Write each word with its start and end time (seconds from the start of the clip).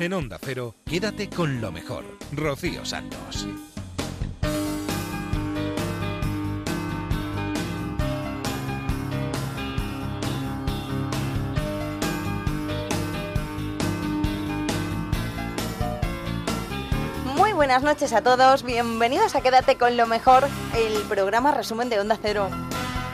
En 0.00 0.14
Onda 0.14 0.38
Cero, 0.40 0.76
quédate 0.86 1.28
con 1.28 1.60
lo 1.60 1.70
mejor. 1.72 2.06
Rocío 2.32 2.86
Santos. 2.86 3.46
Muy 17.36 17.52
buenas 17.52 17.82
noches 17.82 18.14
a 18.14 18.22
todos, 18.22 18.62
bienvenidos 18.62 19.36
a 19.36 19.42
Quédate 19.42 19.76
con 19.76 19.98
lo 19.98 20.06
mejor, 20.06 20.48
el 20.74 20.94
programa 21.10 21.50
resumen 21.50 21.90
de 21.90 22.00
Onda 22.00 22.18
Cero. 22.22 22.48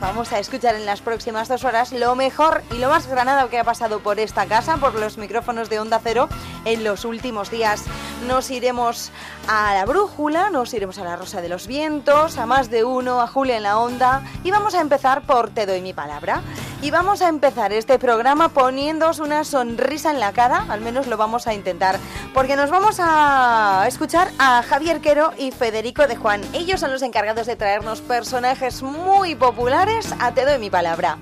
Vamos 0.01 0.31
a 0.33 0.39
escuchar 0.39 0.75
en 0.75 0.85
las 0.85 1.01
próximas 1.01 1.49
dos 1.49 1.65
horas 1.65 1.93
lo 1.93 2.15
mejor 2.15 2.63
y 2.71 2.79
lo 2.79 2.91
más 2.91 3.07
granado 3.07 3.49
que 3.49 3.59
ha 3.59 3.65
pasado 3.65 4.01
por 4.01 4.21
esta 4.21 4.45
casa, 4.45 4.77
por 4.77 4.95
los 4.95 5.17
micrófonos 5.17 5.71
de 5.71 5.81
Onda 5.81 6.01
Cero 6.03 6.29
en 6.67 6.85
los 6.85 7.07
últimos 7.07 7.51
días. 7.51 7.83
Nos 8.27 8.51
iremos 8.51 9.11
a 9.49 9.73
la 9.73 9.87
brújula, 9.87 10.51
nos 10.51 10.75
iremos 10.75 10.99
a 10.99 11.05
la 11.05 11.17
Rosa 11.17 11.41
de 11.41 11.49
los 11.49 11.67
Vientos, 11.67 12.37
a 12.37 12.45
más 12.45 12.69
de 12.69 12.85
uno, 12.85 13.23
a 13.23 13.27
Julia 13.27 13.57
en 13.57 13.63
la 13.63 13.79
Onda 13.79 14.23
y 14.45 14.51
vamos 14.51 14.75
a 14.75 14.83
empezar 14.83 15.23
por 15.23 15.49
Te 15.51 15.65
doy 15.65 15.81
mi 15.81 15.95
palabra. 15.95 16.43
Y 16.87 16.93
vamos 16.93 17.21
a 17.21 17.29
empezar 17.29 17.73
este 17.73 17.99
programa 17.99 18.51
poniéndoos 18.51 19.19
una 19.19 19.43
sonrisa 19.43 20.13
en 20.13 20.21
la 20.21 20.33
cara, 20.33 20.67
al 20.69 20.81
menos 20.81 21.09
lo 21.09 21.17
vamos 21.17 21.49
a 21.49 21.53
intentar, 21.53 21.99
porque 22.33 22.55
nos 22.55 22.71
vamos 22.71 22.99
a 23.01 23.87
escuchar 23.89 24.31
a 24.39 24.63
Javier 24.63 25.01
Quero 25.01 25.33
y 25.37 25.51
Federico 25.51 26.07
de 26.07 26.15
Juan. 26.15 26.43
Ellos 26.53 26.79
son 26.79 26.93
los 26.93 27.03
encargados 27.03 27.49
de 27.49 27.57
traernos 27.57 28.03
personajes 28.03 28.85
muy 28.85 29.35
populares 29.35 30.15
a 30.21 30.33
Te 30.33 30.45
doy 30.45 30.61
mi 30.61 30.71
palabra. 30.71 31.19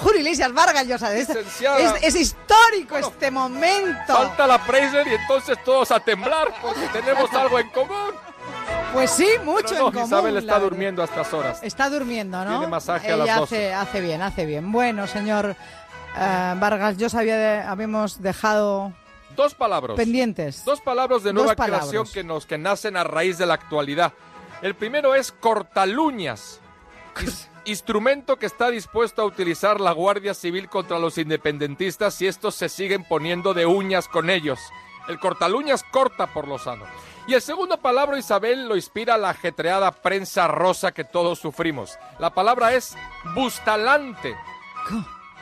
Julio 0.00 0.20
Iglesias 0.20 0.52
Vargas 0.52 0.86
Llosa, 0.86 1.12
es, 1.12 1.30
es, 1.30 1.94
es 2.00 2.14
histórico 2.14 2.96
este 2.96 3.32
momento. 3.32 4.14
Falta 4.14 4.46
la 4.46 4.60
Fraser 4.60 5.04
y 5.08 5.14
entonces 5.14 5.58
todos 5.64 5.90
a 5.90 5.98
temblar 5.98 6.54
porque 6.62 6.86
tenemos 6.92 7.34
algo 7.34 7.58
en 7.58 7.68
común. 7.70 8.27
Pues 8.92 9.10
sí, 9.10 9.26
mucho 9.44 9.68
Pero 9.68 9.80
no, 9.80 9.86
en 9.88 9.92
común. 9.92 10.06
Isabel 10.06 10.36
está 10.38 10.58
durmiendo 10.58 11.02
a 11.02 11.04
estas 11.04 11.32
horas. 11.34 11.60
Está 11.62 11.90
durmiendo, 11.90 12.42
¿no? 12.44 12.50
Tiene 12.52 12.66
masaje 12.68 13.12
a 13.12 13.16
las 13.16 13.28
hace, 13.42 13.72
hace 13.74 14.00
bien, 14.00 14.22
hace 14.22 14.46
bien. 14.46 14.72
Bueno, 14.72 15.06
señor 15.06 15.54
eh, 16.16 16.54
Vargas 16.58 16.96
Llosa, 16.96 17.20
había 17.20 17.36
de- 17.36 17.60
habíamos 17.62 18.20
dejado 18.22 18.92
Dos 19.36 19.54
palabras. 19.54 19.96
pendientes. 19.96 20.64
Dos 20.64 20.80
palabras 20.80 21.22
de 21.22 21.32
nueva 21.32 21.54
palabras. 21.54 21.90
creación 21.90 22.06
que, 22.12 22.24
nos, 22.24 22.46
que 22.46 22.56
nacen 22.58 22.96
a 22.96 23.04
raíz 23.04 23.36
de 23.38 23.46
la 23.46 23.54
actualidad. 23.54 24.12
El 24.62 24.74
primero 24.74 25.14
es 25.14 25.32
cortaluñas. 25.32 26.60
Instrumento 27.66 28.36
que 28.38 28.46
está 28.46 28.70
dispuesto 28.70 29.20
a 29.20 29.26
utilizar 29.26 29.80
la 29.80 29.92
Guardia 29.92 30.32
Civil 30.32 30.70
contra 30.70 30.98
los 30.98 31.18
independentistas 31.18 32.14
si 32.14 32.26
estos 32.26 32.54
se 32.54 32.70
siguen 32.70 33.04
poniendo 33.04 33.52
de 33.52 33.66
uñas 33.66 34.08
con 34.08 34.30
ellos. 34.30 34.58
El 35.08 35.18
cortaluñas 35.20 35.84
corta 35.84 36.26
por 36.28 36.48
lo 36.48 36.58
sano. 36.58 36.84
Y 37.28 37.34
el 37.34 37.42
segundo 37.42 37.76
palabra, 37.76 38.18
Isabel, 38.18 38.66
lo 38.66 38.74
inspira 38.74 39.18
la 39.18 39.28
ajetreada 39.28 39.92
prensa 39.92 40.48
rosa 40.48 40.92
que 40.92 41.04
todos 41.04 41.38
sufrimos. 41.38 41.98
La 42.18 42.32
palabra 42.32 42.72
es 42.72 42.96
bustalante. 43.34 44.34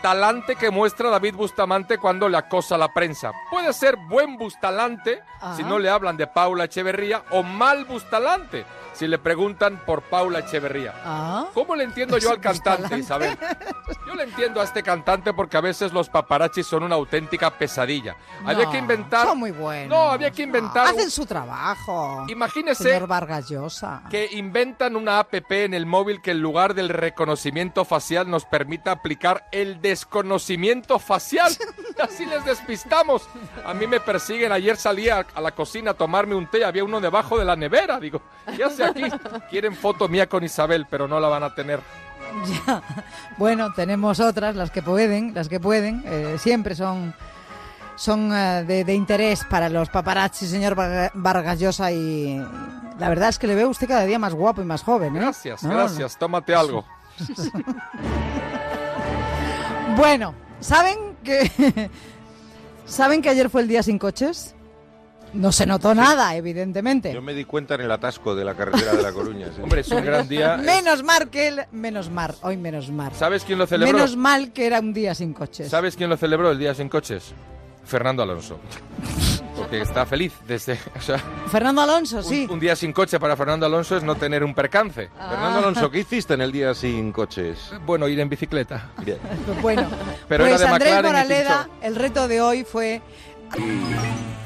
Talante 0.02 0.56
que 0.56 0.70
muestra 0.70 1.10
David 1.10 1.34
Bustamante 1.34 1.98
cuando 1.98 2.28
le 2.28 2.36
acosa 2.36 2.76
a 2.76 2.78
la 2.78 2.92
prensa. 2.92 3.32
Puede 3.50 3.72
ser 3.72 3.96
buen 3.96 4.36
Bustalante 4.36 5.22
si 5.56 5.62
no 5.62 5.78
le 5.78 5.90
hablan 5.90 6.16
de 6.16 6.26
Paula 6.26 6.64
Echeverría 6.64 7.24
o 7.30 7.42
mal 7.42 7.84
Bustalante 7.84 8.64
si 8.92 9.06
le 9.06 9.18
preguntan 9.18 9.82
por 9.84 10.02
Paula 10.02 10.38
Echeverría. 10.38 10.94
Ah, 11.04 11.46
¿Cómo 11.52 11.76
le 11.76 11.84
entiendo 11.84 12.16
yo 12.18 12.30
al 12.30 12.40
cantante. 12.40 12.98
Isabel? 12.98 13.36
Yo 14.06 14.14
le 14.14 14.22
entiendo 14.22 14.60
a 14.60 14.64
este 14.64 14.82
cantante 14.82 15.34
porque 15.34 15.56
a 15.56 15.60
veces 15.60 15.92
los 15.92 16.08
paparachis 16.08 16.66
son 16.66 16.82
una 16.82 16.94
auténtica 16.94 17.50
pesadilla. 17.50 18.16
había 18.44 18.70
que 18.70 18.78
inventar... 18.78 19.26
Son 19.26 19.38
muy 19.38 19.50
buenos. 19.50 19.88
No, 19.88 20.10
había 20.10 20.30
que 20.30 20.44
inventar... 20.44 20.86
Hacen 20.88 21.10
su 21.10 21.26
trabajo. 21.26 22.24
Imagínese 22.28 22.84
Señor 22.84 23.06
Vargas 23.06 23.48
Llosa. 23.50 24.02
que 24.08 24.28
inventan 24.32 24.96
una 24.96 25.18
app 25.18 25.34
en 25.50 25.74
el 25.74 25.84
móvil 25.86 26.22
que 26.22 26.30
en 26.30 26.40
lugar 26.40 26.74
del 26.74 26.88
reconocimiento 26.88 27.84
facial 27.84 28.30
nos 28.30 28.44
permita 28.44 28.92
aplicar 28.92 29.46
el 29.52 29.80
desconocimiento 29.88 30.98
facial. 30.98 31.52
Así 32.00 32.26
les 32.26 32.44
despistamos. 32.44 33.28
A 33.64 33.72
mí 33.74 33.86
me 33.86 34.00
persiguen. 34.00 34.52
Ayer 34.52 34.76
salí 34.76 35.08
a, 35.08 35.26
a 35.34 35.40
la 35.40 35.52
cocina 35.52 35.92
a 35.92 35.94
tomarme 35.94 36.34
un 36.34 36.46
té. 36.46 36.64
Había 36.64 36.84
uno 36.84 37.00
debajo 37.00 37.38
de 37.38 37.44
la 37.44 37.56
nevera. 37.56 37.98
Digo, 38.00 38.20
¿qué 38.56 38.64
hace 38.64 38.84
aquí? 38.84 39.04
Quieren 39.50 39.74
foto 39.74 40.08
mía 40.08 40.28
con 40.28 40.44
Isabel, 40.44 40.86
pero 40.90 41.08
no 41.08 41.18
la 41.20 41.28
van 41.28 41.42
a 41.42 41.54
tener. 41.54 41.80
Ya. 42.66 42.82
Bueno, 43.38 43.72
tenemos 43.72 44.20
otras, 44.20 44.56
las 44.56 44.70
que 44.70 44.82
pueden, 44.82 45.32
las 45.32 45.48
que 45.48 45.58
pueden, 45.60 46.02
eh, 46.04 46.36
siempre 46.38 46.74
son 46.74 47.14
son 47.94 48.30
eh, 48.34 48.62
de, 48.66 48.84
de 48.84 48.94
interés 48.94 49.42
para 49.44 49.70
los 49.70 49.88
paparazzi, 49.88 50.46
señor 50.46 50.74
Varga- 50.74 51.10
Vargas 51.14 51.58
Llosa, 51.58 51.90
y 51.92 52.36
la 52.98 53.08
verdad 53.08 53.30
es 53.30 53.38
que 53.38 53.46
le 53.46 53.54
veo 53.54 53.68
a 53.68 53.70
usted 53.70 53.88
cada 53.88 54.04
día 54.04 54.18
más 54.18 54.34
guapo 54.34 54.60
y 54.60 54.66
más 54.66 54.82
joven. 54.82 55.16
¿eh? 55.16 55.20
Gracias, 55.20 55.62
No, 55.62 55.70
gracias. 55.70 56.18
Tómate 56.18 56.54
algo. 56.54 56.84
No. 59.96 60.02
Bueno, 60.02 60.34
¿saben 60.60 61.16
que 61.24 61.50
saben 62.86 63.22
que 63.22 63.28
ayer 63.30 63.50
fue 63.50 63.62
el 63.62 63.68
día 63.68 63.82
sin 63.82 63.98
coches? 63.98 64.54
No 65.32 65.52
se 65.52 65.66
notó 65.66 65.94
nada, 65.94 66.34
evidentemente. 66.34 67.12
Yo 67.12 67.20
me 67.20 67.34
di 67.34 67.44
cuenta 67.44 67.74
en 67.74 67.82
el 67.82 67.90
atasco 67.90 68.34
de 68.34 68.44
la 68.44 68.54
carretera 68.54 68.94
de 68.94 69.02
La 69.02 69.12
Coruña. 69.12 69.48
sí. 69.54 69.60
Hombre, 69.60 69.80
es 69.80 69.90
un 69.90 70.04
gran 70.04 70.28
día. 70.28 70.56
Menos 70.64 71.02
mal 71.02 71.28
que 71.28 71.48
él, 71.48 71.60
menos 71.72 72.08
mal, 72.10 72.34
hoy 72.42 72.56
menos 72.56 72.90
mal. 72.90 73.12
¿Sabes 73.12 73.44
quién 73.44 73.58
lo 73.58 73.66
celebró? 73.66 73.92
Menos 73.92 74.16
mal 74.16 74.52
que 74.52 74.66
era 74.66 74.80
un 74.80 74.94
día 74.94 75.14
sin 75.14 75.34
coches. 75.34 75.68
¿Sabes 75.68 75.96
quién 75.96 76.08
lo 76.08 76.16
celebró 76.16 76.50
el 76.50 76.58
día 76.58 76.74
sin 76.74 76.88
coches? 76.88 77.34
Fernando 77.84 78.22
Alonso. 78.22 78.58
Porque 79.66 79.82
está 79.82 80.06
feliz 80.06 80.32
desde... 80.46 80.78
O 80.96 81.00
sea, 81.00 81.18
Fernando 81.50 81.82
Alonso, 81.82 82.18
un- 82.18 82.24
sí. 82.24 82.46
un, 82.48 82.60
día 82.60 82.74
sin 82.76 82.92
coche 82.92 83.18
para 83.18 83.36
Fernando 83.36 83.66
Alonso 83.66 83.96
es 83.96 84.02
no 84.02 84.14
tener 84.14 84.42
un 84.44 84.54
percance. 84.54 85.10
Ah. 85.18 85.30
Fernando 85.30 85.58
Alonso, 85.58 85.90
¿qué 85.90 86.00
hiciste 86.00 86.34
en 86.34 86.40
el 86.40 86.52
día 86.52 86.74
sin 86.74 87.12
coches? 87.12 87.72
Bueno, 87.84 88.08
ir 88.08 88.18
en 88.20 88.28
bicicleta. 88.28 88.90
Bien. 89.04 89.18
Bueno, 89.62 89.88
Pero 90.28 90.44
pues 90.44 90.60
era 90.60 90.68
de 90.68 90.74
Andrés 90.74 91.02
Moraleda, 91.02 91.68
el 91.82 91.96
reto 91.96 92.28
de 92.28 92.40
hoy 92.40 92.64
fue 92.64 93.00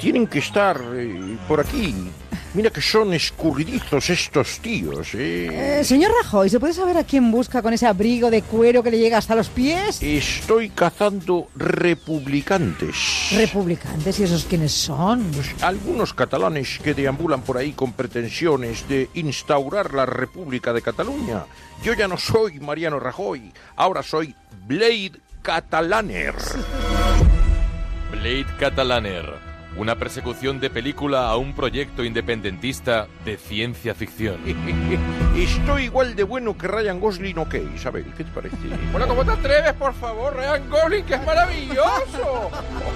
Tienen 0.00 0.26
que 0.26 0.38
estar 0.38 0.80
eh, 0.94 1.36
por 1.48 1.60
aquí. 1.60 2.10
Mira 2.52 2.70
que 2.70 2.80
son 2.80 3.14
escurridizos 3.14 4.10
estos 4.10 4.58
tíos, 4.58 5.14
¿eh? 5.14 5.78
Eh, 5.80 5.84
señor 5.84 6.10
Rajoy, 6.20 6.50
¿se 6.50 6.58
puede 6.58 6.74
saber 6.74 6.98
a 6.98 7.04
quién 7.04 7.30
busca 7.30 7.62
con 7.62 7.72
ese 7.72 7.86
abrigo 7.86 8.28
de 8.28 8.42
cuero 8.42 8.82
que 8.82 8.90
le 8.90 8.98
llega 8.98 9.18
hasta 9.18 9.36
los 9.36 9.48
pies? 9.48 10.02
Estoy 10.02 10.70
cazando 10.70 11.48
republicantes. 11.54 13.28
Republicantes, 13.36 14.18
¿y 14.18 14.24
esos 14.24 14.44
quiénes 14.46 14.72
son? 14.72 15.30
Algunos 15.60 16.12
catalanes 16.12 16.80
que 16.82 16.92
deambulan 16.92 17.42
por 17.42 17.56
ahí 17.56 17.70
con 17.70 17.92
pretensiones 17.92 18.88
de 18.88 19.08
instaurar 19.14 19.94
la 19.94 20.06
República 20.06 20.72
de 20.72 20.82
Cataluña. 20.82 21.44
Yo 21.84 21.94
ya 21.94 22.08
no 22.08 22.18
soy 22.18 22.58
Mariano 22.58 22.98
Rajoy, 22.98 23.52
ahora 23.76 24.02
soy 24.02 24.34
Blade 24.66 25.20
Catalaner. 25.42 26.34
Blade 28.10 28.46
Catalaner. 28.58 29.49
Una 29.76 29.94
persecución 29.94 30.58
de 30.58 30.68
película 30.68 31.28
a 31.28 31.36
un 31.36 31.54
proyecto 31.54 32.02
independentista 32.02 33.06
de 33.24 33.36
ciencia 33.36 33.94
ficción. 33.94 34.38
Estoy 35.36 35.84
igual 35.84 36.16
de 36.16 36.24
bueno 36.24 36.58
que 36.58 36.66
Ryan 36.66 36.98
Gosling, 36.98 37.38
ok, 37.38 37.54
Isabel, 37.76 38.04
¿qué 38.16 38.24
te 38.24 38.30
parece? 38.30 38.56
Bueno, 38.90 39.06
¿cómo 39.06 39.24
te 39.24 39.30
atreves, 39.30 39.72
por 39.74 39.94
favor, 39.94 40.34
Ryan 40.34 40.68
Gosling, 40.68 41.04
que 41.04 41.14
es 41.14 41.24
maravilloso? 41.24 42.50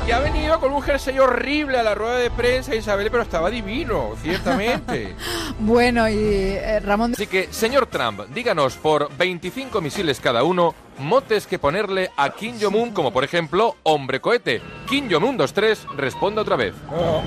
Que 0.05 0.13
ha 0.13 0.19
venido 0.19 0.59
con 0.59 0.73
un 0.73 0.83
jersey 0.83 1.19
horrible 1.19 1.79
a 1.79 1.85
la 1.85 1.95
rueda 1.95 2.17
de 2.17 2.31
prensa, 2.31 2.75
Isabel, 2.75 3.09
pero 3.11 3.23
estaba 3.23 3.51
divino, 3.51 4.15
ciertamente. 4.21 5.15
Bueno, 5.57 6.09
y 6.09 6.17
eh, 6.19 6.81
Ramón... 6.81 7.13
Así 7.13 7.29
que, 7.29 7.49
señor 7.53 7.87
Trump, 7.87 8.23
díganos 8.35 8.77
por 8.77 9.09
25 9.17 9.81
misiles 9.81 10.19
cada 10.19 10.43
uno, 10.43 10.75
motes 10.99 11.47
que 11.47 11.59
ponerle 11.59 12.11
a 12.17 12.31
Kim 12.31 12.57
Jong-un, 12.61 12.93
como 12.93 13.13
por 13.13 13.25
ejemplo, 13.25 13.77
hombre 13.83 14.21
cohete. 14.21 14.61
Kim 14.89 15.09
Jong-un 15.11 15.37
23, 15.37 15.87
responda 15.97 16.43
otra 16.43 16.57
vez. 16.57 16.75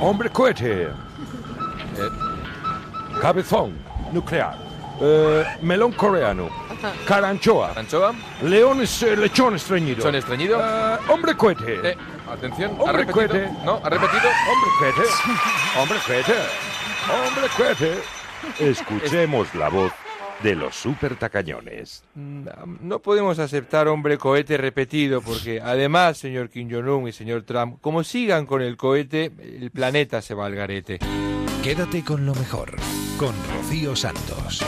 hombre 0.01 0.29
cohete. 0.29 0.83
Eh, 0.83 0.89
Cabezón 3.21 3.73
nuclear. 4.11 4.55
Eh, 5.01 5.43
melón 5.61 5.91
coreano. 5.91 6.49
Caranchoa. 7.07 7.73
¿Anchoa? 7.75 8.13
Leones, 8.43 9.01
eh, 9.03 9.15
lechón 9.17 9.55
estreñido. 9.55 10.01
¿Son 10.03 10.13
estreñido? 10.15 10.59
Eh, 10.63 10.97
hombre 11.09 11.35
cohete. 11.35 11.89
Eh, 11.91 11.97
atención, 12.31 12.71
¿ha 12.79 12.83
Hombre 12.83 13.03
repetido? 13.05 13.13
cohete. 13.27 13.49
¿No? 13.65 13.81
¿Ha 13.83 13.89
repetido? 13.89 14.29
Hombre 14.51 14.69
cohete. 14.79 15.09
Hombre 15.79 15.97
cohete. 16.05 16.33
Hombre 17.27 17.47
cohete. 17.57 18.01
Escuchemos 18.59 19.53
la 19.55 19.69
voz 19.69 19.91
de 20.43 20.55
los 20.55 20.75
super 20.75 21.15
tacañones. 21.15 22.03
Mm, 22.15 22.45
No 22.81 22.99
podemos 22.99 23.39
aceptar 23.39 23.87
hombre 23.87 24.17
cohete 24.17 24.57
repetido 24.57 25.21
porque 25.21 25.61
además, 25.61 26.17
señor 26.17 26.49
Kim 26.49 26.69
Jong-un 26.71 27.07
y 27.07 27.11
señor 27.11 27.43
Trump, 27.43 27.79
como 27.81 28.03
sigan 28.03 28.45
con 28.45 28.61
el 28.61 28.77
cohete, 28.77 29.31
el 29.39 29.71
planeta 29.71 30.21
se 30.21 30.33
va 30.33 30.45
al 30.45 30.55
garete. 30.55 30.99
Quédate 31.63 32.03
con 32.03 32.25
lo 32.25 32.33
mejor, 32.35 32.75
con 33.17 33.33
Rocío 33.55 33.95
Santos. 33.95 34.63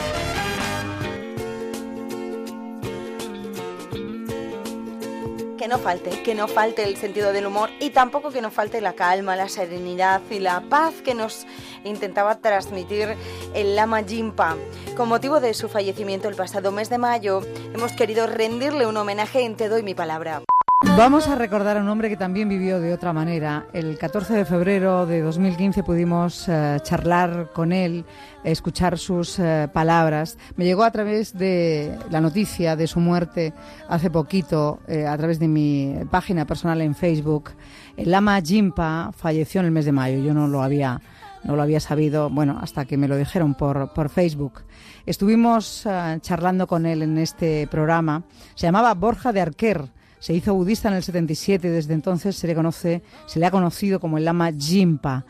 No 5.69 5.77
falte, 5.77 6.23
que 6.23 6.35
no 6.35 6.47
falte 6.47 6.83
el 6.83 6.97
sentido 6.97 7.31
del 7.31 7.45
humor 7.45 7.69
y 7.79 7.91
tampoco 7.91 8.31
que 8.31 8.41
no 8.41 8.49
falte 8.49 8.81
la 8.81 8.93
calma, 8.93 9.35
la 9.35 9.47
serenidad 9.47 10.19
y 10.29 10.39
la 10.39 10.61
paz 10.61 10.95
que 11.03 11.13
nos 11.13 11.45
intentaba 11.85 12.39
transmitir 12.41 13.15
el 13.53 13.75
Lama 13.75 14.03
Jimpa. 14.03 14.57
Con 14.97 15.07
motivo 15.07 15.39
de 15.39 15.53
su 15.53 15.69
fallecimiento 15.69 16.27
el 16.27 16.35
pasado 16.35 16.71
mes 16.71 16.89
de 16.89 16.97
mayo, 16.97 17.41
hemos 17.73 17.93
querido 17.93 18.25
rendirle 18.25 18.87
un 18.87 18.97
homenaje 18.97 19.43
en 19.43 19.55
Te 19.55 19.69
doy 19.69 19.83
mi 19.83 19.93
palabra. 19.93 20.41
Vamos 20.81 21.27
a 21.27 21.35
recordar 21.35 21.75
a 21.75 21.81
un 21.81 21.89
hombre 21.89 22.07
que 22.07 22.15
también 22.15 22.47
vivió 22.47 22.79
de 22.79 22.93
otra 22.93 23.11
manera. 23.11 23.65
El 23.73 23.97
14 23.97 24.33
de 24.33 24.45
febrero 24.45 25.05
de 25.05 25.19
2015 25.19 25.83
pudimos 25.83 26.47
eh, 26.47 26.77
charlar 26.83 27.51
con 27.53 27.73
él, 27.73 28.05
escuchar 28.45 28.97
sus 28.97 29.39
eh, 29.39 29.67
palabras. 29.73 30.37
Me 30.55 30.63
llegó 30.63 30.85
a 30.85 30.91
través 30.91 31.37
de 31.37 31.99
la 32.09 32.21
noticia 32.21 32.77
de 32.77 32.87
su 32.87 33.01
muerte 33.01 33.53
hace 33.89 34.09
poquito, 34.09 34.79
eh, 34.87 35.05
a 35.05 35.17
través 35.17 35.37
de 35.37 35.49
mi 35.49 35.95
página 36.09 36.45
personal 36.45 36.79
en 36.79 36.95
Facebook. 36.95 37.49
El 37.97 38.11
Lama 38.11 38.39
Jimpa 38.41 39.11
falleció 39.13 39.59
en 39.59 39.65
el 39.65 39.73
mes 39.73 39.83
de 39.83 39.91
mayo. 39.91 40.19
Yo 40.19 40.33
no 40.33 40.47
lo 40.47 40.63
había, 40.63 41.01
no 41.43 41.57
lo 41.57 41.61
había 41.61 41.81
sabido, 41.81 42.29
bueno, 42.29 42.57
hasta 42.61 42.85
que 42.85 42.95
me 42.95 43.09
lo 43.09 43.17
dijeron 43.17 43.53
por, 43.53 43.91
por 43.91 44.07
Facebook. 44.07 44.61
Estuvimos 45.05 45.85
charlando 46.21 46.67
con 46.67 46.85
él 46.85 47.01
en 47.01 47.17
este 47.17 47.67
programa. 47.67 48.23
Se 48.55 48.67
llamaba 48.67 48.93
Borja 48.93 49.33
de 49.33 49.41
Arquer 49.41 49.98
se 50.19 50.33
hizo 50.33 50.53
budista 50.53 50.89
en 50.89 50.95
el 50.95 51.03
77 51.03 51.67
y 51.67 51.71
desde 51.71 51.93
entonces 51.93 52.35
se 52.35 52.47
le 52.47 52.55
conoce, 52.55 53.01
se 53.25 53.39
le 53.39 53.45
ha 53.45 53.51
conocido 53.51 53.99
como 53.99 54.17
el 54.17 54.25
Lama 54.25 54.51
Jimpa. 54.51 55.25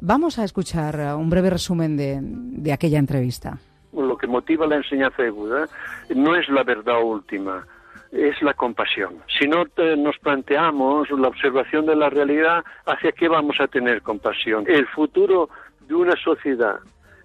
Vamos 0.00 0.38
a 0.38 0.44
escuchar 0.44 1.16
un 1.16 1.30
breve 1.30 1.50
resumen 1.50 1.96
de, 1.96 2.18
de 2.22 2.72
aquella 2.72 2.98
entrevista. 2.98 3.58
Lo 3.92 4.16
que 4.18 4.26
motiva 4.26 4.66
la 4.66 4.76
enseñanza 4.76 5.22
de 5.22 5.30
Buda 5.30 5.66
no 6.14 6.36
es 6.36 6.48
la 6.50 6.64
verdad 6.64 7.02
última, 7.02 7.66
es 8.12 8.40
la 8.42 8.54
compasión. 8.54 9.22
Si 9.38 9.48
no 9.48 9.64
nos 9.96 10.18
planteamos 10.18 11.10
la 11.10 11.28
observación 11.28 11.86
de 11.86 11.96
la 11.96 12.10
realidad, 12.10 12.64
¿hacia 12.84 13.12
qué 13.12 13.28
vamos 13.28 13.60
a 13.60 13.68
tener 13.68 14.02
compasión? 14.02 14.64
El 14.68 14.86
futuro 14.88 15.48
de 15.88 15.94
una 15.94 16.16
sociedad 16.16 16.76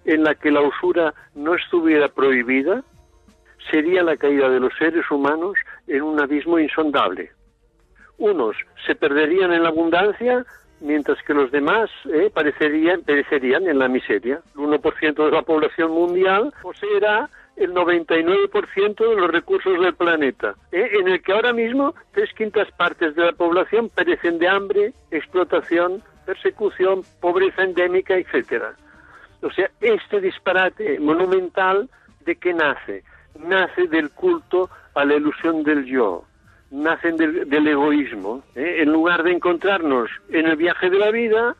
en 0.04 0.24
la 0.24 0.34
que 0.34 0.50
la 0.50 0.62
usura 0.62 1.14
no 1.34 1.54
estuviera 1.54 2.08
prohibida 2.08 2.82
sería 3.70 4.02
la 4.02 4.16
caída 4.16 4.48
de 4.48 4.60
los 4.60 4.72
seres 4.78 5.08
humanos 5.10 5.54
en 5.86 6.02
un 6.02 6.20
abismo 6.20 6.58
insondable. 6.58 7.30
Unos 8.18 8.56
se 8.86 8.94
perderían 8.94 9.52
en 9.52 9.62
la 9.62 9.70
abundancia, 9.70 10.44
mientras 10.80 11.18
que 11.22 11.34
los 11.34 11.50
demás 11.50 11.90
eh, 12.12 12.30
parecerían, 12.32 13.02
perecerían 13.02 13.66
en 13.66 13.78
la 13.78 13.88
miseria. 13.88 14.40
El 14.54 14.62
1% 14.62 15.24
de 15.24 15.30
la 15.30 15.42
población 15.42 15.90
mundial 15.92 16.52
poseerá 16.62 17.28
el 17.56 17.74
99% 17.74 18.96
de 18.96 19.16
los 19.16 19.30
recursos 19.30 19.78
del 19.78 19.94
planeta, 19.94 20.54
eh, 20.70 20.88
en 21.00 21.08
el 21.08 21.22
que 21.22 21.32
ahora 21.32 21.52
mismo 21.52 21.94
tres 22.12 22.30
quintas 22.34 22.70
partes 22.72 23.14
de 23.14 23.26
la 23.26 23.32
población 23.32 23.90
perecen 23.90 24.38
de 24.38 24.48
hambre, 24.48 24.92
explotación, 25.10 26.02
persecución, 26.24 27.02
pobreza 27.20 27.62
endémica, 27.62 28.16
etcétera. 28.16 28.74
O 29.42 29.50
sea, 29.50 29.70
este 29.80 30.20
disparate 30.20 30.98
monumental 31.00 31.90
de 32.20 32.36
qué 32.36 32.54
nace? 32.54 33.02
Nace 33.38 33.88
del 33.88 34.10
culto 34.10 34.70
a 34.94 35.04
la 35.04 35.14
ilusión 35.14 35.62
del 35.62 35.84
yo, 35.84 36.24
nacen 36.70 37.16
del, 37.16 37.68
egoísmo. 37.68 38.42
¿eh? 38.54 38.78
En 38.80 38.92
lugar 38.92 39.22
de 39.22 39.32
encontrarnos 39.32 40.10
en 40.30 40.46
el 40.46 40.56
viaje 40.56 40.90
de 40.90 40.98
la 40.98 41.10
vida, 41.10 41.56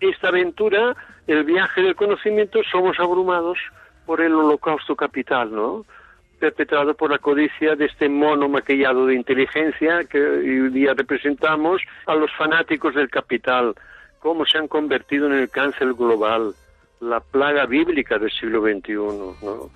esta 0.00 0.28
aventura, 0.28 0.96
el 1.26 1.44
viaje 1.44 1.82
del 1.82 1.94
conocimiento, 1.94 2.60
somos 2.70 2.98
abrumados 2.98 3.58
por 4.04 4.20
el 4.20 4.34
holocausto 4.34 4.96
capital, 4.96 5.54
¿no? 5.54 5.84
perpetrado 6.38 6.94
por 6.94 7.10
la 7.10 7.18
codicia 7.18 7.76
de 7.76 7.86
este 7.86 8.08
mono 8.08 8.48
maquillado 8.48 9.06
de 9.06 9.14
inteligencia 9.14 10.04
que 10.04 10.20
hoy 10.20 10.68
día 10.70 10.92
representamos 10.94 11.80
a 12.06 12.14
los 12.14 12.30
fanáticos 12.36 12.94
del 12.94 13.08
capital, 13.08 13.74
cómo 14.18 14.44
se 14.44 14.58
han 14.58 14.68
convertido 14.68 15.26
en 15.26 15.32
el 15.32 15.50
cáncer 15.50 15.94
global, 15.94 16.54
la 17.00 17.20
plaga 17.20 17.66
bíblica 17.66 18.18
del 18.18 18.30
siglo 18.30 18.60
XXI. 18.62 18.94
¿no? 18.94 19.70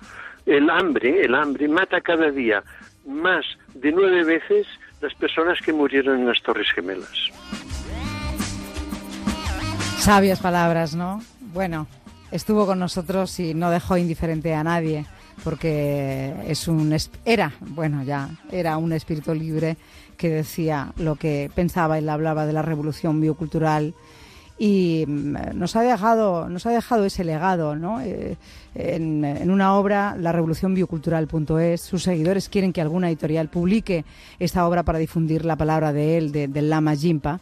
El 0.45 0.69
hambre, 0.69 1.21
el 1.21 1.35
hambre 1.35 1.67
mata 1.67 2.01
cada 2.01 2.29
día 2.31 2.63
más 3.05 3.45
de 3.73 3.91
nueve 3.91 4.23
veces 4.23 4.67
las 5.01 5.13
personas 5.15 5.59
que 5.61 5.73
murieron 5.73 6.19
en 6.19 6.27
las 6.27 6.41
Torres 6.41 6.67
Gemelas. 6.73 7.31
Sabias 9.97 10.39
palabras, 10.39 10.95
¿no? 10.95 11.21
Bueno, 11.53 11.87
estuvo 12.31 12.65
con 12.65 12.79
nosotros 12.79 13.39
y 13.39 13.53
no 13.53 13.69
dejó 13.69 13.97
indiferente 13.97 14.53
a 14.53 14.63
nadie 14.63 15.05
porque 15.43 16.33
es 16.47 16.67
un 16.67 16.95
era, 17.25 17.51
bueno, 17.59 18.03
ya 18.03 18.29
era 18.51 18.77
un 18.77 18.93
espíritu 18.93 19.33
libre 19.33 19.77
que 20.17 20.29
decía 20.29 20.93
lo 20.97 21.15
que 21.15 21.49
pensaba, 21.53 21.97
él 21.97 22.09
hablaba 22.09 22.45
de 22.45 22.53
la 22.53 22.61
revolución 22.61 23.19
biocultural 23.21 23.93
y 24.61 25.05
mm, 25.07 25.57
nos 25.57 25.75
ha 25.75 25.81
dejado 25.81 26.47
nos 26.47 26.67
ha 26.67 26.69
dejado 26.69 27.03
ese 27.05 27.23
legado, 27.23 27.75
¿no? 27.75 27.99
Eh, 27.99 28.37
en, 28.75 29.49
una 29.49 29.73
obra, 29.73 30.15
la 30.15 30.31
revolución 30.31 30.75
biocultural.es. 30.75 31.81
Sus 31.81 32.03
seguidores 32.03 32.47
quieren 32.47 32.71
que 32.71 32.79
alguna 32.79 33.09
editorial 33.09 33.49
publique 33.49 34.05
esta 34.37 34.67
obra 34.67 34.83
para 34.83 34.99
difundir 34.99 35.45
la 35.45 35.55
palabra 35.55 35.91
de 35.91 36.17
él, 36.17 36.31
del 36.31 36.69
Lama 36.69 36.95
Jimpa. 36.95 37.39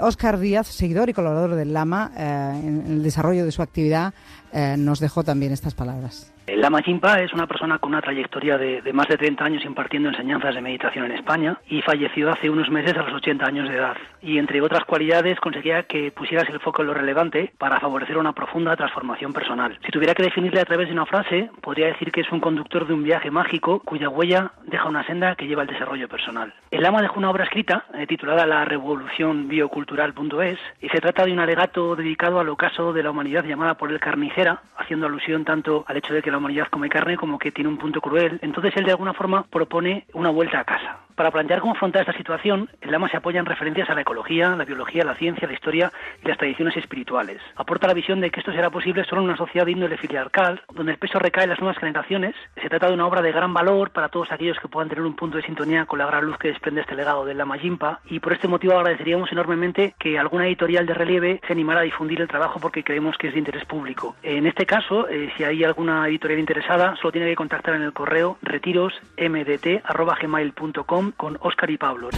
Oscar 0.00 0.36
eh, 0.36 0.40
Díaz, 0.40 0.68
seguidor 0.68 1.08
y 1.10 1.14
colaborador 1.14 1.56
del 1.56 1.72
Lama, 1.72 2.12
eh, 2.16 2.60
en, 2.64 2.84
el 2.86 3.02
desarrollo 3.02 3.44
de 3.44 3.50
su 3.50 3.60
actividad, 3.60 4.14
eh, 4.52 4.76
nos 4.78 5.00
dejó 5.00 5.24
también 5.24 5.52
estas 5.52 5.74
palabras. 5.74 6.31
El 6.44 6.60
Lama 6.60 6.82
Jimpa 6.82 7.20
es 7.20 7.32
una 7.32 7.46
persona 7.46 7.78
con 7.78 7.92
una 7.92 8.02
trayectoria 8.02 8.58
de, 8.58 8.82
más 8.92 9.06
de 9.06 9.16
30 9.16 9.44
años 9.44 9.64
impartiendo 9.64 10.08
enseñanzas 10.08 10.56
de 10.56 10.60
meditación 10.60 11.04
en 11.04 11.12
España 11.12 11.56
y 11.68 11.82
falleció 11.82 12.30
hace 12.30 12.50
unos 12.50 12.68
meses 12.68 12.96
a 12.96 13.02
los 13.02 13.14
80 13.14 13.46
años 13.46 13.68
de 13.68 13.76
edad. 13.76 13.96
Y 14.20 14.38
entre 14.38 14.60
otras 14.60 14.84
cualidades 14.84 15.38
conseguía 15.38 15.84
que 15.84 16.10
pusieras 16.10 16.48
el 16.48 16.58
foco 16.58 16.82
en 16.82 16.88
lo 16.88 16.94
relevante 16.94 17.52
para 17.58 17.78
favorecer 17.78 18.18
una 18.18 18.32
profunda 18.32 18.74
transformación 18.74 19.32
personal. 19.32 19.78
Si 19.84 19.92
tuviera 19.92 20.14
que 20.14 20.24
definirle 20.24 20.60
a 20.60 20.64
través 20.64 20.88
de 20.88 20.94
una 20.94 21.06
frase, 21.06 21.48
podría 21.60 21.86
decir 21.86 22.10
que 22.10 22.22
es 22.22 22.32
un 22.32 22.40
conductor 22.40 22.88
de 22.88 22.94
un 22.94 23.04
viaje 23.04 23.30
mágico 23.30 23.78
cuya 23.78 24.08
huella 24.08 24.50
deja 24.64 24.88
una 24.88 25.06
senda 25.06 25.36
que 25.36 25.46
lleva 25.46 25.62
al 25.62 25.68
desarrollo 25.68 26.08
personal. 26.08 26.52
El 26.72 26.82
Lama 26.82 27.02
dejó 27.02 27.20
una 27.20 27.30
obra 27.30 27.44
escrita 27.44 27.84
eh, 27.94 28.06
titulada 28.08 28.46
La 28.46 28.64
revolución 28.64 29.46
biocultural.es 29.46 30.58
y 30.80 30.88
se 30.88 31.00
trata 31.00 31.24
de 31.24 31.32
un 31.32 31.38
alegato 31.38 31.94
dedicado 31.94 32.40
al 32.40 32.48
ocaso 32.48 32.92
de 32.92 33.04
la 33.04 33.10
humanidad 33.10 33.44
llamada 33.44 33.74
por 33.74 33.92
el 33.92 34.00
carnicera, 34.00 34.62
haciendo 34.76 35.06
alusión 35.06 35.44
tanto 35.44 35.84
al 35.86 35.96
hecho 35.98 36.12
de 36.12 36.22
que 36.22 36.31
la 36.32 36.38
humanidad 36.38 36.68
come 36.70 36.88
carne 36.88 37.16
como 37.16 37.38
que 37.38 37.52
tiene 37.52 37.70
un 37.70 37.78
punto 37.78 38.00
cruel. 38.00 38.38
Entonces 38.42 38.72
él 38.76 38.84
de 38.84 38.90
alguna 38.90 39.14
forma 39.14 39.44
propone 39.44 40.06
una 40.12 40.30
vuelta 40.30 40.60
a 40.60 40.64
casa. 40.64 40.98
Para 41.14 41.30
plantear 41.30 41.60
cómo 41.60 41.74
afrontar 41.74 42.02
esta 42.02 42.16
situación, 42.16 42.70
el 42.80 42.90
Lama 42.90 43.08
se 43.08 43.16
apoya 43.16 43.38
en 43.38 43.46
referencias 43.46 43.88
a 43.90 43.94
la 43.94 44.00
ecología, 44.00 44.56
la 44.56 44.64
biología, 44.64 45.04
la 45.04 45.14
ciencia, 45.14 45.46
la 45.46 45.54
historia 45.54 45.92
y 46.24 46.28
las 46.28 46.38
tradiciones 46.38 46.76
espirituales. 46.76 47.38
Aporta 47.56 47.86
la 47.86 47.94
visión 47.94 48.20
de 48.20 48.30
que 48.30 48.40
esto 48.40 48.52
será 48.52 48.70
posible 48.70 49.04
solo 49.04 49.20
en 49.20 49.28
una 49.28 49.36
sociedad 49.36 49.66
de 49.66 49.72
índole 49.72 49.98
filiarcal, 49.98 50.62
donde 50.72 50.92
el 50.92 50.98
peso 50.98 51.18
recae 51.18 51.44
en 51.44 51.50
las 51.50 51.60
nuevas 51.60 51.78
generaciones. 51.78 52.34
Se 52.60 52.68
trata 52.68 52.88
de 52.88 52.94
una 52.94 53.06
obra 53.06 53.20
de 53.20 53.30
gran 53.30 53.52
valor 53.52 53.90
para 53.90 54.08
todos 54.08 54.32
aquellos 54.32 54.58
que 54.58 54.68
puedan 54.68 54.88
tener 54.88 55.04
un 55.04 55.14
punto 55.14 55.36
de 55.36 55.42
sintonía 55.42 55.84
con 55.84 55.98
la 55.98 56.06
gran 56.06 56.24
luz 56.24 56.38
que 56.38 56.48
desprende 56.48 56.80
este 56.80 56.96
legado 56.96 57.24
del 57.24 57.38
Lama 57.38 57.58
Jimpa 57.58 58.00
y 58.06 58.20
por 58.20 58.32
este 58.32 58.48
motivo 58.48 58.74
agradeceríamos 58.74 59.30
enormemente 59.32 59.94
que 59.98 60.18
alguna 60.18 60.46
editorial 60.46 60.86
de 60.86 60.94
relieve 60.94 61.40
se 61.46 61.52
animara 61.52 61.80
a 61.80 61.84
difundir 61.84 62.20
el 62.20 62.28
trabajo 62.28 62.58
porque 62.58 62.82
creemos 62.82 63.18
que 63.18 63.28
es 63.28 63.34
de 63.34 63.38
interés 63.38 63.64
público. 63.66 64.16
En 64.22 64.46
este 64.46 64.64
caso, 64.64 65.08
eh, 65.08 65.30
si 65.36 65.44
hay 65.44 65.62
alguna 65.62 66.08
editorial 66.08 66.21
interesada, 66.30 66.96
solo 66.96 67.12
tiene 67.12 67.28
que 67.28 67.36
contactar 67.36 67.74
en 67.74 67.82
el 67.82 67.92
correo 67.92 68.38
retirosmdt.gmail.com 68.42 71.12
con 71.16 71.38
Oscar 71.40 71.70
y 71.70 71.78
Pablo. 71.78 72.10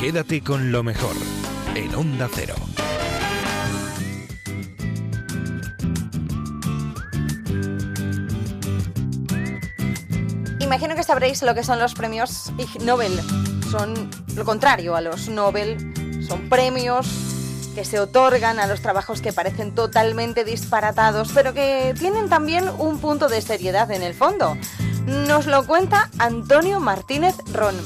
Quédate 0.00 0.42
con 0.42 0.72
lo 0.72 0.82
mejor 0.82 1.14
en 1.74 1.94
Onda 1.94 2.28
Cero. 2.30 2.54
Imagino 10.60 10.94
que 10.94 11.02
sabréis 11.02 11.42
lo 11.42 11.54
que 11.54 11.64
son 11.64 11.78
los 11.78 11.94
premios 11.94 12.52
Ig 12.58 12.82
Nobel. 12.84 13.18
Son 13.70 14.10
lo 14.36 14.44
contrario 14.44 14.94
a 14.94 15.00
los 15.00 15.28
Nobel. 15.28 15.78
Son 16.22 16.48
premios 16.48 17.37
que 17.78 17.84
se 17.84 18.00
otorgan 18.00 18.58
a 18.58 18.66
los 18.66 18.82
trabajos 18.82 19.22
que 19.22 19.32
parecen 19.32 19.72
totalmente 19.72 20.44
disparatados, 20.44 21.30
pero 21.32 21.54
que 21.54 21.94
tienen 21.96 22.28
también 22.28 22.64
un 22.76 22.98
punto 22.98 23.28
de 23.28 23.40
seriedad 23.40 23.88
en 23.92 24.02
el 24.02 24.14
fondo. 24.14 24.56
Nos 25.06 25.46
lo 25.46 25.64
cuenta 25.64 26.10
Antonio 26.18 26.80
Martínez 26.80 27.36
Ron. 27.52 27.76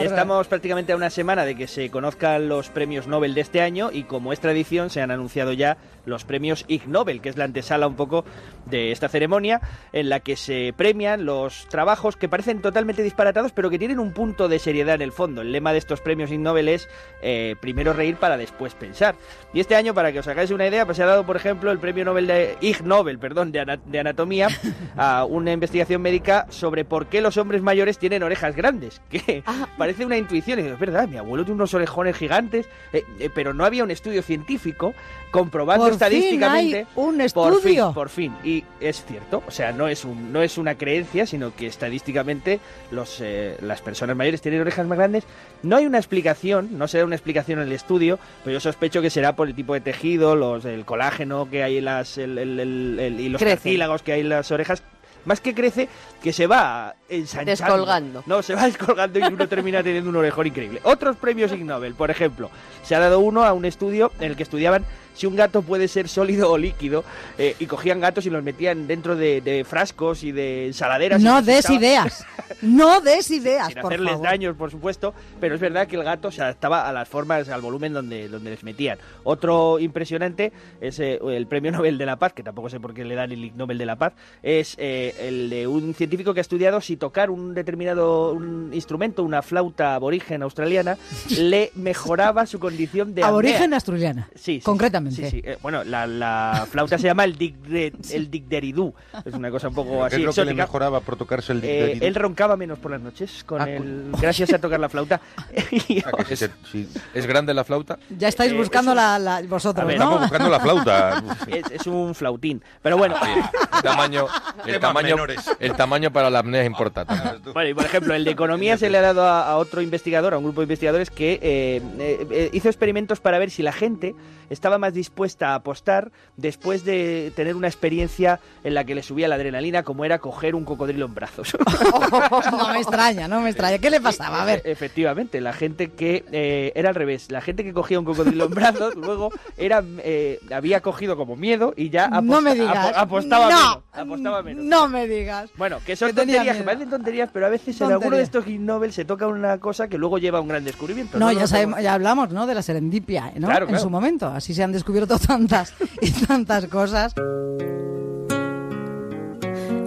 Estamos 0.00 0.48
prácticamente 0.48 0.92
a 0.92 0.96
una 0.96 1.10
semana 1.10 1.44
de 1.44 1.54
que 1.54 1.68
se 1.68 1.92
conozcan 1.92 2.48
los 2.48 2.70
premios 2.70 3.06
Nobel 3.06 3.34
de 3.34 3.42
este 3.42 3.60
año 3.60 3.90
y 3.92 4.02
como 4.02 4.32
es 4.32 4.40
tradición 4.40 4.90
se 4.90 5.00
han 5.00 5.12
anunciado 5.12 5.52
ya 5.52 5.76
los 6.06 6.24
premios 6.24 6.64
Ig 6.68 6.88
Nobel, 6.88 7.20
que 7.20 7.28
es 7.28 7.36
la 7.36 7.44
antesala 7.44 7.86
un 7.86 7.96
poco 7.96 8.24
de 8.66 8.92
esta 8.92 9.08
ceremonia 9.08 9.60
en 9.92 10.08
la 10.08 10.20
que 10.20 10.36
se 10.36 10.72
premian 10.76 11.24
los 11.24 11.66
trabajos 11.68 12.16
que 12.16 12.28
parecen 12.28 12.60
totalmente 12.60 13.02
disparatados 13.02 13.52
pero 13.52 13.70
que 13.70 13.78
tienen 13.78 13.98
un 13.98 14.12
punto 14.12 14.48
de 14.48 14.58
seriedad 14.58 14.94
en 14.94 15.02
el 15.02 15.12
fondo. 15.12 15.42
El 15.42 15.52
lema 15.52 15.72
de 15.72 15.78
estos 15.78 16.00
premios 16.00 16.30
Ig 16.30 16.40
Nobel 16.40 16.68
es 16.68 16.88
eh, 17.22 17.56
primero 17.60 17.92
reír 17.92 18.16
para 18.16 18.36
después 18.36 18.74
pensar. 18.74 19.14
Y 19.52 19.60
este 19.60 19.74
año, 19.74 19.94
para 19.94 20.12
que 20.12 20.20
os 20.20 20.28
hagáis 20.28 20.50
una 20.50 20.66
idea, 20.66 20.84
pues 20.84 20.96
se 20.96 21.02
ha 21.02 21.06
dado, 21.06 21.24
por 21.24 21.36
ejemplo, 21.36 21.70
el 21.70 21.78
premio 21.78 22.04
Nobel 22.04 22.26
de 22.26 22.56
Ig 22.60 22.82
Nobel, 22.84 23.18
perdón, 23.18 23.52
de, 23.52 23.78
de 23.84 23.98
anatomía 23.98 24.48
a 24.96 25.24
una 25.24 25.52
investigación 25.52 26.02
médica 26.02 26.46
sobre 26.50 26.84
por 26.84 27.06
qué 27.06 27.20
los 27.20 27.36
hombres 27.36 27.62
mayores 27.62 27.98
tienen 27.98 28.22
orejas 28.22 28.54
grandes, 28.54 29.00
que 29.10 29.42
parece 29.76 30.04
una 30.04 30.16
intuición. 30.16 30.58
Y 30.58 30.62
digo, 30.62 30.74
es 30.74 30.80
verdad, 30.80 31.08
mi 31.08 31.16
abuelo 31.16 31.44
tiene 31.44 31.56
unos 31.56 31.74
orejones 31.74 32.16
gigantes, 32.16 32.68
eh, 32.92 33.02
eh, 33.18 33.30
pero 33.34 33.52
no 33.52 33.64
había 33.64 33.84
un 33.84 33.90
estudio 33.90 34.22
científico 34.22 34.94
comprobando 35.40 35.84
Por 35.84 35.92
fin 35.92 35.94
estadísticamente. 35.94 36.76
hay 36.78 36.86
un 36.96 37.06
Por 37.06 37.14
fin, 37.14 37.20
estudio. 37.20 37.92
por 37.92 38.08
fin. 38.08 38.34
Y 38.44 38.64
es 38.80 39.04
cierto, 39.04 39.42
o 39.46 39.50
sea, 39.50 39.72
no 39.72 39.88
es, 39.88 40.04
un, 40.04 40.32
no 40.32 40.42
es 40.42 40.58
una 40.58 40.76
creencia, 40.76 41.26
sino 41.26 41.54
que 41.54 41.66
estadísticamente 41.66 42.60
los, 42.90 43.20
eh, 43.20 43.56
las 43.60 43.80
personas 43.82 44.16
mayores 44.16 44.40
tienen 44.42 44.60
orejas 44.60 44.86
más 44.86 44.98
grandes. 44.98 45.24
No 45.62 45.76
hay 45.76 45.86
una 45.86 45.98
explicación, 45.98 46.78
no 46.78 46.88
se 46.88 46.98
da 46.98 47.04
una 47.04 47.16
explicación 47.16 47.60
en 47.60 47.66
el 47.68 47.72
estudio, 47.72 48.18
pero 48.44 48.54
yo 48.54 48.60
sospecho 48.60 49.02
que 49.02 49.10
será 49.10 49.34
por 49.36 49.48
el 49.48 49.54
tipo 49.54 49.74
de 49.74 49.80
tejido, 49.80 50.36
los, 50.36 50.64
el 50.64 50.84
colágeno 50.84 51.48
que 51.50 51.62
hay 51.62 51.78
en 51.78 51.84
las, 51.86 52.18
el- 52.18 52.38
el- 52.38 53.16
y 53.20 53.28
los 53.28 53.42
cartílagos 53.42 54.02
que 54.02 54.12
hay 54.12 54.20
en 54.20 54.28
las 54.30 54.50
orejas. 54.50 54.82
Más 55.24 55.40
que 55.40 55.54
crece, 55.54 55.88
que 56.22 56.32
se 56.32 56.46
va 56.46 56.94
ensanchando. 57.08 57.50
Descolgando. 57.50 58.22
No, 58.26 58.42
se 58.44 58.54
va 58.54 58.64
descolgando 58.66 59.18
y 59.18 59.22
uno 59.24 59.48
termina 59.48 59.82
teniendo 59.82 60.08
un 60.08 60.14
orejón 60.14 60.46
increíble. 60.46 60.80
Otros 60.84 61.16
premios 61.16 61.50
Ig 61.50 61.64
Nobel, 61.64 61.94
por 61.96 62.12
ejemplo, 62.12 62.48
se 62.84 62.94
ha 62.94 63.00
dado 63.00 63.18
uno 63.18 63.44
a 63.44 63.52
un 63.52 63.64
estudio 63.64 64.12
en 64.20 64.30
el 64.30 64.36
que 64.36 64.44
estudiaban 64.44 64.84
si 65.16 65.26
un 65.26 65.34
gato 65.34 65.62
puede 65.62 65.88
ser 65.88 66.08
sólido 66.08 66.50
o 66.52 66.58
líquido 66.58 67.04
eh, 67.38 67.56
y 67.58 67.66
cogían 67.66 68.00
gatos 68.00 68.26
y 68.26 68.30
los 68.30 68.42
metían 68.44 68.86
dentro 68.86 69.16
de, 69.16 69.40
de 69.40 69.64
frascos 69.64 70.22
y 70.22 70.30
de 70.32 70.66
ensaladeras. 70.66 71.20
y 71.20 71.24
No 71.24 71.42
des 71.42 71.68
ideas. 71.70 72.24
No 72.62 73.00
des 73.00 73.30
ideas, 73.30 73.68
sin 73.68 73.80
por 73.82 73.92
hacerles 73.92 74.12
favor. 74.12 74.26
daños, 74.26 74.56
por 74.56 74.70
supuesto, 74.70 75.14
pero 75.40 75.54
es 75.54 75.60
verdad 75.60 75.86
que 75.86 75.96
el 75.96 76.04
gato 76.04 76.30
se 76.30 76.42
adaptaba 76.42 76.88
a 76.88 76.92
las 76.92 77.08
formas, 77.08 77.48
al 77.48 77.60
volumen 77.60 77.92
donde, 77.92 78.28
donde 78.28 78.50
les 78.50 78.62
metían. 78.62 78.98
Otro 79.24 79.78
impresionante 79.78 80.52
es 80.80 80.98
eh, 81.00 81.18
el 81.28 81.46
Premio 81.46 81.72
Nobel 81.72 81.98
de 81.98 82.06
la 82.06 82.16
Paz, 82.16 82.32
que 82.32 82.42
tampoco 82.42 82.68
sé 82.68 82.78
por 82.80 82.94
qué 82.94 83.04
le 83.04 83.14
dan 83.14 83.32
el 83.32 83.56
Nobel 83.56 83.78
de 83.78 83.86
la 83.86 83.96
Paz, 83.96 84.12
es 84.42 84.74
eh, 84.78 85.14
el 85.20 85.50
de 85.50 85.66
un 85.66 85.94
científico 85.94 86.34
que 86.34 86.40
ha 86.40 86.42
estudiado 86.42 86.80
si 86.80 86.96
tocar 86.96 87.30
un 87.30 87.54
determinado 87.54 88.32
un 88.32 88.70
instrumento, 88.72 89.22
una 89.22 89.42
flauta 89.42 89.94
aborigen 89.94 90.42
australiana, 90.42 90.96
le 91.38 91.70
mejoraba 91.74 92.46
su 92.46 92.58
condición 92.58 93.14
de 93.14 93.22
Aborigen 93.22 93.62
apnea. 93.64 93.76
asturiana. 93.78 94.28
Sí, 94.34 94.56
sí, 94.56 94.60
concretamente. 94.60 95.05
Sí, 95.10 95.30
sí. 95.30 95.42
Eh, 95.44 95.58
bueno, 95.62 95.84
la, 95.84 96.06
la 96.06 96.66
flauta 96.70 96.98
se 96.98 97.04
llama 97.06 97.24
el, 97.24 97.36
digderidú. 97.36 98.94
Es 99.24 99.34
una 99.34 99.50
cosa 99.50 99.68
un 99.68 99.74
poco 99.74 99.98
¿Qué 100.00 100.04
así 100.06 100.16
es 100.16 100.22
lo 100.22 100.32
que 100.32 100.36
le 100.36 100.42
exótica. 100.52 100.62
mejoraba 100.64 101.00
por 101.00 101.16
tocarse 101.16 101.52
el 101.52 101.58
Eh, 101.64 101.68
dicderidú? 101.86 102.06
él 102.06 102.14
roncaba 102.14 102.56
menos 102.56 102.78
por 102.78 102.90
las 102.90 103.00
noches 103.00 103.44
con 103.44 103.60
Ah, 103.60 103.68
el, 103.70 104.10
gracias 104.20 104.52
a 104.52 104.58
tocar 104.58 104.80
la 104.80 104.88
flauta. 104.88 105.20
Y 105.88 106.00
Ah, 106.04 106.10
¿Es, 106.28 106.40
que- 106.40 106.50
sí. 106.70 106.88
es 107.14 107.26
grande 107.26 107.52
la 107.54 107.64
flauta? 107.64 107.98
Ya 108.10 108.28
estáis 108.28 108.52
Eh, 108.52 108.56
buscando 108.56 108.94
la, 108.94 109.18
la- 109.18 109.42
vosotros, 109.42 109.86
ver, 109.86 109.98
¿no? 109.98 110.04
Estamos 110.04 110.20
buscando 110.22 110.50
la 110.50 110.60
flauta. 110.60 111.22
es, 111.48 111.70
es 111.80 111.86
un 111.86 112.14
flautín. 112.14 112.62
Pero 112.82 112.96
bueno, 112.96 113.14
Sí, 113.22 113.30
el 113.76 113.82
tamaño, 113.82 114.26
el 114.58 114.64
Temas 114.64 114.80
tamaño, 114.80 115.08
menores. 115.16 115.40
el 115.58 115.72
tamaño 115.74 116.10
para 116.12 116.30
la 116.30 116.40
apnea 116.40 116.60
es 116.62 116.66
importante. 116.66 117.14
bueno, 117.52 117.70
y 117.70 117.74
por 117.74 117.84
ejemplo, 117.84 118.14
el 118.14 118.24
de 118.24 118.30
economía 118.30 118.76
se 118.76 118.90
le 118.90 118.98
ha 118.98 119.02
dado 119.02 119.24
a, 119.24 119.48
a 119.48 119.56
otro 119.56 119.80
investigador, 119.82 120.34
a 120.34 120.38
un 120.38 120.44
grupo 120.44 120.60
de 120.60 120.64
investigadores 120.64 121.10
que 121.10 121.34
eh, 121.42 121.82
eh, 121.98 122.26
eh, 122.30 122.50
hizo 122.52 122.68
experimentos 122.68 123.20
para 123.20 123.38
ver 123.38 123.50
si 123.50 123.62
la 123.62 123.72
gente 123.72 124.14
estaba 124.50 124.78
más 124.78 124.94
dispuesta 124.96 125.50
a 125.50 125.54
apostar 125.54 126.10
después 126.36 126.84
de 126.84 127.32
tener 127.36 127.54
una 127.54 127.68
experiencia 127.68 128.40
en 128.64 128.74
la 128.74 128.82
que 128.84 128.96
le 128.96 129.04
subía 129.04 129.28
la 129.28 129.36
adrenalina, 129.36 129.84
como 129.84 130.04
era 130.04 130.18
coger 130.18 130.56
un 130.56 130.64
cocodrilo 130.64 131.06
en 131.06 131.14
brazos. 131.14 131.56
no 132.50 132.68
me 132.72 132.78
extraña, 132.80 133.28
no 133.28 133.40
me 133.40 133.50
extraña. 133.50 133.78
¿Qué 133.78 133.90
le 133.90 134.00
pasaba? 134.00 134.42
A 134.42 134.44
ver. 134.44 134.62
E- 134.64 134.72
Efectivamente, 134.72 135.40
la 135.40 135.52
gente 135.52 135.90
que 135.92 136.24
eh, 136.32 136.72
era 136.74 136.88
al 136.90 136.94
revés, 136.94 137.30
la 137.30 137.40
gente 137.40 137.64
que 137.64 137.72
cogía 137.72 137.98
un 137.98 138.04
cocodrilo 138.04 138.46
en 138.46 138.50
brazos, 138.54 138.94
luego 138.96 139.30
era 139.56 139.82
eh, 139.98 140.40
había 140.52 140.80
cogido 140.80 141.16
como 141.16 141.36
miedo 141.36 141.72
y 141.76 141.90
ya 141.90 142.06
aposta- 142.06 142.20
no 142.22 142.40
me 142.40 142.54
digas. 142.54 142.76
apo- 142.92 142.96
apostaba 142.96 143.50
no, 143.50 143.56
menos. 143.58 143.82
Apostaba 143.92 144.42
menos. 144.42 144.64
No 144.64 144.88
me 144.88 145.06
digas. 145.06 145.50
Bueno, 145.56 145.78
que 145.84 145.96
son 145.96 146.08
Que 146.08 146.14
tonterías, 146.14 146.56
que 146.56 146.62
parecen 146.62 146.90
tonterías, 146.90 147.30
pero 147.32 147.46
a 147.46 147.48
veces 147.48 147.68
en 147.68 147.78
Tontería. 147.78 147.94
alguno 147.96 148.16
de 148.16 148.22
estos 148.22 148.46
Ig 148.46 148.60
Nobel 148.60 148.92
se 148.92 149.04
toca 149.04 149.26
una 149.26 149.58
cosa 149.58 149.88
que 149.88 149.98
luego 149.98 150.18
lleva 150.18 150.38
a 150.38 150.40
un 150.40 150.48
gran 150.48 150.64
descubrimiento. 150.64 151.18
No, 151.18 151.30
ya, 151.32 151.46
sabemos, 151.46 151.50
sabemos. 151.76 151.82
ya 151.82 151.94
hablamos, 151.94 152.30
¿no? 152.32 152.46
De 152.46 152.54
la 152.54 152.62
serendipia, 152.62 153.32
¿no? 153.36 153.46
Claro, 153.48 153.64
En 153.64 153.68
claro. 153.70 153.82
su 153.82 153.90
momento. 153.90 154.26
Así 154.28 154.54
se 154.54 154.62
han 154.62 154.72
descubierto 154.72 154.85
tantas 155.26 155.74
y 156.00 156.10
tantas 156.10 156.66
cosas. 156.66 157.14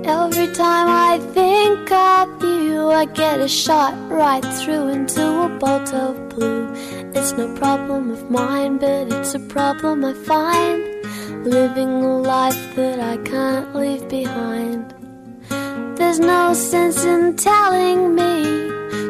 Every 0.03 0.48
time 0.53 0.88
I 0.88 1.20
think 1.34 1.91
of 1.91 2.44
you, 2.44 2.89
I 2.89 3.06
get 3.06 3.39
a 3.39 3.48
shot 3.48 3.94
right 4.10 4.44
through 4.44 4.89
into 4.89 5.22
a 5.22 5.50
bolt 5.60 5.94
of 5.94 6.29
blue. 6.29 6.72
It's 7.13 7.34
no 7.34 7.53
problem 7.56 8.12
of 8.12 8.29
mine, 8.29 8.77
but 8.77 9.12
it's 9.12 9.36
a 9.36 9.39
problem 9.39 10.06
I 10.06 10.13
find. 10.13 10.84
Living 11.46 12.03
a 12.03 12.20
life 12.20 12.75
that 12.75 13.00
I 13.00 13.18
can't 13.24 13.75
leave 13.75 14.08
behind. 14.10 14.99
There's 15.98 16.20
no 16.20 16.53
sense 16.53 17.03
in 17.03 17.36
telling 17.36 18.15
me 18.15 18.44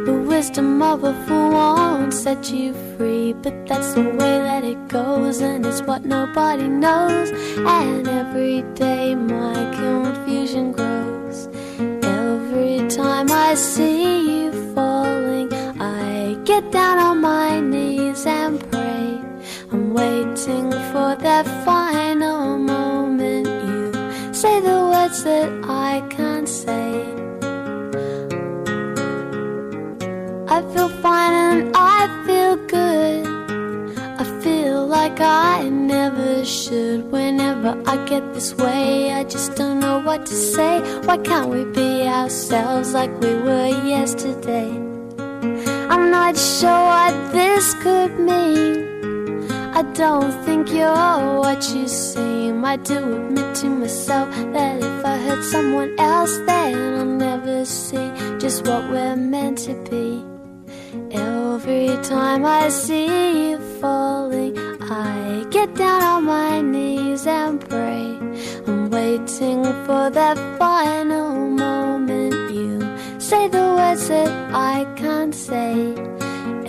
the 0.06 0.24
wisdom 0.28 0.82
of 0.82 1.04
a 1.04 1.14
fool 1.26 1.52
won't 1.52 2.14
set 2.14 2.52
you 2.52 2.74
free. 2.98 3.34
But 3.34 3.68
that's 3.68 3.94
the 3.94 4.04
way 4.20 4.36
that 4.48 4.64
it 4.64 4.88
goes, 4.88 5.42
and 5.42 5.66
it's 5.66 5.82
what 5.82 6.04
nobody 6.06 6.68
knows. 6.68 7.30
And 7.58 8.08
every 8.08 8.64
day 8.74 9.16
my 9.16 9.54
confusion 9.76 10.72
grows. 10.72 11.48
Every 12.04 12.88
time 12.90 13.32
I 13.32 13.54
see 13.56 14.44
you 14.44 14.52
falling, 14.74 15.54
I 15.80 16.38
get 16.44 16.72
down 16.72 16.98
on 16.98 17.22
my 17.22 17.60
knees 17.60 18.26
and 18.26 18.60
pray. 18.72 19.22
I'm 19.72 19.94
waiting 19.94 20.72
for 20.92 21.16
that 21.28 21.46
final 21.66 22.39
words 25.10 25.24
that 25.24 25.50
I 25.64 26.02
can't 26.10 26.48
say. 26.48 27.04
I 30.48 30.62
feel 30.74 30.90
fine 31.02 31.34
and 31.34 31.72
I 31.76 32.00
feel 32.26 32.56
good. 32.68 33.26
I 34.20 34.42
feel 34.42 34.86
like 34.86 35.20
I 35.22 35.70
never 35.70 36.46
should. 36.46 37.12
Whenever 37.12 37.82
I 37.86 37.96
get 38.06 38.34
this 38.34 38.54
way, 38.56 39.12
I 39.12 39.24
just 39.24 39.56
don't 39.56 39.80
know 39.80 40.00
what 40.00 40.26
to 40.26 40.34
say. 40.36 40.82
Why 41.06 41.18
can't 41.18 41.50
we 41.50 41.64
be 41.66 42.08
ourselves 42.08 42.94
like 42.94 43.12
we 43.22 43.34
were 43.36 43.68
yesterday? 43.86 44.70
I'm 45.90 46.12
not 46.12 46.38
sure 46.38 46.84
what 46.94 47.14
this 47.32 47.74
could 47.76 48.20
mean. 48.20 48.99
I 49.74 49.84
don't 49.94 50.32
think 50.46 50.72
you're 50.72 51.40
what 51.40 51.62
you 51.74 51.88
seem. 51.88 52.66
I 52.66 52.76
do 52.76 52.98
admit 52.98 53.56
to 53.58 53.70
myself 53.70 54.30
that 54.54 54.78
if 54.78 55.06
I 55.06 55.18
hurt 55.18 55.44
someone 55.44 55.96
else, 56.00 56.36
then 56.46 57.00
I'll 57.00 57.06
never 57.06 57.66
see 57.66 58.12
just 58.40 58.68
what 58.68 58.90
we're 58.90 59.16
meant 59.16 59.60
to 59.60 59.74
be. 59.90 60.26
Every 61.12 61.98
time 62.04 62.46
I 62.46 62.70
see 62.70 63.06
you 63.52 63.58
falling, 63.80 64.58
I 64.82 65.46
get 65.50 65.76
down 65.76 66.02
on 66.02 66.26
my 66.26 66.62
knees 66.62 67.28
and 67.28 67.60
pray. 67.62 68.18
I'm 68.68 68.90
waiting 68.90 69.64
for 69.86 70.10
that 70.10 70.38
final 70.58 71.36
moment. 71.36 72.34
You 72.52 72.80
say 73.20 73.48
the 73.48 73.66
words 73.78 74.08
that 74.08 74.32
I 74.54 74.86
can't 74.96 75.34
say. 75.34 75.96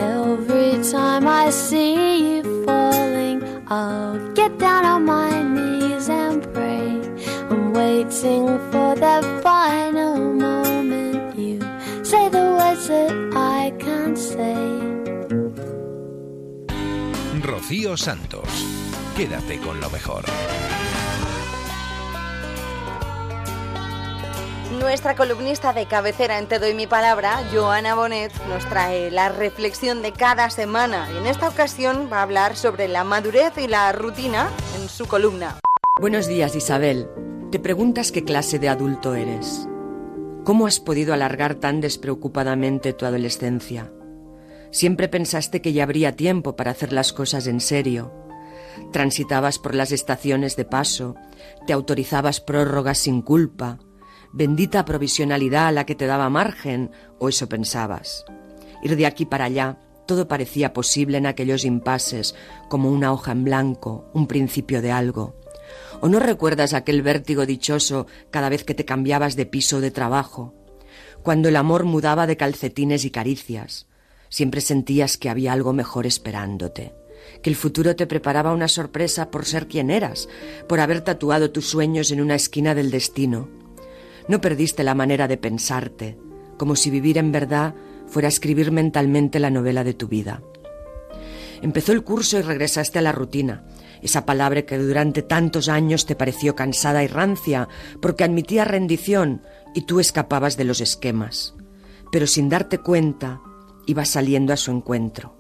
Every 0.01 0.83
time 0.91 1.29
I 1.29 1.51
see 1.51 2.37
you 2.37 2.65
falling, 2.65 3.39
I'll 3.69 4.33
get 4.33 4.59
down 4.59 4.85
on 4.85 5.05
my 5.05 5.43
knees 5.43 6.09
and 6.09 6.43
pray. 6.55 6.89
I'm 7.51 7.73
waiting 7.73 8.47
for 8.71 8.95
that 8.97 9.25
final 9.43 10.17
moment. 10.17 11.39
You 11.39 11.61
say 12.03 12.29
the 12.31 12.47
words 12.59 12.89
that 12.89 13.13
I 13.35 13.73
can't 13.79 14.19
say. 14.19 14.57
Rocío 17.43 17.97
Santos. 17.97 18.49
Quédate 19.17 19.59
con 19.59 19.81
lo 19.81 19.91
mejor. 19.91 20.25
Nuestra 24.81 25.15
columnista 25.15 25.75
de 25.75 25.85
cabecera 25.85 26.39
en 26.39 26.47
Te 26.47 26.59
Doy 26.59 26.73
Mi 26.73 26.87
Palabra, 26.87 27.45
Joana 27.53 27.95
Bonet, 27.95 28.33
nos 28.49 28.65
trae 28.65 29.11
la 29.11 29.29
reflexión 29.29 30.01
de 30.01 30.13
cada 30.13 30.49
semana 30.49 31.07
y 31.13 31.19
en 31.19 31.27
esta 31.27 31.51
ocasión 31.51 32.09
va 32.11 32.21
a 32.21 32.23
hablar 32.23 32.57
sobre 32.57 32.89
la 32.89 33.05
madurez 33.05 33.53
y 33.59 33.69
la 33.69 33.93
rutina 33.93 34.49
en 34.81 34.89
su 34.89 35.07
columna. 35.07 35.61
Buenos 36.01 36.27
días, 36.29 36.57
Isabel. 36.57 37.09
Te 37.53 37.59
preguntas 37.59 38.11
qué 38.11 38.25
clase 38.25 38.59
de 38.59 38.71
adulto 38.71 39.15
eres. 39.15 39.69
¿Cómo 40.45 40.67
has 40.67 40.81
podido 40.81 41.13
alargar 41.13 41.57
tan 41.57 41.83
despreocupadamente 41.83 42.95
tu 42.95 43.05
adolescencia? 43.05 43.93
Siempre 44.71 45.09
pensaste 45.09 45.61
que 45.61 45.75
ya 45.75 45.83
habría 45.83 46.17
tiempo 46.17 46.57
para 46.57 46.71
hacer 46.71 46.95
las 46.95 47.13
cosas 47.13 47.47
en 47.47 47.61
serio. 47.61 48.15
Transitabas 48.93 49.59
por 49.59 49.75
las 49.75 49.93
estaciones 49.93 50.57
de 50.57 50.65
paso, 50.65 51.17
te 51.67 51.75
autorizabas 51.75 52.41
prórrogas 52.41 52.97
sin 52.97 53.21
culpa, 53.21 53.79
bendita 54.33 54.85
provisionalidad 54.85 55.69
a 55.69 55.73
la 55.73 55.87
que 55.87 55.95
te 55.95 56.07
daba 56.07 56.31
margen, 56.31 56.91
o 57.19 57.29
eso 57.29 57.49
pensabas. 57.49 58.25
Ir 58.83 58.97
de 58.97 59.07
aquí 59.07 59.27
para 59.27 59.45
allá, 59.45 59.79
todo 60.07 60.29
parecía 60.29 60.73
posible 60.73 61.19
en 61.19 61.27
aquellos 61.27 61.65
impases, 61.65 62.35
como 62.69 62.91
una 62.91 63.13
hoja 63.13 63.33
en 63.33 63.45
blanco, 63.45 64.11
un 64.13 64.27
principio 64.27 64.83
de 64.83 64.93
algo. 64.93 65.37
¿O 66.01 66.09
no 66.09 66.19
recuerdas 66.19 66.75
aquel 66.75 67.03
vértigo 67.03 67.47
dichoso 67.47 68.07
cada 68.31 68.49
vez 68.49 68.65
que 68.65 68.75
te 68.75 68.85
cambiabas 68.85 69.37
de 69.37 69.47
piso 69.47 69.77
o 69.77 69.81
de 69.81 69.91
trabajo? 69.91 70.55
Cuando 71.23 71.49
el 71.49 71.57
amor 71.57 71.85
mudaba 71.85 72.27
de 72.27 72.37
calcetines 72.37 73.05
y 73.05 73.11
caricias, 73.11 73.87
Siempre 74.31 74.61
sentías 74.61 75.19
que 75.19 75.29
había 75.29 75.53
algo 75.53 75.73
mejor 75.73 76.07
esperándote, 76.07 76.95
que 77.43 77.51
el 77.51 77.57
futuro 77.57 77.97
te 77.97 78.07
preparaba 78.07 78.53
una 78.53 78.69
sorpresa 78.69 79.31
por 79.31 79.45
ser 79.45 79.67
quien 79.67 79.91
eras, 79.91 80.29
por 80.69 80.79
haber 80.79 81.03
tatuado 81.03 81.51
tus 81.51 81.67
sueños 81.67 82.13
en 82.13 82.21
una 82.21 82.37
esquina 82.37 82.77
del 82.77 82.93
destino. 82.93 83.49
No 84.31 84.41
perdiste 84.41 84.85
la 84.85 84.95
manera 84.95 85.27
de 85.27 85.39
pensarte, 85.39 86.17
como 86.57 86.77
si 86.77 86.89
vivir 86.89 87.19
en 87.19 87.33
verdad 87.33 87.75
fuera 88.07 88.29
escribir 88.29 88.71
mentalmente 88.71 89.41
la 89.41 89.51
novela 89.51 89.83
de 89.83 89.93
tu 89.93 90.07
vida. 90.07 90.41
Empezó 91.63 91.91
el 91.91 92.05
curso 92.05 92.39
y 92.39 92.43
regresaste 92.43 93.01
a 93.01 93.03
la 93.03 93.11
rutina, 93.11 93.65
esa 94.03 94.27
palabra 94.27 94.63
que 94.63 94.79
durante 94.79 95.23
tantos 95.23 95.69
años 95.69 96.07
te 96.07 96.15
pareció 96.15 96.55
cansada 96.55 97.03
y 97.03 97.09
rancia 97.09 97.69
porque 98.01 98.23
admitía 98.23 98.65
rendición 98.65 99.43
y 99.75 99.81
tú 99.81 99.99
escapabas 99.99 100.57
de 100.57 100.63
los 100.63 100.81
esquemas. 100.81 101.57
Pero 102.13 102.29
sin 102.29 102.49
darte 102.49 102.79
cuenta, 102.79 103.41
ibas 103.87 104.11
saliendo 104.11 104.53
a 104.53 104.57
su 104.57 104.71
encuentro. 104.71 105.37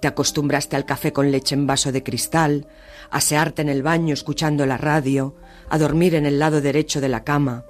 Te 0.00 0.08
acostumbraste 0.08 0.76
al 0.76 0.86
café 0.86 1.12
con 1.12 1.30
leche 1.30 1.54
en 1.54 1.66
vaso 1.66 1.92
de 1.92 2.02
cristal, 2.02 2.68
a 3.10 3.20
searte 3.20 3.60
en 3.60 3.68
el 3.68 3.82
baño 3.82 4.14
escuchando 4.14 4.64
la 4.64 4.78
radio, 4.78 5.36
a 5.68 5.76
dormir 5.76 6.14
en 6.14 6.24
el 6.24 6.38
lado 6.38 6.62
derecho 6.62 7.02
de 7.02 7.10
la 7.10 7.22
cama, 7.22 7.66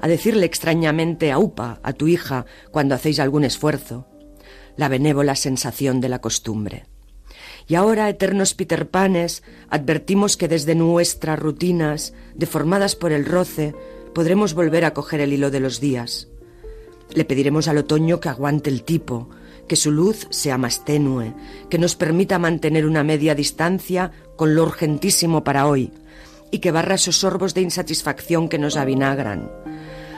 a 0.00 0.08
decirle 0.08 0.46
extrañamente 0.46 1.32
a 1.32 1.38
upa 1.38 1.80
a 1.82 1.92
tu 1.92 2.08
hija 2.08 2.46
cuando 2.70 2.94
hacéis 2.94 3.20
algún 3.20 3.44
esfuerzo, 3.44 4.08
la 4.76 4.88
benévola 4.88 5.36
sensación 5.36 6.00
de 6.00 6.08
la 6.08 6.20
costumbre. 6.20 6.86
Y 7.66 7.76
ahora, 7.76 8.08
eternos 8.08 8.54
Peter 8.54 8.88
Panes, 8.88 9.42
advertimos 9.70 10.36
que 10.36 10.48
desde 10.48 10.74
nuestras 10.74 11.38
rutinas, 11.38 12.12
deformadas 12.34 12.94
por 12.96 13.12
el 13.12 13.24
roce, 13.24 13.74
podremos 14.14 14.54
volver 14.54 14.84
a 14.84 14.92
coger 14.92 15.20
el 15.20 15.32
hilo 15.32 15.50
de 15.50 15.60
los 15.60 15.80
días. 15.80 16.28
Le 17.14 17.24
pediremos 17.24 17.68
al 17.68 17.78
otoño 17.78 18.20
que 18.20 18.28
aguante 18.28 18.70
el 18.70 18.82
tipo, 18.82 19.30
que 19.66 19.76
su 19.76 19.90
luz 19.90 20.26
sea 20.30 20.58
más 20.58 20.84
tenue, 20.84 21.34
que 21.70 21.78
nos 21.78 21.96
permita 21.96 22.38
mantener 22.38 22.86
una 22.86 23.02
media 23.02 23.34
distancia 23.34 24.12
con 24.36 24.54
lo 24.54 24.62
urgentísimo 24.62 25.42
para 25.42 25.66
hoy, 25.66 25.90
y 26.50 26.58
que 26.58 26.70
barra 26.70 26.96
esos 26.96 27.16
sorbos 27.16 27.54
de 27.54 27.62
insatisfacción 27.62 28.48
que 28.48 28.58
nos 28.58 28.76
avinagran. 28.76 29.50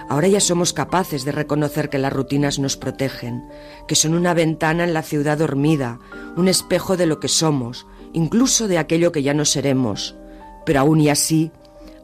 Ahora 0.08 0.28
ya 0.28 0.40
somos 0.40 0.72
capaces 0.72 1.24
de 1.24 1.32
reconocer 1.32 1.88
que 1.90 1.98
las 1.98 2.12
rutinas 2.12 2.58
nos 2.58 2.76
protegen, 2.76 3.48
que 3.88 3.96
son 3.96 4.14
una 4.14 4.34
ventana 4.34 4.84
en 4.84 4.94
la 4.94 5.02
ciudad 5.02 5.38
dormida, 5.38 5.98
un 6.36 6.48
espejo 6.48 6.96
de 6.96 7.06
lo 7.06 7.18
que 7.18 7.28
somos, 7.28 7.86
incluso 8.12 8.68
de 8.68 8.78
aquello 8.78 9.10
que 9.10 9.22
ya 9.22 9.34
no 9.34 9.44
seremos. 9.44 10.16
Pero 10.64 10.80
aún 10.80 11.00
y 11.00 11.08
así, 11.08 11.50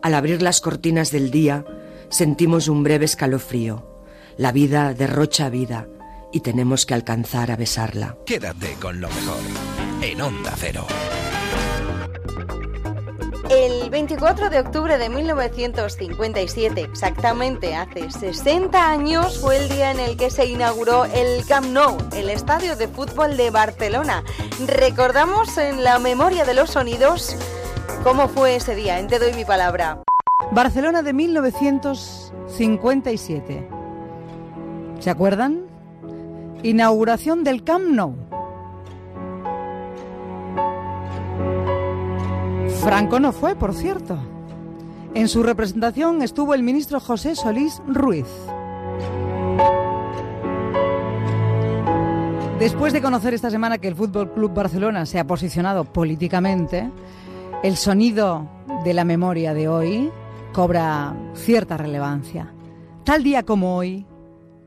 al 0.03 0.15
abrir 0.15 0.43
las 0.43 0.61
cortinas 0.61 1.13
del 1.13 1.31
día, 1.31 1.65
sentimos 2.09 2.69
un 2.69 2.83
breve 2.83 3.05
escalofrío. 3.05 3.87
La 4.37 4.51
vida 4.51 4.95
derrocha 4.95 5.49
vida 5.49 5.87
y 6.33 6.41
tenemos 6.41 6.87
que 6.87 6.95
alcanzar 6.95 7.51
a 7.51 7.57
besarla. 7.57 8.17
Quédate 8.27 8.75
con 8.81 9.01
lo 9.01 9.09
mejor 9.09 9.39
en 10.03 10.21
Onda 10.21 10.55
Cero. 10.57 10.87
El 13.53 13.91
24 13.91 14.49
de 14.49 14.61
octubre 14.61 14.97
de 14.97 15.11
1957, 15.11 16.81
exactamente 16.81 17.75
hace 17.75 18.11
60 18.11 18.91
años, 18.91 19.41
fue 19.41 19.59
el 19.59 19.69
día 19.69 19.91
en 19.91 20.01
el 20.01 20.17
que 20.17 20.31
se 20.31 20.47
inauguró 20.47 21.05
el 21.05 21.45
Camp 21.45 21.67
Nou, 21.67 21.99
el 22.17 22.31
estadio 22.31 22.77
de 22.77 22.89
fútbol 22.89 23.37
de 23.37 23.51
Barcelona. 23.51 24.25
Recordamos 24.67 25.59
en 25.59 25.85
la 25.85 25.99
memoria 25.99 26.47
de 26.47 26.55
los 26.55 26.71
sonidos 26.71 27.37
cómo 28.03 28.29
fue 28.29 28.57
ese 28.57 28.75
día. 28.75 28.99
En 28.99 29.09
Te 29.09 29.19
doy 29.19 29.35
mi 29.35 29.45
palabra. 29.45 30.03
Barcelona 30.53 31.03
de 31.03 31.13
1957. 31.13 33.69
¿Se 34.99 35.11
acuerdan? 35.11 35.67
Inauguración 36.63 37.45
del 37.45 37.65
Camp 37.65 37.85
Nou. 37.91 38.32
Franco 42.83 43.21
no 43.21 43.31
fue, 43.31 43.55
por 43.55 43.75
cierto. 43.75 44.19
En 45.15 45.29
su 45.29 45.45
representación 45.45 46.21
estuvo 46.21 46.53
el 46.53 46.65
ministro 46.65 46.99
José 46.99 47.37
Solís 47.37 47.81
Ruiz. 47.87 48.27
Después 52.59 52.93
de 52.93 53.01
conocer 53.01 53.35
esta 53.35 53.51
semana 53.51 53.79
que 53.79 53.87
el 53.87 53.95
Fútbol 53.95 54.33
Club 54.33 54.53
Barcelona 54.53 55.07
se 55.07 55.21
ha 55.21 55.27
posicionado 55.29 55.85
políticamente, 55.85 56.91
el 57.63 57.77
sonido 57.77 58.49
de 58.85 58.95
la 58.95 59.05
memoria 59.05 59.55
de 59.55 59.69
hoy 59.69 60.11
cobra 60.53 61.15
cierta 61.35 61.77
relevancia. 61.77 62.53
Tal 63.05 63.23
día 63.23 63.45
como 63.45 63.77
hoy, 63.77 64.05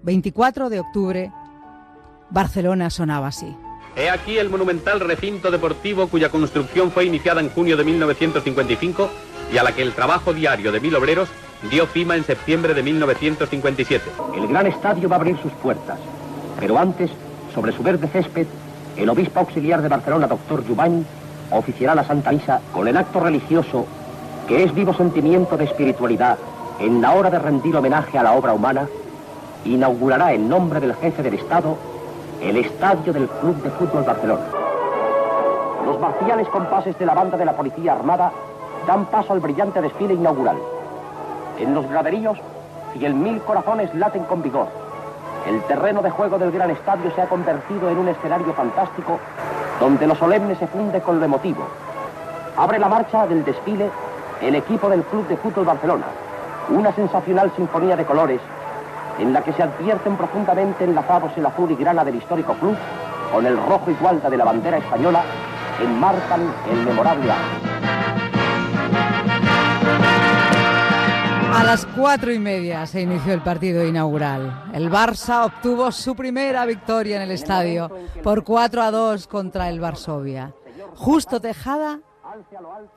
24 0.03 0.69
de 0.69 0.79
octubre, 0.79 1.33
Barcelona 2.29 2.89
sonaba 2.89 3.27
así. 3.27 3.53
He 3.97 4.09
aquí 4.09 4.37
el 4.37 4.49
monumental 4.49 4.99
recinto 4.99 5.49
deportivo 5.49 6.07
cuya 6.07 6.29
construcción 6.29 6.91
fue 6.91 7.05
iniciada 7.05 7.39
en 7.39 7.49
junio 7.49 7.77
de 7.77 7.85
1955 7.85 9.09
y 9.53 9.57
a 9.57 9.63
la 9.63 9.71
que 9.71 9.83
el 9.83 9.93
trabajo 9.93 10.33
diario 10.33 10.73
de 10.73 10.81
mil 10.81 10.93
obreros 10.95 11.29
dio 11.71 11.85
cima 11.87 12.17
en 12.17 12.25
septiembre 12.25 12.73
de 12.73 12.83
1957. 12.83 14.03
El 14.35 14.47
gran 14.47 14.67
estadio 14.67 15.07
va 15.07 15.15
a 15.15 15.19
abrir 15.19 15.37
sus 15.41 15.53
puertas, 15.53 15.97
pero 16.59 16.77
antes, 16.77 17.09
sobre 17.53 17.71
su 17.71 17.83
verde 17.83 18.09
césped, 18.09 18.47
el 18.97 19.07
obispo 19.07 19.39
auxiliar 19.39 19.81
de 19.81 19.87
Barcelona, 19.87 20.27
doctor 20.27 20.67
Jubany, 20.67 21.05
oficiará 21.51 21.95
la 21.95 22.03
Santa 22.03 22.33
Misa 22.33 22.59
con 22.73 22.89
el 22.89 22.97
acto 22.97 23.21
religioso 23.21 23.85
que 24.45 24.63
es 24.63 24.75
vivo 24.75 24.93
sentimiento 24.93 25.55
de 25.55 25.63
espiritualidad 25.63 26.37
en 26.81 27.01
la 27.01 27.13
hora 27.13 27.29
de 27.29 27.39
rendir 27.39 27.75
homenaje 27.77 28.17
a 28.17 28.23
la 28.23 28.33
obra 28.33 28.53
humana, 28.53 28.89
inaugurará 29.63 30.33
en 30.33 30.49
nombre 30.49 30.81
del 30.81 30.95
jefe 30.95 31.23
del 31.23 31.35
Estado 31.35 31.77
el 32.41 32.57
estadio 32.57 33.13
del 33.13 33.27
Club 33.27 33.61
de 33.63 33.69
Fútbol 33.71 34.03
Barcelona. 34.03 34.45
Los 35.85 35.99
marciales 35.99 36.47
compases 36.49 36.97
de 36.97 37.05
la 37.05 37.13
banda 37.13 37.37
de 37.37 37.45
la 37.45 37.53
Policía 37.53 37.93
Armada 37.93 38.31
dan 38.87 39.05
paso 39.05 39.33
al 39.33 39.39
brillante 39.39 39.81
desfile 39.81 40.13
inaugural. 40.13 40.57
En 41.59 41.73
los 41.73 41.89
graderíos, 41.89 42.37
y 42.95 43.07
mil 43.09 43.41
corazones 43.41 43.93
laten 43.95 44.23
con 44.23 44.41
vigor. 44.41 44.67
El 45.47 45.61
terreno 45.63 46.01
de 46.01 46.09
juego 46.09 46.37
del 46.37 46.51
gran 46.51 46.71
estadio 46.71 47.11
se 47.11 47.21
ha 47.21 47.27
convertido 47.27 47.89
en 47.89 47.97
un 47.97 48.07
escenario 48.07 48.53
fantástico 48.53 49.19
donde 49.79 50.07
lo 50.07 50.15
solemne 50.15 50.55
se 50.55 50.67
funde 50.67 51.01
con 51.01 51.19
lo 51.19 51.25
emotivo. 51.25 51.67
Abre 52.57 52.79
la 52.79 52.87
marcha 52.87 53.27
del 53.27 53.43
desfile 53.43 53.89
el 54.41 54.55
equipo 54.55 54.89
del 54.89 55.03
Club 55.03 55.27
de 55.27 55.37
Fútbol 55.37 55.65
Barcelona, 55.65 56.05
una 56.69 56.93
sensacional 56.93 57.51
sinfonía 57.55 57.95
de 57.95 58.05
colores 58.05 58.41
en 59.19 59.33
la 59.33 59.43
que 59.43 59.53
se 59.53 59.63
advierten 59.63 60.17
profundamente 60.17 60.83
enlazados 60.83 61.31
el 61.37 61.45
azul 61.45 61.71
y 61.71 61.75
grana 61.75 62.03
del 62.03 62.15
histórico 62.15 62.53
club 62.55 62.75
con 63.31 63.45
el 63.45 63.57
rojo 63.57 63.91
y 63.91 63.95
gualda 63.95 64.29
de 64.29 64.37
la 64.37 64.45
bandera 64.45 64.77
española, 64.77 65.23
enmarcan 65.81 66.41
el 66.71 66.85
memorable. 66.85 67.31
A 71.53 71.63
las 71.63 71.85
cuatro 71.85 72.33
y 72.33 72.39
media 72.39 72.85
se 72.85 73.01
inició 73.01 73.33
el 73.33 73.41
partido 73.41 73.85
inaugural. 73.85 74.65
El 74.73 74.91
Barça 74.91 75.45
obtuvo 75.45 75.91
su 75.91 76.15
primera 76.15 76.65
victoria 76.65 77.15
en 77.15 77.23
el 77.23 77.31
estadio 77.31 77.89
por 78.21 78.43
4 78.43 78.81
a 78.81 78.91
2 78.91 79.27
contra 79.27 79.69
el 79.69 79.79
Varsovia. 79.79 80.53
Justo 80.95 81.39
Tejada 81.39 81.99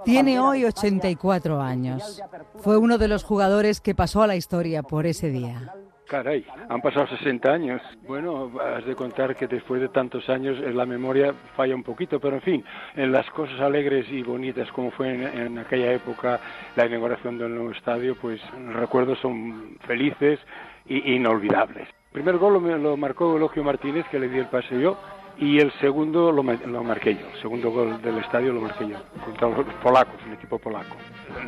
tiene 0.05 0.41
hoy 0.41 0.65
84 0.65 1.61
años. 1.61 2.21
Fue 2.57 2.77
uno 2.77 2.99
de 2.99 3.09
los 3.09 3.23
jugadores 3.23 3.81
que 3.81 3.95
pasó 3.95 4.23
a 4.23 4.27
la 4.27 4.37
historia 4.37 4.83
por 4.83 5.07
ese 5.07 5.31
día. 5.31 5.73
Caray, 6.09 6.45
han 6.71 6.81
pasado 6.81 7.07
60 7.07 7.53
años. 7.53 7.83
Bueno, 8.07 8.51
has 8.61 8.85
de 8.87 8.95
contar 8.95 9.37
que 9.37 9.47
después 9.47 9.81
de 9.81 9.91
tantos 9.91 10.29
años 10.31 10.59
eh, 10.59 10.73
la 10.73 10.87
memoria 10.87 11.35
falla 11.55 11.75
un 11.75 11.83
poquito, 11.83 12.19
pero 12.19 12.37
en 12.37 12.43
fin, 12.43 12.65
en 12.97 13.13
las 13.13 13.29
cosas 13.31 13.61
alegres 13.61 14.07
y 14.11 14.23
bonitas 14.23 14.73
como 14.73 14.91
fue 14.91 15.13
en, 15.13 15.59
aquella 15.59 15.93
época 15.93 16.41
la 16.77 16.87
inauguración 16.87 17.37
del 17.37 17.55
nuevo 17.55 17.73
estadio, 17.73 18.17
pues 18.17 18.41
los 18.59 18.75
recuerdos 18.75 19.19
son 19.19 19.77
felices 19.87 20.41
e 20.89 20.97
inolvidables. 20.97 21.87
El 21.89 22.13
primer 22.13 22.39
gol 22.39 22.55
lo, 22.55 22.79
lo 22.79 22.97
marcó 22.97 23.37
Elogio 23.37 23.63
Martínez, 23.63 24.07
que 24.11 24.19
le 24.19 24.31
di 24.31 24.39
el 24.39 24.47
pase 24.47 24.81
yo, 24.81 24.97
y 25.41 25.59
el 25.59 25.73
segundo 25.81 26.33
lo, 26.33 26.43
lo, 26.43 26.85
marqué 26.85 27.15
yo, 27.15 27.27
el 27.33 27.41
segundo 27.41 27.71
gol 27.71 28.01
del 28.03 28.19
estadio 28.19 28.53
lo 28.53 28.61
marqué 28.61 28.89
yo, 28.89 28.97
contra 29.25 29.49
los 29.49 29.67
polacos, 29.83 30.15
el 30.27 30.35
equipo 30.35 30.59
polaco. 30.59 30.97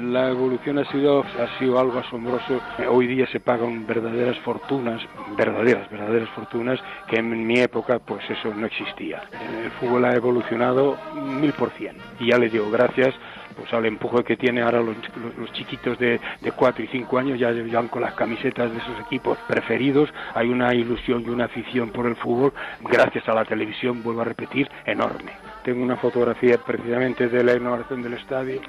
La 0.00 0.30
evolución 0.30 0.78
ha 0.78 0.84
sido, 0.92 1.22
ha 1.22 1.58
sido 1.58 1.78
algo 1.78 1.98
asombroso. 1.98 2.60
Hoy 2.88 3.06
día 3.06 3.26
se 3.26 3.40
pagan 3.40 3.86
verdaderas 3.86 4.38
fortunas, 4.40 5.02
verdaderas, 5.36 5.90
verdaderas 5.90 6.28
fortunas, 6.30 6.78
que 7.08 7.16
en 7.16 7.46
mi 7.46 7.58
época 7.58 7.98
pues 7.98 8.22
eso 8.30 8.54
no 8.54 8.66
existía. 8.66 9.22
El 9.64 9.70
fútbol 9.72 10.04
ha 10.04 10.14
evolucionado 10.14 10.96
mil 11.14 11.52
por 11.54 11.70
cien. 11.70 11.96
Y 12.20 12.30
ya 12.30 12.38
le 12.38 12.48
digo 12.48 12.70
gracias 12.70 13.14
pues 13.56 13.72
al 13.72 13.86
empuje 13.86 14.24
que 14.24 14.36
tiene 14.36 14.62
ahora 14.62 14.80
los, 14.80 14.96
los, 15.38 15.52
chiquitos 15.52 15.98
de, 15.98 16.20
de 16.40 16.52
4 16.52 16.84
y 16.84 16.88
5 16.88 17.18
años 17.18 17.38
ya 17.38 17.52
van 17.72 17.88
con 17.88 18.02
las 18.02 18.14
camisetas 18.14 18.72
de 18.72 18.80
sus 18.80 18.98
equipos 19.00 19.38
preferidos, 19.46 20.10
hay 20.34 20.48
una 20.48 20.74
ilusión 20.74 21.22
y 21.22 21.28
una 21.28 21.44
afición 21.44 21.90
por 21.90 22.06
el 22.06 22.16
fútbol, 22.16 22.52
gracias 22.80 23.28
a 23.28 23.34
la 23.34 23.44
televisión, 23.44 24.02
vuelvo 24.02 24.22
a 24.22 24.24
repetir, 24.24 24.68
enorme. 24.84 25.32
tengo 25.64 25.82
una 25.82 25.96
fotografía 25.96 26.58
precisamente 26.58 27.28
de 27.28 27.44
la 27.44 27.54
inauguración 27.54 28.02
del 28.02 28.14
estadio 28.14 28.60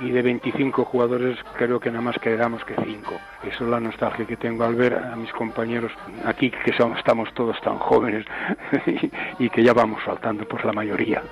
y 0.00 0.10
de 0.10 0.22
25 0.22 0.84
jugadores 0.84 1.38
creo 1.56 1.80
que 1.80 1.90
nada 1.90 2.02
más 2.02 2.18
quedamos 2.18 2.64
que 2.64 2.74
5. 2.74 3.14
Eso 3.44 3.64
es 3.64 3.70
la 3.70 3.80
nostalgia 3.80 4.26
que 4.26 4.36
tengo 4.36 4.64
al 4.64 4.74
ver 4.74 4.94
a 4.94 5.16
mis 5.16 5.32
compañeros 5.32 5.92
aquí 6.24 6.50
que 6.50 6.70
estamos 6.70 7.32
todos 7.34 7.60
tan 7.60 7.78
jóvenes 7.78 8.24
y, 9.38 9.50
que 9.50 9.62
ya 9.62 9.72
vamos 9.72 10.02
faltando 10.02 10.46
por 10.46 10.64
la 10.64 10.72
mayoría. 10.72 11.22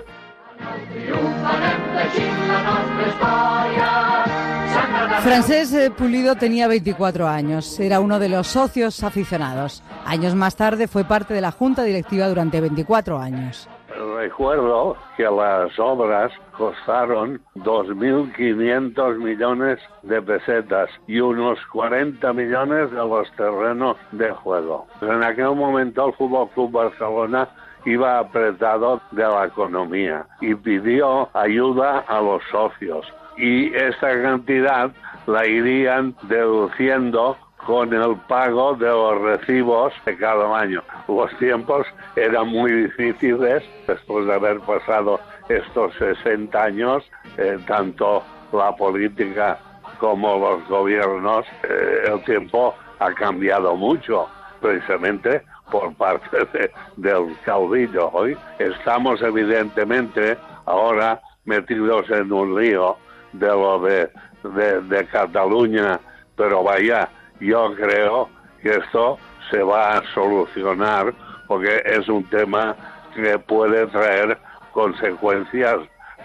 Francés 5.22 5.72
eh, 5.74 5.90
Pulido 5.90 6.36
tenía 6.36 6.68
24 6.68 7.26
años, 7.26 7.80
era 7.80 7.98
uno 8.00 8.18
de 8.18 8.28
los 8.28 8.46
socios 8.46 9.02
aficionados. 9.02 9.82
Años 10.04 10.34
más 10.34 10.54
tarde 10.54 10.86
fue 10.86 11.04
parte 11.04 11.34
de 11.34 11.40
la 11.40 11.50
junta 11.50 11.82
directiva 11.82 12.28
durante 12.28 12.60
24 12.60 13.18
años. 13.18 13.68
Recuerdo 14.16 14.96
que 15.16 15.24
las 15.24 15.78
obras 15.78 16.32
costaron 16.56 17.40
2.500 17.56 19.18
millones 19.18 19.78
de 20.02 20.22
pesetas 20.22 20.90
y 21.06 21.20
unos 21.20 21.58
40 21.72 22.32
millones 22.32 22.90
de 22.90 22.96
los 22.96 23.30
terrenos 23.32 23.96
de 24.12 24.30
juego. 24.30 24.86
En 25.00 25.22
aquel 25.22 25.54
momento 25.54 26.06
el 26.06 26.14
Fútbol 26.14 26.48
Club 26.50 26.70
Barcelona 26.70 27.48
iba 27.86 28.18
apretado 28.18 29.00
de 29.12 29.22
la 29.22 29.46
economía 29.46 30.26
y 30.40 30.54
pidió 30.54 31.28
ayuda 31.34 32.00
a 32.00 32.20
los 32.20 32.42
socios 32.50 33.06
y 33.36 33.74
esta 33.74 34.22
cantidad 34.22 34.90
la 35.26 35.46
irían 35.46 36.14
deduciendo 36.22 37.36
con 37.66 37.92
el 37.92 38.16
pago 38.28 38.74
de 38.74 38.86
los 38.86 39.20
recibos 39.22 39.92
de 40.04 40.16
cada 40.16 40.56
año. 40.56 40.82
Los 41.08 41.36
tiempos 41.38 41.86
eran 42.14 42.48
muy 42.48 42.70
difíciles 42.70 43.62
después 43.86 44.26
de 44.26 44.34
haber 44.34 44.60
pasado 44.60 45.18
estos 45.48 45.92
60 45.94 46.62
años, 46.62 47.04
eh, 47.36 47.58
tanto 47.66 48.22
la 48.52 48.74
política 48.76 49.58
como 49.98 50.38
los 50.38 50.68
gobiernos, 50.68 51.44
eh, 51.64 52.04
el 52.06 52.22
tiempo 52.24 52.74
ha 52.98 53.12
cambiado 53.14 53.74
mucho, 53.76 54.28
precisamente 54.60 55.42
por 55.70 55.94
parte 55.94 56.70
del 56.96 57.36
caudillo. 57.44 58.10
Hoy 58.12 58.36
estamos 58.58 59.20
evidentemente 59.22 60.36
ahora 60.64 61.20
metidos 61.44 62.08
en 62.10 62.32
un 62.32 62.56
río 62.56 62.96
de 63.32 63.46
lo 63.46 63.80
de, 63.80 64.10
de, 64.42 65.06
Cataluña, 65.06 66.00
pero 66.36 66.62
vaya, 66.62 67.08
yo 67.40 67.74
creo 67.74 68.28
que 68.62 68.70
esto 68.70 69.18
se 69.50 69.62
va 69.62 69.98
a 69.98 70.02
solucionar 70.14 71.12
porque 71.46 71.82
es 71.84 72.08
un 72.08 72.24
tema 72.24 72.74
que 73.14 73.38
puede 73.38 73.86
traer 73.88 74.38
consecuencias 74.72 75.76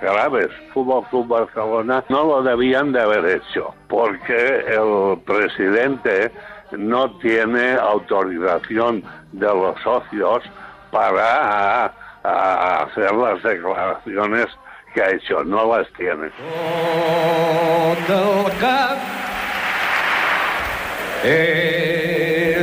graves. 0.01 0.49
Fútbol 0.73 1.06
Club 1.10 1.27
Barcelona 1.27 2.04
no 2.10 2.23
lo 2.25 2.43
debían 2.43 2.91
de 2.91 3.01
haber 3.01 3.25
hecho 3.25 3.73
porque 3.88 4.65
el 4.67 5.19
presidente 5.21 6.32
no 6.71 7.17
tiene 7.19 7.73
autorización 7.73 9.04
de 9.32 9.48
los 9.48 9.80
socios 9.82 10.44
para 10.91 11.94
hacer 12.24 13.12
las 13.13 13.41
declaraciones 13.44 14.48
que 14.94 15.02
ha 15.02 15.12
hecho, 15.12 15.44
no 15.44 15.78
las 15.78 15.88
tiene. 15.94 16.30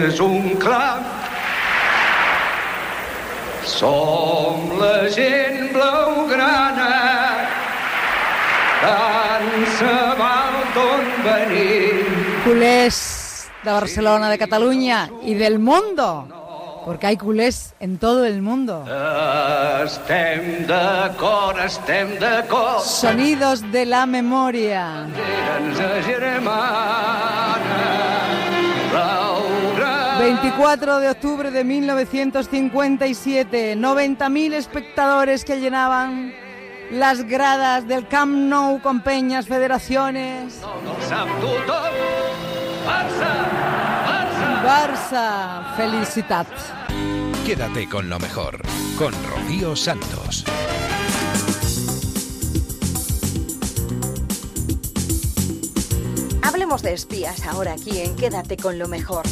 es 0.09 0.21
un 0.21 0.51
club. 0.57 1.01
Som 3.65 4.79
la 4.81 5.09
gent 5.13 5.73
blaugrana, 5.75 6.89
tant 8.81 9.67
se 9.77 9.95
val 10.19 10.57
d'on 10.75 11.07
venim. 11.27 12.01
Culers 12.45 13.51
de 13.63 13.71
Barcelona, 13.71 14.31
de 14.31 14.39
Cataluña 14.39 15.11
y 15.23 15.35
del 15.35 15.59
mundo 15.59 16.38
porque 16.85 17.07
hay 17.07 17.17
culés 17.17 17.75
en 17.81 17.99
todo 17.99 18.25
el 18.25 18.43
mundo. 18.43 18.85
Estem 19.85 20.67
d'acord, 20.67 21.59
estem 21.61 22.19
d'acord. 22.19 22.83
Sonidos 22.83 23.63
de 23.71 23.87
la 23.87 24.07
memoria. 24.07 25.07
24 30.19 30.99
de 30.99 31.11
octubre 31.11 31.51
de 31.51 31.65
1957, 31.65 33.77
90.000 33.77 34.53
espectadores 34.55 35.45
que 35.45 35.61
llenaban 35.61 36.35
las 36.91 37.25
gradas 37.25 37.87
del 37.87 38.09
Camp 38.09 38.33
Nou 38.33 38.81
con 38.81 39.01
peñas, 39.01 39.47
federaciones. 39.47 40.61
Barça, 44.69 45.73
felicitat. 45.79 46.47
Quédate 47.47 47.89
con 47.89 48.11
lo 48.11 48.19
mejor, 48.19 48.61
con 48.99 49.15
Rocío 49.25 49.75
Santos. 49.75 50.45
Hablemos 56.43 56.83
de 56.83 56.93
espías 56.93 57.47
ahora 57.47 57.73
aquí 57.73 57.99
en 58.03 58.15
Quédate 58.15 58.59
con 58.59 58.79
lo 58.79 58.89
mejor. 58.89 59.27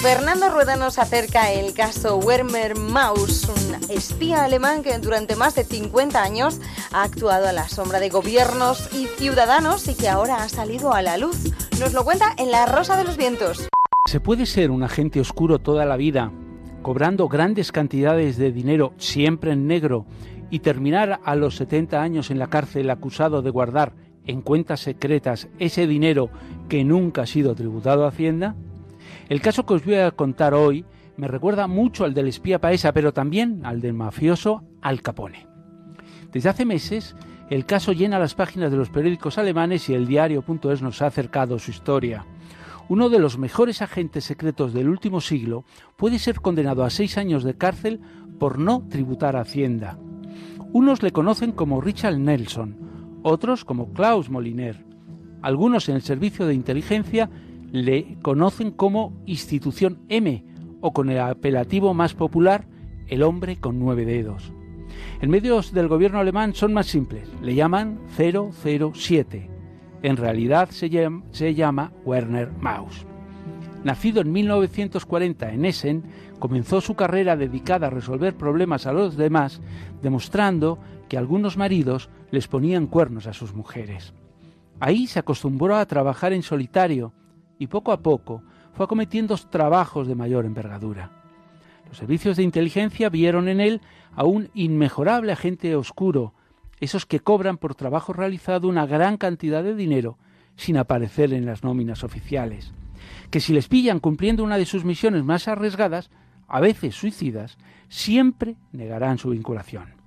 Fernando 0.00 0.48
Rueda 0.48 0.76
nos 0.76 1.00
acerca 1.00 1.50
el 1.50 1.74
caso 1.74 2.18
Werner 2.18 2.76
Maus, 2.76 3.48
un 3.48 3.90
espía 3.90 4.44
alemán 4.44 4.84
que 4.84 4.96
durante 4.98 5.34
más 5.34 5.56
de 5.56 5.64
50 5.64 6.22
años 6.22 6.60
ha 6.92 7.02
actuado 7.02 7.48
a 7.48 7.52
la 7.52 7.68
sombra 7.68 7.98
de 7.98 8.10
gobiernos 8.10 8.90
y 8.92 9.06
ciudadanos 9.06 9.88
y 9.88 9.96
que 9.96 10.08
ahora 10.08 10.36
ha 10.36 10.48
salido 10.48 10.94
a 10.94 11.02
la 11.02 11.18
luz. 11.18 11.36
Nos 11.80 11.94
lo 11.94 12.04
cuenta 12.04 12.32
en 12.38 12.52
La 12.52 12.66
Rosa 12.66 12.96
de 12.96 13.02
los 13.02 13.16
Vientos. 13.16 13.68
Se 14.10 14.18
puede 14.18 14.44
ser 14.44 14.72
un 14.72 14.82
agente 14.82 15.20
oscuro 15.20 15.60
toda 15.60 15.84
la 15.84 15.96
vida, 15.96 16.32
cobrando 16.82 17.28
grandes 17.28 17.70
cantidades 17.70 18.36
de 18.38 18.50
dinero 18.50 18.92
siempre 18.96 19.52
en 19.52 19.68
negro 19.68 20.04
y 20.50 20.58
terminar 20.58 21.20
a 21.22 21.36
los 21.36 21.54
70 21.54 22.02
años 22.02 22.32
en 22.32 22.40
la 22.40 22.48
cárcel 22.48 22.90
acusado 22.90 23.40
de 23.40 23.50
guardar 23.50 23.92
en 24.26 24.42
cuentas 24.42 24.80
secretas 24.80 25.48
ese 25.60 25.86
dinero 25.86 26.28
que 26.68 26.82
nunca 26.82 27.22
ha 27.22 27.26
sido 27.26 27.54
tributado 27.54 28.04
a 28.04 28.08
Hacienda? 28.08 28.56
El 29.28 29.40
caso 29.40 29.64
que 29.64 29.74
os 29.74 29.84
voy 29.84 29.94
a 29.94 30.10
contar 30.10 30.54
hoy 30.54 30.84
me 31.16 31.28
recuerda 31.28 31.68
mucho 31.68 32.04
al 32.04 32.12
del 32.12 32.26
espía 32.26 32.60
Paesa, 32.60 32.92
pero 32.92 33.12
también 33.12 33.64
al 33.64 33.80
del 33.80 33.94
mafioso 33.94 34.64
Al 34.82 35.02
Capone. 35.02 35.46
Desde 36.32 36.48
hace 36.48 36.64
meses, 36.64 37.14
el 37.48 37.64
caso 37.64 37.92
llena 37.92 38.18
las 38.18 38.34
páginas 38.34 38.72
de 38.72 38.76
los 38.76 38.90
periódicos 38.90 39.38
alemanes 39.38 39.88
y 39.88 39.94
el 39.94 40.08
diario.es 40.08 40.82
nos 40.82 41.00
ha 41.00 41.06
acercado 41.06 41.60
su 41.60 41.70
historia. 41.70 42.26
Uno 42.90 43.08
de 43.08 43.20
los 43.20 43.38
mejores 43.38 43.82
agentes 43.82 44.24
secretos 44.24 44.72
del 44.72 44.88
último 44.88 45.20
siglo 45.20 45.62
puede 45.94 46.18
ser 46.18 46.40
condenado 46.40 46.82
a 46.82 46.90
seis 46.90 47.18
años 47.18 47.44
de 47.44 47.54
cárcel 47.54 48.00
por 48.40 48.58
no 48.58 48.84
tributar 48.88 49.36
a 49.36 49.42
Hacienda. 49.42 49.96
Unos 50.72 51.00
le 51.00 51.12
conocen 51.12 51.52
como 51.52 51.80
Richard 51.80 52.18
Nelson, 52.18 53.20
otros 53.22 53.64
como 53.64 53.92
Klaus 53.92 54.28
Moliner. 54.28 54.84
Algunos 55.40 55.88
en 55.88 55.94
el 55.94 56.02
servicio 56.02 56.46
de 56.46 56.54
inteligencia 56.54 57.30
le 57.70 58.18
conocen 58.22 58.72
como 58.72 59.22
Institución 59.24 60.00
M 60.08 60.44
o 60.80 60.92
con 60.92 61.10
el 61.10 61.20
apelativo 61.20 61.94
más 61.94 62.14
popular 62.14 62.66
el 63.06 63.22
hombre 63.22 63.60
con 63.60 63.78
nueve 63.78 64.04
dedos. 64.04 64.52
En 65.20 65.30
medios 65.30 65.72
del 65.72 65.86
gobierno 65.86 66.18
alemán 66.18 66.54
son 66.54 66.72
más 66.72 66.86
simples, 66.86 67.28
le 67.40 67.54
llaman 67.54 68.00
007. 68.16 69.49
En 70.02 70.16
realidad 70.16 70.70
se 70.70 71.54
llama, 71.54 71.92
Werner 72.04 72.50
Maus. 72.60 73.06
Nacido 73.84 74.20
en 74.20 74.32
1940 74.32 75.52
en 75.52 75.64
Essen, 75.64 76.02
comenzó 76.38 76.80
su 76.80 76.94
carrera 76.94 77.36
dedicada 77.36 77.86
a 77.86 77.90
resolver 77.90 78.34
problemas 78.34 78.86
a 78.86 78.92
los 78.92 79.16
demás, 79.16 79.60
demostrando 80.02 80.78
que 81.08 81.16
algunos 81.16 81.56
maridos 81.56 82.10
les 82.30 82.46
ponían 82.46 82.86
cuernos 82.86 83.26
a 83.26 83.32
sus 83.32 83.54
mujeres. 83.54 84.12
Ahí 84.80 85.06
se 85.06 85.18
acostumbró 85.18 85.76
a 85.76 85.86
trabajar 85.86 86.32
en 86.32 86.42
solitario 86.42 87.12
y 87.58 87.66
poco 87.66 87.92
a 87.92 88.00
poco 88.00 88.42
fue 88.72 88.84
acometiendo 88.84 89.36
trabajos 89.36 90.06
de 90.06 90.14
mayor 90.14 90.44
envergadura. 90.44 91.10
Los 91.88 91.98
servicios 91.98 92.36
de 92.36 92.42
inteligencia 92.42 93.08
vieron 93.08 93.48
en 93.48 93.60
él 93.60 93.80
a 94.14 94.24
un 94.24 94.48
inmejorable 94.54 95.32
agente 95.32 95.74
oscuro, 95.74 96.34
esos 96.80 97.06
que 97.06 97.20
cobran 97.20 97.58
por 97.58 97.74
trabajo 97.74 98.12
realizado 98.12 98.68
una 98.68 98.86
gran 98.86 99.16
cantidad 99.16 99.62
de 99.62 99.74
dinero 99.74 100.18
sin 100.56 100.76
aparecer 100.76 101.32
en 101.32 101.46
las 101.46 101.62
nóminas 101.62 102.04
oficiales, 102.04 102.72
que 103.30 103.40
si 103.40 103.52
les 103.52 103.68
pillan 103.68 104.00
cumpliendo 104.00 104.44
una 104.44 104.58
de 104.58 104.66
sus 104.66 104.84
misiones 104.84 105.24
más 105.24 105.48
arriesgadas, 105.48 106.10
a 106.48 106.60
veces 106.60 106.94
suicidas, 106.94 107.58
siempre 107.88 108.56
negarán 108.72 109.18
su 109.18 109.30
vinculación. 109.30 110.00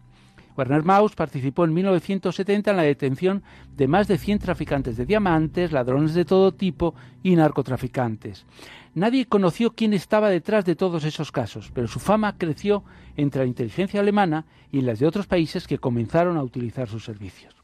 Werner 0.55 0.83
Maus 0.83 1.15
participó 1.15 1.65
en 1.65 1.73
1970 1.73 2.71
en 2.71 2.77
la 2.77 2.83
detención 2.83 3.43
de 3.75 3.87
más 3.87 4.07
de 4.07 4.17
100 4.17 4.39
traficantes 4.39 4.97
de 4.97 5.05
diamantes, 5.05 5.71
ladrones 5.71 6.13
de 6.13 6.25
todo 6.25 6.53
tipo 6.53 6.93
y 7.23 7.35
narcotraficantes. 7.35 8.45
Nadie 8.95 9.25
conoció 9.25 9.73
quién 9.73 9.93
estaba 9.93 10.29
detrás 10.29 10.65
de 10.65 10.75
todos 10.75 11.03
esos 11.03 11.31
casos, 11.31 11.71
pero 11.73 11.87
su 11.87 11.99
fama 11.99 12.37
creció 12.37 12.83
entre 13.17 13.41
la 13.41 13.47
inteligencia 13.47 13.99
alemana 13.99 14.45
y 14.71 14.81
las 14.81 14.99
de 14.99 15.07
otros 15.07 15.25
países 15.25 15.67
que 15.67 15.79
comenzaron 15.79 16.37
a 16.37 16.43
utilizar 16.43 16.87
sus 16.87 17.03
servicios. 17.03 17.55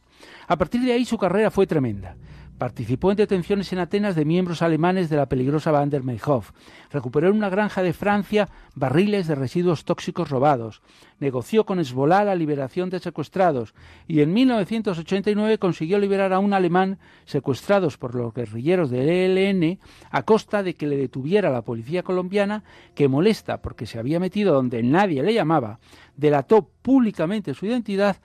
A 0.47 0.57
partir 0.57 0.81
de 0.81 0.93
ahí 0.93 1.05
su 1.05 1.19
carrera 1.19 1.51
fue 1.51 1.67
tremenda. 1.67 2.15
Participó 2.59 3.09
en 3.11 3.15
detenciones 3.15 3.71
en 3.71 3.79
Atenas 3.79 4.17
de 4.17 4.25
miembros 4.25 4.61
alemanes 4.61 5.09
de 5.09 5.15
la 5.15 5.27
peligrosa 5.27 5.71
Van 5.71 5.89
der 5.89 6.03
Meyhof. 6.03 6.51
Recuperó 6.91 7.29
en 7.29 7.37
una 7.37 7.47
granja 7.47 7.81
de 7.81 7.93
Francia 7.93 8.49
barriles 8.75 9.27
de 9.27 9.35
residuos 9.35 9.85
tóxicos 9.85 10.29
robados. 10.29 10.81
Negoció 11.19 11.65
con 11.65 11.79
Hezbollah 11.79 12.25
la 12.25 12.35
liberación 12.35 12.89
de 12.89 12.99
secuestrados. 12.99 13.73
Y 14.09 14.19
en 14.19 14.33
1989 14.33 15.57
consiguió 15.57 15.99
liberar 15.99 16.33
a 16.33 16.39
un 16.39 16.53
alemán 16.53 16.99
secuestrados 17.23 17.97
por 17.97 18.13
los 18.13 18.33
guerrilleros 18.33 18.89
del 18.89 19.07
ELN 19.07 19.79
a 20.11 20.23
costa 20.23 20.61
de 20.61 20.73
que 20.73 20.85
le 20.85 20.97
detuviera 20.97 21.49
la 21.49 21.61
policía 21.61 22.03
colombiana, 22.03 22.65
que 22.93 23.07
molesta 23.07 23.61
porque 23.61 23.85
se 23.85 23.99
había 23.99 24.19
metido 24.19 24.53
donde 24.53 24.83
nadie 24.83 25.23
le 25.23 25.33
llamaba, 25.33 25.79
delató 26.17 26.67
públicamente 26.81 27.53
su 27.53 27.67
identidad 27.67 28.17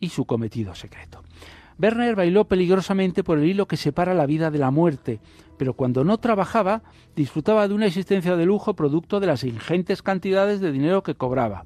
y 0.00 0.08
su 0.08 0.24
cometido 0.24 0.74
secreto. 0.74 1.22
Werner 1.80 2.16
bailó 2.16 2.46
peligrosamente 2.46 3.22
por 3.22 3.38
el 3.38 3.44
hilo 3.44 3.66
que 3.66 3.76
separa 3.76 4.14
la 4.14 4.26
vida 4.26 4.50
de 4.50 4.58
la 4.58 4.70
muerte, 4.70 5.20
pero 5.56 5.74
cuando 5.74 6.04
no 6.04 6.18
trabajaba 6.18 6.82
disfrutaba 7.14 7.68
de 7.68 7.74
una 7.74 7.86
existencia 7.86 8.36
de 8.36 8.46
lujo 8.46 8.74
producto 8.74 9.20
de 9.20 9.28
las 9.28 9.44
ingentes 9.44 10.02
cantidades 10.02 10.60
de 10.60 10.72
dinero 10.72 11.02
que 11.02 11.14
cobraba. 11.14 11.64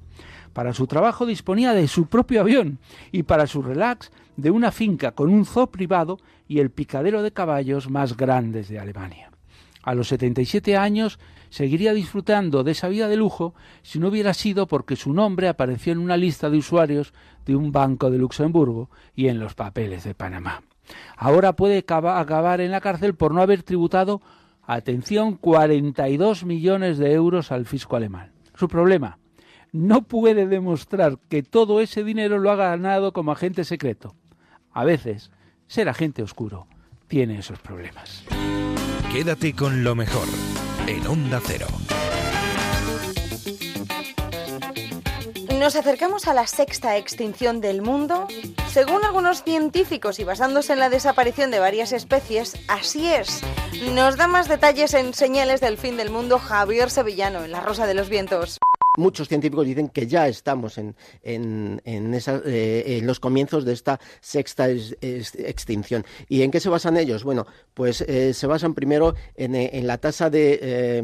Para 0.53 0.75
su 0.75 0.87
trabajo 0.87 1.25
disponía 1.25 1.73
de 1.73 1.89
su 1.89 2.07
propio 2.07 2.43
avión 2.43 2.79
y 3.11 3.23
para 3.23 3.47
su 3.47 3.63
relax 3.63 4.11
de 4.37 4.51
una 4.51 4.71
finca 4.71 5.13
con 5.13 5.33
un 5.33 5.47
zoo 5.47 5.69
privado 5.69 6.19
y 6.47 6.59
el 6.59 6.71
picadero 6.71 7.23
de 7.23 7.33
caballos 7.33 7.89
más 7.89 8.17
grandes 8.17 8.69
de 8.69 8.79
Alemania. 8.79 9.31
A 9.83 9.95
los 9.95 10.09
77 10.09 10.77
años 10.77 11.19
seguiría 11.53 11.93
disfrutando 11.93 12.65
de 12.65 12.73
esa 12.73 12.89
vida 12.89 13.09
de 13.09 13.17
lujo 13.17 13.55
si 13.83 13.99
no 13.99 14.09
hubiera 14.09 14.33
sido 14.33 14.67
porque 14.67 14.97
su 14.97 15.13
nombre 15.13 15.49
apareció 15.49 15.93
en 15.93 15.99
una 15.99 16.17
lista 16.17 16.49
de 16.49 16.57
usuarios 16.57 17.13
de 17.45 17.55
un 17.55 17.73
banco 17.73 18.11
de 18.11 18.17
Luxemburgo 18.17 18.89
y 19.15 19.29
en 19.29 19.39
los 19.39 19.55
papeles 19.55 20.03
de 20.05 20.15
Panamá. 20.15 20.63
Ahora 21.15 21.53
puede 21.55 21.77
acabar 21.79 22.63
en 22.63 22.71
la 22.71 22.81
cárcel 22.81 23.15
por 23.15 23.35
no 23.35 23.43
haber 23.43 23.63
tributado, 23.65 24.23
atención, 24.63 25.37
42 25.37 26.47
millones 26.47 26.97
de 26.97 27.13
euros 27.13 27.53
al 27.53 27.67
fisco 27.67 27.97
alemán. 27.97 28.33
Su 28.55 28.67
problema, 28.69 29.19
no 29.73 30.03
puede 30.03 30.47
demostrar 30.47 31.19
que 31.29 31.43
todo 31.43 31.83
ese 31.83 32.03
dinero 32.03 32.39
lo 32.39 32.51
ha 32.51 32.57
ganado 32.57 33.13
como 33.13 33.31
agente 33.31 33.65
secreto. 33.65 34.15
A 34.73 34.85
veces, 34.85 35.31
ser 35.67 35.91
agente 35.91 36.23
oscuro 36.23 36.67
tiene 37.09 37.39
esos 37.39 37.59
problemas. 37.59 38.25
Quédate 39.13 39.53
con 39.53 39.85
lo 39.85 39.95
mejor 39.95 40.27
en 40.87 41.07
Onda 41.07 41.41
Cero. 41.45 41.67
Nos 45.59 45.77
acercamos 45.77 46.27
a 46.27 46.35
la 46.35 46.47
sexta 46.47 46.97
extinción 46.97 47.61
del 47.61 47.83
mundo. 47.83 48.27
Según 48.69 49.05
algunos 49.05 49.45
científicos 49.45 50.19
y 50.19 50.25
basándose 50.25 50.73
en 50.73 50.81
la 50.81 50.91
desaparición 50.91 51.51
de 51.51 51.61
varias 51.61 51.93
especies, 51.93 52.57
así 52.67 53.13
es. 53.13 53.43
Nos 53.95 54.17
da 54.17 54.27
más 54.27 54.49
detalles 54.49 54.95
en 54.95 55.15
Señales 55.15 55.61
del 55.61 55.79
Fin 55.79 55.97
del 55.97 56.11
Mundo 56.11 56.39
Javier 56.39 56.91
Sevillano 56.91 57.45
en 57.45 57.53
La 57.53 57.61
Rosa 57.61 57.87
de 57.87 57.95
los 57.95 58.09
Vientos. 58.09 58.59
Muchos 58.99 59.29
científicos 59.29 59.65
dicen 59.65 59.89
que 59.89 60.07
ya 60.07 60.29
estamos 60.29 60.77
en, 60.77 60.95
en, 61.23 61.81
en, 61.87 62.13
eh, 62.15 62.85
en 62.99 63.07
los 63.07 63.21
comienzos 63.21 63.65
de 63.65 63.73
esta 63.73 63.99
sexta 64.21 64.69
extinción. 64.69 66.05
¿Y 66.29 66.43
en 66.43 66.51
qué 66.51 66.61
se 66.61 66.69
basan 66.69 66.99
ellos? 66.99 67.25
Bueno, 67.25 67.47
pues 67.73 68.03
eh, 68.03 68.35
se 68.35 68.47
basan 68.47 68.75
primero 68.75 69.15
en, 69.35 69.55
en 69.55 69.87
la 69.87 69.97
tasa 69.97 70.29
de... 70.29 70.59
Eh, 70.61 71.03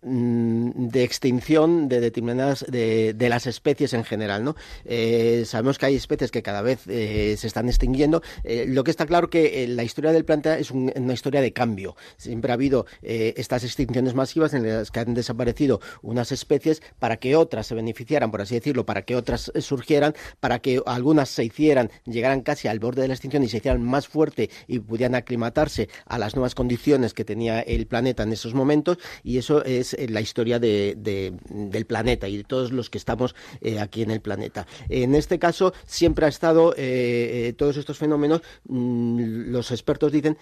de 0.00 1.02
extinción 1.02 1.88
de 1.88 2.00
determinadas 2.00 2.64
de, 2.68 3.14
de, 3.14 3.28
las 3.28 3.46
especies 3.46 3.92
en 3.94 4.04
general 4.04 4.44
no 4.44 4.54
eh, 4.84 5.44
sabemos 5.44 5.76
que 5.78 5.86
hay 5.86 5.96
especies 5.96 6.30
que 6.30 6.42
cada 6.42 6.62
vez 6.62 6.86
eh, 6.86 7.34
se 7.36 7.46
están 7.46 7.68
extinguiendo. 7.68 8.22
Eh, 8.44 8.66
lo 8.68 8.84
que 8.84 8.90
está 8.90 9.06
claro 9.06 9.28
que 9.28 9.66
la 9.68 9.82
historia 9.82 10.12
del 10.12 10.24
planeta 10.24 10.58
es 10.58 10.70
un, 10.70 10.92
una 10.94 11.12
historia 11.12 11.40
de 11.40 11.52
cambio. 11.52 11.96
Siempre 12.16 12.52
ha 12.52 12.54
habido 12.54 12.86
estas 13.02 13.64
extinciones 13.64 14.14
masivas 14.14 14.54
en 14.54 14.66
las 14.66 14.90
que 14.90 15.00
han 15.00 15.14
desaparecido 15.14 15.80
unas 16.02 16.32
especies 16.32 16.82
para 16.98 17.16
que 17.16 17.36
otras 17.36 17.66
se 17.66 17.74
beneficiaran 17.74 18.30
por 18.30 18.40
así 18.40 18.54
decirlo 18.54 18.86
para 18.86 19.02
que 19.02 19.16
otras 19.16 19.52
surgieran 19.60 20.14
para 20.40 20.60
que 20.60 20.80
algunas 20.86 21.28
se 21.28 21.44
hicieran 21.44 21.90
llegaran 22.04 22.42
casi 22.42 22.68
al 22.68 22.78
borde 22.78 23.02
de 23.02 23.08
la 23.08 23.14
extinción 23.14 23.42
y 23.42 23.48
se 23.48 23.58
hicieran 23.58 23.82
más 23.82 24.08
fuerte 24.08 24.50
y 24.66 24.78
pudieran 24.78 25.14
aclimatarse 25.14 25.88
a 26.06 26.18
las 26.18 26.34
nuevas 26.34 26.54
condiciones 26.54 27.14
que 27.14 27.24
tenía 27.24 27.60
el 27.60 27.86
planeta 27.86 28.22
en 28.22 28.32
esos 28.32 28.54
momentos. 28.54 28.98
Y 29.22 29.38
eso 29.38 29.64
es 29.64 29.94
la 30.08 30.20
historia 30.20 30.58
de, 30.58 30.94
de, 30.96 31.34
del 31.48 31.86
planeta 31.86 32.28
y 32.28 32.36
de 32.36 32.44
todos 32.44 32.72
los 32.72 32.90
que 32.90 32.98
estamos 32.98 33.34
eh, 33.60 33.80
aquí 33.80 34.02
en 34.02 34.10
el 34.10 34.20
planeta. 34.20 34.66
En 34.88 35.14
este 35.14 35.38
caso, 35.38 35.72
siempre 35.86 36.26
ha 36.26 36.28
estado 36.28 36.74
eh, 36.76 37.54
todos 37.56 37.76
estos 37.76 37.98
fenómenos, 37.98 38.42
mmm, 38.68 39.50
los 39.50 39.70
expertos 39.70 40.12
dicen 40.12 40.36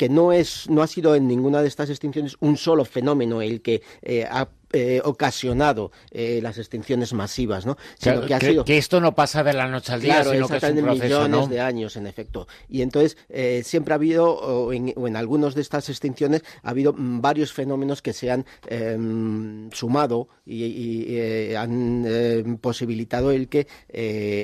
que 0.00 0.08
no 0.08 0.32
es 0.32 0.68
no 0.70 0.82
ha 0.82 0.86
sido 0.86 1.14
en 1.14 1.28
ninguna 1.28 1.60
de 1.60 1.68
estas 1.68 1.90
extinciones 1.90 2.36
un 2.40 2.56
solo 2.56 2.86
fenómeno 2.86 3.42
el 3.42 3.60
que 3.60 3.82
eh, 4.00 4.24
ha 4.24 4.48
eh, 4.72 5.00
ocasionado 5.02 5.90
eh, 6.12 6.38
las 6.40 6.56
extinciones 6.56 7.12
masivas, 7.12 7.66
¿no? 7.66 7.76
Sino 7.98 8.14
claro, 8.14 8.26
que, 8.28 8.34
ha 8.34 8.38
que, 8.38 8.46
sido... 8.50 8.64
que, 8.64 8.78
esto 8.78 9.00
no 9.00 9.16
pasa 9.16 9.42
de 9.42 9.52
la 9.52 9.66
noche 9.66 9.92
al 9.92 10.00
día, 10.00 10.22
claro, 10.22 10.30
sino 10.30 10.46
que 10.46 10.56
es 10.58 10.62
un 10.62 10.82
proceso, 10.82 11.04
millones 11.04 11.30
¿no? 11.30 11.46
de 11.48 11.60
años, 11.60 11.96
en 11.96 12.06
efecto. 12.06 12.46
Y 12.68 12.82
entonces 12.82 13.16
eh, 13.30 13.62
siempre 13.64 13.94
ha 13.94 13.96
habido, 13.96 14.32
o 14.32 14.72
en, 14.72 14.92
o 14.94 15.08
en, 15.08 15.16
algunos 15.16 15.56
de 15.56 15.62
estas 15.62 15.88
extinciones, 15.88 16.44
ha 16.62 16.70
habido 16.70 16.92
mm, 16.92 17.20
varios 17.20 17.52
fenómenos 17.52 18.00
que 18.00 18.12
se 18.12 18.30
han 18.30 18.46
em, 18.68 19.72
sumado 19.72 20.28
y, 20.46 20.64
y 20.64 21.54
han 21.56 22.58
posibilitado 22.60 23.32
el 23.32 23.48
que 23.48 23.66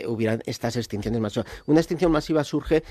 hubieran 0.08 0.42
estas 0.46 0.74
extinciones 0.74 1.20
masivas. 1.20 1.46
Una 1.66 1.78
extinción 1.78 2.10
masiva 2.10 2.42
surge 2.42 2.82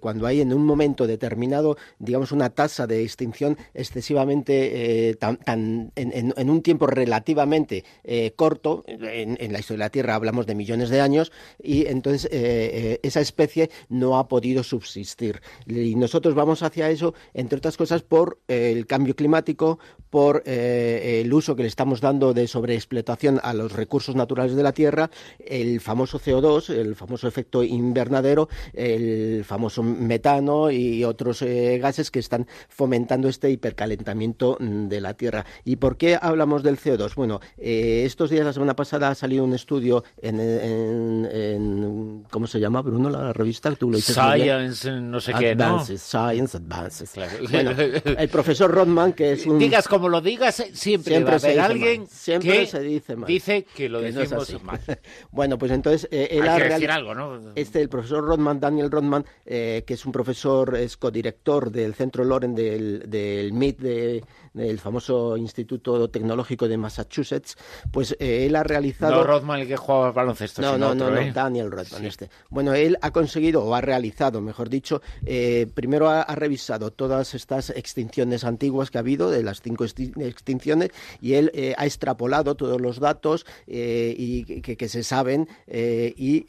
cuando 0.00 0.26
hay 0.26 0.40
en 0.40 0.52
un 0.52 0.66
momento 0.66 1.06
determinado, 1.06 1.76
digamos, 2.00 2.32
una 2.32 2.50
tasa 2.50 2.88
de 2.88 3.04
extinción 3.04 3.56
excesivamente 3.72 5.16
tan, 5.20 5.36
tan 5.36 5.92
en, 5.94 6.32
en 6.39 6.39
en 6.40 6.48
un 6.48 6.62
tiempo 6.62 6.86
relativamente 6.86 7.84
eh, 8.02 8.32
corto, 8.34 8.82
en, 8.86 9.36
la 9.52 9.58
historia 9.58 9.84
de 9.84 9.86
la 9.86 9.90
Tierra 9.90 10.14
hablamos 10.14 10.46
de 10.46 10.54
millones 10.54 10.88
de 10.88 11.02
años, 11.02 11.32
y 11.62 11.86
entonces 11.86 12.24
eh, 12.26 12.30
eh, 12.32 13.00
esa 13.02 13.20
especie 13.20 13.70
no 13.90 14.16
ha 14.18 14.26
podido 14.26 14.62
subsistir. 14.62 15.42
Y 15.66 15.96
nosotros 15.96 16.34
vamos 16.34 16.62
hacia 16.62 16.88
eso, 16.88 17.12
entre 17.34 17.58
otras 17.58 17.76
cosas, 17.76 18.02
por 18.02 18.38
el 18.48 18.86
cambio 18.86 19.14
climático, 19.14 19.78
por 20.08 20.42
el 20.46 21.32
uso 21.32 21.54
que 21.54 21.62
le 21.62 21.68
estamos 21.68 22.00
dando 22.00 22.32
de 22.32 22.48
sobreexplotación 22.48 23.38
a 23.42 23.52
los 23.54 23.72
recursos 23.72 24.16
naturales 24.16 24.56
de 24.56 24.62
la 24.62 24.72
Tierra, 24.72 25.10
el 25.38 25.80
famoso 25.80 26.18
CO2, 26.18 26.70
el 26.70 26.96
famoso 26.96 27.28
efecto 27.28 27.62
invernadero, 27.62 28.48
el 28.72 29.44
famoso 29.44 29.82
metano 29.82 30.70
y 30.70 31.04
otros 31.04 31.42
gases 31.42 32.10
que 32.10 32.18
están 32.18 32.46
fomentando 32.68 33.28
este 33.28 33.50
hipercalentamiento 33.50 34.56
de 34.58 35.00
la 35.00 35.14
Tierra. 35.14 35.44
¿Y 35.64 35.76
por 35.76 35.96
qué 35.96 36.18
hablamos 36.30 36.62
del 36.62 36.78
CO2? 36.78 37.14
Bueno, 37.14 37.40
eh, 37.58 38.04
estos 38.06 38.30
días, 38.30 38.44
la 38.44 38.52
semana 38.52 38.74
pasada, 38.74 39.08
ha 39.08 39.14
salido 39.14 39.44
un 39.44 39.54
estudio 39.54 40.04
en, 40.20 40.40
en, 40.40 41.28
en 41.30 42.26
¿cómo 42.30 42.46
se 42.46 42.58
llama, 42.58 42.82
Bruno, 42.82 43.10
la 43.10 43.32
revista? 43.32 43.70
Tú 43.74 43.90
lo 43.90 43.96
dices 43.96 44.14
Science, 44.14 44.90
no 44.90 45.20
sé 45.20 45.32
qué, 45.38 45.50
Advances, 45.50 46.00
¿no? 46.14 46.28
Science 46.28 46.56
Advances. 46.56 47.10
Claro. 47.10 47.32
Bueno, 47.50 47.70
el 48.18 48.28
profesor 48.28 48.70
Rodman, 48.70 49.12
que 49.12 49.32
es 49.32 49.46
un... 49.46 49.58
Digas 49.58 49.86
como 49.88 50.08
lo 50.08 50.20
digas, 50.20 50.56
siempre, 50.72 51.12
siempre 51.14 51.24
va 51.24 51.32
a 51.32 51.36
haber 51.36 51.60
alguien 51.60 52.06
siempre 52.06 52.60
que 52.60 52.66
se 52.66 52.80
dice 52.80 53.16
mal. 53.16 53.26
dice 53.26 53.66
que 53.74 53.88
lo 53.88 54.00
que 54.00 54.12
decimos 54.12 54.52
no 54.52 54.60
mal. 54.60 54.80
bueno, 55.30 55.58
pues 55.58 55.72
entonces... 55.72 56.08
Eh, 56.10 56.28
él 56.32 56.42
Hay 56.42 56.48
ha 56.48 56.56
que 56.56 56.64
real... 56.64 56.80
decir 56.80 56.90
algo, 56.90 57.14
¿no? 57.14 57.52
Este, 57.54 57.80
el 57.80 57.88
profesor 57.88 58.24
Rodman, 58.24 58.60
Daniel 58.60 58.90
Rodman, 58.90 59.24
eh, 59.44 59.84
que 59.86 59.94
es 59.94 60.06
un 60.06 60.12
profesor, 60.12 60.76
es 60.76 60.96
codirector 60.96 61.70
del 61.70 61.94
Centro 61.94 62.24
Loren 62.24 62.54
del, 62.54 63.04
del 63.08 63.52
MIT, 63.52 63.78
de, 63.80 64.24
del 64.52 64.78
famoso 64.78 65.36
Instituto 65.36 66.10
Tecnológico 66.10 66.68
de 66.68 66.76
Massachusetts, 66.76 67.56
pues 67.90 68.16
eh, 68.18 68.46
él 68.46 68.56
ha 68.56 68.62
realizado... 68.62 69.16
No 69.16 69.24
Rodman 69.24 69.60
el 69.60 69.68
que 69.68 69.76
jugaba 69.76 70.12
baloncesto, 70.12 70.62
no, 70.62 70.74
sino 70.74 70.86
no, 70.86 70.92
otro, 70.92 71.10
no, 71.10 71.20
¿eh? 71.20 71.26
no, 71.28 71.32
Daniel 71.32 71.70
Rodman 71.70 72.00
sí. 72.00 72.06
este. 72.06 72.30
Bueno, 72.48 72.74
él 72.74 72.98
ha 73.02 73.10
conseguido, 73.12 73.64
o 73.64 73.74
ha 73.74 73.80
realizado, 73.80 74.40
mejor 74.40 74.68
dicho, 74.68 75.02
eh, 75.24 75.66
primero 75.74 76.08
ha, 76.08 76.22
ha, 76.22 76.34
revisado 76.34 76.90
todas 76.90 77.34
estas 77.34 77.70
extinciones 77.70 78.44
antiguas 78.44 78.90
que 78.90 78.98
ha 78.98 79.00
habido, 79.00 79.30
de 79.30 79.42
las 79.42 79.60
cinco 79.60 79.84
extinciones, 79.84 80.90
y 81.20 81.34
él 81.34 81.50
eh, 81.54 81.74
ha 81.76 81.86
extrapolado 81.86 82.54
todos 82.54 82.80
los 82.80 82.98
datos 82.98 83.46
eh, 83.66 84.14
y 84.16 84.60
que, 84.62 84.76
que, 84.76 84.88
se 84.88 85.04
saben 85.04 85.48
y 85.68 86.46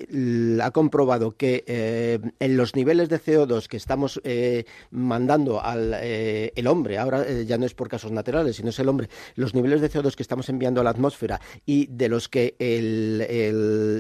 ha 0.62 0.72
comprobado 0.72 1.36
que 1.36 1.64
en 2.40 2.58
los 2.58 2.76
niveles 2.76 3.10
de 3.10 3.20
CO2 3.22 3.68
que 3.68 3.78
estamos 3.78 4.20
mandando 4.90 5.62
al 5.62 5.94
el 5.94 6.68
hombre, 6.68 6.98
ahora 6.98 7.30
ya 7.44 7.58
no 7.58 7.66
es 7.66 7.74
por 7.74 7.90
casos 7.92 8.12
naturales, 8.12 8.56
sino 8.56 8.70
es 8.70 8.80
el 8.80 8.88
hombre, 8.90 9.10
los 9.36 9.54
niveles 9.54 9.82
de 9.82 9.90
CO2 9.92 10.16
que 10.16 10.24
estamos 10.24 10.48
enviando 10.50 10.80
a 10.82 10.84
la 10.84 10.90
atmósfera 10.92 11.40
y 11.66 11.88
de 11.88 12.08
los 12.10 12.30
que 12.30 12.56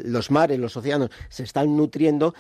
los 0.05 0.31
mares, 0.31 0.57
los 0.59 0.75
océanos 0.77 1.09
se 1.29 1.43
están 1.43 1.75
nutriendo, 1.75 2.33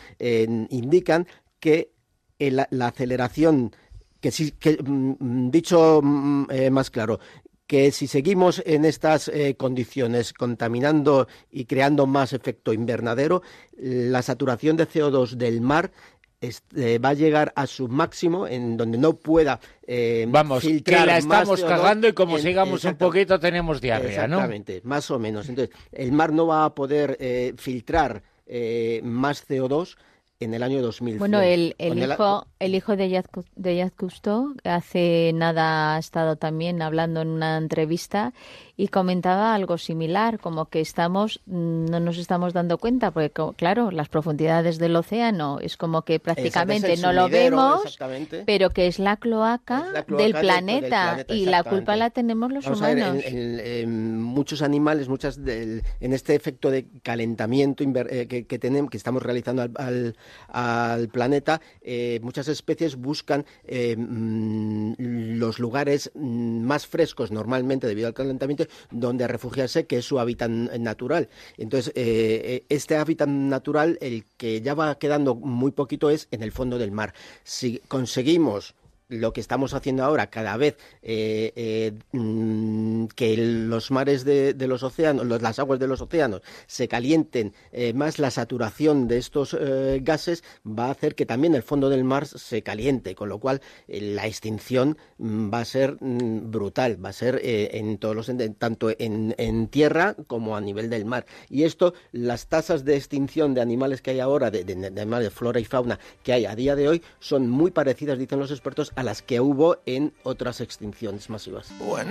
indican 0.69 1.27
que 1.59 1.91
el- 2.39 2.65
la 2.71 2.87
aceleración, 2.87 3.71
que 4.19 4.31
sí, 4.31 4.51
que 4.51 4.77
mm, 4.81 5.51
dicho 5.51 5.99
mm, 6.01 6.45
eh, 6.49 6.69
más 6.71 6.89
claro, 6.89 7.19
que 7.67 7.91
si 7.91 8.07
seguimos 8.07 8.61
en 8.65 8.83
estas 8.83 9.29
eh, 9.29 9.55
condiciones 9.57 10.33
contaminando 10.33 11.27
y 11.49 11.63
creando 11.65 12.05
más 12.05 12.33
efecto 12.33 12.73
invernadero, 12.73 13.43
la 13.77 14.21
saturación 14.21 14.75
de 14.75 14.87
CO2 14.89 15.35
del 15.37 15.61
mar 15.61 15.91
es- 16.41 16.63
eh, 16.75 16.97
va 16.97 17.09
a 17.09 17.13
llegar 17.13 17.53
a 17.55 17.67
su 17.67 17.87
máximo 17.87 18.47
en 18.47 18.75
donde 18.75 18.97
no 18.97 19.13
pueda 19.13 19.59
eh, 19.87 20.25
Vamos, 20.29 20.61
que 20.61 20.69
filtrar 20.69 21.05
la 21.07 21.13
más 21.13 21.19
estamos 21.23 21.61
CO2 21.63 21.67
cagando 21.67 22.07
y 22.07 22.13
como 22.13 22.37
en- 22.37 22.43
sigamos 22.43 22.83
un 22.83 22.95
poquito 22.95 23.39
tenemos 23.39 23.79
diarrea, 23.79 24.27
¿no? 24.27 24.37
Exactamente, 24.37 24.81
más 24.83 25.09
o 25.11 25.19
menos. 25.19 25.47
Entonces, 25.47 25.73
el 25.91 26.11
mar 26.11 26.33
no 26.33 26.47
va 26.47 26.65
a 26.65 26.73
poder 26.75 27.15
eh, 27.19 27.53
filtrar 27.57 28.23
eh, 28.47 28.99
más 29.03 29.47
CO2 29.47 29.95
en 30.39 30.55
el 30.55 30.63
año 30.63 30.81
2100. 30.81 31.19
Bueno, 31.19 31.39
el, 31.39 31.75
el 31.77 31.99
hijo, 32.01 32.47
el 32.57 32.73
hijo 32.73 32.95
de 32.95 33.09
Jacques 33.11 33.45
de 33.55 33.75
Jacques 33.77 33.95
Cousteau 33.95 34.55
hace 34.63 35.31
nada 35.35 35.95
ha 35.95 35.99
estado 35.99 36.35
también 36.35 36.81
hablando 36.81 37.21
en 37.21 37.27
una 37.27 37.57
entrevista 37.57 38.33
y 38.81 38.87
comentaba 38.87 39.53
algo 39.53 39.77
similar, 39.77 40.39
como 40.39 40.65
que 40.65 40.81
estamos 40.81 41.39
mm, 41.45 41.85
no 41.85 41.99
nos 41.99 42.17
estamos 42.17 42.51
dando 42.51 42.79
cuenta, 42.79 43.11
porque 43.11 43.31
claro, 43.55 43.91
las 43.91 44.09
profundidades 44.09 44.79
del 44.79 44.95
océano 44.95 45.59
es 45.59 45.77
como 45.77 46.01
que 46.01 46.19
prácticamente 46.19 46.97
no 46.97 47.13
lo 47.13 47.29
vemos, 47.29 47.99
pero 48.47 48.71
que 48.71 48.87
es 48.87 48.97
la 48.97 49.17
cloaca, 49.17 49.85
la 49.93 50.03
cloaca 50.03 50.23
del, 50.23 50.31
del- 50.33 50.41
planeta, 50.41 50.81
del 50.81 51.25
planeta, 51.27 51.33
y 51.35 51.45
la 51.45 51.63
culpa 51.63 51.95
la 51.95 52.09
tenemos 52.09 52.51
los 52.51 52.63
Vamos 52.65 52.81
a 52.81 52.87
ver, 52.87 52.97
humanos. 52.97 53.23
en, 53.23 53.37
en- 53.37 53.59
en 53.59 54.19
muchos 54.19 54.63
animales, 54.63 55.07
muchas 55.09 55.43
del- 55.45 55.83
en 55.99 56.13
este 56.13 56.33
efecto 56.33 56.71
de 56.71 56.87
calentamiento 57.03 57.83
eh, 57.83 58.25
que, 58.27 58.47
que 58.47 58.57
tenemos, 58.57 58.89
que 58.89 58.97
estamos 58.97 59.21
realizando 59.21 59.61
al, 59.61 59.71
al- 59.75 60.15
al 60.47 61.07
planeta, 61.09 61.61
eh, 61.83 62.19
muchas 62.23 62.47
especies 62.47 62.95
buscan 62.95 63.45
eh, 63.63 63.95
mm, 63.95 64.93
los 65.37 65.59
lugares 65.59 66.09
mm, 66.15 66.61
más 66.63 66.87
frescos 66.87 67.29
normalmente 67.31 67.85
debido 67.85 68.07
al 68.07 68.15
calentamiento 68.15 68.65
donde 68.89 69.27
refugiarse, 69.27 69.85
que 69.85 69.97
es 69.97 70.05
su 70.05 70.19
hábitat 70.19 70.49
natural. 70.49 71.29
Entonces, 71.57 71.93
eh, 71.95 72.41
eh, 72.43 72.65
este 72.69 72.97
hábitat 72.97 73.27
natural, 73.27 73.97
el 74.01 74.25
que 74.37 74.61
ya 74.61 74.73
va 74.73 74.97
quedando 74.97 75.35
muy 75.35 75.71
poquito 75.71 76.09
es 76.09 76.27
en 76.31 76.43
el 76.43 76.51
fondo 76.51 76.77
del 76.77 76.91
mar. 76.91 77.13
Si 77.43 77.79
conseguimos 77.87 78.75
lo 79.11 79.33
que 79.33 79.41
estamos 79.41 79.73
haciendo 79.73 80.03
ahora, 80.03 80.27
cada 80.29 80.57
vez 80.57 80.77
eh, 81.03 81.51
eh, 81.55 81.93
mm, 82.13 83.07
que 83.07 83.37
los 83.37 83.91
mares 83.91 84.23
de, 84.25 84.55
los 84.67 84.83
océanos, 84.83 85.25
las 85.41 85.59
aguas 85.59 85.79
de 85.79 85.87
los 85.87 86.01
océanos 86.01 86.41
se 86.65 86.87
calienten 86.87 87.53
eh, 87.71 87.93
más, 87.93 88.19
la 88.19 88.31
saturación 88.31 89.07
de 89.07 89.17
estos 89.17 89.57
gases 90.01 90.43
va 90.65 90.85
a 90.85 90.91
hacer 90.91 91.15
que 91.15 91.25
también 91.25 91.55
el 91.55 91.63
fondo 91.63 91.89
del 91.89 92.03
mar 92.03 92.25
se 92.25 92.61
caliente, 92.63 93.15
con 93.15 93.29
lo 93.29 93.39
cual 93.39 93.61
la 93.87 94.27
extinción 94.27 94.97
mm, 95.17 95.53
va 95.53 95.59
a 95.59 95.65
ser 95.65 95.97
mm, 95.99 96.49
brutal, 96.49 97.03
va 97.03 97.09
a 97.09 97.13
ser 97.13 97.39
en 97.43 97.97
todos 97.97 98.15
los 98.15 98.31
tanto 98.57 98.89
en, 98.97 99.67
tierra 99.67 100.15
como 100.27 100.55
a 100.55 100.61
nivel 100.61 100.89
del 100.89 101.05
mar. 101.05 101.25
Y 101.49 101.63
esto, 101.63 101.93
las 102.11 102.47
tasas 102.47 102.85
de 102.85 102.95
extinción 102.95 103.53
de 103.53 103.61
animales 103.61 104.01
que 104.01 104.11
hay 104.11 104.19
ahora, 104.19 104.49
de, 104.51 104.63
de- 104.63 104.75
de 104.89 105.29
flora 105.29 105.59
y 105.59 105.65
fauna 105.65 105.99
que 106.23 106.33
hay 106.33 106.45
a 106.45 106.55
día 106.55 106.75
de 106.75 106.87
hoy, 106.87 107.01
son 107.19 107.49
muy 107.49 107.71
parecidas, 107.71 108.17
dicen 108.17 108.39
los 108.39 108.51
expertos, 108.51 108.91
las 109.03 109.21
que 109.21 109.39
hubo 109.39 109.77
en 109.85 110.13
otras 110.23 110.61
extinciones 110.61 111.29
masivas. 111.29 111.71
A 111.79 112.07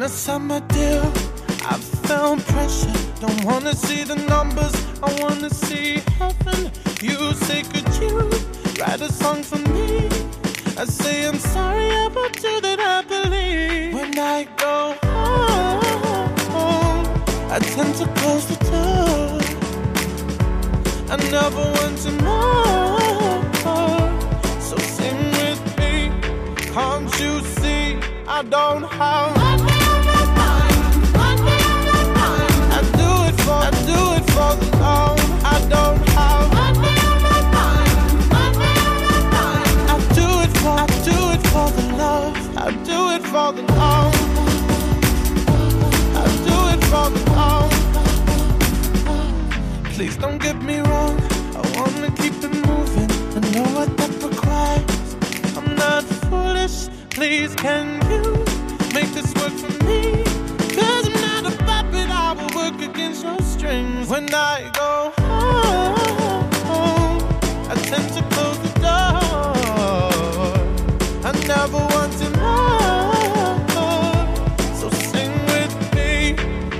I 17.53 17.59
tend 17.59 17.97
to 17.97 18.07
close 18.21 18.47
the 18.47 18.55
door. 18.71 19.41
I 21.11 21.17
never 21.33 21.57
want 21.57 21.99
to 22.03 22.13
know. 22.23 23.00
You 27.21 27.41
see 27.61 27.99
I 28.27 28.43
don't 28.43 28.83
have. 28.83 29.37
I 32.73 32.81
do 33.01 33.11
it 33.29 33.37
for 33.45 33.59
I 33.69 33.71
do 33.91 34.01
it 34.19 34.25
for 34.35 34.53
the 34.61 34.69
love 34.79 35.21
I 35.45 35.57
don't 35.75 36.03
have. 36.17 36.49
I 39.93 39.99
do 40.19 40.29
it 40.45 40.53
for 40.63 40.75
I 40.85 40.87
do 41.09 41.19
it 41.35 41.43
for 41.53 41.69
the 41.77 41.85
love. 42.03 42.35
I 42.57 42.59
do 42.91 42.99
it 43.17 43.25
for 43.33 43.49
the 43.53 43.65
love 43.81 44.15
I 46.17 46.25
do 46.49 46.59
it 46.75 46.83
for 46.91 47.07
the 47.15 47.23
love 47.37 47.73
Please 49.95 50.17
don't 50.17 50.41
get 50.41 50.57
me 50.63 50.79
wrong. 50.81 51.21
I 51.55 51.61
wanna 51.77 52.11
keep 52.17 52.35
it 52.47 52.55
moving. 52.67 53.11
I 53.37 53.39
know 53.53 53.67
what 53.77 53.91
that 53.99 54.13
please 57.21 57.53
can 57.57 58.01
you 58.11 58.23
make 58.95 59.13
this 59.13 59.35
work 59.35 59.53
for 59.53 59.71
me? 59.85 60.25
Cause 60.75 61.07
I'm 61.07 61.13
not 61.21 61.45
a 61.53 61.55
puppet, 61.67 62.09
I 62.09 62.33
will 62.33 62.49
work 62.57 62.81
against 62.81 63.23
your 63.25 63.39
strings 63.43 64.09
when 64.09 64.33
I 64.33 64.71
go 64.73 65.13
home. 66.67 67.19
I 67.69 67.75
tend 67.91 68.09
to 68.15 68.23
close 68.35 68.59
the 68.61 68.73
door. 68.81 69.21
I 71.29 71.31
never 71.47 71.81
want 71.95 72.13
to 72.23 72.29
know. 72.39 73.67
So 74.81 74.89
sing 75.11 75.33
with 75.53 75.75
me, 75.95 76.11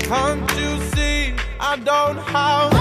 can't 0.09 0.49
you 0.57 0.71
see? 0.95 1.19
I 1.59 1.75
don't 1.75 2.17
have. 2.17 2.80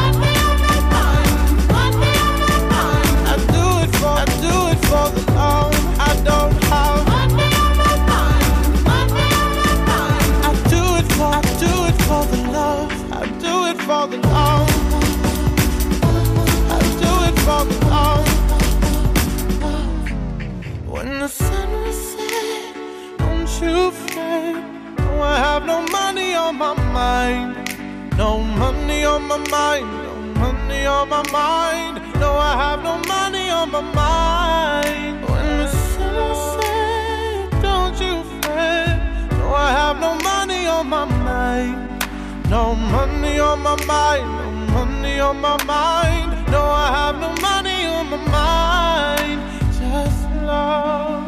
Mind. 26.92 28.16
No 28.16 28.42
money 28.42 29.04
on 29.04 29.22
my 29.26 29.38
mind. 29.48 29.86
No 30.04 30.14
money 30.40 30.86
on 30.86 31.08
my 31.08 31.22
mind. 31.30 31.94
No, 32.20 32.30
I 32.34 32.52
have 32.62 32.82
no 32.82 32.98
money 33.14 33.48
on 33.50 33.70
my 33.70 33.80
mind. 33.80 35.24
When 35.28 35.46
the 35.58 35.68
sun 35.68 36.34
set, 36.60 37.62
don't 37.62 37.96
you 38.00 38.22
fret. 38.42 38.98
No, 39.38 39.54
I 39.54 39.70
have 39.80 39.98
no 40.00 40.14
money 40.30 40.66
on 40.66 40.88
my 40.88 41.04
mind. 41.04 42.04
No 42.48 42.74
money 42.74 43.38
on 43.38 43.60
my 43.62 43.76
mind. 43.84 44.28
No 44.74 44.84
money 44.84 45.20
on 45.20 45.40
my 45.40 45.56
mind. 45.64 46.30
No, 46.50 46.62
I 46.62 46.88
have 46.98 47.16
no 47.24 47.30
money 47.48 47.86
on 47.86 48.10
my 48.10 48.20
mind. 48.36 49.40
Just 49.78 50.22
love. 50.44 51.19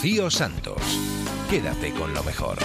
Rocío 0.00 0.30
Santos. 0.30 0.80
Quédate 1.50 1.92
con 1.92 2.14
lo 2.14 2.22
mejor. 2.22 2.56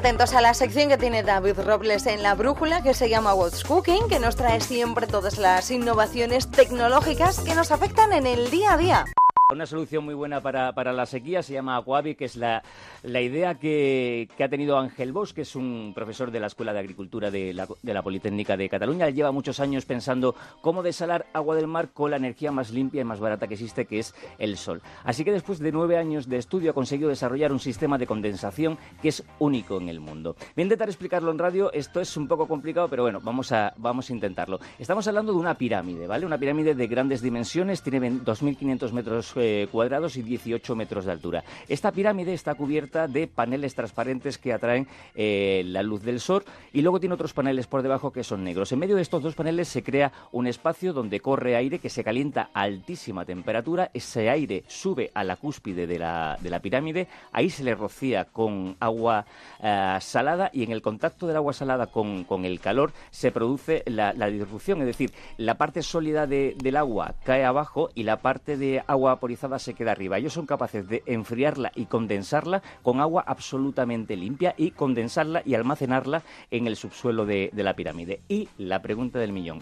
Atentos 0.00 0.32
a 0.32 0.40
la 0.40 0.54
sección 0.54 0.88
que 0.88 0.96
tiene 0.96 1.22
David 1.22 1.60
Robles 1.60 2.06
en 2.06 2.22
la 2.22 2.34
brújula 2.34 2.82
que 2.82 2.94
se 2.94 3.10
llama 3.10 3.34
What's 3.34 3.64
Cooking, 3.64 4.08
que 4.08 4.18
nos 4.18 4.34
trae 4.34 4.62
siempre 4.62 5.06
todas 5.06 5.36
las 5.36 5.70
innovaciones 5.70 6.50
tecnológicas 6.50 7.40
que 7.40 7.54
nos 7.54 7.70
afectan 7.70 8.14
en 8.14 8.26
el 8.26 8.50
día 8.50 8.72
a 8.72 8.76
día. 8.78 9.04
Una 9.52 9.66
solución 9.66 10.04
muy 10.04 10.14
buena 10.14 10.40
para, 10.40 10.72
para 10.72 10.92
la 10.92 11.06
sequía 11.06 11.42
se 11.42 11.54
llama 11.54 11.76
Aquavi, 11.76 12.14
que 12.14 12.26
es 12.26 12.36
la, 12.36 12.62
la 13.02 13.20
idea 13.20 13.56
que, 13.56 14.28
que 14.36 14.44
ha 14.44 14.48
tenido 14.48 14.78
Ángel 14.78 15.12
Bosch, 15.12 15.32
que 15.32 15.42
es 15.42 15.56
un 15.56 15.92
profesor 15.92 16.30
de 16.30 16.38
la 16.38 16.46
Escuela 16.46 16.72
de 16.72 16.78
Agricultura 16.78 17.32
de 17.32 17.52
la, 17.52 17.66
de 17.82 17.94
la 17.94 18.02
Politécnica 18.02 18.56
de 18.56 18.68
Cataluña. 18.68 19.08
Él 19.08 19.14
lleva 19.14 19.32
muchos 19.32 19.58
años 19.58 19.86
pensando 19.86 20.36
cómo 20.60 20.84
desalar 20.84 21.26
agua 21.32 21.56
del 21.56 21.66
mar 21.66 21.88
con 21.92 22.12
la 22.12 22.16
energía 22.16 22.52
más 22.52 22.70
limpia 22.70 23.00
y 23.00 23.04
más 23.04 23.18
barata 23.18 23.48
que 23.48 23.54
existe, 23.54 23.86
que 23.86 23.98
es 23.98 24.14
el 24.38 24.56
sol. 24.56 24.82
Así 25.02 25.24
que 25.24 25.32
después 25.32 25.58
de 25.58 25.72
nueve 25.72 25.96
años 25.96 26.28
de 26.28 26.36
estudio 26.36 26.70
ha 26.70 26.74
conseguido 26.74 27.08
desarrollar 27.08 27.52
un 27.52 27.58
sistema 27.58 27.98
de 27.98 28.06
condensación 28.06 28.78
que 29.02 29.08
es 29.08 29.24
único 29.40 29.78
en 29.78 29.88
el 29.88 29.98
mundo. 29.98 30.36
Voy 30.54 30.62
a 30.62 30.62
intentar 30.62 30.88
explicarlo 30.88 31.32
en 31.32 31.38
radio, 31.38 31.72
esto 31.72 32.00
es 32.00 32.16
un 32.16 32.28
poco 32.28 32.46
complicado, 32.46 32.88
pero 32.88 33.02
bueno, 33.02 33.18
vamos 33.20 33.50
a, 33.50 33.74
vamos 33.78 34.10
a 34.10 34.12
intentarlo. 34.12 34.60
Estamos 34.78 35.08
hablando 35.08 35.32
de 35.32 35.38
una 35.38 35.54
pirámide, 35.54 36.06
¿vale? 36.06 36.24
Una 36.24 36.38
pirámide 36.38 36.76
de 36.76 36.86
grandes 36.86 37.20
dimensiones, 37.20 37.82
tiene 37.82 38.12
2.500 38.12 38.92
metros 38.92 39.39
eh, 39.40 39.68
cuadrados 39.70 40.16
y 40.16 40.22
18 40.22 40.76
metros 40.76 41.04
de 41.04 41.12
altura. 41.12 41.44
Esta 41.68 41.92
pirámide 41.92 42.32
está 42.34 42.54
cubierta 42.54 43.08
de 43.08 43.26
paneles 43.26 43.74
transparentes 43.74 44.38
que 44.38 44.52
atraen 44.52 44.86
eh, 45.14 45.62
la 45.66 45.82
luz 45.82 46.02
del 46.02 46.20
sol 46.20 46.44
y 46.72 46.82
luego 46.82 47.00
tiene 47.00 47.14
otros 47.14 47.32
paneles 47.32 47.66
por 47.66 47.82
debajo 47.82 48.12
que 48.12 48.24
son 48.24 48.44
negros. 48.44 48.72
En 48.72 48.78
medio 48.78 48.96
de 48.96 49.02
estos 49.02 49.22
dos 49.22 49.34
paneles 49.34 49.68
se 49.68 49.82
crea 49.82 50.12
un 50.32 50.46
espacio 50.46 50.92
donde 50.92 51.20
corre 51.20 51.56
aire 51.56 51.78
que 51.78 51.90
se 51.90 52.04
calienta 52.04 52.50
a 52.54 52.62
altísima 52.62 53.24
temperatura. 53.24 53.90
Ese 53.94 54.30
aire 54.30 54.64
sube 54.68 55.10
a 55.14 55.24
la 55.24 55.36
cúspide 55.36 55.86
de 55.86 55.98
la, 55.98 56.38
de 56.40 56.50
la 56.50 56.60
pirámide, 56.60 57.08
ahí 57.32 57.50
se 57.50 57.64
le 57.64 57.74
rocía 57.74 58.26
con 58.26 58.76
agua 58.80 59.24
eh, 59.62 59.96
salada 60.00 60.50
y 60.52 60.62
en 60.62 60.72
el 60.72 60.82
contacto 60.82 61.26
del 61.26 61.36
agua 61.36 61.52
salada 61.52 61.86
con, 61.86 62.24
con 62.24 62.44
el 62.44 62.60
calor 62.60 62.92
se 63.10 63.32
produce 63.32 63.82
la, 63.86 64.12
la 64.12 64.26
disrupción, 64.28 64.80
es 64.80 64.86
decir, 64.86 65.12
la 65.36 65.54
parte 65.56 65.82
sólida 65.82 66.26
de- 66.26 66.54
del 66.56 66.76
agua 66.76 67.14
cae 67.24 67.44
abajo 67.44 67.90
y 67.94 68.02
la 68.04 68.18
parte 68.18 68.56
de 68.56 68.82
agua 68.86 69.20
vaporizada 69.30 69.60
se 69.60 69.74
queda 69.74 69.92
arriba. 69.92 70.18
Ellos 70.18 70.32
son 70.32 70.46
capaces 70.46 70.88
de 70.88 71.04
enfriarla 71.06 71.70
y 71.76 71.86
condensarla 71.86 72.62
con 72.82 73.00
agua 73.00 73.22
absolutamente 73.26 74.16
limpia 74.16 74.54
y 74.56 74.72
condensarla 74.72 75.42
y 75.44 75.54
almacenarla 75.54 76.22
en 76.50 76.66
el 76.66 76.74
subsuelo 76.74 77.26
de, 77.26 77.50
de 77.52 77.62
la 77.62 77.74
pirámide. 77.74 78.20
Y 78.28 78.48
la 78.58 78.82
pregunta 78.82 79.20
del 79.20 79.32
millón, 79.32 79.60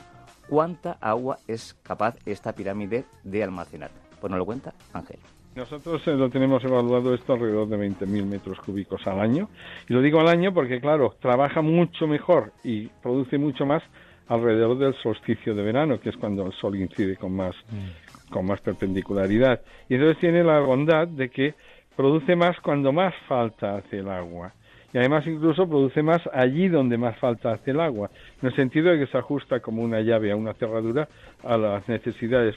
¿cuánta 0.48 0.92
agua 1.02 1.38
es 1.46 1.74
capaz 1.82 2.16
esta 2.24 2.54
pirámide 2.54 3.04
de 3.24 3.44
almacenar? 3.44 3.90
Pues 4.20 4.30
nos 4.30 4.38
lo 4.38 4.46
cuenta 4.46 4.72
Ángel. 4.94 5.18
Nosotros 5.54 6.00
eh, 6.06 6.12
lo 6.12 6.30
tenemos 6.30 6.64
evaluado 6.64 7.12
esto 7.12 7.34
alrededor 7.34 7.68
de 7.68 7.76
20.000 7.76 8.24
metros 8.24 8.58
cúbicos 8.60 9.06
al 9.06 9.20
año. 9.20 9.50
Y 9.88 9.92
lo 9.92 10.00
digo 10.00 10.20
al 10.20 10.28
año 10.28 10.54
porque, 10.54 10.80
claro, 10.80 11.14
trabaja 11.20 11.60
mucho 11.60 12.06
mejor 12.06 12.52
y 12.64 12.86
produce 13.02 13.36
mucho 13.36 13.66
más 13.66 13.82
alrededor 14.28 14.78
del 14.78 14.94
solsticio 15.02 15.54
de 15.54 15.62
verano, 15.62 16.00
que 16.00 16.10
es 16.10 16.16
cuando 16.16 16.46
el 16.46 16.52
sol 16.52 16.76
incide 16.76 17.16
con 17.16 17.34
más, 17.34 17.54
con 18.30 18.46
más 18.46 18.60
perpendicularidad. 18.60 19.60
Y 19.88 19.94
entonces 19.94 20.18
tiene 20.18 20.44
la 20.44 20.60
bondad 20.60 21.08
de 21.08 21.28
que 21.28 21.54
produce 21.96 22.36
más 22.36 22.58
cuando 22.60 22.92
más 22.92 23.14
falta 23.26 23.76
hace 23.76 23.98
el 23.98 24.08
agua. 24.08 24.52
Y 24.92 24.98
además 24.98 25.26
incluso 25.26 25.68
produce 25.68 26.02
más 26.02 26.22
allí 26.32 26.68
donde 26.68 26.96
más 26.96 27.18
falta 27.18 27.52
hace 27.52 27.72
el 27.72 27.80
agua, 27.80 28.10
en 28.40 28.48
el 28.48 28.56
sentido 28.56 28.90
de 28.90 28.98
que 28.98 29.06
se 29.06 29.18
ajusta 29.18 29.60
como 29.60 29.82
una 29.82 30.00
llave 30.00 30.32
a 30.32 30.36
una 30.36 30.54
cerradura 30.54 31.08
a 31.44 31.56
las 31.58 31.86
necesidades. 31.88 32.54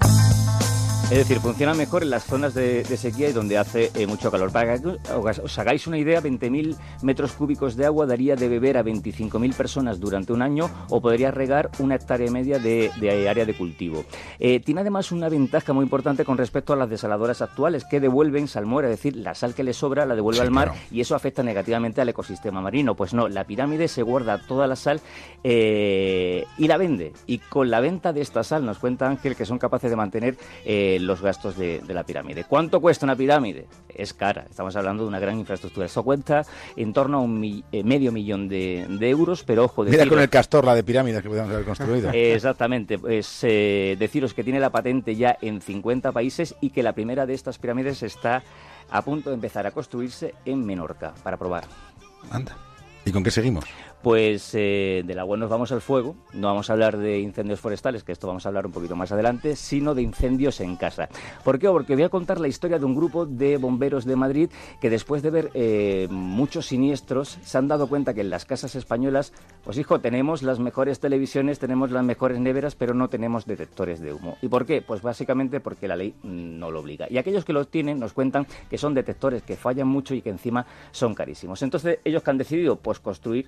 Es 1.11 1.17
decir, 1.17 1.39
funciona 1.41 1.73
mejor 1.73 2.03
en 2.03 2.09
las 2.09 2.23
zonas 2.23 2.53
de, 2.53 2.83
de 2.83 2.95
sequía 2.95 3.27
y 3.27 3.33
donde 3.33 3.57
hace 3.57 3.91
eh, 3.95 4.07
mucho 4.07 4.31
calor. 4.31 4.49
Para 4.49 4.79
que 4.79 4.97
os, 5.13 5.59
hagáis 5.59 5.85
una 5.85 5.97
idea, 5.97 6.21
20.000 6.21 6.77
metros 7.01 7.33
cúbicos 7.33 7.75
de 7.75 7.85
agua 7.85 8.05
daría 8.05 8.37
de 8.37 8.47
beber 8.47 8.77
a 8.77 8.83
25.000 8.83 9.53
personas 9.53 9.99
durante 9.99 10.31
un 10.31 10.41
año 10.41 10.69
o 10.89 11.01
podría 11.01 11.29
regar 11.29 11.69
una 11.79 11.95
hectárea 11.95 12.27
y 12.27 12.31
media 12.31 12.59
de, 12.59 12.91
de 13.01 13.27
área 13.27 13.43
de 13.45 13.53
cultivo. 13.53 14.05
Eh, 14.39 14.61
tiene 14.61 14.79
además 14.81 15.11
una 15.11 15.27
ventaja 15.27 15.73
muy 15.73 15.83
importante 15.83 16.23
con 16.23 16.37
respecto 16.37 16.71
a 16.71 16.77
las 16.77 16.89
desaladoras 16.89 17.41
actuales 17.41 17.83
que 17.83 17.99
devuelven 17.99 18.47
salmuera, 18.47 18.87
es 18.87 18.95
decir, 18.95 19.17
la 19.17 19.35
sal 19.35 19.53
que 19.53 19.65
le 19.65 19.73
sobra 19.73 20.05
la 20.05 20.15
devuelve 20.15 20.39
Sí, 20.39 20.45
al 20.45 20.51
mar 20.51 20.69
claro. 20.69 20.81
y 20.91 21.01
eso 21.01 21.13
afecta 21.13 21.43
negativamente 21.43 21.99
al 21.99 22.07
ecosistema 22.07 22.61
marino. 22.61 22.95
Pues 22.95 23.13
no, 23.13 23.27
la 23.27 23.43
pirámide 23.43 23.89
se 23.89 24.01
guarda 24.01 24.37
toda 24.47 24.65
la 24.65 24.77
sal 24.77 25.01
eh, 25.43 26.45
y 26.57 26.67
la 26.69 26.77
vende. 26.77 27.11
Y 27.27 27.39
con 27.39 27.69
la 27.69 27.81
venta 27.81 28.13
de 28.13 28.21
esta 28.21 28.43
sal, 28.43 28.65
nos 28.65 28.79
cuenta 28.79 29.09
Ángel, 29.09 29.35
que 29.35 29.45
son 29.45 29.59
capaces 29.59 29.89
de 29.89 29.97
mantener 29.97 30.37
eh, 30.63 30.99
los 31.01 31.21
gastos 31.21 31.57
de, 31.57 31.79
de 31.79 31.93
la 31.93 32.03
pirámide. 32.03 32.43
¿Cuánto 32.45 32.79
cuesta 32.81 33.05
una 33.05 33.15
pirámide? 33.15 33.67
Es 33.89 34.13
cara, 34.13 34.45
estamos 34.49 34.75
hablando 34.75 35.03
de 35.03 35.09
una 35.09 35.19
gran 35.19 35.37
infraestructura. 35.39 35.85
Eso 35.85 36.03
cuenta 36.03 36.43
en 36.75 36.93
torno 36.93 37.17
a 37.17 37.21
un 37.21 37.39
mi- 37.39 37.63
eh, 37.71 37.83
medio 37.83 38.11
millón 38.11 38.47
de, 38.47 38.85
de 38.89 39.09
euros, 39.09 39.43
pero 39.43 39.65
ojo, 39.65 39.83
Mira 39.83 39.97
deciros- 39.97 40.09
con 40.09 40.19
el 40.21 40.29
castor 40.29 40.65
la 40.65 40.75
de 40.75 40.83
pirámides 40.83 41.21
que 41.21 41.29
podemos 41.29 41.49
haber 41.51 41.65
construido. 41.65 42.09
Exactamente, 42.13 42.97
pues 42.99 43.39
eh, 43.43 43.95
deciros 43.99 44.33
que 44.33 44.43
tiene 44.43 44.59
la 44.59 44.69
patente 44.69 45.15
ya 45.15 45.37
en 45.41 45.61
50 45.61 46.11
países 46.11 46.55
y 46.61 46.69
que 46.69 46.83
la 46.83 46.93
primera 46.93 47.25
de 47.25 47.33
estas 47.33 47.57
pirámides 47.57 48.01
está 48.03 48.43
a 48.89 49.01
punto 49.03 49.29
de 49.29 49.35
empezar 49.35 49.65
a 49.67 49.71
construirse 49.71 50.33
en 50.45 50.65
Menorca 50.65 51.13
para 51.23 51.37
probar. 51.37 51.63
Anda. 52.29 52.55
¿Y 53.05 53.11
con 53.11 53.23
qué 53.23 53.31
seguimos? 53.31 53.65
Pues 54.01 54.55
eh, 54.55 55.03
del 55.05 55.19
agua 55.19 55.37
nos 55.37 55.49
vamos 55.49 55.71
al 55.71 55.79
fuego, 55.79 56.15
no 56.33 56.47
vamos 56.47 56.69
a 56.69 56.73
hablar 56.73 56.97
de 56.97 57.19
incendios 57.19 57.59
forestales, 57.59 58.03
que 58.03 58.11
esto 58.11 58.25
vamos 58.25 58.43
a 58.45 58.49
hablar 58.49 58.65
un 58.65 58.71
poquito 58.71 58.95
más 58.95 59.11
adelante, 59.11 59.55
sino 59.55 59.93
de 59.93 60.01
incendios 60.01 60.59
en 60.59 60.75
casa. 60.75 61.07
¿Por 61.43 61.59
qué? 61.59 61.67
Porque 61.67 61.93
voy 61.93 62.03
a 62.03 62.09
contar 62.09 62.39
la 62.39 62.47
historia 62.47 62.79
de 62.79 62.85
un 62.85 62.95
grupo 62.95 63.27
de 63.27 63.57
bomberos 63.57 64.05
de 64.05 64.15
Madrid 64.15 64.49
que 64.79 64.89
después 64.89 65.21
de 65.21 65.29
ver 65.29 65.51
eh, 65.53 66.07
muchos 66.09 66.65
siniestros 66.65 67.37
se 67.43 67.57
han 67.59 67.67
dado 67.67 67.87
cuenta 67.87 68.15
que 68.15 68.21
en 68.21 68.31
las 68.31 68.45
casas 68.45 68.73
españolas, 68.73 69.33
pues 69.63 69.77
hijo, 69.77 69.99
tenemos 69.99 70.41
las 70.41 70.57
mejores 70.57 70.99
televisiones, 70.99 71.59
tenemos 71.59 71.91
las 71.91 72.03
mejores 72.03 72.39
neveras, 72.39 72.73
pero 72.73 72.95
no 72.95 73.07
tenemos 73.07 73.45
detectores 73.45 73.99
de 73.99 74.13
humo. 74.13 74.37
¿Y 74.41 74.47
por 74.47 74.65
qué? 74.65 74.81
Pues 74.81 75.03
básicamente 75.03 75.59
porque 75.59 75.87
la 75.87 75.95
ley 75.95 76.15
no 76.23 76.71
lo 76.71 76.79
obliga. 76.79 77.05
Y 77.07 77.19
aquellos 77.19 77.45
que 77.45 77.53
los 77.53 77.67
tienen 77.69 77.99
nos 77.99 78.13
cuentan 78.13 78.47
que 78.67 78.79
son 78.79 78.95
detectores 78.95 79.43
que 79.43 79.57
fallan 79.57 79.87
mucho 79.87 80.15
y 80.15 80.23
que 80.23 80.31
encima 80.31 80.65
son 80.91 81.13
carísimos. 81.13 81.61
Entonces 81.61 81.99
ellos 82.03 82.23
que 82.23 82.31
han 82.31 82.39
decidido 82.39 82.77
pues 82.77 82.99
construir 82.99 83.47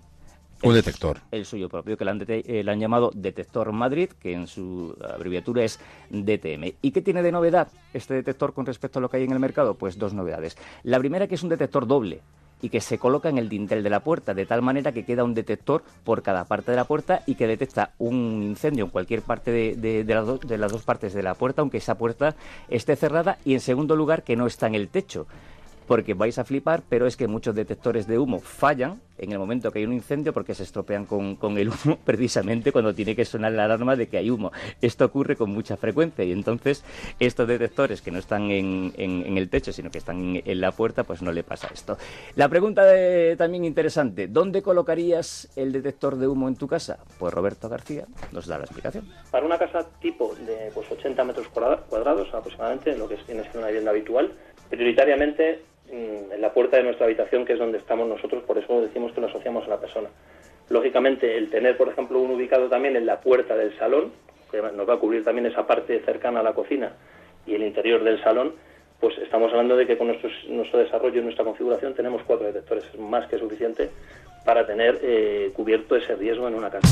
Un 0.64 0.74
detector. 0.74 1.20
el 1.32 1.46
suyo 1.46 1.70
propio, 1.70 1.98
que 1.98 2.06
le 2.06 2.12
han, 2.12 2.20
dete- 2.20 2.44
eh, 2.48 2.64
le 2.64 2.72
han 2.72 2.80
llamado 2.80 3.12
Detector 3.14 3.72
Madrid, 3.72 4.10
que 4.20 4.34
en 4.34 4.48
su 4.48 4.96
abreviatura 5.14 5.64
es 5.64 5.80
DTM. 6.10 6.74
¿Y 6.82 6.92
qué 6.92 7.02
tiene 7.02 7.22
de 7.22 7.32
novedad 7.32 7.68
este 7.94 8.14
detector 8.14 8.54
con 8.54 8.66
respecto 8.66 9.00
a 9.00 9.02
lo 9.02 9.10
que 9.10 9.18
hay 9.18 9.24
en 9.24 9.32
el 9.32 9.40
mercado? 9.40 9.76
Pues 9.76 9.98
dos 9.98 10.14
novedades. 10.14 10.58
La 10.84 11.00
primera 11.00 11.28
que 11.28 11.36
es 11.36 11.44
un 11.44 11.50
detector 11.50 11.86
doble 11.88 12.22
y 12.62 12.70
que 12.70 12.80
se 12.80 12.98
coloca 12.98 13.28
en 13.28 13.38
el 13.38 13.50
dintel 13.50 13.84
de 13.84 13.90
la 13.90 14.00
puerta, 14.00 14.34
de 14.34 14.46
tal 14.46 14.62
manera 14.62 14.94
que 14.94 15.04
queda 15.04 15.26
un 15.26 15.34
detector 15.34 15.84
por 16.06 16.22
cada 16.24 16.46
parte 16.46 16.72
de 16.72 16.78
la 16.78 16.86
puerta 16.86 17.22
y 17.28 17.36
que 17.36 17.46
detecta 17.46 17.92
un 17.98 18.42
incendio 18.42 18.86
en 18.86 18.90
cualquier 18.90 19.22
parte 19.22 19.52
de, 19.52 19.76
de- 19.76 20.06
de 20.06 20.14
las 20.16 20.26
do- 20.26 20.38
de 20.38 20.58
las 20.58 20.72
dos 20.72 20.84
partes 20.84 21.14
de 21.14 21.24
la 21.24 21.36
puerta, 21.36 21.62
aunque 21.62 21.80
esa 21.80 21.98
puerta 21.98 22.36
esté 22.70 22.96
cerrada, 22.96 23.38
y 23.44 23.54
en 23.54 23.60
segundo 23.60 23.98
lugar 23.98 24.24
que 24.24 24.38
no 24.38 24.48
está 24.48 24.68
en 24.68 24.76
el 24.76 24.88
techo 24.88 25.28
porque 25.88 26.14
vais 26.14 26.38
a 26.40 26.44
flipar, 26.46 26.82
pero 26.90 27.08
es 27.08 27.18
que 27.18 27.28
muchos 27.28 27.56
detectores 27.56 28.08
de 28.08 28.18
humo 28.20 28.40
fallan 28.40 29.02
en 29.18 29.32
el 29.32 29.38
momento 29.40 29.72
que 29.72 29.80
hay 29.80 29.86
un 29.86 29.94
incendio 29.94 30.34
porque 30.34 30.56
se 30.56 30.64
estropean 30.64 31.06
con, 31.06 31.36
con 31.36 31.58
el 31.58 31.70
humo 31.70 31.98
precisamente 32.06 32.72
cuando 32.72 32.94
tiene 32.96 33.16
que 33.16 33.26
sonar 33.26 33.52
la 33.52 33.66
alarma 33.66 33.96
de 33.96 34.08
que 34.08 34.18
hay 34.18 34.30
humo. 34.30 34.52
Esto 34.82 35.06
ocurre 35.06 35.36
con 35.36 35.52
mucha 35.52 35.78
frecuencia 35.78 36.24
y 36.26 36.32
entonces 36.32 36.84
estos 37.20 37.48
detectores 37.48 38.02
que 38.02 38.12
no 38.12 38.20
están 38.20 38.50
en, 38.52 38.92
en- 38.98 39.26
en 39.26 39.38
el 39.38 39.50
techo 39.50 39.72
sino 39.72 39.92
que 39.92 40.00
están 40.00 40.36
en, 40.38 40.44
en 40.46 40.62
la 40.62 40.72
puerta 40.72 41.04
pues 41.04 41.22
no 41.22 41.32
le 41.32 41.44
pasa 41.44 41.70
esto. 41.74 41.98
La 42.36 42.50
pregunta 42.50 42.84
de- 42.86 43.36
también 43.38 43.66
interesante, 43.66 44.28
¿dónde 44.28 44.62
colocarías 44.62 45.48
el 45.56 45.72
detector 45.72 46.16
de 46.18 46.28
humo 46.28 46.48
en 46.48 46.56
tu 46.56 46.68
casa? 46.68 46.98
Pues 47.20 47.34
Roberto 47.34 47.70
García 47.70 48.06
nos 48.32 48.48
da 48.48 48.58
la 48.58 48.64
explicación. 48.66 49.06
Para 49.32 49.46
una 49.46 49.58
casa 49.60 49.88
tipo 50.02 50.34
de 50.46 50.72
pues, 50.74 50.92
80 50.92 51.24
metros 51.24 51.48
cuadra- 51.50 51.78
cuadrados 51.88 52.34
aproximadamente, 52.34 52.98
lo 52.98 53.08
que 53.08 53.16
es- 53.16 53.26
viene 53.28 53.42
siendo 53.44 53.60
una 53.60 53.68
vivienda 53.68 53.92
habitual, 53.92 54.34
prioritariamente 54.70 55.62
en 55.94 56.42
la 56.42 56.52
puerta 56.54 56.78
de 56.78 56.84
nuestra 56.84 57.06
habitación, 57.06 57.46
que 57.46 57.54
es 57.54 57.60
donde 57.60 57.78
estamos 57.78 58.08
nosotros, 58.08 58.44
por 58.44 58.58
eso 58.58 58.82
decimos 58.82 59.12
que 59.12 59.22
lo 59.22 59.28
asociamos 59.28 59.66
a 59.66 59.70
la 59.70 59.80
persona. 59.80 60.10
Lógicamente, 60.70 61.38
el 61.38 61.50
tener, 61.50 61.78
por 61.78 61.90
ejemplo, 61.90 62.20
uno 62.20 62.34
ubicado 62.34 62.68
también 62.68 62.96
en 62.96 63.06
la 63.06 63.20
puerta 63.22 63.56
del 63.56 63.78
salón, 63.78 64.12
que 64.50 64.62
nos 64.62 64.90
va 64.90 64.96
a 64.96 65.00
cubrir 65.00 65.24
también 65.24 65.46
esa 65.46 65.68
parte 65.68 66.00
cercana 66.00 66.40
a 66.40 66.44
la 66.44 66.54
cocina 66.54 66.94
y 67.46 67.56
el 67.56 67.64
interior 67.64 68.04
del 68.04 68.22
salón, 68.24 68.54
pues 69.00 69.18
estamos 69.18 69.52
hablando 69.52 69.76
de 69.76 69.86
que 69.86 69.98
con 69.98 70.08
nuestro 70.08 70.80
desarrollo 70.80 71.20
y 71.20 71.24
nuestra 71.24 71.44
configuración 71.44 71.94
tenemos 71.94 72.22
cuatro 72.24 72.48
detectores, 72.48 72.86
es 72.86 73.00
más 73.00 73.28
que 73.28 73.38
suficiente 73.38 73.90
para 74.46 74.66
tener 74.66 75.00
eh, 75.02 75.52
cubierto 75.54 75.96
ese 75.96 76.16
riesgo 76.16 76.48
en 76.48 76.56
una 76.56 76.70
casa. 76.70 76.88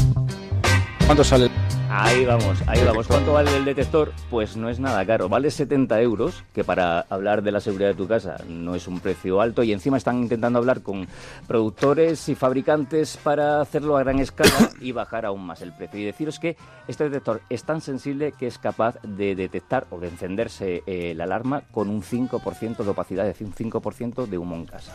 ¿Cuánto 1.06 1.24
sale? 1.24 1.50
Ahí 1.94 2.24
vamos, 2.24 2.64
ahí 2.68 2.82
vamos. 2.86 3.06
¿Cuánto 3.06 3.34
vale 3.34 3.54
el 3.58 3.66
detector? 3.66 4.14
Pues 4.30 4.56
no 4.56 4.70
es 4.70 4.80
nada 4.80 5.06
caro. 5.06 5.28
Vale 5.28 5.52
70 5.52 6.00
euros, 6.00 6.46
que 6.54 6.64
para 6.64 7.02
hablar 7.10 7.44
de 7.44 7.52
la 7.52 7.60
seguridad 7.60 7.90
de 7.90 7.96
tu 7.96 8.08
casa 8.08 8.38
no 8.48 8.76
es 8.76 8.88
un 8.88 9.02
precio 9.02 9.42
alto. 9.42 9.62
Y 9.62 9.74
encima 9.74 9.98
están 9.98 10.20
intentando 10.20 10.58
hablar 10.58 10.84
con 10.84 11.06
productores 11.48 12.30
y 12.30 12.36
fabricantes 12.36 13.18
para 13.18 13.60
hacerlo 13.60 13.98
a 13.98 14.04
gran 14.04 14.20
escala 14.20 14.72
y 14.80 14.94
bajar 14.94 15.26
aún 15.26 15.46
más 15.46 15.62
el 15.62 15.74
precio. 15.74 16.00
Y 16.00 16.06
deciros 16.06 16.40
que 16.40 16.56
este 16.88 17.04
detector 17.04 17.42
es 17.50 17.66
tan 17.66 17.82
sensible 17.82 18.32
que 18.40 18.48
es 18.48 18.58
capaz 18.58 18.96
de 19.04 19.36
detectar 19.36 19.86
o 19.90 20.00
de 20.00 20.08
encenderse 20.08 20.84
eh, 20.88 21.14
la 21.14 21.26
alarma 21.26 21.64
con 21.72 21.90
un 21.90 22.04
5% 22.04 22.86
de 22.86 22.90
opacidad, 22.90 23.28
es 23.28 23.38
decir, 23.38 23.48
un 23.48 23.54
5% 23.54 24.28
de 24.28 24.38
humo 24.38 24.56
en 24.56 24.66
casa. 24.66 24.94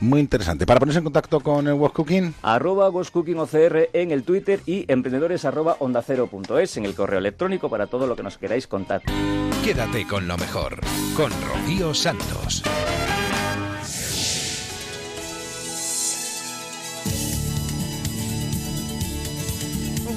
Muy 0.00 0.20
interesante. 0.20 0.66
Para 0.66 0.78
ponerse 0.78 0.98
en 0.98 1.04
contacto 1.04 1.40
con 1.40 1.66
el 1.66 1.74
West 1.74 1.94
Cooking, 1.94 2.34
arroba 2.42 2.88
OCR 2.88 3.90
en 3.92 4.10
el 4.10 4.24
Twitter 4.24 4.60
y 4.66 4.84
emprendedores 4.92 5.44
arroba 5.44 5.76
onda 5.78 6.02
cero 6.02 6.26
punto 6.26 6.58
es 6.58 6.76
en 6.76 6.84
el 6.84 6.94
correo 6.94 7.18
electrónico 7.18 7.70
para 7.70 7.86
todo 7.86 8.06
lo 8.06 8.14
que 8.16 8.22
nos 8.22 8.38
queráis 8.38 8.66
contar. 8.66 9.02
Quédate 9.64 10.06
con 10.06 10.28
lo 10.28 10.36
mejor, 10.36 10.80
con 11.16 11.30
Rocío 11.42 11.94
Santos. 11.94 12.62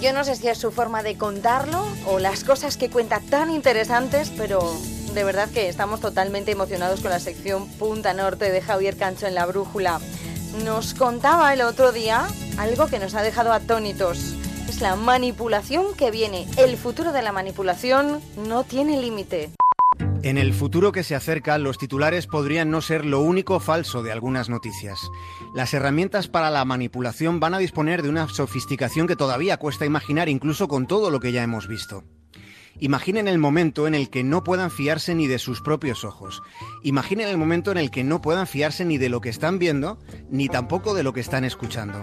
Yo 0.02 0.14
no 0.14 0.24
sé 0.24 0.36
si 0.36 0.48
es 0.48 0.58
su 0.58 0.72
forma 0.72 1.04
de 1.04 1.18
contarlo 1.18 1.86
o 2.06 2.20
las 2.20 2.46
cosas 2.46 2.78
que 2.78 2.90
cuenta 2.90 3.20
tan 3.20 3.50
interesantes, 3.50 4.32
pero 4.38 4.62
de 5.14 5.24
verdad 5.24 5.50
que 5.50 5.70
estamos 5.70 6.00
totalmente 6.00 6.52
emocionados 6.52 7.02
con 7.02 7.10
la 7.10 7.20
sección 7.20 7.68
Punta 7.68 8.14
Norte 8.14 8.52
de 8.52 8.62
Javier 8.62 8.96
Cancho 8.96 9.28
en 9.28 9.36
la 9.36 9.46
Brújula. 9.46 10.00
Nos 10.64 10.94
contaba 10.94 11.54
el 11.54 11.62
otro 11.62 11.92
día 11.92 12.28
algo 12.58 12.88
que 12.88 13.00
nos 13.00 13.16
ha 13.16 13.22
dejado 13.22 13.52
atónitos. 13.54 14.36
Es 14.68 14.82
la 14.82 14.96
manipulación 14.96 15.96
que 15.96 16.12
viene. 16.12 16.48
El 16.58 16.78
futuro 16.78 17.12
de 17.12 17.22
la 17.22 17.32
manipulación 17.32 18.22
no 18.38 18.64
tiene 18.64 19.02
límite. 19.02 19.52
En 20.22 20.38
el 20.38 20.54
futuro 20.54 20.92
que 20.92 21.04
se 21.04 21.16
acerca, 21.16 21.58
los 21.58 21.78
titulares 21.78 22.28
podrían 22.28 22.70
no 22.70 22.82
ser 22.82 23.06
lo 23.06 23.22
único 23.22 23.60
falso 23.60 24.04
de 24.04 24.12
algunas 24.12 24.50
noticias. 24.50 25.10
Las 25.56 25.74
herramientas 25.74 26.28
para 26.28 26.50
la 26.50 26.66
manipulación 26.66 27.40
van 27.40 27.54
a 27.54 27.58
disponer 27.60 28.02
de 28.04 28.10
una 28.10 28.28
sofisticación 28.28 29.08
que 29.08 29.16
todavía 29.16 29.58
cuesta 29.58 29.86
imaginar 29.86 30.28
incluso 30.30 30.68
con 30.68 30.88
todo 30.88 31.10
lo 31.10 31.20
que 31.20 31.32
ya 31.32 31.42
hemos 31.42 31.68
visto. 31.68 32.04
Imaginen 32.82 33.28
el 33.28 33.40
momento 33.40 33.88
en 33.88 33.96
el 33.96 34.10
que 34.10 34.24
no 34.24 34.44
puedan 34.44 34.72
fiarse 34.72 35.14
ni 35.14 35.28
de 35.28 35.38
sus 35.38 35.62
propios 35.62 36.06
ojos. 36.06 36.42
Imaginen 36.84 37.28
el 37.28 37.38
momento 37.38 37.72
en 37.72 37.78
el 37.78 37.92
que 37.92 38.06
no 38.06 38.22
puedan 38.22 38.48
fiarse 38.48 38.86
ni 38.86 38.98
de 38.98 39.10
lo 39.10 39.20
que 39.20 39.28
están 39.28 39.60
viendo, 39.60 40.00
ni 40.30 40.48
tampoco 40.48 40.94
de 40.94 41.04
lo 41.04 41.12
que 41.12 41.20
están 41.20 41.44
escuchando. 41.44 42.02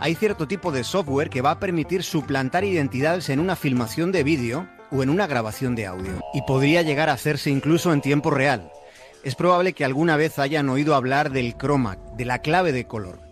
Hay 0.00 0.16
cierto 0.16 0.48
tipo 0.48 0.72
de 0.72 0.82
software 0.82 1.30
que 1.30 1.42
va 1.42 1.52
a 1.52 1.60
permitir 1.60 2.02
suplantar 2.02 2.64
identidades 2.64 3.28
en 3.28 3.38
una 3.38 3.54
filmación 3.54 4.10
de 4.10 4.24
vídeo 4.24 4.68
o 4.90 5.04
en 5.04 5.10
una 5.10 5.28
grabación 5.28 5.76
de 5.76 5.86
audio. 5.86 6.20
Y 6.34 6.42
podría 6.42 6.82
llegar 6.82 7.08
a 7.08 7.14
hacerse 7.14 7.50
incluso 7.50 7.92
en 7.92 8.00
tiempo 8.00 8.30
real. 8.30 8.72
Es 9.22 9.36
probable 9.36 9.74
que 9.74 9.84
alguna 9.84 10.16
vez 10.16 10.38
hayan 10.40 10.68
oído 10.68 10.94
hablar 10.94 11.30
del 11.30 11.56
chroma, 11.56 11.98
de 12.16 12.24
la 12.24 12.40
clave 12.40 12.72
de 12.72 12.86
color. 12.86 13.25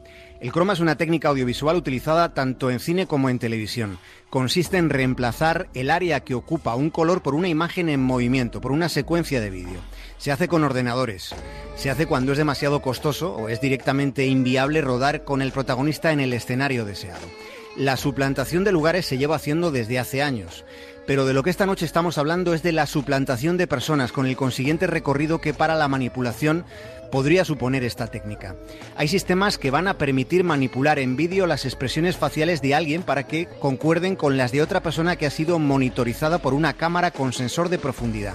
El 0.44 0.52
croma 0.52 0.74
es 0.74 0.80
una 0.80 0.98
técnica 0.98 1.30
audiovisual 1.30 1.74
utilizada 1.74 2.34
tanto 2.34 2.70
en 2.70 2.78
cine 2.78 3.06
como 3.06 3.30
en 3.30 3.38
televisión. 3.38 3.98
Consiste 4.28 4.76
en 4.76 4.90
reemplazar 4.90 5.70
el 5.72 5.90
área 5.90 6.20
que 6.20 6.34
ocupa 6.34 6.74
un 6.74 6.90
color 6.90 7.22
por 7.22 7.34
una 7.34 7.48
imagen 7.48 7.88
en 7.88 8.02
movimiento, 8.02 8.60
por 8.60 8.70
una 8.70 8.90
secuencia 8.90 9.40
de 9.40 9.48
vídeo. 9.48 9.80
Se 10.18 10.32
hace 10.32 10.46
con 10.46 10.62
ordenadores. 10.62 11.34
Se 11.76 11.88
hace 11.88 12.04
cuando 12.04 12.32
es 12.32 12.36
demasiado 12.36 12.82
costoso 12.82 13.34
o 13.34 13.48
es 13.48 13.62
directamente 13.62 14.26
inviable 14.26 14.82
rodar 14.82 15.24
con 15.24 15.40
el 15.40 15.50
protagonista 15.50 16.12
en 16.12 16.20
el 16.20 16.34
escenario 16.34 16.84
deseado. 16.84 17.26
La 17.74 17.96
suplantación 17.96 18.64
de 18.64 18.72
lugares 18.72 19.06
se 19.06 19.16
lleva 19.16 19.36
haciendo 19.36 19.70
desde 19.70 19.98
hace 19.98 20.22
años. 20.22 20.66
Pero 21.06 21.26
de 21.26 21.34
lo 21.34 21.42
que 21.42 21.50
esta 21.50 21.66
noche 21.66 21.84
estamos 21.84 22.16
hablando 22.16 22.54
es 22.54 22.62
de 22.62 22.72
la 22.72 22.86
suplantación 22.86 23.56
de 23.56 23.66
personas 23.66 24.12
con 24.12 24.26
el 24.26 24.36
consiguiente 24.36 24.86
recorrido 24.86 25.40
que 25.40 25.52
para 25.52 25.74
la 25.74 25.88
manipulación 25.88 26.64
podría 27.10 27.44
suponer 27.44 27.84
esta 27.84 28.06
técnica. 28.06 28.54
Hay 28.96 29.08
sistemas 29.08 29.58
que 29.58 29.70
van 29.70 29.88
a 29.88 29.98
permitir 29.98 30.44
manipular 30.44 30.98
en 30.98 31.16
vídeo 31.16 31.46
las 31.46 31.64
expresiones 31.64 32.16
faciales 32.16 32.62
de 32.62 32.74
alguien 32.74 33.02
para 33.02 33.26
que 33.26 33.46
concuerden 33.60 34.16
con 34.16 34.36
las 34.36 34.52
de 34.52 34.62
otra 34.62 34.82
persona 34.82 35.16
que 35.16 35.26
ha 35.26 35.30
sido 35.30 35.58
monitorizada 35.58 36.38
por 36.38 36.54
una 36.54 36.74
cámara 36.74 37.10
con 37.10 37.32
sensor 37.32 37.68
de 37.68 37.78
profundidad. 37.78 38.34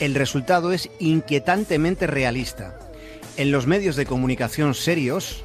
El 0.00 0.14
resultado 0.14 0.72
es 0.72 0.90
inquietantemente 0.98 2.06
realista. 2.06 2.78
En 3.36 3.50
los 3.50 3.66
medios 3.66 3.96
de 3.96 4.06
comunicación 4.06 4.74
serios 4.74 5.44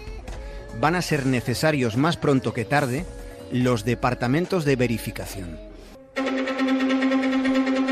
van 0.80 0.96
a 0.96 1.02
ser 1.02 1.26
necesarios 1.26 1.98
más 1.98 2.18
pronto 2.18 2.54
que 2.54 2.66
tarde 2.66 3.06
los 3.52 3.86
departamentos 3.86 4.66
de 4.66 4.76
verificación. 4.76 5.60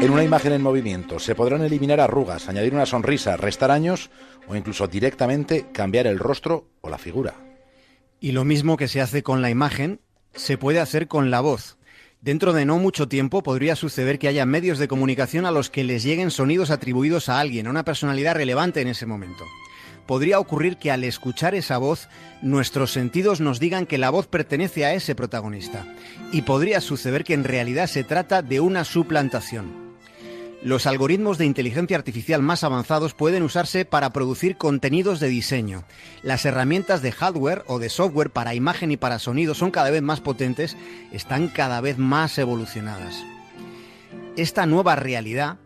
En 0.02 0.12
una 0.12 0.24
imagen 0.24 0.52
en 0.52 0.62
movimiento 0.62 1.20
se 1.20 1.36
podrán 1.36 1.62
eliminar 1.64 2.00
arrugas, 2.00 2.50
añadir 2.50 2.74
una 2.74 2.86
sonrisa, 2.86 3.38
restar 3.38 3.72
años 3.72 4.10
o 4.48 4.56
incluso 4.56 4.88
directamente 4.88 5.68
cambiar 5.72 6.06
el 6.06 6.20
rostro 6.20 6.68
o 6.82 6.90
la 6.90 6.98
figura. 6.98 7.34
Y 8.20 8.34
lo 8.34 8.44
mismo 8.44 8.78
que 8.78 8.88
se 8.88 9.02
hace 9.02 9.24
con 9.24 9.42
la 9.42 9.50
imagen, 9.50 10.02
se 10.34 10.58
puede 10.58 10.80
hacer 10.80 11.08
con 11.08 11.32
la 11.32 11.42
voz. 11.42 11.78
Dentro 12.22 12.54
de 12.54 12.66
no 12.66 12.78
mucho 12.78 13.08
tiempo 13.08 13.42
podría 13.42 13.76
suceder 13.76 14.20
que 14.20 14.28
haya 14.28 14.46
medios 14.46 14.80
de 14.80 14.88
comunicación 14.88 15.46
a 15.46 15.52
los 15.52 15.70
que 15.70 15.84
les 15.84 16.04
lleguen 16.04 16.32
sonidos 16.32 16.72
atribuidos 16.72 17.30
a 17.30 17.40
alguien, 17.40 17.68
a 17.68 17.70
una 17.70 17.86
personalidad 17.86 18.36
relevante 18.36 18.82
en 18.82 18.88
ese 18.88 19.06
momento. 19.06 19.44
Podría 20.08 20.40
ocurrir 20.40 20.78
que 20.78 20.92
al 20.92 21.04
escuchar 21.04 21.56
esa 21.56 21.78
voz, 21.78 22.10
nuestros 22.42 22.92
sentidos 22.92 23.42
nos 23.42 23.60
digan 23.60 23.86
que 23.86 23.98
la 23.98 24.10
voz 24.10 24.28
pertenece 24.28 24.86
a 24.86 24.94
ese 24.94 25.16
protagonista. 25.16 25.86
Y 26.32 26.44
podría 26.44 26.82
suceder 26.82 27.24
que 27.24 27.34
en 27.34 27.44
realidad 27.44 27.88
se 27.88 28.04
trata 28.04 28.42
de 28.42 28.60
una 28.60 28.84
suplantación. 28.84 29.85
Los 30.66 30.88
algoritmos 30.88 31.38
de 31.38 31.46
inteligencia 31.46 31.96
artificial 31.96 32.42
más 32.42 32.64
avanzados 32.64 33.14
pueden 33.14 33.44
usarse 33.44 33.86
para 33.86 34.10
producir 34.10 34.58
contenidos 34.58 35.20
de 35.20 35.28
diseño. 35.28 35.84
Las 36.24 36.44
herramientas 36.44 37.04
de 37.04 37.12
hardware 37.12 37.64
o 37.68 37.78
de 37.78 37.88
software 37.88 38.32
para 38.32 38.56
imagen 38.56 38.90
y 38.90 38.98
para 38.98 39.20
sonido 39.20 39.54
son 39.54 39.70
cada 39.70 39.92
vez 39.92 40.02
más 40.02 40.22
potentes, 40.22 40.76
están 41.12 41.50
cada 41.50 41.82
vez 41.82 42.00
más 42.00 42.40
evolucionadas. 42.40 43.24
Esta 44.38 44.66
nueva 44.66 44.96
realidad 44.96 45.60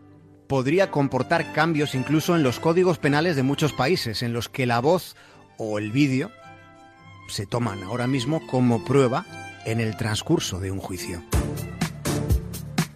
podría 0.46 0.90
comportar 0.90 1.54
cambios 1.54 1.94
incluso 1.94 2.36
en 2.36 2.42
los 2.42 2.60
códigos 2.60 2.98
penales 2.98 3.36
de 3.36 3.42
muchos 3.42 3.72
países, 3.72 4.22
en 4.22 4.34
los 4.34 4.50
que 4.50 4.66
la 4.66 4.80
voz 4.80 5.16
o 5.56 5.78
el 5.78 5.92
vídeo 5.92 6.30
se 7.26 7.46
toman 7.46 7.82
ahora 7.84 8.06
mismo 8.06 8.46
como 8.48 8.84
prueba 8.84 9.24
en 9.64 9.80
el 9.80 9.96
transcurso 9.96 10.60
de 10.60 10.70
un 10.70 10.78
juicio. 10.78 11.22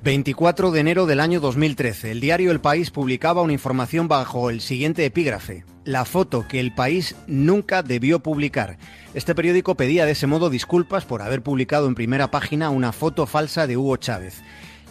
24 0.05 0.71
de 0.71 0.81
enero 0.81 1.07
del 1.07 1.19
año 1.19 1.41
2013, 1.41 2.11
el 2.11 2.21
diario 2.21 2.51
El 2.51 2.61
País 2.61 2.91
publicaba 2.91 3.41
una 3.41 3.55
información 3.55 4.07
bajo 4.07 4.51
el 4.51 4.61
siguiente 4.61 5.07
epígrafe. 5.07 5.65
La 5.87 6.05
foto 6.05 6.47
que 6.47 6.61
el 6.61 6.75
país 6.75 7.17
nunca 7.27 7.83
debió 7.83 8.21
publicar. 8.21 8.77
Este 9.15 9.35
periódico 9.35 9.77
pedía 9.77 10.05
de 10.05 10.13
ese 10.13 10.27
modo 10.27 10.51
disculpas 10.51 11.07
por 11.07 11.23
haber 11.23 11.43
publicado 11.43 11.89
en 11.89 11.95
primera 11.95 12.31
página 12.31 12.69
una 12.69 12.93
foto 12.93 13.25
falsa 13.25 13.67
de 13.67 13.79
Hugo 13.79 13.97
Chávez. 13.97 14.43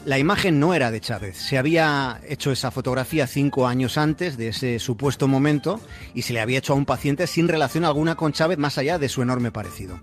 La 0.04 0.18
imagen 0.18 0.60
no 0.60 0.74
era 0.74 0.90
de 0.90 1.00
Chávez. 1.00 1.38
Se 1.38 1.60
había 1.60 2.20
hecho 2.28 2.52
esa 2.52 2.72
fotografía 2.72 3.28
cinco 3.28 3.68
años 3.68 4.00
antes 4.00 4.36
de 4.36 4.48
ese 4.48 4.80
supuesto 4.80 5.28
momento 5.28 5.80
y 6.16 6.24
se 6.24 6.34
le 6.34 6.42
había 6.42 6.58
hecho 6.58 6.74
a 6.74 6.76
un 6.76 6.86
paciente 6.86 7.28
sin 7.28 7.48
relación 7.48 7.86
alguna 7.86 8.16
con 8.16 8.34
Chávez 8.34 8.58
más 8.58 8.80
allá 8.80 8.98
de 8.98 9.10
su 9.10 9.22
enorme 9.22 9.52
parecido. 9.52 10.00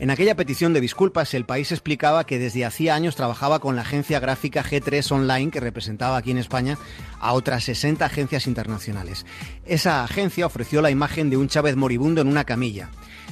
En 0.00 0.08
aquella 0.08 0.34
petición 0.34 0.72
de 0.72 0.80
disculpas, 0.80 1.34
el 1.34 1.44
país 1.44 1.70
explicaba 1.72 2.24
que 2.24 2.38
desde 2.38 2.64
hacía 2.64 2.94
años 2.94 3.16
trabajaba 3.16 3.58
con 3.58 3.76
la 3.76 3.82
agencia 3.82 4.18
gráfica 4.18 4.64
G3 4.64 5.12
Online, 5.12 5.50
que 5.50 5.60
representaba 5.60 6.16
aquí 6.16 6.30
en 6.30 6.38
España 6.38 6.78
a 7.20 7.34
otras 7.34 7.64
60 7.64 8.06
agencias 8.06 8.46
internacionales. 8.46 9.26
Esa 9.66 10.02
agencia 10.02 10.46
ofreció 10.46 10.80
la 10.80 10.90
imagen 10.90 11.28
de 11.28 11.36
un 11.36 11.48
Chávez 11.48 11.76
moribundo 11.76 12.22
en 12.22 12.28
una 12.28 12.44
camilla. 12.44 12.88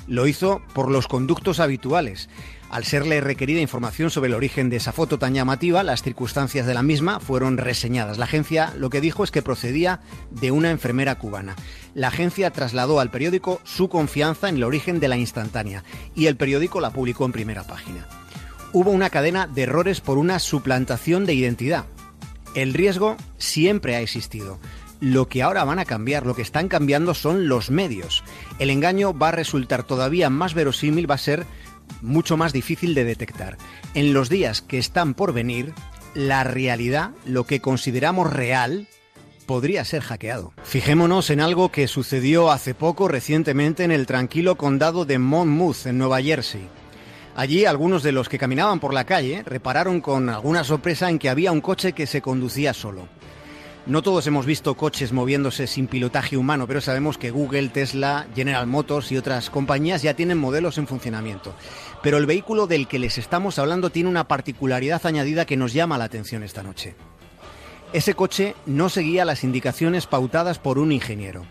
Lo 0.07 0.27
hizo 0.27 0.61
por 0.75 0.91
los 0.91 1.09
conductos 1.09 1.59
habituales. 1.59 2.29
Al 2.71 2.85
serle 2.85 3.23
requerida 3.23 3.61
información 3.61 4.11
sobre 4.11 4.29
el 4.29 4.35
origen 4.35 4.69
de 4.69 4.77
esa 4.77 4.93
foto 4.93 5.19
tan 5.19 5.33
llamativa, 5.33 5.83
las 5.83 6.03
circunstancias 6.03 6.67
de 6.67 6.75
la 6.75 6.83
misma 6.83 7.19
fueron 7.19 7.57
reseñadas. 7.57 8.19
La 8.19 8.27
agencia 8.27 8.75
lo 8.77 8.91
que 8.91 9.01
dijo 9.01 9.25
es 9.25 9.31
que 9.31 9.41
procedía 9.41 10.01
de 10.31 10.51
una 10.51 10.71
enfermera 10.71 11.15
cubana. 11.19 11.57
La 11.95 12.09
agencia 12.09 12.51
trasladó 12.51 13.01
al 13.01 13.11
periódico 13.11 13.63
su 13.65 13.89
confianza 13.89 14.51
en 14.51 14.57
el 14.57 14.65
origen 14.65 15.01
de 15.01 15.09
la 15.09 15.17
instantánea 15.17 15.83
y 16.15 16.27
el 16.27 16.37
periódico 16.37 16.81
la 16.81 16.91
publicó 16.91 17.25
en 17.25 17.33
primera 17.33 17.65
página. 17.65 18.07
Hubo 18.75 18.91
una 18.91 19.09
cadena 19.09 19.47
de 19.47 19.63
errores 19.63 20.03
por 20.03 20.19
una 20.19 20.39
suplantación 20.39 21.25
de 21.25 21.33
identidad. 21.33 21.87
El 22.55 22.75
riesgo 22.75 23.17
siempre 23.39 23.97
ha 23.97 24.03
existido. 24.03 24.59
Lo 25.01 25.29
que 25.29 25.43
ahora 25.43 25.65
van 25.65 25.79
a 25.79 25.85
cambiar, 25.85 26.27
lo 26.27 26.35
que 26.35 26.43
están 26.43 26.69
cambiando 26.69 27.15
son 27.15 27.49
los 27.49 27.71
medios. 27.71 28.25
El 28.59 28.69
engaño 28.69 29.17
va 29.17 29.29
a 29.29 29.33
resultar 29.33 29.85
todavía 29.85 30.29
más 30.29 30.55
verosímil, 30.55 31.09
va 31.09 31.15
a 31.15 31.19
ser 31.19 31.47
mucho 32.03 32.37
más 32.37 32.53
difícil 32.53 32.95
de 32.95 33.05
detectar. 33.05 33.57
En 33.95 34.13
los 34.13 34.29
días 34.29 34.63
que 34.63 34.79
están 34.79 35.15
por 35.15 35.33
venir, 35.33 35.73
la 36.15 36.45
realidad, 36.45 37.11
lo 37.27 37.45
que 37.45 37.61
consideramos 37.61 38.33
real, 38.33 38.89
podría 39.47 39.85
ser 39.85 40.03
hackeado. 40.03 40.53
Fijémonos 40.63 41.31
en 41.31 41.41
algo 41.41 41.71
que 41.71 41.89
sucedió 41.89 42.51
hace 42.51 42.75
poco 42.75 43.09
recientemente 43.09 43.83
en 43.83 43.91
el 43.91 44.07
tranquilo 44.07 44.57
condado 44.57 45.05
de 45.05 45.19
Monmouth, 45.19 45.87
en 45.87 45.99
Nueva 45.99 46.21
Jersey. 46.21 46.69
Allí 47.35 47.65
algunos 47.65 48.03
de 48.03 48.13
los 48.13 48.29
que 48.29 48.39
caminaban 48.39 48.81
por 48.81 48.93
la 48.93 49.05
calle 49.05 49.43
repararon 49.47 50.01
con 50.01 50.29
alguna 50.29 50.65
sorpresa 50.65 51.09
en 51.09 51.19
que 51.19 51.29
había 51.29 51.53
un 51.53 51.61
coche 51.61 51.93
que 51.93 52.07
se 52.07 52.21
conducía 52.21 52.75
solo. 52.75 53.09
No 53.89 54.03
todos 54.03 54.27
hemos 54.27 54.45
visto 54.45 54.75
coches 54.75 55.15
moviéndose 55.15 55.67
sin 55.67 55.87
pilotaje 55.87 56.37
humano, 56.37 56.67
pero 56.67 56.83
sabemos 56.83 57.17
que 57.17 57.31
Google, 57.31 57.71
Tesla, 57.71 58.27
General 58.35 58.67
Motors 58.67 59.11
y 59.13 59.17
otras 59.17 59.49
compañías 59.49 60.03
ya 60.03 60.13
tienen 60.13 60.37
modelos 60.37 60.77
en 60.77 60.87
funcionamiento. 60.87 61.55
Pero 62.03 62.19
el 62.19 62.27
vehículo 62.27 62.67
del 62.67 62.87
que 62.87 62.99
les 62.99 63.17
estamos 63.17 63.59
hablando 63.59 63.89
tiene 63.89 64.11
una 64.11 64.29
particularidad 64.29 65.07
añadida 65.07 65.47
que 65.47 65.57
nos 65.57 65.73
llama 65.73 65.97
la 65.97 66.05
atención 66.05 66.43
esta 66.43 66.63
noche. 66.63 66.97
Ese 67.95 68.13
coche 68.13 68.55
no 68.67 68.91
seguía 68.91 69.25
las 69.25 69.43
indicaciones 69.43 70.07
pautadas 70.07 70.59
por 70.59 70.79
un 70.79 70.93
ingeniero. 70.93 71.47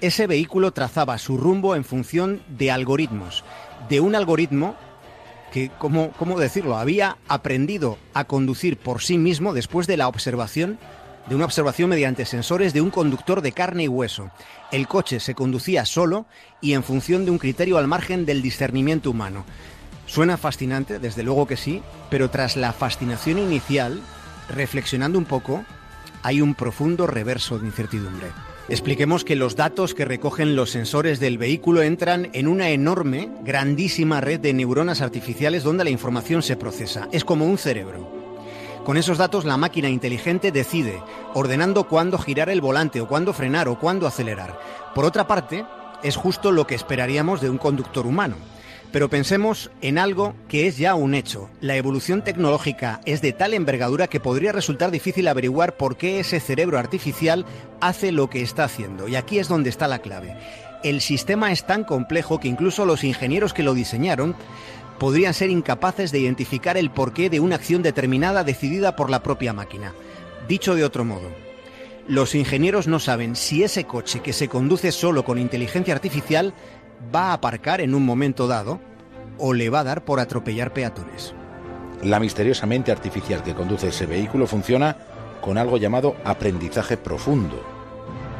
Ese 0.00 0.26
vehículo 0.26 0.72
trazaba 0.72 1.18
su 1.18 1.36
rumbo 1.36 1.76
en 1.76 1.84
función 1.84 2.40
de 2.48 2.70
algoritmos, 2.70 3.44
de 3.90 4.00
un 4.00 4.14
algoritmo 4.14 4.76
que, 5.52 5.70
¿cómo, 5.78 6.12
cómo 6.12 6.40
decirlo?, 6.40 6.78
había 6.78 7.18
aprendido 7.28 7.98
a 8.14 8.24
conducir 8.24 8.78
por 8.78 9.02
sí 9.02 9.18
mismo 9.18 9.52
después 9.52 9.86
de 9.86 9.98
la 9.98 10.08
observación 10.08 10.78
de 11.28 11.34
una 11.34 11.44
observación 11.44 11.90
mediante 11.90 12.24
sensores 12.24 12.72
de 12.72 12.80
un 12.80 12.90
conductor 12.90 13.42
de 13.42 13.52
carne 13.52 13.84
y 13.84 13.88
hueso. 13.88 14.30
El 14.70 14.88
coche 14.88 15.20
se 15.20 15.34
conducía 15.34 15.84
solo 15.84 16.26
y 16.60 16.72
en 16.72 16.82
función 16.82 17.24
de 17.24 17.30
un 17.30 17.38
criterio 17.38 17.78
al 17.78 17.88
margen 17.88 18.26
del 18.26 18.42
discernimiento 18.42 19.10
humano. 19.10 19.44
Suena 20.06 20.36
fascinante, 20.36 20.98
desde 20.98 21.22
luego 21.22 21.46
que 21.46 21.56
sí, 21.56 21.82
pero 22.10 22.30
tras 22.30 22.56
la 22.56 22.72
fascinación 22.72 23.38
inicial, 23.38 24.00
reflexionando 24.48 25.18
un 25.18 25.24
poco, 25.24 25.64
hay 26.22 26.40
un 26.40 26.54
profundo 26.54 27.06
reverso 27.06 27.58
de 27.58 27.66
incertidumbre. 27.66 28.28
Expliquemos 28.68 29.24
que 29.24 29.36
los 29.36 29.56
datos 29.56 29.94
que 29.94 30.04
recogen 30.04 30.54
los 30.54 30.70
sensores 30.70 31.18
del 31.18 31.36
vehículo 31.36 31.82
entran 31.82 32.30
en 32.32 32.46
una 32.46 32.70
enorme, 32.70 33.30
grandísima 33.42 34.20
red 34.20 34.40
de 34.40 34.54
neuronas 34.54 35.00
artificiales 35.02 35.64
donde 35.64 35.84
la 35.84 35.90
información 35.90 36.42
se 36.42 36.56
procesa. 36.56 37.08
Es 37.12 37.24
como 37.24 37.46
un 37.46 37.58
cerebro. 37.58 38.21
Con 38.84 38.96
esos 38.96 39.16
datos 39.16 39.44
la 39.44 39.56
máquina 39.56 39.88
inteligente 39.88 40.50
decide, 40.50 41.00
ordenando 41.34 41.84
cuándo 41.84 42.18
girar 42.18 42.50
el 42.50 42.60
volante 42.60 43.00
o 43.00 43.06
cuándo 43.06 43.32
frenar 43.32 43.68
o 43.68 43.78
cuándo 43.78 44.08
acelerar. 44.08 44.58
Por 44.92 45.04
otra 45.04 45.28
parte, 45.28 45.64
es 46.02 46.16
justo 46.16 46.50
lo 46.50 46.66
que 46.66 46.74
esperaríamos 46.74 47.40
de 47.40 47.48
un 47.48 47.58
conductor 47.58 48.06
humano. 48.06 48.34
Pero 48.90 49.08
pensemos 49.08 49.70
en 49.82 49.98
algo 49.98 50.34
que 50.48 50.66
es 50.66 50.78
ya 50.78 50.96
un 50.96 51.14
hecho. 51.14 51.48
La 51.60 51.76
evolución 51.76 52.22
tecnológica 52.22 53.00
es 53.06 53.22
de 53.22 53.32
tal 53.32 53.54
envergadura 53.54 54.08
que 54.08 54.20
podría 54.20 54.50
resultar 54.50 54.90
difícil 54.90 55.28
averiguar 55.28 55.76
por 55.76 55.96
qué 55.96 56.18
ese 56.18 56.40
cerebro 56.40 56.76
artificial 56.76 57.46
hace 57.80 58.10
lo 58.10 58.28
que 58.28 58.42
está 58.42 58.64
haciendo. 58.64 59.06
Y 59.06 59.14
aquí 59.14 59.38
es 59.38 59.46
donde 59.46 59.70
está 59.70 59.86
la 59.86 60.00
clave. 60.00 60.36
El 60.82 61.00
sistema 61.00 61.52
es 61.52 61.64
tan 61.64 61.84
complejo 61.84 62.40
que 62.40 62.48
incluso 62.48 62.84
los 62.84 63.04
ingenieros 63.04 63.54
que 63.54 63.62
lo 63.62 63.72
diseñaron 63.72 64.34
podrían 65.02 65.34
ser 65.34 65.50
incapaces 65.50 66.12
de 66.12 66.20
identificar 66.20 66.76
el 66.76 66.92
porqué 66.92 67.28
de 67.28 67.40
una 67.40 67.56
acción 67.56 67.82
determinada 67.82 68.44
decidida 68.44 68.94
por 68.94 69.10
la 69.10 69.20
propia 69.20 69.52
máquina. 69.52 69.94
Dicho 70.46 70.76
de 70.76 70.84
otro 70.84 71.04
modo, 71.04 71.28
los 72.06 72.36
ingenieros 72.36 72.86
no 72.86 73.00
saben 73.00 73.34
si 73.34 73.64
ese 73.64 73.82
coche 73.82 74.20
que 74.20 74.32
se 74.32 74.46
conduce 74.46 74.92
solo 74.92 75.24
con 75.24 75.40
inteligencia 75.40 75.92
artificial 75.92 76.54
va 77.12 77.30
a 77.30 77.32
aparcar 77.32 77.80
en 77.80 77.96
un 77.96 78.04
momento 78.04 78.46
dado 78.46 78.78
o 79.38 79.54
le 79.54 79.70
va 79.70 79.80
a 79.80 79.84
dar 79.84 80.04
por 80.04 80.20
atropellar 80.20 80.72
peatones. 80.72 81.34
La 82.04 82.20
misteriosa 82.20 82.66
mente 82.66 82.92
artificial 82.92 83.42
que 83.42 83.56
conduce 83.56 83.88
ese 83.88 84.06
vehículo 84.06 84.46
funciona 84.46 84.96
con 85.40 85.58
algo 85.58 85.78
llamado 85.78 86.14
aprendizaje 86.24 86.96
profundo. 86.96 87.71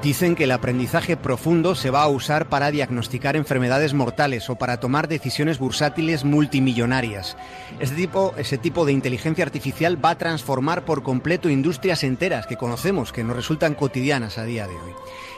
Dicen 0.02 0.34
que 0.34 0.44
el 0.44 0.50
aprendizaje 0.50 1.16
profundo 1.16 1.76
se 1.76 1.90
va 1.90 2.02
a 2.02 2.08
usar 2.08 2.48
para 2.48 2.72
diagnosticar 2.72 3.36
enfermedades 3.36 3.94
mortales 3.94 4.50
o 4.50 4.56
para 4.56 4.80
tomar 4.80 5.06
decisiones 5.06 5.60
bursátiles 5.60 6.24
multimillonarias. 6.24 7.36
Ese 7.78 7.94
tipo, 7.94 8.34
ese 8.36 8.58
tipo 8.58 8.84
de 8.84 8.90
inteligencia 8.90 9.44
artificial 9.44 10.04
va 10.04 10.10
a 10.10 10.18
transformar 10.18 10.84
por 10.84 11.04
completo 11.04 11.48
industrias 11.48 12.02
enteras 12.02 12.48
que 12.48 12.56
conocemos, 12.56 13.12
que 13.12 13.22
nos 13.22 13.36
resultan 13.36 13.74
cotidianas 13.74 14.38
a 14.38 14.44
día 14.44 14.66
de 14.66 14.74
hoy. 14.74 14.92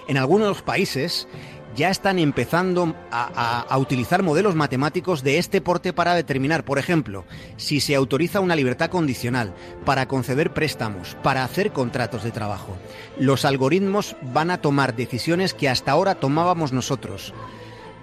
En 0.07 0.19
algunos 0.19 0.63
países 0.63 1.27
ya 1.75 1.91
están 1.91 2.19
empezando 2.19 2.95
a, 3.11 3.77
utilizar 3.79 4.23
modelos 4.23 4.55
matemáticos 4.55 5.23
de 5.23 5.39
este 5.39 5.61
porte 5.61 5.93
para 5.93 6.15
determinar, 6.15 6.65
por 6.65 6.79
ejemplo, 6.79 7.25
si 7.57 7.81
se 7.81 7.95
autoriza 7.95 8.41
una 8.41 8.57
libertad 8.57 8.91
condicional, 8.91 9.55
para 9.85 10.07
conceder 10.07 10.53
préstamos, 10.53 11.17
para 11.23 11.45
hacer 11.45 11.73
contratos 11.73 12.23
de 12.23 12.31
trabajo. 12.31 12.77
Los 13.19 13.45
algoritmos 13.45 14.17
van 14.23 14.51
a 14.51 14.61
tomar 14.61 14.95
decisiones 14.95 15.55
que 15.55 15.69
hasta 15.69 15.93
ahora 15.93 16.15
tomábamos 16.15 16.73
nosotros. 16.73 17.35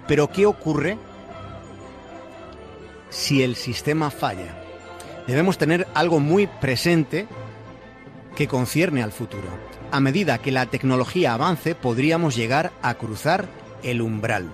Pero 0.06 0.30
¿qué 0.30 0.46
ocurre 0.46 0.98
si 3.10 3.42
el 3.42 3.56
sistema 3.56 4.10
falla? 4.10 4.58
Debemos 5.26 5.56
tener 5.56 5.86
algo 5.94 6.20
muy 6.20 6.46
presente 6.46 7.26
que 8.34 8.48
concierne 8.48 9.02
al 9.02 9.12
futuro. 9.12 9.48
A 9.92 10.00
medida 10.00 10.38
que 10.38 10.52
la 10.52 10.64
tecnología 10.64 11.34
avance, 11.34 11.74
podríamos 11.74 12.34
llegar 12.34 12.72
a 12.80 12.94
cruzar 12.94 13.46
el 13.82 14.00
umbral. 14.00 14.50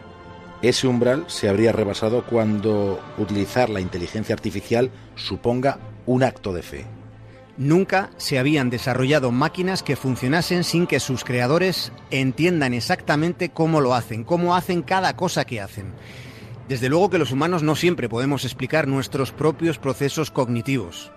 Ese 0.63 0.89
umbral 0.89 1.27
se 1.29 1.49
habría 1.49 1.71
rebasado 1.71 2.25
cuando 2.27 3.01
utilizar 3.19 3.71
la 3.71 3.81
inteligencia 3.81 4.35
artificial 4.35 4.91
suponga 5.15 5.79
un 6.07 6.25
acto 6.25 6.53
de 6.53 6.63
fe. 6.63 6.87
Nunca 7.57 8.11
se 8.17 8.41
habían 8.41 8.69
desarrollado 8.69 9.31
máquinas 9.31 9.85
que 9.85 9.95
funcionasen 9.95 10.65
sin 10.65 10.89
que 10.89 10.99
sus 10.99 11.23
creadores 11.23 11.93
entiendan 12.11 12.75
exactamente 12.75 13.51
cómo 13.51 13.81
lo 13.81 13.95
hacen, 13.95 14.25
cómo 14.25 14.57
hacen 14.57 14.83
cada 14.83 15.15
cosa 15.15 15.45
que 15.45 15.61
hacen. 15.61 15.93
Desde 16.69 16.89
luego 16.89 17.11
que 17.11 17.19
los 17.19 17.31
humanos 17.31 17.63
no 17.63 17.77
siempre 17.77 18.09
podemos 18.09 18.45
explicar 18.45 18.89
nuestros 18.89 19.31
propios 19.31 19.79
procesos 19.79 20.33
cognitivos. 20.33 21.13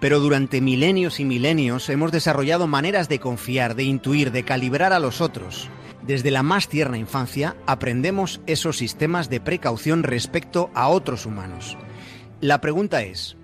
Pero 0.00 0.20
durante 0.20 0.60
milenios 0.60 1.20
y 1.20 1.24
milenios 1.24 1.88
hemos 1.88 2.12
desarrollado 2.12 2.66
maneras 2.66 3.08
de 3.08 3.18
confiar, 3.18 3.74
de 3.74 3.84
intuir, 3.84 4.30
de 4.30 4.44
calibrar 4.44 4.92
a 4.92 4.98
los 4.98 5.20
otros. 5.20 5.68
Desde 6.06 6.30
la 6.30 6.42
más 6.42 6.68
tierna 6.68 6.98
infancia 6.98 7.56
aprendemos 7.66 8.40
esos 8.46 8.76
sistemas 8.76 9.28
de 9.28 9.40
precaución 9.40 10.02
respecto 10.02 10.70
a 10.74 10.88
otros 10.88 11.26
humanos. 11.26 11.76
La 12.40 12.60
pregunta 12.60 13.02
es, 13.02 13.36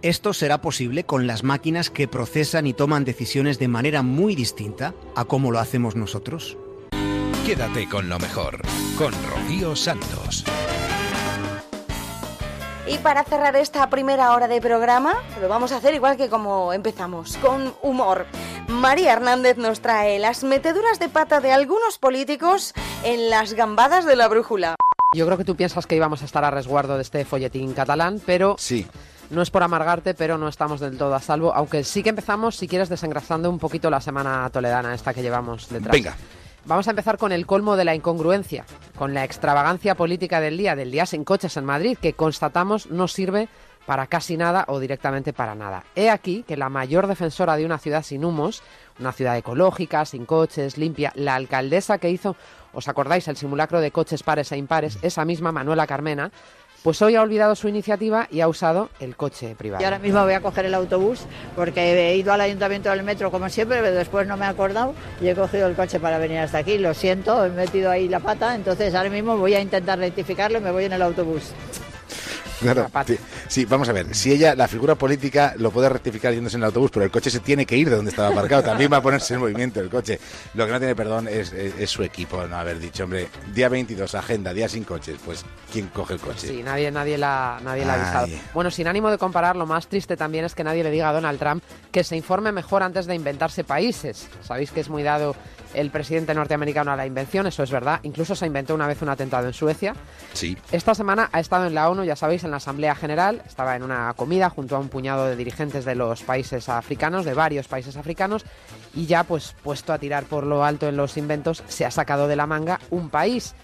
¿esto 0.00 0.32
será 0.32 0.62
posible 0.62 1.04
con 1.04 1.26
las 1.26 1.42
máquinas 1.42 1.90
que 1.90 2.08
procesan 2.08 2.66
y 2.66 2.72
toman 2.72 3.04
decisiones 3.04 3.58
de 3.58 3.68
manera 3.68 4.02
muy 4.02 4.34
distinta 4.34 4.94
a 5.16 5.24
cómo 5.24 5.50
lo 5.50 5.58
hacemos 5.58 5.96
nosotros? 5.96 6.56
Quédate 7.44 7.88
con 7.88 8.08
lo 8.08 8.18
mejor, 8.20 8.62
con 8.96 9.12
Rocío 9.12 9.74
Santos. 9.74 10.44
Y 12.86 12.98
para 12.98 13.22
cerrar 13.22 13.54
esta 13.54 13.88
primera 13.90 14.32
hora 14.34 14.48
de 14.48 14.60
programa, 14.60 15.14
lo 15.40 15.48
vamos 15.48 15.70
a 15.70 15.76
hacer 15.76 15.94
igual 15.94 16.16
que 16.16 16.28
como 16.28 16.72
empezamos, 16.72 17.36
con 17.36 17.74
humor. 17.80 18.26
María 18.66 19.12
Hernández 19.12 19.56
nos 19.56 19.80
trae 19.80 20.18
las 20.18 20.42
meteduras 20.42 20.98
de 20.98 21.08
pata 21.08 21.40
de 21.40 21.52
algunos 21.52 21.98
políticos 21.98 22.74
en 23.04 23.30
las 23.30 23.54
gambadas 23.54 24.04
de 24.04 24.16
la 24.16 24.26
brújula. 24.26 24.74
Yo 25.14 25.26
creo 25.26 25.38
que 25.38 25.44
tú 25.44 25.54
piensas 25.54 25.86
que 25.86 25.94
íbamos 25.94 26.22
a 26.22 26.24
estar 26.24 26.44
a 26.44 26.50
resguardo 26.50 26.96
de 26.96 27.02
este 27.02 27.24
folletín 27.24 27.72
catalán, 27.72 28.20
pero 28.26 28.56
sí. 28.58 28.86
no 29.30 29.42
es 29.42 29.50
por 29.50 29.62
amargarte, 29.62 30.14
pero 30.14 30.36
no 30.36 30.48
estamos 30.48 30.80
del 30.80 30.98
todo 30.98 31.14
a 31.14 31.20
salvo, 31.20 31.54
aunque 31.54 31.84
sí 31.84 32.02
que 32.02 32.08
empezamos, 32.08 32.56
si 32.56 32.66
quieres, 32.66 32.88
desengrasando 32.88 33.48
un 33.48 33.60
poquito 33.60 33.90
la 33.90 34.00
semana 34.00 34.50
toledana, 34.50 34.92
esta 34.92 35.14
que 35.14 35.22
llevamos 35.22 35.68
detrás. 35.68 35.92
Venga. 35.92 36.16
Vamos 36.64 36.86
a 36.86 36.90
empezar 36.90 37.18
con 37.18 37.32
el 37.32 37.44
colmo 37.44 37.74
de 37.76 37.84
la 37.84 37.94
incongruencia, 37.94 38.64
con 38.96 39.14
la 39.14 39.24
extravagancia 39.24 39.96
política 39.96 40.40
del 40.40 40.56
día, 40.56 40.76
del 40.76 40.92
día 40.92 41.06
sin 41.06 41.24
coches 41.24 41.56
en 41.56 41.64
Madrid, 41.64 41.98
que 42.00 42.12
constatamos 42.12 42.86
no 42.88 43.08
sirve 43.08 43.48
para 43.84 44.06
casi 44.06 44.36
nada 44.36 44.64
o 44.68 44.78
directamente 44.78 45.32
para 45.32 45.56
nada. 45.56 45.82
He 45.96 46.08
aquí 46.08 46.44
que 46.46 46.56
la 46.56 46.68
mayor 46.68 47.08
defensora 47.08 47.56
de 47.56 47.66
una 47.66 47.78
ciudad 47.78 48.04
sin 48.04 48.24
humos, 48.24 48.62
una 49.00 49.10
ciudad 49.10 49.36
ecológica, 49.36 50.04
sin 50.04 50.24
coches, 50.24 50.78
limpia, 50.78 51.12
la 51.16 51.34
alcaldesa 51.34 51.98
que 51.98 52.10
hizo, 52.10 52.36
¿os 52.72 52.86
acordáis?, 52.86 53.26
el 53.26 53.36
simulacro 53.36 53.80
de 53.80 53.90
coches 53.90 54.22
pares 54.22 54.52
e 54.52 54.56
impares, 54.56 54.98
esa 55.02 55.24
misma 55.24 55.50
Manuela 55.50 55.88
Carmena, 55.88 56.30
pues 56.82 57.00
hoy 57.00 57.14
ha 57.14 57.22
olvidado 57.22 57.54
su 57.54 57.68
iniciativa 57.68 58.26
y 58.30 58.40
ha 58.40 58.48
usado 58.48 58.90
el 59.00 59.16
coche 59.16 59.54
privado. 59.56 59.82
Y 59.82 59.84
ahora 59.84 59.98
mismo 59.98 60.22
voy 60.22 60.34
a 60.34 60.40
coger 60.40 60.66
el 60.66 60.74
autobús 60.74 61.20
porque 61.54 62.10
he 62.10 62.16
ido 62.16 62.32
al 62.32 62.40
ayuntamiento 62.40 62.90
del 62.90 63.02
metro 63.02 63.30
como 63.30 63.48
siempre, 63.48 63.80
pero 63.80 63.94
después 63.94 64.26
no 64.26 64.36
me 64.36 64.46
he 64.46 64.48
acordado 64.48 64.94
y 65.20 65.28
he 65.28 65.34
cogido 65.34 65.68
el 65.68 65.76
coche 65.76 66.00
para 66.00 66.18
venir 66.18 66.38
hasta 66.38 66.58
aquí. 66.58 66.78
Lo 66.78 66.92
siento, 66.94 67.44
he 67.44 67.50
metido 67.50 67.90
ahí 67.90 68.08
la 68.08 68.20
pata, 68.20 68.54
entonces 68.54 68.94
ahora 68.94 69.10
mismo 69.10 69.36
voy 69.36 69.54
a 69.54 69.60
intentar 69.60 69.98
rectificarlo 69.98 70.58
y 70.58 70.60
me 70.60 70.72
voy 70.72 70.84
en 70.84 70.92
el 70.92 71.02
autobús. 71.02 71.52
Claro, 72.62 72.90
sí, 73.06 73.18
sí, 73.48 73.64
vamos 73.64 73.88
a 73.88 73.92
ver. 73.92 74.14
Si 74.14 74.32
ella, 74.32 74.54
la 74.54 74.68
figura 74.68 74.94
política, 74.94 75.54
lo 75.58 75.70
puede 75.70 75.88
rectificar 75.88 76.32
yéndose 76.32 76.56
en 76.56 76.62
el 76.62 76.66
autobús, 76.66 76.90
pero 76.92 77.04
el 77.04 77.10
coche 77.10 77.30
se 77.30 77.40
tiene 77.40 77.66
que 77.66 77.76
ir 77.76 77.90
de 77.90 77.96
donde 77.96 78.10
estaba 78.10 78.28
aparcado. 78.28 78.62
También 78.62 78.92
va 78.92 78.98
a 78.98 79.02
ponerse 79.02 79.34
en 79.34 79.40
movimiento 79.40 79.80
el 79.80 79.90
coche. 79.90 80.18
Lo 80.54 80.66
que 80.66 80.72
no 80.72 80.78
tiene 80.78 80.94
perdón 80.94 81.28
es, 81.28 81.52
es, 81.52 81.74
es 81.78 81.90
su 81.90 82.02
equipo 82.02 82.46
no 82.46 82.56
haber 82.56 82.78
dicho, 82.78 83.04
hombre, 83.04 83.28
día 83.54 83.68
22, 83.68 84.14
agenda, 84.14 84.54
día 84.54 84.68
sin 84.68 84.84
coches. 84.84 85.16
Pues, 85.24 85.44
¿quién 85.72 85.88
coge 85.88 86.14
el 86.14 86.20
coche? 86.20 86.48
Sí, 86.48 86.62
nadie, 86.62 86.90
nadie 86.90 87.18
la, 87.18 87.60
nadie 87.62 87.84
la 87.84 87.94
ha 87.94 87.96
avisado. 87.96 88.42
Bueno, 88.54 88.70
sin 88.70 88.86
ánimo 88.86 89.10
de 89.10 89.18
comparar, 89.18 89.56
lo 89.56 89.66
más 89.66 89.86
triste 89.88 90.16
también 90.16 90.44
es 90.44 90.54
que 90.54 90.64
nadie 90.64 90.84
le 90.84 90.90
diga 90.90 91.08
a 91.08 91.12
Donald 91.12 91.38
Trump 91.38 91.62
que 91.90 92.04
se 92.04 92.16
informe 92.16 92.52
mejor 92.52 92.82
antes 92.82 93.06
de 93.06 93.14
inventarse 93.14 93.64
países. 93.64 94.28
Sabéis 94.42 94.70
que 94.70 94.80
es 94.80 94.88
muy 94.88 95.02
dado 95.02 95.34
el 95.74 95.90
presidente 95.90 96.34
norteamericano 96.34 96.92
a 96.92 96.96
la 96.96 97.06
invención, 97.06 97.46
eso 97.46 97.62
es 97.62 97.70
verdad. 97.70 98.00
Incluso 98.02 98.34
se 98.34 98.46
inventó 98.46 98.74
una 98.74 98.86
vez 98.86 99.00
un 99.02 99.08
atentado 99.08 99.46
en 99.46 99.52
Suecia. 99.52 99.94
Sí. 100.32 100.56
Esta 100.70 100.94
semana 100.94 101.28
ha 101.32 101.40
estado 101.40 101.66
en 101.66 101.74
la 101.74 101.88
ONU, 101.88 102.04
ya 102.04 102.16
sabéis, 102.16 102.44
en 102.44 102.50
la 102.50 102.58
Asamblea 102.58 102.94
General. 102.94 103.42
Estaba 103.46 103.76
en 103.76 103.82
una 103.82 104.12
comida 104.14 104.50
junto 104.50 104.76
a 104.76 104.78
un 104.78 104.88
puñado 104.88 105.26
de 105.26 105.36
dirigentes 105.36 105.84
de 105.84 105.94
los 105.94 106.22
países 106.22 106.68
africanos, 106.68 107.24
de 107.24 107.34
varios 107.34 107.68
países 107.68 107.96
africanos, 107.96 108.44
y 108.94 109.06
ya, 109.06 109.24
pues, 109.24 109.54
puesto 109.62 109.92
a 109.92 109.98
tirar 109.98 110.24
por 110.24 110.44
lo 110.44 110.64
alto 110.64 110.88
en 110.88 110.96
los 110.96 111.16
inventos, 111.16 111.62
se 111.68 111.84
ha 111.84 111.90
sacado 111.90 112.28
de 112.28 112.36
la 112.36 112.46
manga 112.46 112.80
un 112.90 113.08
país 113.10 113.54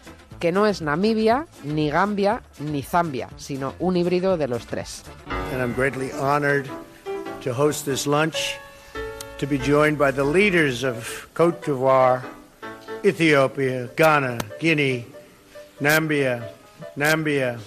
que 0.41 0.53
no 0.53 0.67
es 0.67 0.83
Namibia, 0.83 1.47
ni 1.65 1.91
Gambia, 1.91 2.43
ni 2.61 2.83
Zambia, 2.83 3.29
sino 3.37 3.75
un 3.81 3.97
híbrido 3.97 4.37
de 4.37 4.47
los 4.49 4.67
tres. 4.67 5.03
and 5.53 5.63
I'm 5.63 5.73
greatly 5.75 6.13
honored 6.13 6.69
to 7.41 7.53
host 7.55 7.85
this 7.87 8.07
lunch, 8.07 8.57
to 9.39 9.47
be 9.47 9.57
joined 9.57 9.97
by 9.97 10.11
the 10.11 10.25
leaders 10.25 10.83
of 10.83 11.29
Cote 11.33 11.63
d'Ivoire, 11.63 12.25
Ethiopia, 13.05 13.89
Ghana, 13.95 14.39
Guinea, 14.59 15.07
Nambia, 15.81 16.51
Nambia. 16.97 17.61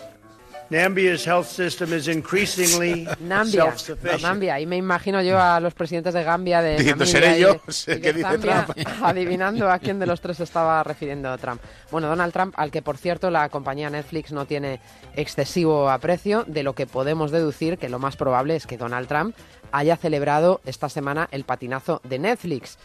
Nambia's 0.72 1.28
health 1.28 1.48
system 1.48 1.94
is 1.94 2.08
increasingly 2.08 3.06
Nambia. 3.20 3.76
Nambia, 4.22 4.60
y 4.60 4.66
me 4.66 4.78
imagino 4.78 5.22
yo 5.22 5.38
a 5.40 5.60
los 5.60 5.74
presidentes 5.74 6.14
de 6.14 6.24
Gambia, 6.24 6.62
de 6.62 6.78
Diciendo, 6.78 7.06
"Seré 7.06 7.40
yo", 7.40 7.60
sé 7.68 8.00
que 8.00 8.14
dice 8.14 8.22
Zambia, 8.30 8.66
Trump. 8.66 8.88
adivinando 9.04 9.70
a 9.70 9.80
quién 9.80 10.00
de 10.00 10.06
los 10.06 10.22
tres 10.22 10.40
estaba 10.40 10.82
refiriendo 10.84 11.38
Trump. 11.38 11.62
Bueno, 11.92 12.08
Donald 12.08 12.32
Trump, 12.32 12.54
al 12.58 12.72
que 12.72 12.82
por 12.82 12.98
cierto 12.98 13.30
la 13.30 13.50
compañía 13.50 13.90
Netflix 13.90 14.32
no 14.32 14.46
tiene 14.46 14.80
excesivo 15.16 15.90
aprecio, 15.90 16.46
de 16.48 16.64
lo 16.64 16.74
que 16.74 16.88
podemos 16.88 17.32
deducir 17.32 17.78
que 17.78 17.90
lo 17.90 18.00
más 18.00 18.16
probable 18.16 18.56
es 18.56 18.66
que 18.66 18.78
Donald 18.78 19.10
Trump 19.10 19.36
haya 19.74 19.98
celebrado 19.98 20.62
esta 20.66 20.88
semana 20.88 21.28
el 21.32 21.44
patinazo 21.44 22.00
de 22.06 22.20
Netflix. 22.20 22.78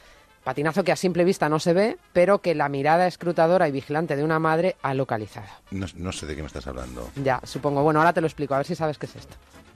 Patinazo 0.47 0.85
que 0.85 0.93
a 0.93 0.97
simple 0.97 1.25
vista 1.25 1.49
no 1.49 1.59
se 1.59 1.73
ve, 1.73 1.99
pero 2.13 2.39
que 2.39 2.55
la 2.55 2.69
mirada 2.69 3.09
escrutadora 3.09 3.67
y 3.67 3.73
vigilante 3.73 4.15
de 4.15 4.23
una 4.23 4.39
madre 4.39 4.77
ha 4.81 4.95
localizado. 4.95 5.49
No, 5.73 5.89
no 5.97 6.13
sé 6.13 6.25
de 6.25 6.37
qué 6.37 6.43
me 6.43 6.47
estás 6.47 6.69
hablando. 6.69 7.11
Ya, 7.17 7.41
supongo. 7.43 7.83
Bueno, 7.83 7.99
ahora 7.99 8.13
te 8.13 8.21
lo 8.21 8.29
explico, 8.29 8.55
a 8.55 8.59
ver 8.59 8.67
si 8.67 8.77
sabes 8.77 8.97
qué 8.97 9.07
es 9.07 9.17
esto. 9.17 9.35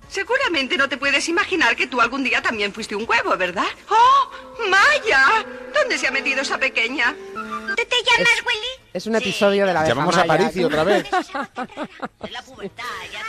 Seguramente 0.09 0.77
no 0.77 0.89
te 0.89 0.97
puedes 0.97 1.29
imaginar 1.29 1.75
que 1.75 1.89
tú 1.89 2.01
algún 2.01 2.23
día 2.23 2.41
también 2.41 2.73
fuiste 2.73 2.95
un 2.95 3.05
huevo, 3.05 3.37
¿verdad? 3.37 3.67
¡Oh, 3.89 4.31
Maya! 4.71 5.45
¿Dónde 5.75 5.99
se 5.99 6.07
ha 6.07 6.13
metido 6.13 6.43
esa 6.43 6.57
pequeña? 6.57 7.17
¿Tú 7.35 7.75
te 7.75 7.97
llamas 8.07 8.45
Willy? 8.47 8.80
Es 8.93 9.07
un 9.07 9.15
episodio 9.15 9.67
de 9.67 9.73
la 9.73 9.81
abeja 9.81 9.95
Llamamos 9.95 10.17
a 10.17 10.25
maya. 10.25 10.39
Parisi 10.39 10.65
otra 10.65 10.85
vez. 10.85 11.07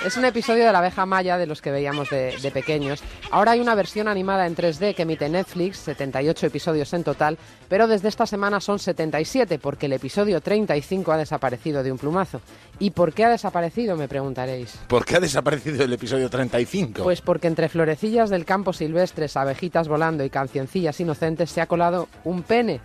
Es 0.06 0.18
un 0.18 0.26
episodio 0.26 0.66
de 0.66 0.72
la 0.72 0.80
abeja 0.80 1.06
maya 1.06 1.38
de 1.38 1.46
los 1.46 1.62
que 1.62 1.70
veíamos 1.70 2.10
de, 2.10 2.36
de 2.42 2.52
pequeños. 2.52 3.04
Ahora 3.30 3.52
hay 3.52 3.60
una 3.60 3.76
versión 3.76 4.08
animada 4.08 4.48
en 4.48 4.56
3D 4.56 4.96
que 4.96 5.04
emite 5.04 5.30
Netflix, 5.30 5.78
78 5.78 6.48
episodios 6.48 6.92
en 6.94 7.04
total, 7.04 7.38
pero 7.70 7.88
desde 7.88 8.08
esta 8.08 8.26
semana 8.26 8.60
son 8.60 8.80
77 8.80 9.60
porque 9.60 9.86
el 9.86 9.94
episodio 9.94 10.42
35 10.42 11.12
ha 11.12 11.18
desaparecido 11.18 11.84
de 11.84 11.92
un 11.92 12.00
plumazo. 12.00 12.42
¿Y 12.80 12.92
por 12.92 13.14
qué 13.14 13.26
ha 13.26 13.30
desaparecido? 13.30 13.96
Me 13.96 14.08
preguntaréis. 14.08 14.80
¿Por 14.88 15.06
qué 15.06 15.18
ha 15.18 15.20
desaparecido 15.20 15.84
el 15.84 15.94
episodio 15.94 16.30
35? 16.30 17.04
Pues 17.04 17.22
porque 17.22 17.48
entre 17.48 17.70
florecillas 17.70 18.32
del 18.32 18.46
campo 18.46 18.74
silvestres, 18.74 19.38
abejitas 19.38 19.88
volando 19.88 20.24
y 20.24 20.32
cancioncillas 20.32 21.00
inocentes 21.00 21.52
se 21.52 21.62
ha 21.62 21.68
colado 21.68 22.08
un 22.24 22.42
pene. 22.42 22.82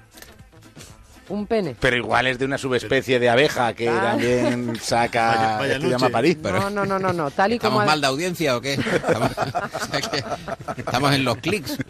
Un 1.28 1.46
pene. 1.46 1.74
Pero 1.80 1.96
igual 1.96 2.26
es 2.26 2.38
de 2.38 2.44
una 2.44 2.56
subespecie 2.58 3.18
de 3.18 3.28
abeja 3.28 3.72
que 3.74 3.88
Ah. 3.88 4.00
también 4.12 4.78
saca. 4.80 5.56
Vaya- 5.58 5.78
vaya 5.78 5.88
llama 5.88 6.08
París. 6.08 6.36
No, 6.42 6.70
no, 6.70 6.86
no, 6.86 6.98
no, 6.98 7.12
no. 7.12 7.30
Tal 7.30 7.52
y 7.54 7.58
como 7.58 7.80
¿Estamos 7.80 7.82
ha- 7.82 7.86
mal 7.86 8.00
de 8.00 8.06
audiencia 8.06 8.56
o 8.56 8.60
qué? 8.60 8.74
Estamos, 8.74 9.30
o 9.38 9.86
sea 9.90 10.00
que 10.00 10.24
estamos 10.80 11.12
en 11.14 11.24
los 11.24 11.36
clics. 11.38 11.76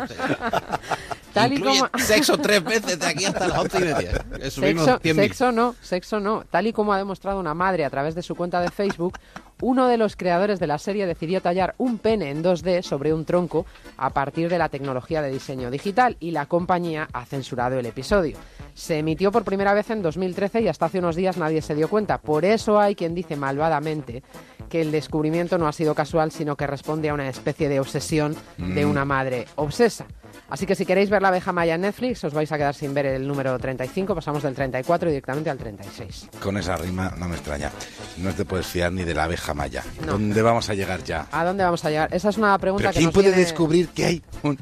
Tal 1.36 1.52
y 1.52 1.60
como- 1.60 1.88
sexo 1.98 2.38
tres 2.38 2.64
veces 2.64 2.98
de 2.98 3.06
aquí 3.06 3.24
hasta 3.24 3.46
las 3.46 3.58
once 3.58 3.78
y 3.78 3.80
media. 3.82 4.24
Sexo, 4.50 4.98
100.000. 5.00 5.14
sexo 5.14 5.52
no, 5.52 5.74
sexo 5.82 6.18
no. 6.20 6.44
Tal 6.50 6.66
y 6.66 6.72
como 6.72 6.92
ha 6.92 6.98
demostrado 6.98 7.38
una 7.40 7.54
madre 7.54 7.84
a 7.84 7.90
través 7.90 8.14
de 8.14 8.22
su 8.22 8.34
cuenta 8.34 8.60
de 8.60 8.70
Facebook, 8.70 9.18
uno 9.62 9.86
de 9.88 9.96
los 9.96 10.16
creadores 10.16 10.60
de 10.60 10.66
la 10.66 10.78
serie 10.78 11.06
decidió 11.06 11.40
tallar 11.40 11.74
un 11.78 11.98
pene 11.98 12.30
en 12.30 12.42
2D 12.42 12.82
sobre 12.82 13.12
un 13.14 13.24
tronco 13.24 13.64
a 13.96 14.10
partir 14.10 14.48
de 14.50 14.58
la 14.58 14.68
tecnología 14.68 15.22
de 15.22 15.30
diseño 15.30 15.70
digital 15.70 16.16
y 16.20 16.30
la 16.32 16.46
compañía 16.46 17.08
ha 17.12 17.24
censurado 17.24 17.78
el 17.78 17.86
episodio. 17.86 18.36
Se 18.74 18.98
emitió 18.98 19.32
por 19.32 19.44
primera 19.44 19.72
vez 19.72 19.88
en 19.90 20.02
2013 20.02 20.60
y 20.62 20.68
hasta 20.68 20.86
hace 20.86 20.98
unos 20.98 21.16
días 21.16 21.36
nadie 21.38 21.62
se 21.62 21.74
dio 21.74 21.88
cuenta. 21.88 22.18
Por 22.18 22.44
eso 22.44 22.78
hay 22.78 22.94
quien 22.94 23.14
dice 23.14 23.36
malvadamente 23.36 24.22
que 24.68 24.80
el 24.82 24.90
descubrimiento 24.92 25.56
no 25.58 25.68
ha 25.68 25.72
sido 25.72 25.94
casual, 25.94 26.32
sino 26.32 26.56
que 26.56 26.66
responde 26.66 27.08
a 27.08 27.14
una 27.14 27.28
especie 27.28 27.68
de 27.68 27.80
obsesión 27.80 28.36
de 28.58 28.84
Mm. 28.84 28.90
una 28.90 29.04
madre 29.04 29.46
obsesa. 29.56 30.06
Así 30.48 30.64
que 30.66 30.74
si 30.74 30.86
queréis 30.86 31.10
ver 31.10 31.22
la 31.22 31.28
abeja 31.28 31.52
maya 31.52 31.74
en 31.74 31.80
Netflix, 31.82 32.22
os 32.24 32.32
vais 32.32 32.50
a 32.52 32.56
quedar 32.56 32.74
sin 32.74 32.94
ver 32.94 33.06
el 33.06 33.26
número 33.26 33.58
35, 33.58 34.14
pasamos 34.14 34.42
del 34.42 34.54
34 34.54 35.08
directamente 35.08 35.50
al 35.50 35.58
36. 35.58 36.28
Con 36.40 36.56
esa 36.56 36.76
rima 36.76 37.12
no 37.18 37.28
me 37.28 37.34
extraña. 37.36 37.70
No 38.18 38.32
te 38.32 38.44
puedes 38.44 38.66
fiar 38.66 38.92
ni 38.92 39.04
de 39.04 39.12
la 39.14 39.24
abeja 39.24 39.54
maya. 39.54 39.82
No. 40.04 40.12
¿Dónde 40.12 40.42
vamos 40.42 40.70
a 40.70 40.74
llegar 40.74 41.02
ya? 41.04 41.26
¿A 41.32 41.44
dónde 41.44 41.64
vamos 41.64 41.84
a 41.84 41.90
llegar? 41.90 42.14
Esa 42.14 42.28
es 42.28 42.38
una 42.38 42.56
pregunta 42.58 42.84
¿Pero 42.88 42.92
que 42.92 42.98
quién 42.98 43.06
nos 43.06 43.14
puede 43.14 43.28
viene- 43.28 43.42
descubrir 43.42 43.88
que 43.88 44.04
hay 44.04 44.22
un, 44.42 44.58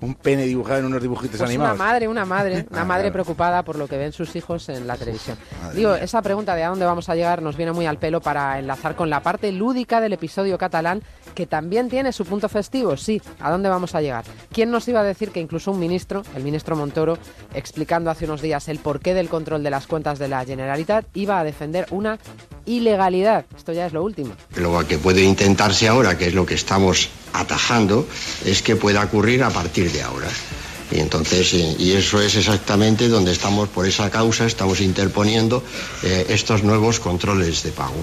un 0.00 0.14
pene 0.14 0.44
dibujado 0.44 0.80
en 0.80 0.86
unos 0.86 1.00
dibujitos 1.02 1.38
Pues 1.38 1.42
una 1.42 1.48
animados? 1.50 1.78
madre, 1.78 2.08
una 2.08 2.24
madre, 2.24 2.66
una 2.70 2.80
Ah, 2.82 2.84
madre 2.84 3.02
claro. 3.04 3.12
preocupada 3.12 3.62
por 3.62 3.76
lo 3.76 3.86
que 3.86 3.96
ven 3.96 4.12
sus 4.12 4.34
hijos 4.36 4.68
en 4.68 4.86
la 4.86 4.96
televisión. 4.96 5.38
madre 5.62 5.76
Digo, 5.76 5.92
mía. 5.92 6.02
esa 6.02 6.20
pregunta 6.22 6.54
de 6.54 6.64
a 6.64 6.68
dónde 6.68 6.84
vamos 6.84 7.08
a 7.08 7.14
llegar 7.14 7.42
nos 7.42 7.56
viene 7.56 7.72
muy 7.72 7.86
al 7.86 7.98
pelo 7.98 8.20
para 8.20 8.58
enlazar 8.58 8.96
con 8.96 9.08
la 9.10 9.20
parte 9.22 9.52
lúdica 9.52 10.00
del 10.00 10.12
episodio 10.14 10.58
catalán, 10.58 11.02
que 11.38 11.46
también 11.46 11.88
tiene 11.88 12.10
su 12.10 12.24
punto 12.24 12.48
festivo. 12.48 12.96
Sí, 12.96 13.22
¿a 13.38 13.52
dónde 13.52 13.68
vamos 13.68 13.94
a 13.94 14.00
llegar? 14.00 14.24
¿Quién 14.52 14.72
nos 14.72 14.88
iba 14.88 14.98
a 14.98 15.04
decir 15.04 15.30
que 15.30 15.38
incluso 15.38 15.70
un 15.70 15.78
ministro, 15.78 16.24
el 16.34 16.42
ministro 16.42 16.74
Montoro, 16.74 17.16
explicando 17.54 18.10
hace 18.10 18.24
unos 18.24 18.42
días 18.42 18.66
el 18.66 18.80
porqué 18.80 19.14
del 19.14 19.28
control 19.28 19.62
de 19.62 19.70
las 19.70 19.86
cuentas 19.86 20.18
de 20.18 20.26
la 20.26 20.44
Generalitat, 20.44 21.06
iba 21.14 21.38
a 21.38 21.44
defender 21.44 21.86
una 21.92 22.18
ilegalidad? 22.66 23.44
Esto 23.56 23.72
ya 23.72 23.86
es 23.86 23.92
lo 23.92 24.02
último. 24.02 24.34
Lo 24.56 24.84
que 24.84 24.98
puede 24.98 25.22
intentarse 25.22 25.86
ahora, 25.86 26.18
que 26.18 26.26
es 26.26 26.34
lo 26.34 26.44
que 26.44 26.54
estamos 26.54 27.08
atajando, 27.32 28.04
es 28.44 28.60
que 28.60 28.74
pueda 28.74 29.04
ocurrir 29.04 29.44
a 29.44 29.50
partir 29.50 29.92
de 29.92 30.02
ahora. 30.02 30.30
Y 30.90 30.98
entonces, 30.98 31.54
y 31.54 31.76
y 31.78 31.92
eso 31.92 32.20
es 32.20 32.34
exactamente 32.34 33.06
donde 33.06 33.30
estamos, 33.30 33.68
por 33.68 33.86
esa 33.86 34.10
causa, 34.10 34.44
estamos 34.44 34.80
interponiendo 34.80 35.62
eh, 36.02 36.26
estos 36.30 36.64
nuevos 36.64 36.98
controles 36.98 37.62
de 37.62 37.70
pago 37.70 38.02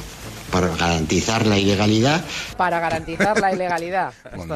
para 0.52 0.68
garantizar 0.76 1.46
la 1.46 1.58
ilegalidad 1.58 2.22
para 2.58 2.80
garantizar 2.80 3.39
la 3.39 3.54
ilegalidad. 3.54 4.14
Esto, 4.34 4.56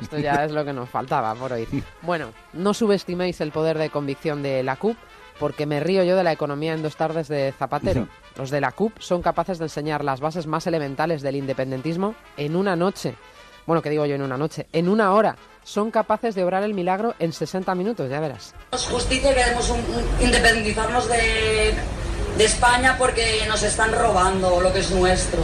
esto 0.00 0.18
ya 0.18 0.44
es 0.44 0.52
lo 0.52 0.64
que 0.64 0.72
nos 0.72 0.88
faltaba 0.88 1.34
por 1.34 1.52
oír. 1.52 1.68
Bueno, 2.02 2.30
no 2.52 2.74
subestiméis 2.74 3.40
el 3.40 3.50
poder 3.52 3.78
de 3.78 3.90
convicción 3.90 4.42
de 4.42 4.62
la 4.62 4.76
CUP, 4.76 4.96
porque 5.40 5.66
me 5.66 5.80
río 5.80 6.04
yo 6.04 6.16
de 6.16 6.22
la 6.24 6.32
economía 6.32 6.72
en 6.74 6.82
dos 6.82 6.96
tardes 6.96 7.28
de 7.28 7.52
Zapatero. 7.58 8.06
Los 8.36 8.50
de 8.50 8.60
la 8.60 8.72
CUP 8.72 8.98
son 9.00 9.20
capaces 9.22 9.58
de 9.58 9.64
enseñar 9.66 10.04
las 10.04 10.20
bases 10.20 10.46
más 10.46 10.66
elementales 10.66 11.20
del 11.22 11.36
independentismo 11.36 12.14
en 12.36 12.54
una 12.56 12.76
noche. 12.76 13.14
Bueno, 13.66 13.82
¿qué 13.82 13.90
digo 13.90 14.06
yo 14.06 14.14
en 14.14 14.22
una 14.22 14.36
noche? 14.38 14.66
En 14.72 14.88
una 14.88 15.12
hora. 15.12 15.36
Son 15.64 15.90
capaces 15.90 16.34
de 16.34 16.42
obrar 16.42 16.62
el 16.64 16.74
milagro 16.74 17.14
en 17.20 17.32
60 17.32 17.74
minutos, 17.74 18.10
ya 18.10 18.18
verás. 18.20 18.54
justicia 18.90 19.30
y 19.30 19.34
queremos 19.34 19.68
un- 19.70 19.78
un- 19.78 20.24
independizarnos 20.24 21.08
de, 21.08 21.74
de 22.38 22.44
España 22.44 22.96
porque 22.98 23.44
nos 23.48 23.62
están 23.62 23.92
robando 23.92 24.60
lo 24.60 24.72
que 24.72 24.80
es 24.80 24.90
nuestro. 24.90 25.40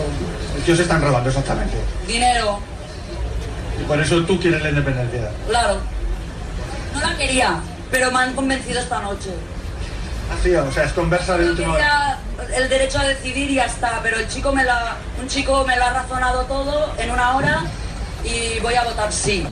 ¿Qué 0.64 0.72
os 0.72 0.78
están 0.80 1.00
robando 1.02 1.28
exactamente? 1.28 1.76
Dinero, 2.06 2.60
Y 3.80 3.84
por 3.84 4.00
eso 4.00 4.22
tú 4.24 4.38
quieres 4.40 4.62
la 4.62 4.70
independencia. 4.70 5.30
claro. 5.48 5.78
No 6.94 7.00
la 7.00 7.16
quería, 7.16 7.60
pero 7.90 8.10
me 8.10 8.18
han 8.20 8.34
convencido 8.34 8.80
esta 8.80 9.00
noche. 9.00 9.30
Así, 10.38 10.54
o 10.54 10.72
sea, 10.72 10.84
es 10.84 10.92
conversa 10.92 11.36
de 11.38 11.44
Yo 11.44 11.50
última 11.52 11.74
hora. 11.74 12.18
el 12.56 12.68
derecho 12.68 12.98
a 12.98 13.04
decidir 13.04 13.50
y 13.50 13.54
ya 13.56 13.66
está, 13.66 14.00
pero 14.02 14.18
el 14.18 14.26
chico 14.28 14.52
me 14.52 14.64
la, 14.64 14.96
un 15.20 15.28
chico 15.28 15.64
me 15.66 15.76
lo 15.76 15.84
ha 15.84 15.90
razonado 15.90 16.44
todo 16.46 16.92
en 16.98 17.10
una 17.10 17.36
hora 17.36 17.62
y 18.24 18.60
voy 18.60 18.74
a 18.74 18.84
votar 18.84 19.12
sí. 19.12 19.46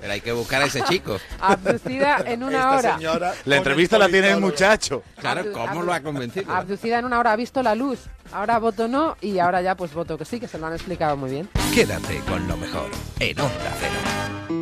Pero 0.00 0.12
hay 0.12 0.20
que 0.20 0.32
buscar 0.32 0.62
a 0.62 0.66
ese 0.66 0.82
chico. 0.84 1.18
Abducida 1.40 2.22
en 2.26 2.42
una 2.42 2.70
hora. 2.76 2.98
La 3.44 3.56
entrevista 3.56 3.98
la 3.98 4.08
tiene 4.08 4.30
el 4.30 4.40
muchacho. 4.40 5.02
Claro, 5.18 5.42
Abdu- 5.42 5.52
¿cómo 5.52 5.66
abdu- 5.82 5.84
lo 5.84 5.92
ha 5.92 6.00
convencido? 6.00 6.52
Abducida 6.52 6.98
en 6.98 7.04
una 7.04 7.18
hora, 7.18 7.32
ha 7.32 7.36
visto 7.36 7.62
la 7.62 7.74
luz. 7.74 8.00
Ahora 8.32 8.58
voto 8.58 8.88
no 8.88 9.16
y 9.20 9.38
ahora 9.38 9.60
ya 9.60 9.74
pues 9.76 9.92
voto 9.92 10.16
que 10.16 10.24
sí, 10.24 10.40
que 10.40 10.48
se 10.48 10.58
lo 10.58 10.66
han 10.66 10.72
explicado 10.74 11.16
muy 11.16 11.30
bien. 11.30 11.48
Quédate 11.74 12.18
con 12.28 12.46
lo 12.48 12.56
mejor 12.56 12.90
en 13.20 13.38
Onda 13.40 13.72
Cero. 13.78 14.61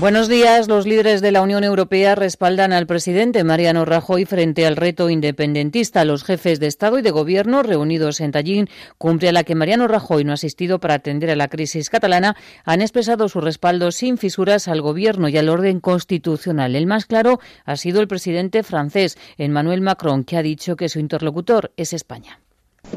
Buenos 0.00 0.28
días. 0.28 0.68
Los 0.68 0.86
líderes 0.86 1.20
de 1.22 1.32
la 1.32 1.42
Unión 1.42 1.64
Europea 1.64 2.14
respaldan 2.14 2.72
al 2.72 2.86
presidente 2.86 3.42
Mariano 3.42 3.84
Rajoy 3.84 4.26
frente 4.26 4.64
al 4.64 4.76
reto 4.76 5.10
independentista. 5.10 6.04
Los 6.04 6.22
jefes 6.22 6.60
de 6.60 6.68
Estado 6.68 7.00
y 7.00 7.02
de 7.02 7.10
Gobierno 7.10 7.64
reunidos 7.64 8.20
en 8.20 8.30
Tallinn, 8.30 8.68
cumple 8.96 9.30
a 9.30 9.32
la 9.32 9.42
que 9.42 9.56
Mariano 9.56 9.88
Rajoy 9.88 10.22
no 10.22 10.30
ha 10.30 10.34
asistido 10.34 10.78
para 10.78 10.94
atender 10.94 11.30
a 11.30 11.36
la 11.36 11.48
crisis 11.48 11.90
catalana, 11.90 12.36
han 12.64 12.80
expresado 12.80 13.28
su 13.28 13.40
respaldo 13.40 13.90
sin 13.90 14.18
fisuras 14.18 14.68
al 14.68 14.82
Gobierno 14.82 15.28
y 15.28 15.36
al 15.36 15.48
orden 15.48 15.80
constitucional. 15.80 16.76
El 16.76 16.86
más 16.86 17.06
claro 17.06 17.40
ha 17.64 17.76
sido 17.76 18.00
el 18.00 18.06
presidente 18.06 18.62
francés, 18.62 19.18
Emmanuel 19.36 19.80
Macron, 19.80 20.22
que 20.22 20.36
ha 20.36 20.42
dicho 20.42 20.76
que 20.76 20.88
su 20.88 21.00
interlocutor 21.00 21.72
es 21.76 21.92
España. 21.92 22.38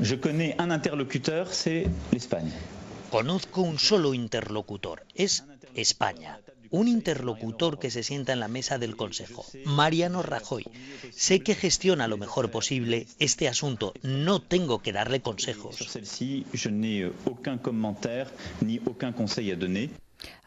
Je 0.03 0.19
connais 0.19 0.55
un 0.59 0.71
interlocuteur, 0.71 1.47
c'est 1.47 1.87
l'Espagne. 2.11 2.51
Conozco 3.09 3.61
un 3.61 3.79
solo 3.79 4.13
interlocutor, 4.13 5.03
es 5.15 5.43
España 5.73 6.39
un 6.71 6.87
interlocutor 6.87 7.77
que 7.77 7.91
se 7.91 8.01
sienta 8.03 8.33
en 8.33 8.39
la 8.39 8.47
mesa 8.47 8.79
del 8.79 8.95
Consejo, 8.95 9.45
Mariano 9.65 10.23
Rajoy. 10.23 10.65
Sé 11.11 11.41
que 11.41 11.53
gestiona 11.53 12.07
lo 12.07 12.17
mejor 12.17 12.49
posible 12.49 13.07
este 13.19 13.47
asunto, 13.47 13.93
no 14.01 14.41
tengo 14.41 14.81
que 14.81 14.93
darle 14.93 15.21
consejos. 15.21 15.77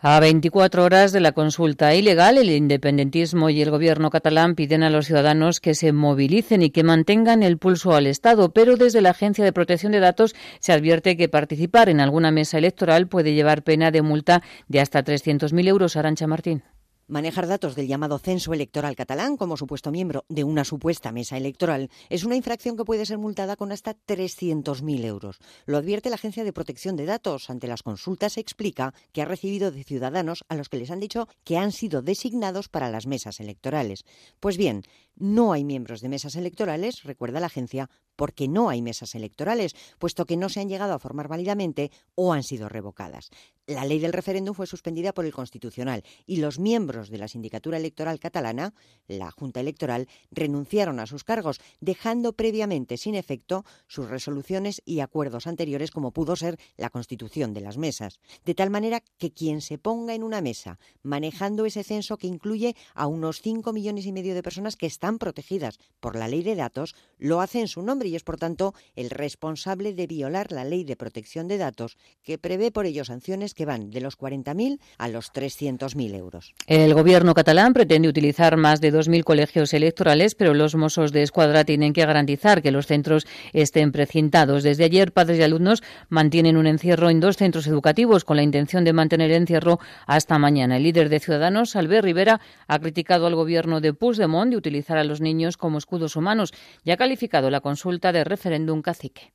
A 0.00 0.20
24 0.20 0.84
horas 0.84 1.12
de 1.12 1.20
la 1.20 1.32
consulta 1.32 1.94
ilegal, 1.94 2.36
el 2.36 2.50
independentismo 2.50 3.48
y 3.48 3.62
el 3.62 3.70
gobierno 3.70 4.10
catalán 4.10 4.54
piden 4.54 4.82
a 4.82 4.90
los 4.90 5.06
ciudadanos 5.06 5.60
que 5.60 5.74
se 5.74 5.92
movilicen 5.92 6.60
y 6.60 6.68
que 6.68 6.82
mantengan 6.82 7.42
el 7.42 7.56
pulso 7.56 7.94
al 7.94 8.06
Estado, 8.06 8.52
pero 8.52 8.76
desde 8.76 9.00
la 9.00 9.10
Agencia 9.10 9.44
de 9.44 9.52
Protección 9.54 9.92
de 9.92 10.00
Datos 10.00 10.34
se 10.60 10.72
advierte 10.72 11.16
que 11.16 11.30
participar 11.30 11.88
en 11.88 12.00
alguna 12.00 12.30
mesa 12.30 12.58
electoral 12.58 13.08
puede 13.08 13.32
llevar 13.32 13.62
pena 13.62 13.90
de 13.90 14.02
multa 14.02 14.42
de 14.68 14.80
hasta 14.80 15.02
300.000 15.02 15.68
euros. 15.68 15.96
Arancha 15.96 16.26
Martín. 16.26 16.62
Manejar 17.06 17.46
datos 17.46 17.76
del 17.76 17.86
llamado 17.86 18.18
censo 18.18 18.54
electoral 18.54 18.96
catalán 18.96 19.36
como 19.36 19.58
supuesto 19.58 19.90
miembro 19.90 20.24
de 20.30 20.42
una 20.42 20.64
supuesta 20.64 21.12
mesa 21.12 21.36
electoral 21.36 21.90
es 22.08 22.24
una 22.24 22.34
infracción 22.34 22.78
que 22.78 22.84
puede 22.86 23.04
ser 23.04 23.18
multada 23.18 23.56
con 23.56 23.72
hasta 23.72 23.94
300.000 23.94 25.04
euros. 25.04 25.38
Lo 25.66 25.76
advierte 25.76 26.08
la 26.08 26.14
Agencia 26.14 26.44
de 26.44 26.54
Protección 26.54 26.96
de 26.96 27.04
Datos. 27.04 27.50
Ante 27.50 27.66
las 27.66 27.82
consultas 27.82 28.38
explica 28.38 28.94
que 29.12 29.20
ha 29.20 29.26
recibido 29.26 29.70
de 29.70 29.84
ciudadanos 29.84 30.46
a 30.48 30.54
los 30.54 30.70
que 30.70 30.78
les 30.78 30.90
han 30.90 31.00
dicho 31.00 31.28
que 31.44 31.58
han 31.58 31.72
sido 31.72 32.00
designados 32.00 32.70
para 32.70 32.88
las 32.88 33.06
mesas 33.06 33.38
electorales. 33.38 34.06
Pues 34.40 34.56
bien, 34.56 34.82
no 35.14 35.52
hay 35.52 35.62
miembros 35.62 36.00
de 36.00 36.08
mesas 36.08 36.36
electorales, 36.36 37.02
recuerda 37.02 37.38
la 37.38 37.46
agencia, 37.46 37.90
porque 38.16 38.48
no 38.48 38.68
hay 38.68 38.82
mesas 38.82 39.14
electorales, 39.14 39.74
puesto 39.98 40.26
que 40.26 40.36
no 40.36 40.48
se 40.48 40.60
han 40.60 40.68
llegado 40.68 40.94
a 40.94 40.98
formar 40.98 41.28
válidamente 41.28 41.90
o 42.14 42.32
han 42.32 42.42
sido 42.42 42.68
revocadas. 42.68 43.30
La 43.66 43.86
ley 43.86 43.98
del 43.98 44.12
referéndum 44.12 44.54
fue 44.54 44.66
suspendida 44.66 45.14
por 45.14 45.24
el 45.24 45.32
Constitucional 45.32 46.04
y 46.26 46.36
los 46.36 46.58
miembros 46.58 47.08
de 47.08 47.16
la 47.16 47.28
Sindicatura 47.28 47.78
Electoral 47.78 48.20
Catalana, 48.20 48.74
la 49.08 49.30
Junta 49.30 49.60
Electoral, 49.60 50.06
renunciaron 50.30 51.00
a 51.00 51.06
sus 51.06 51.24
cargos, 51.24 51.62
dejando 51.80 52.34
previamente 52.34 52.98
sin 52.98 53.14
efecto 53.14 53.64
sus 53.86 54.10
resoluciones 54.10 54.82
y 54.84 55.00
acuerdos 55.00 55.46
anteriores, 55.46 55.90
como 55.92 56.12
pudo 56.12 56.36
ser 56.36 56.58
la 56.76 56.90
constitución 56.90 57.54
de 57.54 57.62
las 57.62 57.78
mesas. 57.78 58.20
De 58.44 58.54
tal 58.54 58.68
manera 58.68 59.02
que 59.16 59.32
quien 59.32 59.62
se 59.62 59.78
ponga 59.78 60.14
en 60.14 60.24
una 60.24 60.42
mesa 60.42 60.78
manejando 61.02 61.64
ese 61.64 61.84
censo 61.84 62.18
que 62.18 62.26
incluye 62.26 62.76
a 62.94 63.06
unos 63.06 63.40
5 63.40 63.72
millones 63.72 64.04
y 64.04 64.12
medio 64.12 64.34
de 64.34 64.42
personas 64.42 64.76
que 64.76 64.86
están 64.86 65.18
protegidas 65.18 65.78
por 66.00 66.16
la 66.16 66.28
ley 66.28 66.42
de 66.42 66.54
datos, 66.54 66.94
lo 67.16 67.40
hace 67.40 67.60
en 67.60 67.68
su 67.68 67.80
nombre 67.80 68.03
y 68.08 68.16
es, 68.16 68.22
por 68.22 68.36
tanto, 68.36 68.74
el 68.96 69.10
responsable 69.10 69.94
de 69.94 70.06
violar 70.06 70.52
la 70.52 70.64
ley 70.64 70.84
de 70.84 70.96
protección 70.96 71.48
de 71.48 71.58
datos, 71.58 71.96
que 72.22 72.38
prevé 72.38 72.70
por 72.70 72.86
ello 72.86 73.04
sanciones 73.04 73.54
que 73.54 73.66
van 73.66 73.90
de 73.90 74.00
los 74.00 74.18
40.000 74.18 74.78
a 74.98 75.08
los 75.08 75.32
300.000 75.32 76.14
euros. 76.14 76.54
El 76.66 76.94
gobierno 76.94 77.34
catalán 77.34 77.72
pretende 77.72 78.08
utilizar 78.08 78.56
más 78.56 78.80
de 78.80 78.92
2.000 78.92 79.24
colegios 79.24 79.72
electorales, 79.74 80.34
pero 80.34 80.54
los 80.54 80.74
mozos 80.74 81.12
de 81.12 81.22
escuadra 81.22 81.64
tienen 81.64 81.92
que 81.92 82.06
garantizar 82.06 82.62
que 82.62 82.70
los 82.70 82.86
centros 82.86 83.26
estén 83.52 83.92
precintados. 83.92 84.62
Desde 84.62 84.84
ayer, 84.84 85.12
padres 85.12 85.38
y 85.38 85.42
alumnos 85.42 85.82
mantienen 86.08 86.56
un 86.56 86.66
encierro 86.66 87.10
en 87.10 87.20
dos 87.20 87.36
centros 87.36 87.66
educativos 87.66 88.24
con 88.24 88.36
la 88.36 88.42
intención 88.42 88.84
de 88.84 88.92
mantener 88.92 89.30
el 89.30 89.38
encierro 89.38 89.78
hasta 90.06 90.38
mañana. 90.38 90.76
El 90.76 90.84
líder 90.84 91.08
de 91.08 91.20
Ciudadanos, 91.20 91.76
Albert 91.76 92.04
Rivera, 92.04 92.40
ha 92.66 92.78
criticado 92.78 93.26
al 93.26 93.34
gobierno 93.34 93.80
de 93.80 93.92
Puigdemont 93.92 94.50
de 94.50 94.56
utilizar 94.56 94.98
a 94.98 95.04
los 95.04 95.20
niños 95.20 95.56
como 95.56 95.78
escudos 95.78 96.16
humanos 96.16 96.52
y 96.84 96.90
ha 96.90 96.96
calificado 96.96 97.50
la 97.50 97.60
consulta 97.60 97.93
de 98.00 98.24
referéndum 98.24 98.82
cacique. 98.82 99.32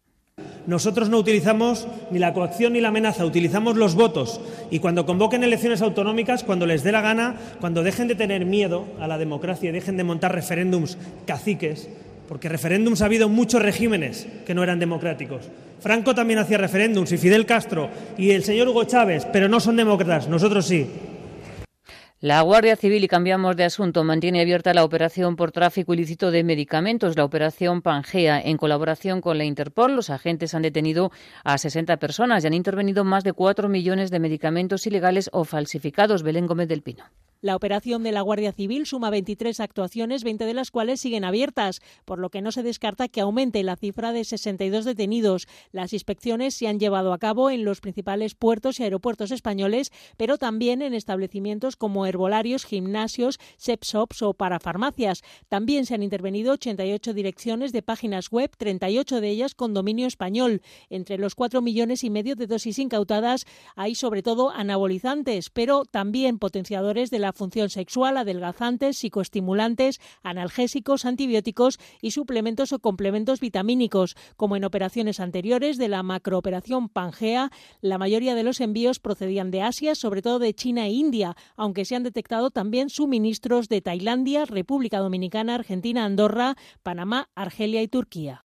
Nosotros 0.67 1.09
no 1.09 1.17
utilizamos 1.17 1.87
ni 2.11 2.19
la 2.19 2.33
coacción 2.33 2.73
ni 2.73 2.81
la 2.81 2.89
amenaza, 2.89 3.25
utilizamos 3.25 3.75
los 3.75 3.95
votos. 3.95 4.39
Y 4.69 4.79
cuando 4.79 5.05
convoquen 5.05 5.43
elecciones 5.43 5.81
autonómicas, 5.81 6.43
cuando 6.43 6.65
les 6.65 6.83
dé 6.83 6.91
la 6.91 7.01
gana, 7.01 7.35
cuando 7.59 7.83
dejen 7.83 8.07
de 8.07 8.15
tener 8.15 8.45
miedo 8.45 8.85
a 8.99 9.07
la 9.07 9.17
democracia 9.17 9.69
y 9.69 9.73
dejen 9.73 9.97
de 9.97 10.03
montar 10.03 10.33
referéndums 10.33 10.97
caciques, 11.25 11.89
porque 12.27 12.49
referéndums 12.49 13.01
ha 13.01 13.05
habido 13.05 13.29
muchos 13.29 13.61
regímenes 13.61 14.27
que 14.45 14.53
no 14.53 14.61
eran 14.61 14.79
democráticos. 14.79 15.49
Franco 15.79 16.13
también 16.13 16.39
hacía 16.39 16.57
referéndums 16.57 17.11
y 17.11 17.17
Fidel 17.17 17.45
Castro 17.45 17.89
y 18.17 18.31
el 18.31 18.43
señor 18.43 18.67
Hugo 18.67 18.83
Chávez, 18.83 19.25
pero 19.33 19.49
no 19.49 19.59
son 19.59 19.75
demócratas, 19.77 20.27
nosotros 20.27 20.67
sí. 20.67 20.87
La 22.21 22.41
Guardia 22.41 22.75
Civil, 22.75 23.05
y 23.05 23.07
cambiamos 23.07 23.55
de 23.55 23.63
asunto, 23.63 24.03
mantiene 24.03 24.41
abierta 24.41 24.73
la 24.73 24.83
operación 24.83 25.37
por 25.37 25.53
tráfico 25.53 25.93
ilícito 25.93 26.31
de 26.31 26.43
medicamentos, 26.43 27.15
la 27.15 27.23
operación 27.23 27.81
Pangea. 27.81 28.41
En 28.41 28.57
colaboración 28.57 29.21
con 29.21 29.37
la 29.37 29.45
Interpol, 29.45 29.95
los 29.95 30.09
agentes 30.09 30.53
han 30.53 30.63
detenido 30.63 31.13
a 31.45 31.57
60 31.57 31.95
personas 31.95 32.43
y 32.43 32.47
han 32.47 32.53
intervenido 32.53 33.05
más 33.05 33.23
de 33.23 33.31
4 33.31 33.69
millones 33.69 34.11
de 34.11 34.19
medicamentos 34.19 34.85
ilegales 34.85 35.29
o 35.31 35.45
falsificados. 35.45 36.21
Belén 36.21 36.45
Gómez 36.45 36.67
del 36.67 36.81
Pino. 36.81 37.05
La 37.41 37.55
operación 37.55 38.03
de 38.03 38.11
la 38.11 38.19
Guardia 38.19 38.51
Civil 38.51 38.85
suma 38.85 39.09
23 39.09 39.61
actuaciones, 39.61 40.25
20 40.25 40.43
de 40.43 40.53
las 40.53 40.71
cuales 40.71 40.99
siguen 40.99 41.23
abiertas, 41.23 41.79
por 42.03 42.19
lo 42.19 42.29
que 42.29 42.41
no 42.41 42.51
se 42.51 42.63
descarta 42.63 43.07
que 43.07 43.21
aumente 43.21 43.63
la 43.63 43.77
cifra 43.77 44.11
de 44.11 44.25
62 44.25 44.83
detenidos. 44.83 45.47
Las 45.71 45.93
inspecciones 45.93 46.53
se 46.53 46.67
han 46.67 46.81
llevado 46.81 47.13
a 47.13 47.17
cabo 47.17 47.49
en 47.49 47.63
los 47.63 47.79
principales 47.79 48.35
puertos 48.35 48.81
y 48.81 48.83
aeropuertos 48.83 49.31
españoles, 49.31 49.93
pero 50.17 50.37
también 50.37 50.81
en 50.81 50.93
establecimientos 50.93 51.77
como 51.77 52.05
herbolarios, 52.05 52.65
gimnasios, 52.65 53.39
sepsops 53.55 54.21
o 54.21 54.33
parafarmacias. 54.33 55.23
También 55.47 55.85
se 55.85 55.95
han 55.95 56.03
intervenido 56.03 56.51
88 56.51 57.13
direcciones 57.13 57.71
de 57.71 57.81
páginas 57.81 58.31
web, 58.31 58.51
38 58.57 59.21
de 59.21 59.29
ellas 59.29 59.55
con 59.55 59.73
dominio 59.73 60.07
español. 60.07 60.61
Entre 60.89 61.17
los 61.17 61.35
4 61.35 61.61
millones 61.61 62.03
y 62.03 62.09
medio 62.09 62.35
de 62.35 62.47
dosis 62.47 62.79
incautadas 62.79 63.45
hay 63.77 63.95
sobre 63.95 64.23
todo 64.23 64.49
anabolizantes, 64.49 65.49
pero 65.49 65.85
también 65.85 66.37
potenciadores 66.37 67.09
de 67.11 67.19
la 67.19 67.28
función 67.33 67.69
sexual, 67.69 68.17
adelgazantes, 68.17 68.97
psicoestimulantes, 68.97 69.99
analgésicos, 70.23 71.05
antibióticos 71.05 71.79
y 72.01 72.11
suplementos 72.11 72.73
o 72.73 72.79
complementos 72.79 73.39
vitamínicos. 73.39 74.15
Como 74.35 74.55
en 74.55 74.65
operaciones 74.65 75.19
anteriores 75.19 75.77
de 75.77 75.87
la 75.87 76.03
macrooperación 76.03 76.89
Pangea, 76.89 77.51
la 77.81 77.97
mayoría 77.97 78.35
de 78.35 78.43
los 78.43 78.61
envíos 78.61 78.99
procedían 78.99 79.51
de 79.51 79.61
Asia, 79.61 79.95
sobre 79.95 80.21
todo 80.21 80.39
de 80.39 80.53
China 80.53 80.85
e 80.85 80.91
India, 80.91 81.35
aunque 81.55 81.85
se 81.85 81.95
han 81.95 82.03
detectado 82.03 82.51
también 82.51 82.89
suministros 82.89 83.69
de 83.69 83.81
Tailandia, 83.81 84.45
República 84.45 84.99
Dominicana, 84.99 85.55
Argentina, 85.55 86.05
Andorra, 86.05 86.55
Panamá, 86.83 87.29
Argelia 87.35 87.81
y 87.81 87.87
Turquía. 87.87 88.45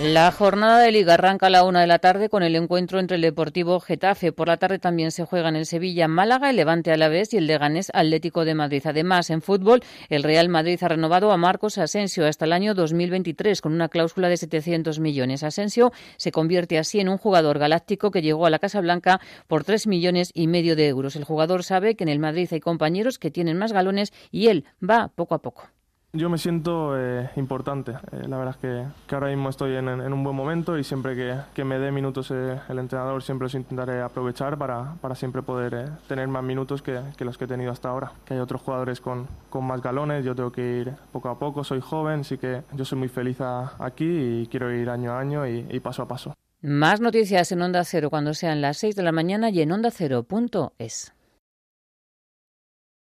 La 0.00 0.30
jornada 0.30 0.78
de 0.78 0.92
liga 0.92 1.14
arranca 1.14 1.48
a 1.48 1.50
la 1.50 1.64
una 1.64 1.80
de 1.80 1.88
la 1.88 1.98
tarde 1.98 2.28
con 2.28 2.44
el 2.44 2.54
encuentro 2.54 3.00
entre 3.00 3.16
el 3.16 3.22
Deportivo 3.22 3.80
Getafe. 3.80 4.30
Por 4.30 4.46
la 4.46 4.56
tarde 4.56 4.78
también 4.78 5.10
se 5.10 5.24
juegan 5.24 5.56
el 5.56 5.66
Sevilla, 5.66 6.06
Málaga, 6.06 6.50
el 6.50 6.56
Levante 6.56 6.92
a 6.92 6.96
la 6.96 7.08
vez 7.08 7.34
y 7.34 7.38
el 7.38 7.48
Leganés 7.48 7.90
Atlético 7.92 8.44
de 8.44 8.54
Madrid. 8.54 8.82
Además, 8.84 9.28
en 9.30 9.42
fútbol, 9.42 9.82
el 10.08 10.22
Real 10.22 10.48
Madrid 10.48 10.78
ha 10.82 10.88
renovado 10.88 11.32
a 11.32 11.36
Marcos 11.36 11.78
Asensio 11.78 12.28
hasta 12.28 12.44
el 12.44 12.52
año 12.52 12.74
2023 12.74 13.60
con 13.60 13.72
una 13.72 13.88
cláusula 13.88 14.28
de 14.28 14.36
700 14.36 15.00
millones. 15.00 15.42
Asensio 15.42 15.90
se 16.16 16.30
convierte 16.30 16.78
así 16.78 17.00
en 17.00 17.08
un 17.08 17.18
jugador 17.18 17.58
galáctico 17.58 18.12
que 18.12 18.22
llegó 18.22 18.46
a 18.46 18.50
la 18.50 18.60
Casa 18.60 18.80
Blanca 18.80 19.20
por 19.48 19.64
3 19.64 19.88
millones 19.88 20.30
y 20.32 20.46
medio 20.46 20.76
de 20.76 20.86
euros. 20.86 21.16
El 21.16 21.24
jugador 21.24 21.64
sabe 21.64 21.96
que 21.96 22.04
en 22.04 22.10
el 22.10 22.20
Madrid 22.20 22.48
hay 22.52 22.60
compañeros 22.60 23.18
que 23.18 23.32
tienen 23.32 23.58
más 23.58 23.72
galones 23.72 24.12
y 24.30 24.46
él 24.46 24.64
va 24.80 25.08
poco 25.08 25.34
a 25.34 25.42
poco. 25.42 25.68
Yo 26.14 26.30
me 26.30 26.38
siento 26.38 26.98
eh, 26.98 27.28
importante. 27.36 27.92
Eh, 28.12 28.26
la 28.28 28.38
verdad 28.38 28.54
es 28.54 28.60
que, 28.62 28.84
que, 29.06 29.14
ahora 29.14 29.28
mismo 29.28 29.50
estoy 29.50 29.76
en, 29.76 29.88
un 29.88 30.24
buen 30.24 30.34
momento 30.34 30.78
y 30.78 30.82
siempre 30.82 31.14
que, 31.54 31.64
me 31.64 31.78
dé 31.78 31.92
minutos 31.92 32.30
eh, 32.30 32.58
el 32.70 32.78
entrenador 32.78 33.22
siempre 33.22 33.44
los 33.44 33.54
intentaré 33.54 34.00
aprovechar 34.00 34.56
para, 34.56 34.94
para 35.02 35.14
siempre 35.14 35.42
poder 35.42 35.90
tener 36.08 36.26
más 36.28 36.42
minutos 36.42 36.80
que, 36.80 36.98
los 37.18 37.36
que 37.36 37.44
he 37.44 37.46
tenido 37.46 37.72
hasta 37.72 37.90
ahora. 37.90 38.12
Que 38.24 38.32
hay 38.32 38.40
otros 38.40 38.62
jugadores 38.62 39.02
con, 39.02 39.28
con, 39.50 39.66
más 39.66 39.82
galones, 39.82 40.24
yo 40.24 40.34
tengo 40.34 40.50
que 40.50 40.78
ir 40.78 40.94
poco 41.12 41.28
a 41.28 41.38
poco, 41.38 41.62
soy 41.62 41.80
joven, 41.82 42.20
así 42.20 42.38
que 42.38 42.62
yo 42.72 42.86
soy 42.86 42.98
muy 42.98 43.08
feliz 43.08 43.42
aquí 43.78 44.06
y 44.06 44.46
quiero 44.46 44.72
ir 44.72 44.88
año 44.88 45.12
a 45.12 45.20
año 45.20 45.46
y, 45.46 45.78
paso 45.80 46.02
a 46.02 46.08
paso. 46.08 46.32
Más 46.62 47.02
noticias 47.02 47.52
en 47.52 47.60
Onda 47.60 47.84
Cero 47.84 48.08
cuando 48.08 48.32
sean 48.32 48.62
las 48.62 48.78
6 48.78 48.96
de 48.96 49.02
la 49.02 49.12
mañana 49.12 49.50
y 49.50 49.60
en 49.60 49.72
ondacero.es. 49.72 51.12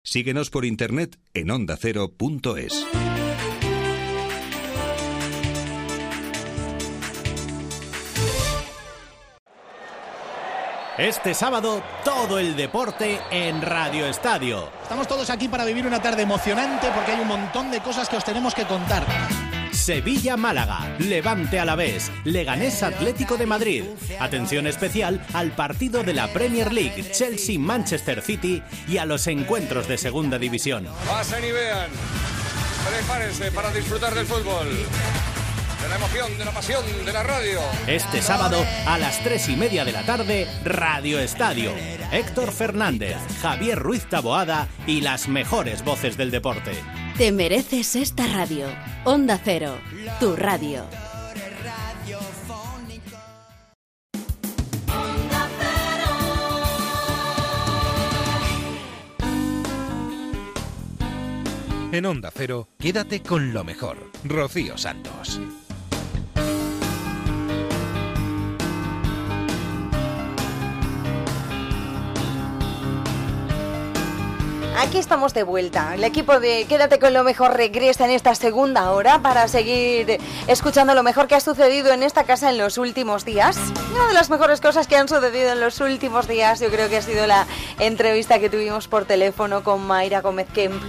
Síguenos 0.06 0.52
por 0.52 0.66
internet 0.66 1.18
en 1.34 1.50
ondacero.es. 1.50 2.86
Este 11.00 11.34
sábado, 11.34 11.84
todo 12.06 12.38
el 12.38 12.56
deporte 12.56 13.20
en 13.32 13.64
Radio 13.64 14.06
Estadio. 14.06 14.70
Estamos 14.84 15.08
todos 15.08 15.32
aquí 15.32 15.48
para 15.48 15.66
vivir 15.66 15.88
una 15.88 16.00
tarde 16.00 16.22
emocionante 16.22 16.88
porque 16.94 17.14
hay 17.14 17.20
un 17.22 17.28
montón 17.28 17.72
de 17.72 17.82
cosas 17.82 18.08
que 18.08 18.16
os 18.16 18.24
tenemos 18.24 18.54
que 18.54 18.66
contar. 18.66 19.04
Sevilla-Málaga, 19.76 20.96
Levante 21.00 21.60
a 21.60 21.66
la 21.66 21.76
vez, 21.76 22.12
Leganés 22.24 22.82
Atlético 22.82 23.38
de 23.38 23.46
Madrid. 23.46 23.84
Atención 24.20 24.68
especial 24.68 25.24
al 25.34 25.52
partido 25.52 26.02
de 26.04 26.14
la 26.14 26.32
Premier 26.32 26.72
League, 26.72 27.12
Chelsea-Manchester 27.12 28.22
City 28.22 28.64
y 28.88 28.98
a 28.98 29.06
los 29.06 29.28
encuentros 29.28 29.88
de 29.88 29.98
Segunda 29.98 30.40
División. 30.40 30.88
Pasen 31.08 31.44
y 31.44 31.52
vean. 31.52 31.90
Prepárense 32.90 33.52
para 33.52 33.72
disfrutar 33.72 34.16
del 34.16 34.26
fútbol. 34.26 34.68
De 35.86 35.90
la 35.90 35.98
emoción, 35.98 36.36
de 36.36 36.46
la 36.46 36.52
pasión, 36.52 36.84
de 37.06 37.14
la 37.14 37.22
radio. 37.22 37.60
Este 37.86 38.20
sábado 38.20 38.58
a 38.88 38.98
las 38.98 39.24
tres 39.24 39.48
y 39.50 39.56
media 39.56 39.86
de 39.86 39.92
la 39.92 40.04
tarde, 40.04 40.48
Radio 40.64 41.20
Estadio. 41.20 41.72
Héctor 42.12 42.52
Fernández, 42.52 43.18
Javier 43.40 43.78
Ruiz 43.78 44.10
Taboada 44.10 44.68
y 44.88 45.02
las 45.02 45.28
mejores 45.28 45.86
voces 45.86 46.18
del 46.18 46.32
deporte. 46.32 46.72
Te 47.20 47.32
mereces 47.32 47.96
esta 47.96 48.26
radio. 48.26 48.66
Onda 49.04 49.40
Cero, 49.44 49.78
tu 50.20 50.36
radio. 50.36 50.88
En 61.92 62.08
Onda 62.08 62.32
Cero, 62.36 62.70
quédate 62.80 63.22
con 63.22 63.54
lo 63.54 63.64
mejor. 63.64 64.10
Rocío 64.24 64.80
Santos. 64.80 65.40
Aquí 74.78 74.98
estamos 74.98 75.34
de 75.34 75.44
vuelta. 75.44 75.94
El 75.96 76.04
equipo 76.04 76.40
de 76.40 76.66
Quédate 76.68 77.00
con 77.00 77.14
lo 77.14 77.24
mejor 77.24 77.56
regresa 77.56 78.04
en 78.06 78.12
esta 78.12 78.36
segunda 78.36 78.92
hora 78.92 79.20
para 79.20 79.48
seguir 79.48 80.20
escuchando 80.48 80.94
lo 80.94 81.02
mejor 81.02 81.28
que 81.28 81.36
ha 81.36 81.40
sucedido 81.40 81.94
en 81.94 82.04
esta 82.04 82.26
casa 82.26 82.50
en 82.50 82.58
los 82.58 82.78
últimos 82.78 83.24
días. 83.24 83.58
Una 83.94 84.08
de 84.08 84.14
las 84.14 84.30
mejores 84.30 84.60
cosas 84.60 84.88
que 84.88 84.98
han 84.98 85.08
sucedido 85.08 85.54
en 85.54 85.62
los 85.62 85.80
últimos 85.80 86.28
días 86.28 86.60
yo 86.60 86.70
creo 86.70 86.90
que 86.90 86.98
ha 86.98 87.02
sido 87.02 87.26
la 87.26 87.48
entrevista 87.80 88.40
que 88.40 88.50
tuvimos 88.50 88.90
por 88.90 89.06
teléfono 89.06 89.64
con 89.64 89.86
Mayra 89.88 90.22
Gómez 90.22 90.48
Kemp. 90.54 90.84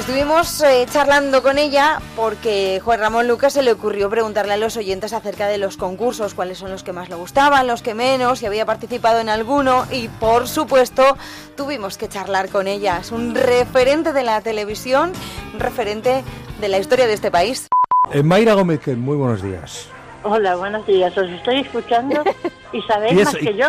Estuvimos 0.00 0.62
eh, 0.62 0.86
charlando 0.90 1.42
con 1.42 1.58
ella 1.58 2.00
porque 2.16 2.80
Juan 2.82 3.00
Ramón 3.00 3.28
Lucas 3.28 3.52
se 3.52 3.62
le 3.62 3.70
ocurrió 3.70 4.08
preguntarle 4.08 4.54
a 4.54 4.56
los 4.56 4.78
oyentes 4.78 5.12
acerca 5.12 5.46
de 5.46 5.58
los 5.58 5.76
concursos, 5.76 6.32
cuáles 6.32 6.56
son 6.56 6.70
los 6.70 6.82
que 6.82 6.94
más 6.94 7.10
le 7.10 7.16
gustaban, 7.16 7.66
los 7.66 7.82
que 7.82 7.92
menos, 7.92 8.38
si 8.38 8.46
había 8.46 8.64
participado 8.64 9.20
en 9.20 9.28
alguno 9.28 9.84
y 9.92 10.08
por 10.08 10.48
supuesto 10.48 11.18
tuvimos 11.54 11.98
que 11.98 12.08
charlar 12.08 12.48
con 12.48 12.66
ella. 12.66 12.96
Es 12.98 13.12
un 13.12 13.34
referente 13.34 14.14
de 14.14 14.22
la 14.22 14.40
televisión, 14.40 15.12
un 15.52 15.60
referente 15.60 16.24
de 16.62 16.68
la 16.68 16.78
historia 16.78 17.06
de 17.06 17.12
este 17.12 17.30
país. 17.30 17.68
Eh, 18.10 18.22
Mayra 18.22 18.54
Gómez, 18.54 18.80
muy 18.96 19.18
buenos 19.18 19.42
días. 19.42 19.86
Hola, 20.22 20.56
buenos 20.56 20.86
días. 20.86 21.16
Os 21.16 21.28
estoy 21.28 21.60
escuchando 21.60 22.24
y 22.72 22.80
sabéis 22.82 23.12
¿Y 23.12 23.24
más 23.24 23.36
que 23.36 23.54
yo. 23.54 23.68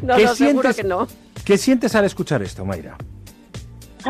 No, 0.00 0.16
¿Qué 0.16 0.28
sientes- 0.28 0.82
¿Qué 1.44 1.58
sientes 1.58 1.94
al 1.94 2.06
escuchar 2.06 2.42
esto, 2.42 2.64
Mayra? 2.64 2.96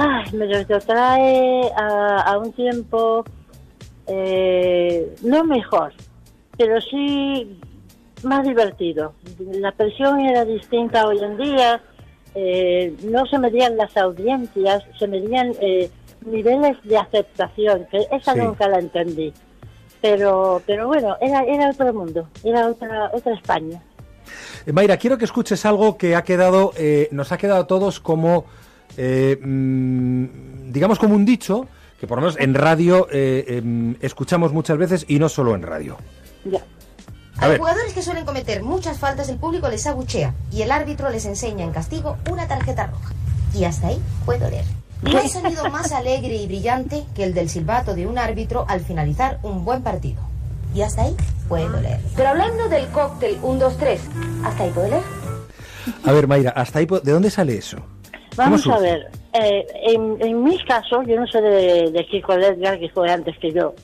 Ay, 0.01 0.33
me 0.33 0.47
lo 0.47 0.81
trae 0.81 1.71
a, 1.77 2.21
a 2.33 2.39
un 2.39 2.53
tiempo 2.53 3.25
eh, 4.07 5.15
no 5.23 5.45
mejor, 5.45 5.93
pero 6.57 6.81
sí 6.81 7.59
más 8.23 8.47
divertido. 8.47 9.15
La 9.51 9.73
presión 9.73 10.21
era 10.21 10.45
distinta 10.45 11.07
hoy 11.07 11.19
en 11.23 11.37
día, 11.37 11.81
eh, 12.35 12.95
no 13.05 13.27
se 13.27 13.39
medían 13.39 13.77
las 13.77 13.97
audiencias, 13.97 14.85
se 14.99 15.07
medían 15.09 15.53
eh, 15.61 15.91
niveles 16.25 16.77
de 16.85 16.97
aceptación, 16.99 17.87
que 17.91 18.07
esa 18.11 18.35
Sí. 18.35 18.41
nunca 18.41 18.69
la 18.69 18.79
entendí. 18.79 19.33
Pero, 20.01 20.63
pero 20.65 20.87
bueno, 20.87 21.17
era, 21.21 21.43
era 21.43 21.71
otro 21.71 21.93
mundo, 21.93 22.29
era 22.45 22.69
otra, 22.69 23.11
otra 23.13 23.35
España. 23.35 23.83
Eh, 24.65 24.73
Mayra, 24.73 24.97
quiero 24.97 25.19
que 25.19 25.25
escuches 25.25 25.65
algo 25.67 25.97
que 25.99 26.15
ha 26.15 26.23
quedado, 26.23 26.73
eh, 26.77 27.09
nos 27.11 27.33
ha 27.33 27.37
quedado 27.39 27.63
a 27.63 27.67
todos 27.67 27.99
como, 27.99 28.45
eh, 28.99 29.39
mm, 29.41 30.73
digamos, 30.73 30.99
como 30.99 31.15
un 31.15 31.25
dicho, 31.25 31.67
que 32.01 32.07
por 32.07 32.19
lo 32.19 32.23
menos 32.23 32.37
en 32.39 32.53
radio 32.53 33.07
eh, 33.11 33.45
em, 33.49 33.95
escuchamos 34.01 34.53
muchas 34.53 34.77
veces 34.77 35.05
y 35.09 35.19
no 35.19 35.29
solo 35.29 35.55
en 35.55 35.63
radio. 35.63 35.97
Ya. 36.45 36.63
A 37.39 37.47
los 37.47 37.59
jugadores 37.59 37.93
que 37.93 38.03
suelen 38.03 38.25
cometer 38.25 38.65
muchas 38.65 38.99
faltas, 38.99 39.29
el 39.29 39.39
público 39.39 39.69
les 39.69 39.87
abuchea 39.87 40.35
y 40.51 40.63
el 40.63 40.73
árbitro 40.73 41.09
les 41.11 41.25
enseña 41.25 41.65
en 41.65 41.71
castigo 41.71 42.17
una 42.29 42.49
tarjeta 42.49 42.89
roja. 42.89 43.15
Y 43.55 43.65
hasta 43.65 43.89
ahí 43.89 44.03
puedo 44.27 44.51
leer. 44.51 44.65
No 45.03 45.17
hay 45.17 45.29
sonido 45.29 45.71
más 45.71 45.93
alegre 45.93 46.35
y 46.35 46.47
brillante 46.49 47.05
que 47.15 47.23
el 47.23 47.35
del 47.35 47.49
silbato 47.49 47.95
de 47.95 48.09
un 48.09 48.19
árbitro 48.19 48.65
al 48.69 48.81
finalizar 48.81 49.39
un 49.45 49.65
buen 49.65 49.83
partido. 49.83 50.21
Y 50.75 50.83
hasta 50.83 51.03
ahí 51.03 51.17
puedo 51.49 51.81
leer. 51.81 52.01
Pero 52.17 52.31
hablando 52.31 52.69
del 52.69 52.89
cóctel 52.89 53.39
1, 53.41 53.61
2, 53.61 53.77
3, 53.79 54.01
¿hasta 54.45 54.65
ahí 54.65 54.71
puedo 54.71 54.89
leer? 54.89 55.03
A 56.03 56.13
ver, 56.13 56.27
Mayra, 56.27 56.51
hasta 56.51 56.81
ahí, 56.81 56.87
¿de 56.87 57.13
dónde 57.13 57.31
sale 57.31 57.57
eso? 57.57 57.79
Vamos 58.39 58.63
¿Cómo 58.63 58.77
a 58.77 58.79
ver, 58.79 59.09
eh, 59.33 59.67
en, 59.89 60.17
en 60.21 60.45
mis 60.45 60.63
casos, 60.65 61.05
yo 61.09 61.19
no 61.19 61.27
sé 61.27 61.43
de, 61.43 61.91
de 61.91 62.07
Kiko 62.07 62.37
Ledgar, 62.37 62.79
que 62.79 62.89
fue 62.89 63.11
antes 63.11 63.37
que 63.39 63.53
yo. 63.53 63.75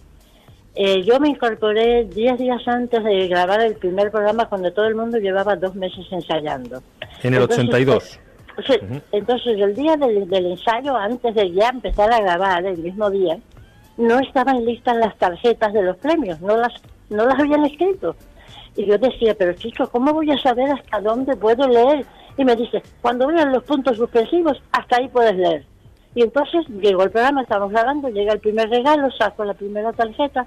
Eh, 0.76 1.02
yo 1.02 1.18
me 1.18 1.28
incorporé 1.28 2.04
10 2.04 2.38
días 2.38 2.66
antes 2.66 3.02
de 3.02 3.26
grabar 3.26 3.60
el 3.60 3.74
primer 3.74 4.12
programa 4.12 4.48
cuando 4.48 4.72
todo 4.72 4.86
el 4.86 4.94
mundo 4.94 5.18
llevaba 5.18 5.56
dos 5.56 5.74
meses 5.74 6.06
ensayando. 6.10 6.82
En 7.24 7.34
el 7.34 7.42
Entonces, 7.42 7.68
82. 7.68 8.14
eh, 8.14 8.20
sí, 8.66 9.00
entonces 9.10 9.60
el 9.60 9.74
día 9.74 9.96
del, 9.96 10.28
del 10.28 10.46
ensayo, 10.46 10.96
antes 10.96 11.34
de 11.34 11.50
ya 11.52 11.70
empezar 11.70 12.12
a 12.12 12.20
grabar, 12.20 12.64
el 12.64 12.78
mismo 12.78 13.10
día, 13.10 13.36
no 13.96 14.20
estaban 14.20 14.64
listas 14.64 14.96
las 14.96 15.16
tarjetas 15.18 15.72
de 15.72 15.82
los 15.82 15.96
premios, 15.96 16.40
no 16.40 16.56
las, 16.56 16.72
no 17.10 17.26
las 17.26 17.40
habían 17.40 17.64
escrito. 17.64 18.14
Y 18.76 18.86
yo 18.86 18.98
decía, 18.98 19.34
pero 19.36 19.52
chico, 19.54 19.88
¿cómo 19.88 20.12
voy 20.12 20.30
a 20.30 20.38
saber 20.38 20.70
hasta 20.70 21.00
dónde 21.00 21.36
puedo 21.36 21.66
leer? 21.68 22.04
Y 22.36 22.44
me 22.44 22.56
dice, 22.56 22.82
cuando 23.00 23.26
vean 23.28 23.52
los 23.52 23.62
puntos 23.64 23.96
suspensivos, 23.96 24.60
hasta 24.72 24.96
ahí 24.96 25.08
puedes 25.08 25.36
leer. 25.36 25.64
Y 26.14 26.22
entonces 26.22 26.66
llegó 26.80 27.02
el 27.02 27.10
programa, 27.10 27.42
estamos 27.42 27.70
grabando, 27.70 28.08
llega 28.08 28.32
el 28.32 28.40
primer 28.40 28.70
regalo, 28.70 29.10
saco 29.10 29.44
la 29.44 29.54
primera 29.54 29.92
tarjeta, 29.92 30.46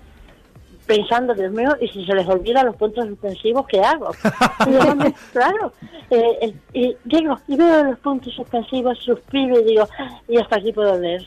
pensando, 0.86 1.34
Dios 1.34 1.52
mío, 1.52 1.76
y 1.82 1.88
si 1.90 2.06
se 2.06 2.16
les 2.16 2.26
olvida 2.28 2.64
los 2.64 2.76
puntos 2.78 3.06
suspensivos, 3.08 3.66
¿qué 3.68 3.82
hago? 3.82 4.12
Y 4.68 4.72
yo, 4.72 4.80
"Hombre, 4.80 5.14
claro, 5.34 5.74
eh, 6.10 6.38
eh, 6.42 6.56
y 6.74 6.96
llego 7.06 7.38
y 7.48 7.58
veo 7.58 7.84
los 7.84 8.00
puntos 8.00 8.34
suspensivos, 8.34 8.98
suspiro 9.00 9.60
y 9.60 9.64
digo, 9.66 9.88
y 10.30 10.38
hasta 10.38 10.56
aquí 10.56 10.72
puedo 10.72 10.98
leer. 10.98 11.26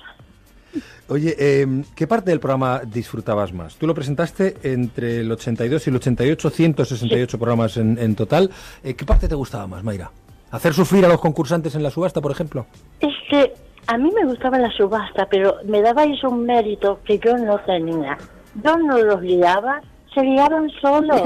Oye, 1.08 1.34
em, 1.62 1.82
¿qué 1.96 2.06
parte 2.06 2.30
del 2.30 2.38
programa 2.38 2.82
disfrutabas 2.86 3.52
más? 3.52 3.74
Tú 3.76 3.86
lo 3.86 3.94
presentaste 3.94 4.56
entre 4.62 5.20
el 5.20 5.32
82 5.32 5.84
y 5.86 5.90
el 5.90 5.96
88, 5.96 6.50
168 6.50 7.38
programas 7.38 7.76
en, 7.76 7.98
en 7.98 8.14
total. 8.14 8.50
Eh, 8.84 8.94
¿Qué 8.94 9.04
parte 9.04 9.28
te 9.28 9.34
gustaba 9.34 9.66
más, 9.66 9.82
Mayra? 9.82 10.10
¿Hacer 10.50 10.74
sufrir 10.74 11.04
a 11.04 11.08
los 11.08 11.20
concursantes 11.20 11.74
en 11.74 11.82
la 11.82 11.90
subasta, 11.90 12.20
por 12.20 12.32
ejemplo? 12.32 12.66
Es 13.00 13.14
que 13.30 13.52
a 13.86 13.96
mí 13.96 14.10
me 14.14 14.24
gustaba 14.26 14.58
la 14.58 14.70
subasta, 14.72 15.26
pero 15.26 15.56
me 15.64 15.80
dabais 15.80 16.22
un 16.24 16.44
mérito 16.44 17.00
que 17.04 17.18
yo 17.18 17.36
no 17.36 17.58
tenía. 17.60 18.18
Yo 18.64 18.76
no 18.78 18.98
los 18.98 19.20
guiaba, 19.20 19.80
se 20.12 20.22
guiaban 20.22 20.68
solos. 20.80 21.22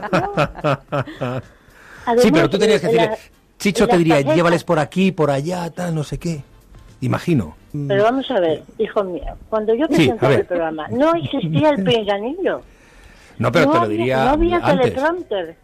Además, 0.00 1.42
sí, 2.22 2.30
pero 2.30 2.50
tú 2.50 2.58
tenías 2.58 2.80
que 2.80 2.86
decirle, 2.88 3.16
Chicho 3.58 3.88
te 3.88 3.96
diría, 3.98 4.20
llévales 4.20 4.62
por 4.64 4.78
aquí, 4.78 5.10
por 5.12 5.30
allá, 5.30 5.70
tal, 5.70 5.94
no 5.94 6.04
sé 6.04 6.18
qué. 6.18 6.42
Imagino. 7.00 7.56
Pero 7.86 8.02
vamos 8.04 8.30
a 8.30 8.40
ver, 8.40 8.62
hijo 8.78 9.04
mío, 9.04 9.24
cuando 9.48 9.74
yo 9.74 9.86
Sí, 9.90 10.12
ver. 10.20 10.40
el 10.40 10.46
programa, 10.46 10.88
no 10.88 11.14
existía 11.14 11.70
el 11.70 11.82
pinganillo. 11.84 12.60
No, 13.38 13.52
pero 13.52 13.66
no 13.66 13.70
te 13.70 13.78
lo 13.78 13.84
había- 13.84 13.96
diría 13.98 14.24
No 14.24 14.30
había 14.30 14.56
antes. 14.56 14.80
teleprompter. 14.94 15.56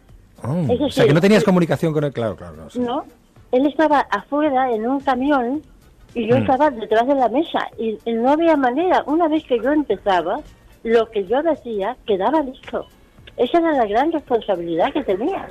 Es 0.69 0.81
o 0.81 0.89
sea, 0.89 1.05
que 1.05 1.13
no 1.13 1.21
tenías 1.21 1.43
comunicación 1.43 1.93
con 1.93 2.03
él, 2.03 2.13
claro, 2.13 2.35
claro. 2.35 2.55
no, 2.55 2.69
sí. 2.69 2.79
No, 2.79 3.05
él 3.51 3.65
estaba 3.67 4.01
afuera 4.11 4.71
en 4.71 4.85
un 4.87 4.99
camión 4.99 5.61
y 6.13 6.27
yo 6.27 6.35
Mm. 6.37 6.41
estaba 6.41 6.69
detrás 6.71 7.07
de 7.07 7.15
la 7.15 7.29
mesa 7.29 7.67
y, 7.77 7.97
y 8.05 8.13
no 8.13 8.29
había 8.31 8.55
manera. 8.55 9.03
Una 9.07 9.27
vez 9.27 9.43
que 9.45 9.57
yo 9.59 9.71
empezaba, 9.71 10.39
lo 10.83 11.09
que 11.11 11.25
yo 11.25 11.41
decía 11.43 11.95
quedaba 12.05 12.41
listo. 12.41 12.85
Esa 13.37 13.57
era 13.59 13.71
la 13.73 13.85
gran 13.85 14.11
responsabilidad 14.11 14.93
que 14.93 15.03
tenía. 15.03 15.49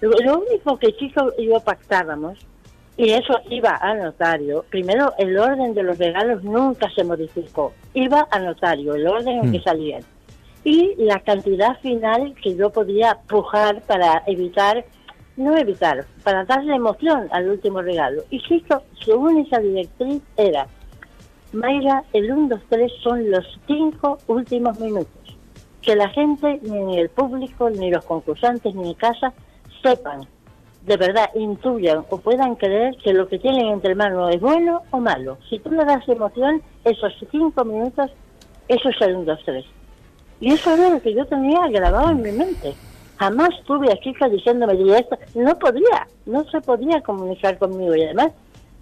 Lo, 0.00 0.10
lo 0.10 0.40
único 0.40 0.78
que 0.78 0.96
Chico 0.96 1.32
y 1.38 1.46
yo 1.46 1.60
pactábamos, 1.60 2.38
y 2.96 3.10
eso 3.10 3.38
iba 3.50 3.78
a 3.80 3.94
notario, 3.94 4.64
primero 4.68 5.12
el 5.18 5.38
orden 5.38 5.74
de 5.74 5.82
los 5.82 5.96
regalos 5.98 6.42
nunca 6.42 6.90
se 6.94 7.04
modificó, 7.04 7.72
iba 7.94 8.26
a 8.30 8.38
notario, 8.40 8.94
el 8.94 9.06
orden 9.06 9.44
en 9.44 9.52
que 9.52 9.58
Mm. 9.60 9.62
salían. 9.62 10.02
Y 10.64 10.94
la 10.96 11.20
cantidad 11.20 11.78
final 11.80 12.34
que 12.42 12.56
yo 12.56 12.70
podía 12.70 13.18
pujar 13.28 13.82
para 13.82 14.22
evitar 14.26 14.84
no 15.36 15.56
evitar, 15.56 16.04
para 16.22 16.44
darle 16.44 16.74
emoción 16.74 17.28
al 17.32 17.48
último 17.48 17.80
regalo. 17.82 18.22
Y 18.30 18.40
Chico, 18.40 18.82
su 19.00 19.14
única 19.14 19.58
directriz 19.58 20.22
era, 20.36 20.66
Mayra, 21.52 22.04
el 22.12 22.30
1, 22.30 22.48
2, 22.48 22.60
3 22.68 22.92
son 23.02 23.30
los 23.30 23.44
cinco 23.66 24.18
últimos 24.26 24.78
minutos. 24.80 25.10
Que 25.80 25.96
la 25.96 26.08
gente, 26.10 26.60
ni 26.62 26.98
el 26.98 27.08
público, 27.08 27.68
ni 27.70 27.90
los 27.90 28.04
concursantes, 28.04 28.74
ni 28.74 28.94
casa, 28.94 29.32
sepan, 29.82 30.26
de 30.82 30.96
verdad, 30.96 31.30
intuyan 31.34 32.04
o 32.10 32.18
puedan 32.18 32.56
creer 32.56 32.96
que 32.96 33.12
lo 33.12 33.28
que 33.28 33.38
tienen 33.38 33.66
entre 33.66 33.94
manos 33.94 34.34
es 34.34 34.40
bueno 34.40 34.82
o 34.90 34.98
malo. 34.98 35.38
Si 35.48 35.58
tú 35.58 35.70
le 35.70 35.84
das 35.84 36.08
emoción, 36.08 36.62
esos 36.84 37.12
cinco 37.30 37.64
minutos, 37.64 38.10
eso 38.68 38.88
es 38.88 39.00
el 39.00 39.16
1, 39.16 39.24
2, 39.24 39.40
3. 39.44 39.64
Y 40.42 40.52
eso 40.52 40.74
era 40.74 40.90
lo 40.90 41.00
que 41.00 41.14
yo 41.14 41.24
tenía 41.26 41.68
grabado 41.68 42.10
en 42.10 42.20
mi 42.20 42.32
mente. 42.32 42.74
Jamás 43.16 43.50
tuve 43.64 43.92
a 43.92 43.96
chicas 44.00 44.28
diciéndome 44.28 44.72
esto. 44.98 45.16
No 45.36 45.56
podía, 45.56 46.08
no 46.26 46.42
se 46.50 46.60
podía 46.60 47.00
comunicar 47.00 47.56
conmigo. 47.58 47.94
Y 47.94 48.02
además, 48.02 48.32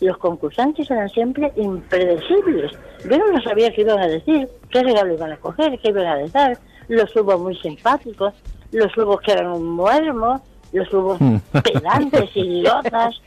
los 0.00 0.16
concursantes 0.16 0.90
eran 0.90 1.10
siempre 1.10 1.52
impredecibles. 1.56 2.72
Yo 3.04 3.18
no 3.18 3.42
sabía 3.42 3.70
qué 3.74 3.82
iban 3.82 3.98
a 3.98 4.08
decir, 4.08 4.48
qué 4.70 4.82
regalo 4.82 5.12
iban 5.12 5.32
a 5.32 5.36
coger, 5.36 5.78
qué 5.80 5.90
iban 5.90 6.06
a 6.06 6.26
dar. 6.28 6.56
Los 6.88 7.14
hubo 7.14 7.38
muy 7.38 7.54
simpáticos, 7.56 8.32
los 8.72 8.96
hubo 8.96 9.18
que 9.18 9.32
eran 9.32 9.48
un 9.48 9.68
muermo, 9.68 10.40
los 10.72 10.90
hubo 10.94 11.18
pedantes, 11.62 12.34
idiotas, 12.34 13.20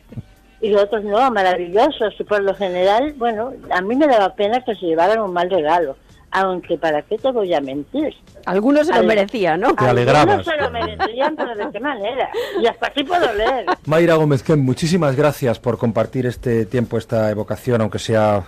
y 0.60 0.70
los 0.70 0.82
otros 0.82 1.04
no, 1.04 1.30
maravillosos. 1.30 2.16
Y 2.20 2.24
por 2.24 2.42
lo 2.42 2.56
general, 2.56 3.14
bueno, 3.16 3.54
a 3.70 3.80
mí 3.82 3.96
me 3.96 4.08
daba 4.08 4.34
pena 4.34 4.60
que 4.62 4.74
se 4.74 4.88
llevaran 4.88 5.22
un 5.22 5.34
mal 5.34 5.52
regalo 5.52 5.96
aunque 6.34 6.78
para 6.78 7.02
qué 7.04 7.18
te 7.18 7.32
voy 7.32 7.54
a 7.54 7.62
mentir. 7.62 8.14
Algunos 8.46 8.88
se 8.88 8.94
lo 8.94 9.04
merecían, 9.04 9.62
¿no? 9.62 9.74
Te 9.76 9.86
alegrabas. 9.86 10.40
Algunos 10.40 10.46
se 10.46 10.58
lo 10.58 10.72
merecían, 10.72 11.36
pero 11.36 11.56
de 11.56 11.72
qué 11.72 11.80
manera. 11.80 12.30
Y 12.62 12.66
hasta 12.68 12.88
aquí 12.88 13.04
puedo 13.04 13.34
leer. 13.34 13.66
Mayra 13.86 14.16
Gómez, 14.16 14.44
muchísimas 14.58 15.16
gracias 15.16 15.60
por 15.60 15.78
compartir 15.78 16.26
este 16.26 16.66
tiempo, 16.66 16.98
esta 16.98 17.30
evocación, 17.30 17.82
aunque 17.82 18.00
sea 18.00 18.44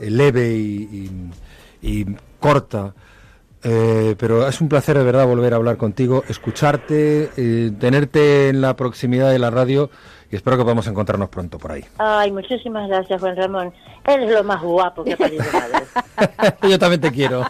eh, 0.00 0.10
leve 0.10 0.48
y, 0.54 1.10
y- 1.82 2.00
y 2.00 2.06
corta. 2.40 2.94
Eh, 3.64 4.14
pero 4.18 4.46
es 4.46 4.60
un 4.60 4.68
placer 4.68 4.96
de 4.96 5.02
verdad 5.02 5.26
volver 5.26 5.52
a 5.52 5.56
hablar 5.56 5.76
contigo, 5.76 6.22
escucharte, 6.28 7.30
eh, 7.36 7.72
tenerte 7.80 8.48
en 8.50 8.60
la 8.60 8.76
proximidad 8.76 9.30
de 9.32 9.40
la 9.40 9.50
radio 9.50 9.90
y 10.30 10.36
espero 10.36 10.56
que 10.56 10.62
podamos 10.64 10.86
encontrarnos 10.86 11.28
pronto 11.28 11.58
por 11.58 11.72
ahí. 11.72 11.84
Ay, 11.98 12.30
muchísimas 12.32 12.88
gracias, 12.88 13.20
Juan 13.20 13.36
Ramón. 13.36 13.72
Eres 14.06 14.30
lo 14.30 14.42
más 14.44 14.60
guapo 14.62 15.04
que 15.04 15.12
ha 15.12 15.16
parido 15.16 15.44
madre. 15.52 15.86
Yo 16.68 16.78
también 16.78 17.00
te 17.00 17.10
quiero. 17.12 17.42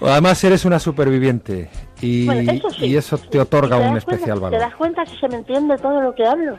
Además 0.00 0.42
eres 0.44 0.64
una 0.64 0.78
superviviente 0.78 1.70
y, 2.00 2.26
Bueno, 2.26 2.52
eso 2.52 2.70
sí. 2.70 2.86
y 2.86 2.96
eso 2.96 3.16
te 3.16 3.40
otorga 3.40 3.76
¿Te 3.78 3.82
un 3.82 3.90
cuenta- 3.92 3.98
especial 4.14 4.38
¿Te 4.38 4.42
valor. 4.44 4.60
das 4.60 4.74
cuenta 4.74 5.04
que 5.04 5.16
se 5.18 5.28
me 5.28 5.36
entiende 5.36 5.78
todo 5.78 6.00
lo 6.00 6.14
que 6.14 6.26
hablo? 6.26 6.58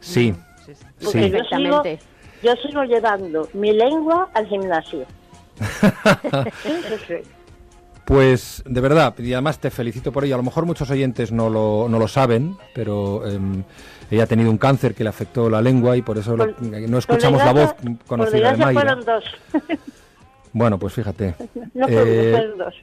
Sí, 0.00 0.34
Porque 1.02 1.22
sí. 1.22 1.30
yo, 1.30 1.38
sigo, 1.44 1.82
Perfectamente. 1.82 1.98
yo 2.42 2.52
sigo 2.56 2.82
llevando 2.84 3.48
mi 3.54 3.72
lengua 3.72 4.28
al 4.34 4.46
gimnasio. 4.46 5.06
Pues 8.08 8.62
de 8.64 8.80
verdad, 8.80 9.14
y 9.18 9.34
además 9.34 9.58
te 9.58 9.68
felicito 9.70 10.10
por 10.12 10.24
ello. 10.24 10.34
A 10.34 10.38
lo 10.38 10.42
mejor 10.42 10.64
muchos 10.64 10.88
oyentes 10.88 11.30
no 11.30 11.50
lo, 11.50 11.88
no 11.90 11.98
lo 11.98 12.08
saben, 12.08 12.56
pero 12.74 13.26
em, 13.28 13.62
ella 14.10 14.22
ha 14.24 14.26
tenido 14.26 14.50
un 14.50 14.56
cáncer 14.56 14.94
que 14.94 15.04
le 15.04 15.10
afectó 15.10 15.50
la 15.50 15.60
lengua 15.60 15.94
y 15.94 16.00
por 16.00 16.16
eso 16.16 16.34
lo- 16.34 16.46
no 16.58 16.96
escuchamos 16.96 17.44
la 17.44 17.52
voz 17.52 17.74
conocida 18.06 18.52
de 18.52 18.56
Mayra. 18.64 18.80
fueron 18.96 19.04
dos. 19.04 19.24
Bueno, 20.54 20.78
pues 20.78 20.94
fíjate. 20.94 21.34
No 21.74 21.86
Eh, 21.86 22.30
fueron 22.32 22.56
dos. 22.56 22.74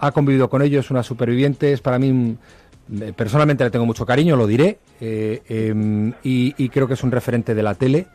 ha 0.00 0.12
convivido 0.12 0.50
con 0.50 0.60
ellos, 0.60 0.84
es 0.84 0.90
una 0.90 1.02
superviviente, 1.02 1.72
es 1.72 1.80
para 1.80 1.98
mí, 1.98 2.36
eh, 3.00 3.14
personalmente 3.16 3.64
le 3.64 3.70
tengo 3.70 3.86
mucho 3.86 4.04
cariño, 4.04 4.36
lo 4.36 4.46
diré, 4.46 4.80
eh, 5.00 5.40
em, 5.48 6.12
y, 6.22 6.54
y 6.62 6.68
creo 6.68 6.86
que 6.86 6.92
es 6.92 7.02
un 7.02 7.10
referente 7.10 7.54
de 7.54 7.62
la 7.62 7.74
tele 7.74 8.06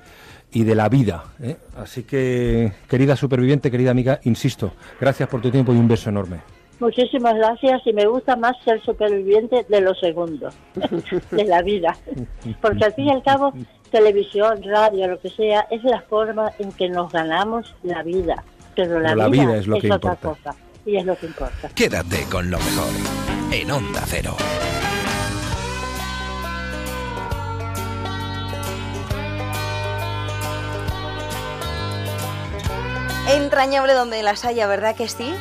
y 0.51 0.63
de 0.65 0.76
la 0.76 0.88
vida. 0.88 1.24
¿eh? 1.41 1.57
Así 1.78 2.03
que, 2.03 2.74
querida 2.88 3.15
superviviente, 3.15 3.72
querida 3.72 3.89
amiga, 3.89 4.20
insisto, 4.26 4.74
gracias 5.01 5.28
por 5.28 5.41
tu 5.41 5.49
tiempo 5.49 5.74
y 5.74 5.78
un 5.78 5.88
beso 5.88 6.11
enorme. 6.11 6.41
Muchísimas 6.80 7.36
gracias 7.36 7.82
y 7.86 7.93
me 7.93 8.05
gusta 8.07 8.36
más 8.36 8.55
ser 8.63 8.82
superviviente 8.84 9.65
de 9.67 9.82
lo 9.82 9.93
segundo, 9.95 10.49
de 11.32 11.43
la 11.43 11.61
vida. 11.61 11.95
Porque 12.61 12.86
al 12.86 12.93
fin 12.93 13.07
y 13.07 13.11
al 13.11 13.21
cabo, 13.23 13.53
televisión, 13.91 14.61
radio, 14.63 15.07
lo 15.07 15.19
que 15.19 15.30
sea, 15.30 15.67
es 15.69 15.84
la 15.84 16.01
forma 16.01 16.51
en 16.57 16.71
que 16.71 16.88
nos 16.89 17.11
ganamos 17.11 17.75
la 17.84 18.01
vida. 18.03 18.43
Pero 18.75 18.99
la, 18.99 19.09
Pero 19.09 19.15
la 19.23 19.27
vida, 19.27 19.45
vida 19.45 19.57
es 19.57 19.67
lo 19.67 19.80
que 19.80 19.91
otra 19.91 20.11
importa. 20.13 20.30
cosa. 20.51 20.55
Y 20.86 20.95
es 20.95 21.05
lo 21.05 21.15
que 21.17 21.25
importa. 21.25 21.69
Quédate 21.75 22.23
con 22.32 22.49
lo 22.49 22.57
mejor 22.57 22.93
en 23.51 23.71
Onda 23.71 24.01
Cero. 24.05 24.36
Entrañable 33.27 33.93
donde 33.93 34.23
las 34.23 34.43
haya, 34.45 34.65
¿verdad 34.67 34.95
que 34.95 35.07
sí? 35.07 35.36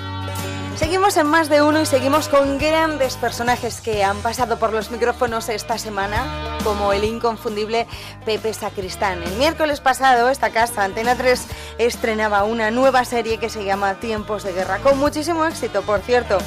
Seguimos 0.79 1.17
en 1.17 1.27
más 1.27 1.49
de 1.49 1.61
uno 1.61 1.83
y 1.83 1.87
seguimos 1.87 2.29
con 2.29 2.57
grandes 2.57 3.17
personajes 3.17 3.81
que 3.81 4.05
han 4.05 4.17
pasado 4.19 4.61
por 4.61 4.73
los 4.73 4.93
micrófonos 4.93 5.49
esta 5.49 5.77
semana, 5.77 6.25
como 6.63 6.93
el 6.93 7.03
inconfundible 7.03 7.89
Pepe 8.25 8.55
Sacristán. 8.55 9.21
El 9.25 9.33
miércoles 9.39 9.81
pasado, 9.81 10.29
esta 10.29 10.51
casa, 10.51 10.85
Antena 10.85 11.17
3, 11.17 11.49
estrenaba 11.79 12.45
una 12.45 12.71
nueva 12.71 13.05
serie 13.05 13.39
que 13.39 13.51
se 13.51 13.65
llama 13.65 13.95
Tiempos 13.95 14.45
de 14.45 14.53
Guerra, 14.53 14.79
con 14.79 15.01
muchísimo 15.01 15.45
éxito, 15.47 15.83
por 15.83 15.99
cierto. 15.99 16.39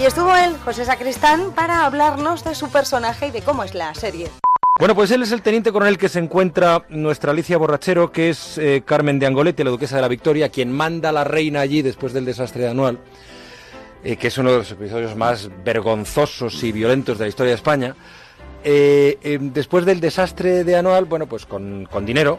Y 0.00 0.04
estuvo 0.04 0.36
él, 0.36 0.54
José 0.64 0.84
Sacristán, 0.84 1.50
para 1.50 1.84
hablarnos 1.84 2.44
de 2.44 2.54
su 2.54 2.70
personaje 2.70 3.26
y 3.26 3.30
de 3.32 3.42
cómo 3.42 3.64
es 3.64 3.74
la 3.74 3.92
serie. 3.96 4.28
Bueno, 4.78 4.94
pues 4.94 5.10
él 5.10 5.24
es 5.24 5.32
el 5.32 5.42
teniente 5.42 5.72
coronel 5.72 5.98
que 5.98 6.08
se 6.08 6.20
encuentra 6.20 6.86
nuestra 6.90 7.32
Alicia 7.32 7.58
Borrachero, 7.58 8.12
que 8.12 8.30
es 8.30 8.56
eh, 8.56 8.82
Carmen 8.86 9.18
de 9.18 9.26
Angolete, 9.26 9.64
la 9.64 9.70
duquesa 9.70 9.96
de 9.96 10.02
la 10.02 10.08
Victoria, 10.08 10.48
quien 10.48 10.70
manda 10.70 11.08
a 11.08 11.12
la 11.12 11.24
reina 11.24 11.60
allí 11.60 11.82
después 11.82 12.12
del 12.12 12.24
desastre 12.24 12.68
anual, 12.68 13.00
eh, 14.04 14.16
que 14.16 14.28
es 14.28 14.38
uno 14.38 14.50
de 14.50 14.58
los 14.58 14.70
episodios 14.70 15.16
más 15.16 15.50
vergonzosos 15.64 16.62
y 16.62 16.72
violentos 16.72 17.18
de 17.18 17.24
la 17.24 17.28
historia 17.28 17.50
de 17.50 17.56
España. 17.56 17.96
Eh, 18.62 19.18
eh, 19.22 19.38
después 19.40 19.84
del 19.84 20.00
desastre 20.00 20.64
de 20.64 20.76
anual, 20.76 21.06
bueno, 21.06 21.26
pues 21.26 21.46
con, 21.46 21.86
con 21.90 22.04
dinero, 22.04 22.38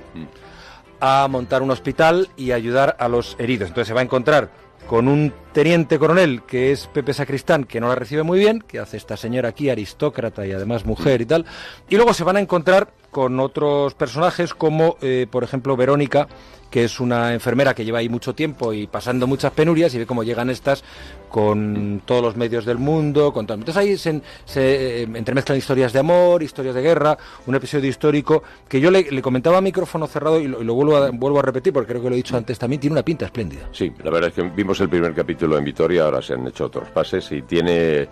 a 1.00 1.28
montar 1.30 1.62
un 1.62 1.72
hospital 1.72 2.30
y 2.38 2.52
ayudar 2.52 2.96
a 3.00 3.08
los 3.08 3.36
heridos. 3.40 3.70
Entonces 3.70 3.88
se 3.88 3.94
va 3.94 4.02
a 4.02 4.04
encontrar 4.04 4.52
con 4.88 5.08
un 5.08 5.34
teniente 5.54 5.98
coronel 5.98 6.44
que 6.44 6.72
es 6.72 6.88
Pepe 6.88 7.14
Sacristán, 7.14 7.64
que 7.64 7.80
no 7.80 7.88
la 7.88 7.96
recibe 7.96 8.24
muy 8.24 8.40
bien, 8.40 8.60
que 8.60 8.80
hace 8.80 8.98
esta 8.98 9.18
señora 9.18 9.50
aquí, 9.50 9.70
aristócrata 9.70 10.46
y 10.46 10.52
además 10.52 10.86
mujer 10.86 11.22
y 11.22 11.26
tal. 11.26 11.46
Y 11.90 11.96
luego 11.96 12.14
se 12.14 12.24
van 12.24 12.38
a 12.38 12.40
encontrar 12.40 12.92
con 13.10 13.40
otros 13.40 13.94
personajes 13.94 14.54
como, 14.54 14.98
eh, 15.02 15.28
por 15.30 15.44
ejemplo, 15.44 15.76
Verónica, 15.76 16.28
que 16.72 16.86
es 16.86 17.00
una 17.00 17.34
enfermera 17.34 17.76
que 17.76 17.86
lleva 17.86 18.00
ahí 18.00 18.10
mucho 18.10 18.34
tiempo 18.34 18.74
y 18.74 18.88
pasando 18.88 19.28
muchas 19.28 19.52
penurias 19.52 19.94
y 19.94 20.00
ve 20.00 20.06
cómo 20.06 20.24
llegan 20.24 20.50
estas 20.50 20.84
con 21.30 22.02
todos 22.06 22.24
los 22.24 22.36
medios 22.36 22.66
del 22.66 22.78
mundo. 22.78 23.32
Con 23.34 23.46
todo. 23.46 23.58
Entonces 23.58 23.78
ahí 23.78 23.98
se, 23.98 24.22
eh, 24.56 25.04
entremezclan 25.04 25.58
historias 25.58 25.94
de 25.94 26.00
amor, 26.00 26.42
historias 26.42 26.74
de 26.74 26.82
guerra, 26.82 27.18
un 27.46 27.56
episodio 27.56 27.90
histórico 27.90 28.42
que 28.68 28.80
yo 28.80 28.90
le, 28.90 29.12
le 29.12 29.22
comentaba 29.22 29.58
a 29.58 29.62
micrófono 29.62 30.08
cerrado 30.08 30.40
y 30.40 30.48
lo, 30.48 30.62
y 30.62 30.66
lo 30.66 30.74
vuelvo, 30.74 30.96
a, 30.96 31.12
vuelvo 31.12 31.40
a 31.40 31.42
repetir 31.42 31.74
porque 31.74 31.90
creo 31.90 32.02
que 32.02 32.10
lo 32.10 32.16
he 32.16 32.18
dicho 32.18 32.38
antes 32.38 32.58
también, 32.58 32.80
tiene 32.80 32.94
una 32.94 33.04
pinta 33.04 33.26
espléndida. 33.26 33.68
Sí, 33.74 33.92
la 34.04 34.10
verdad 34.10 34.30
es 34.30 34.36
que 34.36 34.44
vimos 34.44 34.80
el 34.80 34.90
primer 34.90 35.14
capítulo 35.14 35.58
en 35.58 35.66
Vitoria, 35.66 36.06
ahora 36.06 36.22
se 36.22 36.34
han 36.34 36.48
hecho 36.48 36.66
otros 36.66 36.90
pases 36.90 37.32
y 37.32 37.42
tiene... 37.42 38.08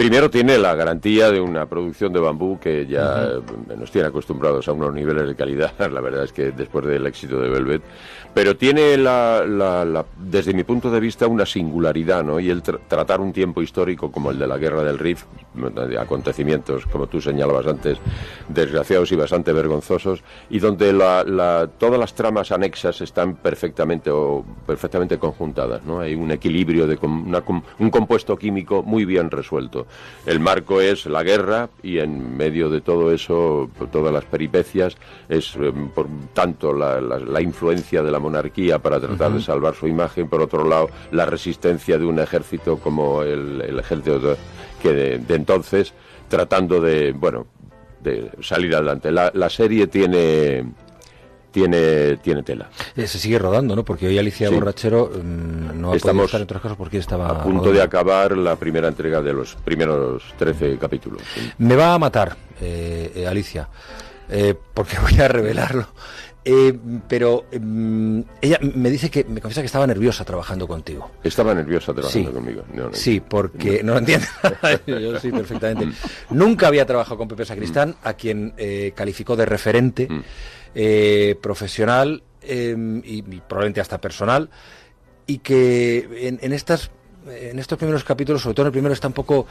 Primero 0.00 0.30
tiene 0.30 0.56
la 0.56 0.74
garantía 0.74 1.30
de 1.30 1.42
una 1.42 1.66
producción 1.66 2.10
de 2.10 2.20
bambú 2.20 2.58
que 2.58 2.86
ya 2.86 3.22
eh, 3.34 3.76
nos 3.76 3.90
tiene 3.90 4.08
acostumbrados 4.08 4.66
a 4.66 4.72
unos 4.72 4.94
niveles 4.94 5.26
de 5.28 5.34
calidad, 5.34 5.72
la 5.92 6.00
verdad 6.00 6.24
es 6.24 6.32
que 6.32 6.52
después 6.52 6.86
del 6.86 7.04
éxito 7.06 7.38
de 7.38 7.50
Velvet, 7.50 7.82
pero 8.32 8.56
tiene 8.56 8.96
la, 8.96 9.44
la- 9.46 9.84
la- 9.84 10.06
desde 10.16 10.54
mi 10.54 10.64
punto 10.64 10.90
de 10.90 11.00
vista 11.00 11.26
una 11.26 11.44
singularidad, 11.44 12.24
¿no? 12.24 12.40
Y 12.40 12.48
el 12.48 12.62
tra- 12.62 12.78
tratar 12.88 13.20
un 13.20 13.34
tiempo 13.34 13.60
histórico 13.60 14.10
como 14.10 14.30
el 14.30 14.38
de 14.38 14.46
la 14.46 14.56
Guerra 14.56 14.82
del 14.84 14.98
Rif, 14.98 15.24
de 15.54 15.98
acontecimientos, 15.98 16.86
como 16.86 17.06
tú 17.06 17.20
señalabas 17.20 17.66
antes, 17.66 17.98
desgraciados 18.48 19.12
y 19.12 19.16
bastante 19.16 19.52
vergonzosos, 19.52 20.22
y 20.48 20.60
donde 20.60 20.92
todas 21.78 21.98
las 22.00 22.14
tramas 22.14 22.52
anexas 22.52 23.02
están 23.02 23.34
perfectamente 23.36 24.10
o 24.10 24.46
perfectamente 24.66 25.18
conjuntadas, 25.18 25.84
¿no? 25.84 26.00
Hay 26.00 26.14
un 26.14 26.30
equilibrio 26.30 26.86
de 26.86 26.96
com- 26.96 27.26
una 27.28 27.42
com- 27.42 27.62
un 27.78 27.90
compuesto 27.90 28.34
químico 28.38 28.82
muy 28.82 29.04
bien 29.04 29.30
resuelto. 29.30 29.86
El 30.26 30.38
marco 30.40 30.80
es 30.80 31.06
la 31.06 31.22
guerra 31.22 31.70
y 31.82 31.98
en 31.98 32.36
medio 32.36 32.68
de 32.68 32.80
todo 32.82 33.10
eso, 33.12 33.70
todas 33.90 34.12
las 34.12 34.24
peripecias, 34.24 34.96
es 35.28 35.56
eh, 35.56 35.72
por 35.94 36.06
tanto 36.34 36.72
la, 36.74 37.00
la- 37.00 37.18
la 37.18 37.40
influencia 37.40 38.02
de 38.02 38.10
la 38.10 38.18
monarquía 38.18 38.78
para 38.78 39.00
tratar 39.00 39.32
de 39.32 39.40
salvar 39.40 39.74
su 39.74 39.86
imagen, 39.86 40.28
por 40.28 40.42
otro 40.42 40.64
lado 40.68 40.90
la 41.12 41.24
resistencia 41.24 41.96
de 41.98 42.04
un 42.04 42.18
ejército 42.18 42.76
como 42.78 43.22
el, 43.22 43.62
el 43.62 43.78
ejército 43.78 44.18
de- 44.18 44.36
que 44.82 44.92
de, 44.92 45.18
de 45.18 45.34
entonces, 45.34 45.92
tratando 46.28 46.80
de, 46.80 47.12
bueno, 47.12 47.46
de 48.02 48.30
salir 48.40 48.74
adelante. 48.74 49.10
La, 49.10 49.30
la 49.34 49.50
serie 49.50 49.86
tiene 49.86 50.64
tiene, 51.50 52.16
tiene 52.18 52.42
tela. 52.42 52.70
Eh, 52.96 53.06
se 53.06 53.18
sigue 53.18 53.38
rodando, 53.38 53.74
¿no? 53.76 53.84
Porque 53.84 54.06
hoy 54.06 54.18
Alicia 54.18 54.50
Borrachero 54.50 55.10
mm, 55.14 55.80
no 55.80 55.92
ha 55.92 55.96
Estamos 55.96 56.26
estar 56.26 56.40
en 56.40 56.44
otros 56.44 56.62
casos 56.62 56.76
porque 56.78 56.98
estaba 56.98 57.26
a 57.28 57.42
punto 57.42 57.58
rodando. 57.64 57.72
de 57.72 57.82
acabar 57.82 58.36
la 58.36 58.56
primera 58.56 58.88
entrega 58.88 59.20
de 59.22 59.32
los 59.32 59.54
primeros 59.56 60.22
13 60.38 60.78
capítulos. 60.78 61.22
Me 61.58 61.76
va 61.76 61.94
a 61.94 61.98
matar, 61.98 62.36
eh, 62.60 63.12
eh, 63.14 63.26
Alicia, 63.26 63.68
eh, 64.28 64.54
porque 64.74 64.96
voy 65.02 65.18
a 65.20 65.28
revelarlo. 65.28 65.86
Eh, 66.42 66.74
pero 67.06 67.44
mm, 67.52 68.20
ella 68.40 68.58
me 68.62 68.88
dice 68.88 69.10
que 69.10 69.24
me 69.24 69.42
confiesa 69.42 69.60
que 69.60 69.66
estaba 69.66 69.86
nerviosa 69.86 70.24
trabajando 70.24 70.66
contigo. 70.66 71.10
Estaba 71.22 71.52
nerviosa 71.54 71.92
trabajando 71.92 72.30
Sí. 72.30 72.34
conmigo. 72.34 72.62
No, 72.72 72.84
no. 72.84 72.94
Sí, 72.94 73.20
porque 73.20 73.82
no 73.82 74.00
lo. 74.00 74.26
Yo 74.86 75.20
sí, 75.20 75.30
perfectamente. 75.30 75.94
Nunca 76.30 76.68
había 76.68 76.86
trabajado 76.86 77.18
con 77.18 77.28
Pepe 77.28 77.44
Sacristán, 77.44 77.94
a 78.02 78.14
quien 78.14 78.54
eh, 78.56 78.92
calificó 78.96 79.36
de 79.36 79.44
referente 79.44 80.08
eh, 80.74 81.36
profesional 81.40 82.22
eh, 82.42 82.74
y, 83.04 83.22
probablemente 83.22 83.80
hasta 83.80 84.00
personal, 84.00 84.50
y 85.26 85.38
que 85.38 86.28
en, 86.28 86.38
en 86.42 86.52
estas 86.52 86.90
en 87.28 87.58
estos 87.58 87.78
primeros 87.78 88.04
capítulos, 88.04 88.42
sobre 88.42 88.54
todo 88.54 88.64
en 88.64 88.68
el 88.68 88.72
primero, 88.72 88.94
está 88.94 89.08
un 89.08 89.12
poco 89.12 89.46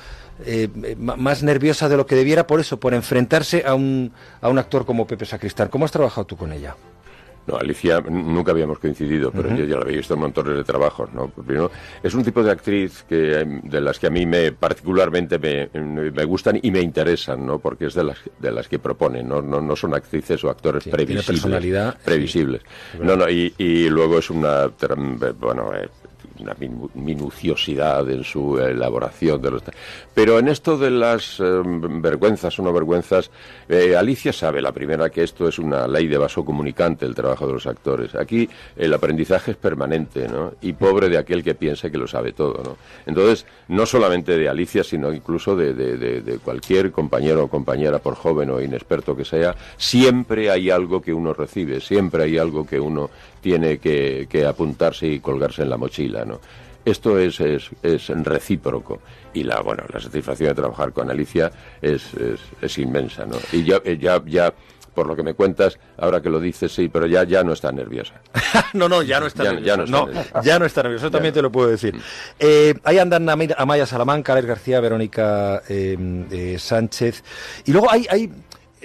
eh, 0.45 0.67
más 0.97 1.43
nerviosa 1.43 1.87
de 1.87 1.97
lo 1.97 2.05
que 2.05 2.15
debiera 2.15 2.47
por 2.47 2.59
eso, 2.59 2.79
por 2.79 2.93
enfrentarse 2.93 3.63
a 3.65 3.75
un, 3.75 4.11
a 4.41 4.49
un 4.49 4.57
actor 4.57 4.85
como 4.85 5.05
Pepe 5.05 5.25
Sacristán. 5.25 5.69
¿Cómo 5.69 5.85
has 5.85 5.91
trabajado 5.91 6.25
tú 6.25 6.35
con 6.35 6.51
ella? 6.51 6.75
No, 7.47 7.57
Alicia 7.57 7.99
nunca 8.01 8.51
habíamos 8.51 8.77
coincidido, 8.79 9.31
pero 9.31 9.55
yo 9.55 9.65
ya 9.65 9.75
la 9.75 9.81
había 9.81 9.97
visto 9.97 10.13
en 10.13 10.19
montones 10.19 10.55
de 10.55 10.63
trabajos, 10.63 11.11
¿no? 11.13 11.29
Primero, 11.29 11.71
es 12.03 12.13
un 12.13 12.23
tipo 12.23 12.43
de 12.43 12.51
actriz 12.51 13.03
que 13.07 13.39
em, 13.39 13.61
de 13.61 13.81
las 13.81 13.97
que 13.97 14.07
a 14.07 14.09
mí 14.11 14.25
me 14.25 14.51
particularmente 14.51 15.39
me, 15.39 15.69
me 16.11 16.23
gustan 16.25 16.59
y 16.61 16.69
me 16.69 16.81
interesan, 16.81 17.45
¿no? 17.45 17.59
Porque 17.59 17.85
es 17.87 17.95
de 17.95 18.03
las 18.03 18.17
de 18.39 18.51
las 18.51 18.67
que 18.67 18.77
proponen, 18.77 19.27
¿no? 19.27 19.41
No, 19.41 19.61
no 19.61 19.75
son 19.75 19.95
actrices 19.95 20.43
o 20.43 20.49
actores 20.49 20.83
tiene 20.83 20.97
previsibles. 20.97 21.25
personalidad. 21.25 21.97
Previsibles. 22.03 22.61
No, 23.01 23.15
no, 23.15 23.29
y, 23.29 23.53
y 23.57 23.89
luego 23.89 24.19
es 24.19 24.29
una, 24.29 24.71
bueno, 25.39 25.71
eh, 25.75 25.89
una 26.39 26.55
minu- 26.55 26.89
minuciosidad 26.93 28.09
en 28.09 28.23
su 28.23 28.57
elaboración 28.57 29.41
de 29.41 29.51
los... 29.51 29.63
Pero 30.13 30.39
en 30.39 30.47
esto 30.47 30.77
de 30.77 30.89
las 30.91 31.39
eh, 31.39 31.43
vergüenzas 31.63 32.57
o 32.59 32.63
no 32.63 32.73
vergüenzas, 32.73 33.31
eh, 33.67 33.95
Alicia 33.95 34.33
sabe, 34.33 34.61
la 34.61 34.71
primera, 34.71 35.09
que 35.09 35.23
esto 35.23 35.47
es 35.47 35.59
una 35.59 35.87
ley 35.87 36.07
de 36.07 36.17
vaso 36.17 36.43
comunicante, 36.43 37.05
el 37.05 37.15
trabajo 37.15 37.47
de 37.47 37.53
los 37.53 37.67
actores. 37.67 38.15
Aquí 38.15 38.49
el 38.75 38.93
aprendizaje 38.93 39.51
es 39.51 39.57
permanente, 39.57 40.27
¿no? 40.27 40.53
Y 40.61 40.73
pobre 40.73 41.09
de 41.09 41.17
aquel 41.17 41.43
que 41.43 41.55
piense 41.55 41.91
que 41.91 41.97
lo 41.97 42.07
sabe 42.07 42.33
todo, 42.33 42.61
¿no? 42.63 42.77
Entonces, 43.05 43.45
no 43.67 43.85
solamente 43.85 44.37
de 44.37 44.49
Alicia, 44.49 44.83
sino 44.83 45.13
incluso 45.13 45.55
de 45.55 46.39
cualquier 46.43 46.91
compañero 46.91 47.43
o 47.43 47.47
compañera, 47.47 47.99
por 47.99 48.15
joven 48.15 48.49
o 48.49 48.61
inexperto 48.61 49.15
que 49.15 49.25
sea, 49.25 49.55
siempre 49.77 50.49
hay 50.49 50.69
algo 50.69 51.01
que 51.01 51.13
uno 51.13 51.33
recibe, 51.33 51.79
siempre 51.79 52.23
hay 52.23 52.37
algo 52.37 52.65
que 52.65 52.79
uno 52.79 53.09
tiene 53.41 53.77
que, 53.79 54.27
que 54.29 54.45
apuntarse 54.45 55.07
y 55.07 55.19
colgarse 55.19 55.61
en 55.63 55.69
la 55.69 55.77
mochila, 55.77 56.25
¿no? 56.25 56.39
Esto 56.85 57.19
es, 57.19 57.39
es, 57.41 57.69
es 57.83 58.07
recíproco 58.09 58.99
y 59.33 59.43
la 59.43 59.59
bueno 59.61 59.83
la 59.93 59.99
satisfacción 59.99 60.49
de 60.49 60.55
trabajar 60.55 60.91
con 60.93 61.09
Alicia 61.11 61.51
es, 61.81 62.13
es, 62.15 62.39
es 62.61 62.77
inmensa, 62.77 63.25
¿no? 63.25 63.35
Y 63.51 63.63
ya, 63.63 63.79
eh, 63.83 63.97
ya, 63.99 64.21
ya 64.25 64.53
por 64.95 65.05
lo 65.05 65.15
que 65.15 65.23
me 65.23 65.33
cuentas, 65.33 65.77
ahora 65.97 66.21
que 66.21 66.29
lo 66.29 66.39
dices, 66.39 66.73
sí, 66.73 66.89
pero 66.89 67.05
ya, 67.05 67.23
ya 67.23 67.43
no 67.43 67.53
está 67.53 67.71
nerviosa. 67.71 68.15
no, 68.73 68.89
no, 68.89 69.01
ya 69.03 69.19
no 69.19 69.27
está 69.27 69.43
Ya- 69.43 69.51
nerviosa. 69.53 69.67
ya 69.67 69.77
no 69.77 69.83
está 69.83 69.97
no, 69.99 70.05
nerviosa. 70.07 70.41
ya 70.41 70.59
no 70.59 70.65
está 70.65 70.83
nerviosa, 70.83 71.05
eso 71.05 71.11
también 71.11 71.31
no. 71.33 71.35
te 71.35 71.41
lo 71.43 71.51
puedo 71.51 71.69
decir. 71.69 71.95
Eh, 72.39 72.73
ahí 72.83 72.97
andan 72.97 73.29
Amaya 73.29 73.55
Amaya 73.57 73.85
Salamanca, 73.85 74.33
Alex 74.33 74.47
García, 74.47 74.79
Verónica 74.79 75.61
eh, 75.69 76.25
eh, 76.31 76.55
Sánchez. 76.59 77.23
Y 77.65 77.71
luego 77.71 77.89
hay, 77.91 78.07
hay 78.09 78.31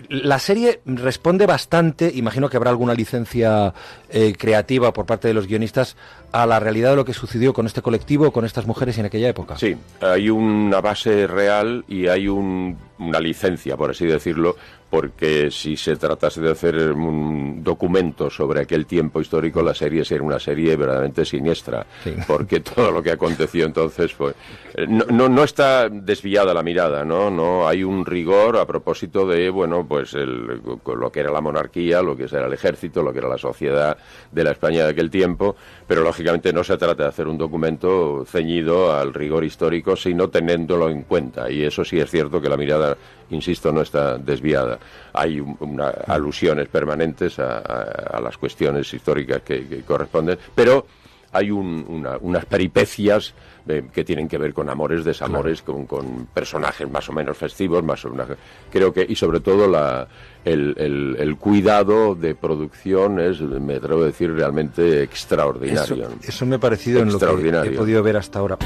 la 0.09 0.39
serie 0.41 0.81
responde 0.87 1.47
bastante, 1.47 2.11
imagino 2.15 2.49
que 2.51 2.57
habrá 2.57 2.71
alguna 2.71 2.95
licencia 2.95 3.73
eh, 4.17 4.33
creativa 4.39 4.93
por 4.93 5.07
parte 5.07 5.27
de 5.29 5.35
los 5.35 5.47
guionistas, 5.49 5.97
a 6.33 6.47
la 6.47 6.59
realidad 6.61 6.91
de 6.91 6.97
lo 6.97 7.05
que 7.05 7.13
sucedió 7.13 7.53
con 7.53 7.67
este 7.67 7.83
colectivo, 7.83 8.31
con 8.33 8.45
estas 8.45 8.67
mujeres 8.67 8.97
en 8.99 9.07
aquella 9.07 9.29
época. 9.29 9.57
Sí, 9.59 9.77
hay 10.01 10.31
una 10.31 10.81
base 10.81 11.27
real 11.27 11.85
y 11.89 12.07
hay 12.07 12.29
un- 12.29 12.77
una 12.99 13.19
licencia, 13.21 13.77
por 13.77 13.91
así 13.91 14.07
decirlo, 14.07 14.57
porque 14.89 15.51
si 15.51 15.77
se 15.77 15.97
tratase 15.97 16.41
de 16.41 16.53
hacer 16.53 16.93
un 16.93 17.63
documento 17.65 18.31
sobre 18.31 18.61
aquel 18.61 18.87
tiempo 18.87 19.21
histórico, 19.21 19.61
la 19.63 19.75
serie 19.75 20.05
sería 20.05 20.23
una 20.25 20.39
serie 20.39 20.77
verdaderamente 20.77 21.25
siniestra, 21.25 21.85
porque 22.29 22.61
todo 22.61 22.93
lo 22.93 23.03
que 23.03 23.11
aconteció 23.11 23.65
entonces 23.67 24.13
fue... 24.13 24.33
eh, 24.77 24.87
No, 24.89 25.05
no, 25.11 25.29
no 25.29 25.43
está 25.43 25.89
desviada 25.89 26.55
la 26.55 26.63
mirada, 26.63 27.05
¿no? 27.05 27.31
No 27.31 27.67
hay 27.67 27.83
un 27.83 28.07
rigor 28.07 28.57
a 28.57 28.67
propósito 28.67 29.27
de, 29.27 29.51
bueno, 29.51 29.85
pues 29.89 30.15
el- 30.15 30.61
lo 30.87 31.11
que 31.11 31.21
era 31.21 31.33
la 31.33 31.41
monarquía, 31.41 32.01
lo 32.03 32.17
que 32.17 32.25
era 32.25 32.47
el 32.47 32.53
ejército, 32.53 33.03
lo 33.03 33.13
que 33.13 33.19
era 33.19 33.29
la 33.29 33.39
sociedad 33.39 33.97
de 34.33 34.45
la 34.45 34.51
España 34.53 34.85
de 34.85 34.91
aquel 34.91 35.11
tiempo, 35.11 35.57
pero 35.87 36.03
lógicamente 36.03 36.53
no 36.53 36.65
se 36.65 36.77
trata 36.77 37.05
de 37.05 37.09
hacer 37.09 37.29
un 37.29 37.39
documento 37.39 38.25
ceñido 38.27 38.95
al 38.95 39.15
rigor 39.15 39.45
histórico, 39.45 39.97
sino 39.97 40.29
teniéndolo 40.29 40.89
en 40.91 41.03
cuenta. 41.03 41.51
Y 41.51 41.63
eso 41.65 41.85
sí 41.85 41.99
es 42.01 42.11
cierto 42.11 42.41
que 42.41 42.49
la 42.49 42.57
mirada, 42.57 42.97
insisto, 43.31 43.73
no 43.73 43.81
está 43.83 44.19
desviada. 44.19 44.79
Hay 45.13 45.41
un- 45.41 45.57
una- 45.61 45.91
alusiones 46.07 46.69
permanentes 46.69 47.39
a, 47.39 48.21
las 48.23 48.37
cuestiones 48.39 48.93
históricas 48.93 49.43
que 49.43 49.83
corresponden, 49.87 50.39
pero 50.55 50.87
hay 51.35 51.51
un- 51.51 51.85
una- 51.89 52.17
unas 52.21 52.47
peripecias 52.47 53.35
eh, 53.67 53.83
que 53.93 54.05
tienen 54.05 54.29
que 54.29 54.37
ver 54.39 54.53
con 54.53 54.69
amores, 54.69 55.05
desamores, 55.05 55.63
con, 55.63 55.87
con 55.87 56.27
personajes 56.27 56.89
más 56.91 57.09
o 57.09 57.13
menos 57.13 57.37
festivos, 57.37 57.83
más 57.83 58.05
o 58.05 58.11
menos, 58.11 58.29
creo 58.71 58.93
que 58.93 59.07
y 59.09 59.15
sobre 59.17 59.41
todo 59.41 59.67
la, 59.69 60.07
el, 60.45 60.75
el- 60.79 61.17
el 61.19 61.37
cuidado 61.37 62.15
de 62.15 62.35
producción 62.35 63.19
es, 63.21 63.41
me 63.41 63.77
atrevo 63.77 64.03
a 64.03 64.07
decir, 64.07 64.33
realmente 64.35 65.03
extraordinario. 65.03 66.09
Eso, 66.09 66.17
eso 66.23 66.47
me 66.47 66.57
ha 66.57 66.59
parecido 66.61 67.01
en 67.01 67.07
lo 67.13 67.19
que 67.19 67.69
he 67.69 67.71
podido 67.79 68.03
ver 68.03 68.17
hasta 68.19 68.39
ahora. 68.39 68.59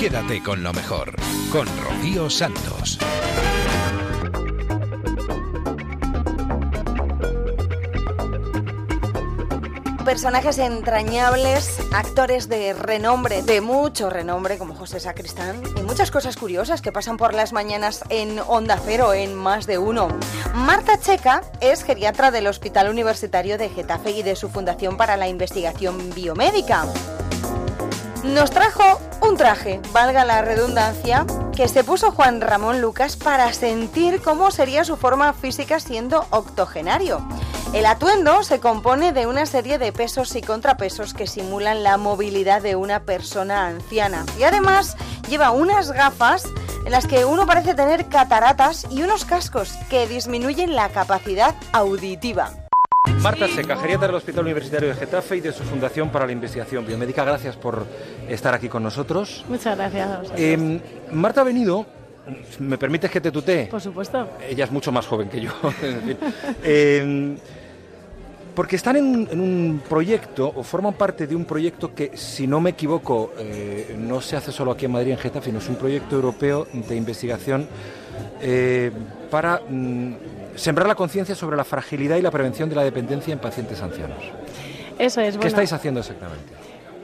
Quédate 0.00 0.42
con 0.42 0.62
lo 0.62 0.72
mejor, 0.72 1.14
con 1.50 1.66
Rocío 1.84 2.30
Santos. 2.30 2.98
Personajes 10.06 10.58
entrañables, 10.58 11.80
actores 11.92 12.48
de 12.48 12.74
renombre, 12.74 13.42
de 13.42 13.60
mucho 13.60 14.08
renombre, 14.08 14.56
como 14.56 14.76
José 14.76 15.00
Sacristán, 15.00 15.60
y 15.76 15.82
muchas 15.82 16.12
cosas 16.12 16.36
curiosas 16.36 16.80
que 16.80 16.92
pasan 16.92 17.16
por 17.16 17.34
las 17.34 17.52
mañanas 17.52 18.04
en 18.08 18.38
Onda 18.46 18.78
Cero, 18.86 19.14
en 19.14 19.34
más 19.34 19.66
de 19.66 19.78
uno. 19.78 20.06
Marta 20.54 21.00
Checa 21.00 21.42
es 21.60 21.82
geriatra 21.82 22.30
del 22.30 22.46
Hospital 22.46 22.88
Universitario 22.88 23.58
de 23.58 23.68
Getafe 23.68 24.12
y 24.12 24.22
de 24.22 24.36
su 24.36 24.48
Fundación 24.48 24.96
para 24.96 25.16
la 25.16 25.26
Investigación 25.26 26.14
Biomédica. 26.14 26.86
Nos 28.34 28.50
trajo 28.50 29.00
un 29.22 29.36
traje, 29.36 29.80
valga 29.92 30.24
la 30.24 30.42
redundancia, 30.42 31.24
que 31.54 31.68
se 31.68 31.84
puso 31.84 32.10
Juan 32.10 32.40
Ramón 32.40 32.80
Lucas 32.80 33.16
para 33.16 33.52
sentir 33.52 34.20
cómo 34.20 34.50
sería 34.50 34.84
su 34.84 34.96
forma 34.96 35.32
física 35.32 35.80
siendo 35.80 36.26
octogenario. 36.30 37.26
El 37.72 37.86
atuendo 37.86 38.42
se 38.42 38.58
compone 38.60 39.12
de 39.12 39.26
una 39.26 39.46
serie 39.46 39.78
de 39.78 39.92
pesos 39.92 40.34
y 40.34 40.42
contrapesos 40.42 41.14
que 41.14 41.26
simulan 41.26 41.82
la 41.82 41.98
movilidad 41.98 42.62
de 42.62 42.76
una 42.76 43.04
persona 43.04 43.68
anciana. 43.68 44.26
Y 44.38 44.42
además 44.42 44.96
lleva 45.28 45.50
unas 45.50 45.92
gafas 45.92 46.44
en 46.84 46.92
las 46.92 47.06
que 47.06 47.24
uno 47.24 47.46
parece 47.46 47.74
tener 47.74 48.08
cataratas 48.08 48.86
y 48.90 49.02
unos 49.02 49.24
cascos 49.24 49.72
que 49.88 50.06
disminuyen 50.06 50.74
la 50.74 50.88
capacidad 50.88 51.54
auditiva. 51.72 52.65
Marta 53.22 53.48
Seca, 53.48 53.76
geriatra 53.76 54.08
del 54.08 54.16
Hospital 54.16 54.44
Universitario 54.44 54.88
de 54.88 54.94
Getafe 54.94 55.36
y 55.36 55.40
de 55.40 55.52
su 55.52 55.64
Fundación 55.64 56.10
para 56.10 56.26
la 56.26 56.32
Investigación 56.32 56.86
Biomédica. 56.86 57.24
Gracias 57.24 57.56
por 57.56 57.86
estar 58.28 58.54
aquí 58.54 58.68
con 58.68 58.82
nosotros. 58.82 59.44
Muchas 59.48 59.76
gracias 59.76 60.08
a 60.08 60.18
vosotros. 60.18 60.40
Eh, 60.40 60.80
Marta 61.12 61.40
ha 61.40 61.44
venido, 61.44 61.86
¿me 62.58 62.78
permites 62.78 63.10
que 63.10 63.20
te 63.20 63.32
tutee? 63.32 63.66
Por 63.66 63.80
supuesto. 63.80 64.28
Ella 64.48 64.64
es 64.64 64.70
mucho 64.70 64.92
más 64.92 65.06
joven 65.06 65.28
que 65.28 65.40
yo. 65.40 65.50
Eh, 66.62 67.36
porque 68.56 68.76
están 68.76 68.96
en, 68.96 69.28
en 69.30 69.38
un 69.38 69.82
proyecto, 69.86 70.50
o 70.56 70.62
forman 70.62 70.94
parte 70.94 71.26
de 71.26 71.36
un 71.36 71.44
proyecto 71.44 71.94
que, 71.94 72.16
si 72.16 72.46
no 72.46 72.58
me 72.58 72.70
equivoco, 72.70 73.34
eh, 73.38 73.94
no 73.98 74.22
se 74.22 74.34
hace 74.34 74.50
solo 74.50 74.70
aquí 74.72 74.86
en 74.86 74.92
Madrid, 74.92 75.12
en 75.12 75.18
Getafe, 75.18 75.46
sino 75.46 75.58
es 75.58 75.68
un 75.68 75.76
proyecto 75.76 76.16
europeo 76.16 76.66
de 76.72 76.96
investigación 76.96 77.68
eh, 78.40 78.90
para 79.30 79.60
mm, 79.68 80.14
sembrar 80.56 80.88
la 80.88 80.94
conciencia 80.94 81.34
sobre 81.34 81.56
la 81.56 81.64
fragilidad 81.64 82.16
y 82.16 82.22
la 82.22 82.30
prevención 82.30 82.68
de 82.68 82.76
la 82.76 82.84
dependencia 82.84 83.32
en 83.32 83.38
pacientes 83.38 83.80
ancianos. 83.80 84.18
Eso 84.98 85.20
es, 85.20 85.32
¿Qué 85.32 85.38
bueno. 85.38 85.48
estáis 85.48 85.72
haciendo 85.72 86.00
exactamente? 86.00 86.52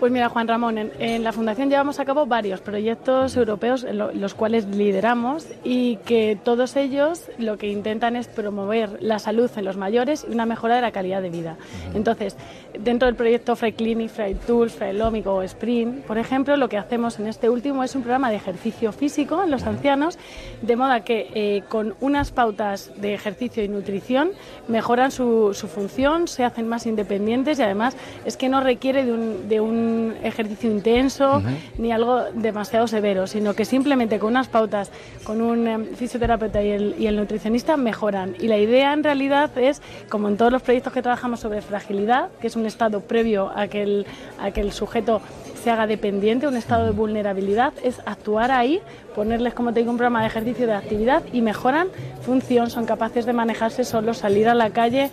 Pues 0.03 0.11
mira, 0.11 0.29
Juan 0.29 0.49
Ramón, 0.49 0.79
en, 0.79 1.23
la 1.23 1.31
Fundación 1.31 1.71
llevamos 1.71 2.01
a 2.01 2.05
cabo 2.05 2.27
varios 2.27 2.61
proyectos 2.61 3.37
europeos, 3.37 3.87
los 4.15 4.35
cuales 4.35 4.67
lideramos 4.67 5.47
y 5.63 5.95
que 5.99 6.37
todos 6.43 6.75
ellos 6.75 7.31
lo 7.39 7.57
que 7.57 7.69
intentan 7.69 8.17
es 8.17 8.27
promover 8.27 9.01
la 9.01 9.21
salud 9.21 9.49
en 9.55 9.65
los 9.65 9.77
mayores 9.77 10.27
y 10.29 10.33
una 10.33 10.45
mejora 10.45 10.75
de 10.75 10.81
la 10.81 10.91
calidad 10.91 11.23
de 11.23 11.31
vida. 11.31 11.57
Entonces, 11.95 12.37
dentro 12.77 13.07
del 13.07 13.15
proyecto 13.15 13.55
Free 13.55 13.75
Clinic, 13.75 14.11
Free 14.11 14.35
Tools, 14.35 14.77
Lómico 14.93 15.35
o 15.35 15.43
Sprint, 15.43 16.05
por 16.05 16.19
ejemplo, 16.19 16.57
lo 16.57 16.69
que 16.69 16.79
hacemos 16.79 17.21
en 17.21 17.29
este 17.29 17.49
último 17.49 17.85
es 17.85 17.95
un 17.95 18.03
programa 18.03 18.31
de 18.31 18.37
ejercicio 18.37 18.91
físico 18.91 19.45
en 19.45 19.53
los 19.53 19.63
ancianos, 19.63 20.19
de 20.63 20.75
modo 20.75 21.05
que 21.05 21.31
eh, 21.33 21.63
con 21.69 21.95
unas 22.01 22.33
pautas 22.33 22.91
de 22.97 23.15
ejercicio 23.15 23.63
y 23.63 23.69
nutrición 23.69 24.33
mejoran 24.67 25.13
su, 25.13 25.55
función, 25.73 26.27
se 26.27 26.43
hacen 26.43 26.67
más 26.67 26.87
independientes 26.87 27.61
y 27.61 27.63
además 27.63 27.97
es 28.25 28.37
que 28.37 28.49
no 28.49 28.61
requiere 28.61 29.05
de 29.05 29.61
un 29.61 29.92
ejercicio 30.23 30.71
intenso 30.71 31.43
ni 31.79 31.93
algo 31.93 32.23
demasiado 32.35 32.87
severo, 32.87 33.27
sino 33.27 33.55
que 33.55 33.65
simplemente 33.65 34.19
con 34.19 34.31
unas 34.31 34.49
pautas, 34.49 34.91
con 35.25 35.41
un 35.41 35.67
em, 35.67 35.87
fisioterapeuta 35.95 36.63
y 36.63 37.07
el, 37.07 37.17
nutricionista 37.17 37.77
mejoran. 37.77 38.35
Y 38.41 38.49
la 38.49 38.59
idea 38.59 38.93
en 38.93 39.05
realidad 39.05 39.57
es, 39.59 39.83
como 40.09 40.29
en 40.29 40.37
todos 40.37 40.53
los 40.53 40.63
proyectos 40.63 40.93
que 40.93 41.03
trabajamos 41.03 41.41
sobre 41.41 41.63
fragilidad, 41.63 42.31
que 42.41 42.47
es 42.47 42.57
un 42.57 42.67
estado 42.67 43.01
previo 43.01 43.51
a 43.55 43.69
que 43.69 43.83
el, 43.83 44.07
a 44.41 44.51
que 44.51 44.61
el 44.61 44.73
sujeto 44.73 45.21
se 45.63 45.71
haga 45.71 45.87
dependiente, 45.87 46.49
un 46.49 46.57
estado 46.57 46.87
de 46.87 46.91
vulnerabilidad, 46.91 47.73
es 47.85 48.01
actuar 48.05 48.51
ahí, 48.51 48.81
ponerles, 49.15 49.55
como 49.55 49.73
te 49.73 49.81
digo, 49.81 49.93
un 49.93 49.97
programa 49.97 50.21
de 50.23 50.27
ejercicio 50.27 50.67
de 50.67 50.75
actividad 50.75 51.23
y 51.33 51.41
mejoran 51.41 51.89
función, 52.23 52.71
son 52.71 52.85
capaces 52.85 53.27
de 53.27 53.33
manejarse 53.33 53.85
solos, 53.85 54.19
salir 54.19 54.49
a 54.49 54.55
la 54.55 54.71
calle 54.71 55.11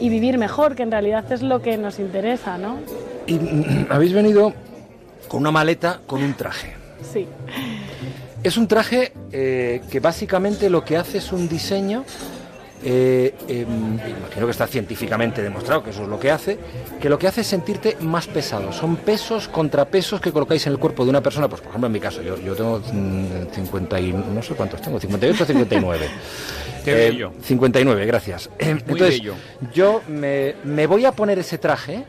y 0.00 0.08
vivir 0.08 0.38
mejor, 0.38 0.74
que 0.74 0.82
en 0.82 0.90
realidad 0.90 1.30
es 1.30 1.42
lo 1.42 1.62
que 1.62 1.76
nos 1.76 1.98
interesa, 1.98 2.58
¿no? 2.58 2.78
Y 3.26 3.34
mm, 3.34 3.86
habéis 3.90 4.12
venido 4.12 4.52
con 5.28 5.40
una 5.40 5.50
maleta 5.50 6.00
con 6.06 6.22
un 6.22 6.34
traje. 6.34 6.74
Sí. 7.12 7.26
Es 8.42 8.56
un 8.56 8.66
traje 8.66 9.12
eh, 9.30 9.80
que 9.90 10.00
básicamente 10.00 10.68
lo 10.68 10.84
que 10.84 10.96
hace 10.96 11.18
es 11.18 11.32
un 11.32 11.48
diseño, 11.48 12.04
eh, 12.84 13.34
em, 13.46 13.94
imagino 13.94 14.46
que 14.46 14.50
está 14.50 14.66
científicamente 14.66 15.40
demostrado 15.40 15.84
que 15.84 15.90
eso 15.90 16.02
es 16.02 16.08
lo 16.08 16.18
que 16.18 16.32
hace, 16.32 16.58
que 17.00 17.08
lo 17.08 17.18
que 17.18 17.28
hace 17.28 17.42
es 17.42 17.46
sentirte 17.46 17.96
más 18.00 18.26
pesado. 18.26 18.72
Son 18.72 18.96
pesos, 18.96 19.46
contrapesos 19.46 20.20
que 20.20 20.32
colocáis 20.32 20.66
en 20.66 20.72
el 20.72 20.78
cuerpo 20.80 21.04
de 21.04 21.10
una 21.10 21.20
persona, 21.20 21.48
pues 21.48 21.60
por 21.60 21.68
ejemplo 21.68 21.86
en 21.86 21.92
mi 21.92 22.00
caso, 22.00 22.20
yo, 22.22 22.36
yo 22.38 22.56
tengo 22.56 22.82
50 23.52 23.96
mm, 23.96 24.04
y 24.04 24.12
no 24.12 24.42
sé 24.42 24.54
cuántos 24.54 24.82
tengo, 24.82 24.98
58 24.98 25.44
o 25.44 25.46
59. 25.46 26.08
Qué 26.84 26.94
bello. 26.94 27.32
59, 27.42 28.06
gracias. 28.06 28.50
Entonces, 28.58 29.22
yo 29.72 30.02
me, 30.08 30.56
me 30.64 30.88
voy 30.88 31.04
a 31.04 31.12
poner 31.12 31.38
ese 31.38 31.58
traje 31.58 32.04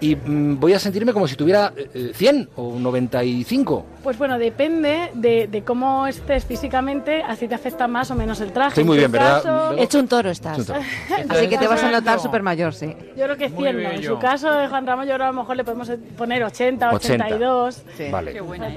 y 0.00 0.16
mm, 0.16 0.60
voy 0.60 0.72
a 0.72 0.78
sentirme 0.78 1.12
como 1.12 1.26
si 1.28 1.36
tuviera 1.36 1.72
100 2.14 2.36
eh, 2.36 2.48
o 2.56 2.78
95. 2.78 3.86
Pues 4.02 4.18
bueno, 4.18 4.38
depende 4.38 5.10
de, 5.14 5.62
cómo 5.64 6.06
estés 6.06 6.44
físicamente, 6.44 7.22
así 7.22 7.48
te 7.48 7.54
afecta 7.54 7.88
más 7.88 8.10
o 8.10 8.14
menos 8.14 8.40
el 8.40 8.52
traje. 8.52 8.68
Estoy 8.68 8.84
muy 8.84 8.98
bien, 8.98 9.10
¿verdad? 9.10 9.78
Hecho 9.78 9.98
un 9.98 10.08
toro 10.08 10.30
estás. 10.30 10.70
así 10.70 11.48
que 11.48 11.56
te 11.56 11.66
vas 11.66 11.82
a 11.82 11.90
notar 11.90 12.20
súper 12.20 12.42
mayor, 12.42 12.74
sí. 12.74 12.94
Yo 13.16 13.24
creo 13.24 13.36
que 13.36 13.48
100, 13.48 13.80
En 13.80 14.02
su 14.02 14.18
caso 14.18 14.52
de 14.52 14.68
Juan 14.68 14.86
Ramón, 14.86 15.06
yo 15.06 15.14
creo 15.14 15.26
a 15.28 15.32
lo 15.32 15.40
mejor 15.40 15.56
le 15.56 15.64
podemos 15.64 15.90
poner 16.18 16.44
80, 16.44 16.92
82. 16.92 17.82
Vale. 18.10 18.32
Qué 18.32 18.40
buena 18.40 18.68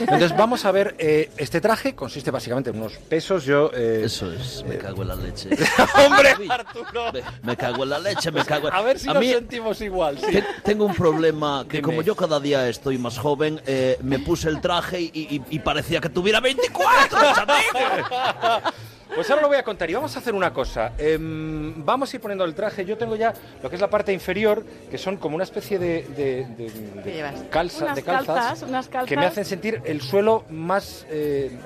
Entonces 0.00 0.36
vamos 0.36 0.64
a 0.64 0.72
ver, 0.72 0.94
eh, 0.98 1.30
este 1.36 1.60
traje 1.60 1.94
consiste 1.94 2.30
básicamente 2.30 2.70
en 2.70 2.76
unos 2.76 2.94
pesos. 2.98 3.44
Yo, 3.44 3.70
eh, 3.74 4.02
Eso 4.04 4.30
es, 4.32 4.64
me 4.68 4.76
cago 4.76 5.02
en 5.02 5.08
la 5.08 5.16
leche. 5.16 5.48
¡Hombre, 6.06 6.34
Arturo! 6.50 7.12
Me, 7.42 7.56
cago 7.56 7.84
en 7.84 7.90
la 7.90 7.98
leche, 7.98 8.30
me 8.30 8.44
cago 8.44 8.68
en... 8.68 8.74
A 8.74 8.82
ver 8.82 8.98
si 8.98 9.08
nos 9.08 9.24
sentimos 9.24 9.63
igual. 9.80 10.18
Tengo 10.62 10.84
un 10.84 10.94
problema 10.94 11.64
que 11.68 11.82
como 11.82 12.02
yo 12.02 12.14
cada 12.14 12.40
día 12.40 12.68
estoy 12.68 12.98
más 12.98 13.18
joven, 13.18 13.60
eh, 13.66 13.98
me 14.02 14.18
puse 14.18 14.48
el 14.48 14.60
traje 14.60 15.00
y, 15.00 15.58
parecía 15.60 16.00
que 16.00 16.08
tuviera 16.08 16.40
24, 16.40 17.18
Pues 19.14 19.30
ahora 19.30 19.42
lo 19.42 19.48
voy 19.48 19.58
a 19.58 19.62
contar 19.62 19.88
y 19.88 19.94
vamos 19.94 20.16
a 20.16 20.18
hacer 20.18 20.34
una 20.34 20.52
cosa. 20.52 20.92
Em, 20.98 21.84
vamos 21.84 22.12
a 22.12 22.16
ir 22.16 22.20
poniendo 22.20 22.44
el 22.44 22.52
traje. 22.54 22.84
Yo 22.84 22.98
tengo 22.98 23.14
ya 23.14 23.32
lo 23.62 23.70
que 23.70 23.76
es 23.76 23.80
la 23.80 23.88
parte 23.88 24.12
inferior, 24.12 24.64
que 24.90 24.98
son 24.98 25.18
como 25.18 25.36
una 25.36 25.44
especie 25.44 25.78
de, 25.78 26.02
de, 26.02 26.44
de, 27.04 27.48
calzas, 27.48 28.64
que 29.06 29.16
me 29.16 29.26
hacen 29.26 29.44
sentir 29.44 29.80
el 29.84 30.00
suelo 30.00 30.44
más... 30.50 31.06
Eh, 31.10 31.56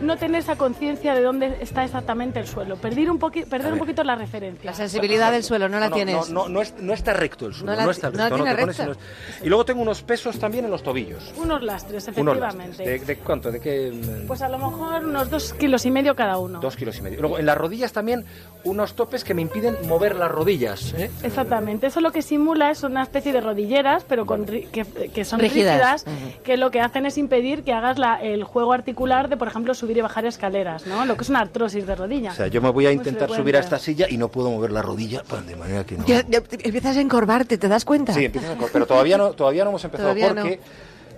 no 0.00 0.16
tener 0.16 0.40
esa 0.40 0.56
conciencia 0.56 1.14
de 1.14 1.22
dónde 1.22 1.58
está 1.60 1.84
exactamente 1.84 2.40
el 2.40 2.46
suelo, 2.46 2.76
perder 2.76 3.10
un, 3.10 3.18
perder 3.18 3.72
un 3.72 3.78
poquito 3.78 4.04
la 4.04 4.16
referencia. 4.16 4.70
La 4.70 4.76
sensibilidad 4.76 5.32
del 5.32 5.42
suelo, 5.42 5.68
no 5.68 5.78
la 5.78 5.90
tienes. 5.90 6.30
No, 6.30 6.48
no, 6.48 6.60
está 6.92 7.12
recto 7.12 7.46
el 7.46 7.54
suelo, 7.54 7.82
no, 7.82 7.90
está 7.90 8.10
recto. 8.10 8.96
Y 9.42 9.48
luego 9.48 9.64
tengo 9.64 9.82
unos 9.82 10.02
pesos 10.02 10.38
también 10.38 10.64
en 10.64 10.70
los 10.70 10.82
tobillos. 10.82 11.32
Unos 11.36 11.62
lastres, 11.62 12.08
efectivamente. 12.08 12.98
¿De, 12.98 13.16
cuánto? 13.16 13.50
¿De 13.50 13.60
qué? 13.60 13.92
Pues 14.26 14.42
a 14.42 14.48
lo 14.48 14.58
mejor 14.58 15.04
unos 15.04 15.30
dos 15.30 15.52
kilos 15.54 15.84
y 15.86 15.90
medio 15.90 16.14
cada 16.14 16.38
uno. 16.38 16.60
Dos 16.60 16.76
kilos 16.76 16.98
y 16.98 17.02
medio. 17.02 17.20
Luego 17.20 17.38
en 17.38 17.46
las 17.46 17.56
rodillas 17.56 17.92
también 17.92 18.24
unos 18.64 18.94
topes 18.94 19.24
que 19.24 19.34
me 19.34 19.42
impiden 19.42 19.76
mover 19.86 20.16
las 20.16 20.30
rodillas. 20.30 20.94
¿eh? 20.94 21.10
Exactamente. 21.22 21.86
Eso 21.86 22.00
lo 22.00 22.12
que 22.12 22.22
simula 22.22 22.70
es 22.70 22.82
una 22.82 23.02
especie 23.02 23.32
de 23.32 23.40
rodilleras, 23.40 24.04
pero 24.04 24.26
con, 24.26 24.44
que, 24.46 25.24
son 25.24 25.40
rígidas, 25.40 26.04
que 26.44 26.56
lo 26.56 26.70
que 26.70 26.80
hacen 26.80 27.06
es 27.06 27.18
impedir 27.18 27.62
que 27.62 27.72
hagas 27.72 27.98
la, 27.98 28.20
el 28.20 28.44
juego 28.44 28.72
articular 28.72 29.28
de, 29.28 29.36
por 29.36 29.48
ejemplo, 29.48 29.74
subir 29.78 29.96
y 29.96 30.00
bajar 30.00 30.26
escaleras, 30.26 30.86
¿no? 30.86 31.04
Lo 31.06 31.16
que 31.16 31.22
es 31.22 31.30
una 31.30 31.40
artrosis 31.40 31.86
de 31.86 31.94
rodilla. 31.94 32.32
O 32.32 32.34
sea, 32.34 32.48
yo 32.48 32.60
me 32.60 32.70
voy 32.70 32.86
a 32.86 32.92
intentar 32.92 33.30
subir 33.30 33.56
a 33.56 33.60
esta 33.60 33.78
silla 33.78 34.06
y 34.08 34.16
no 34.16 34.28
puedo 34.28 34.50
mover 34.50 34.72
la 34.72 34.82
rodilla, 34.82 35.22
pues, 35.26 35.46
de 35.46 35.56
manera 35.56 35.84
que 35.84 35.96
no. 35.96 36.04
empiezas 36.06 36.96
a 36.96 37.00
encorvarte, 37.00 37.58
¿te 37.58 37.68
das 37.68 37.84
cuenta? 37.84 38.12
Sí, 38.12 38.26
empiezas 38.26 38.50
a 38.50 38.52
encorvarte, 38.52 38.72
pero 38.72 38.86
todavía 38.86 39.16
no, 39.16 39.32
todavía 39.32 39.64
no 39.64 39.70
hemos 39.70 39.84
empezado 39.84 40.14
porque, 40.14 40.60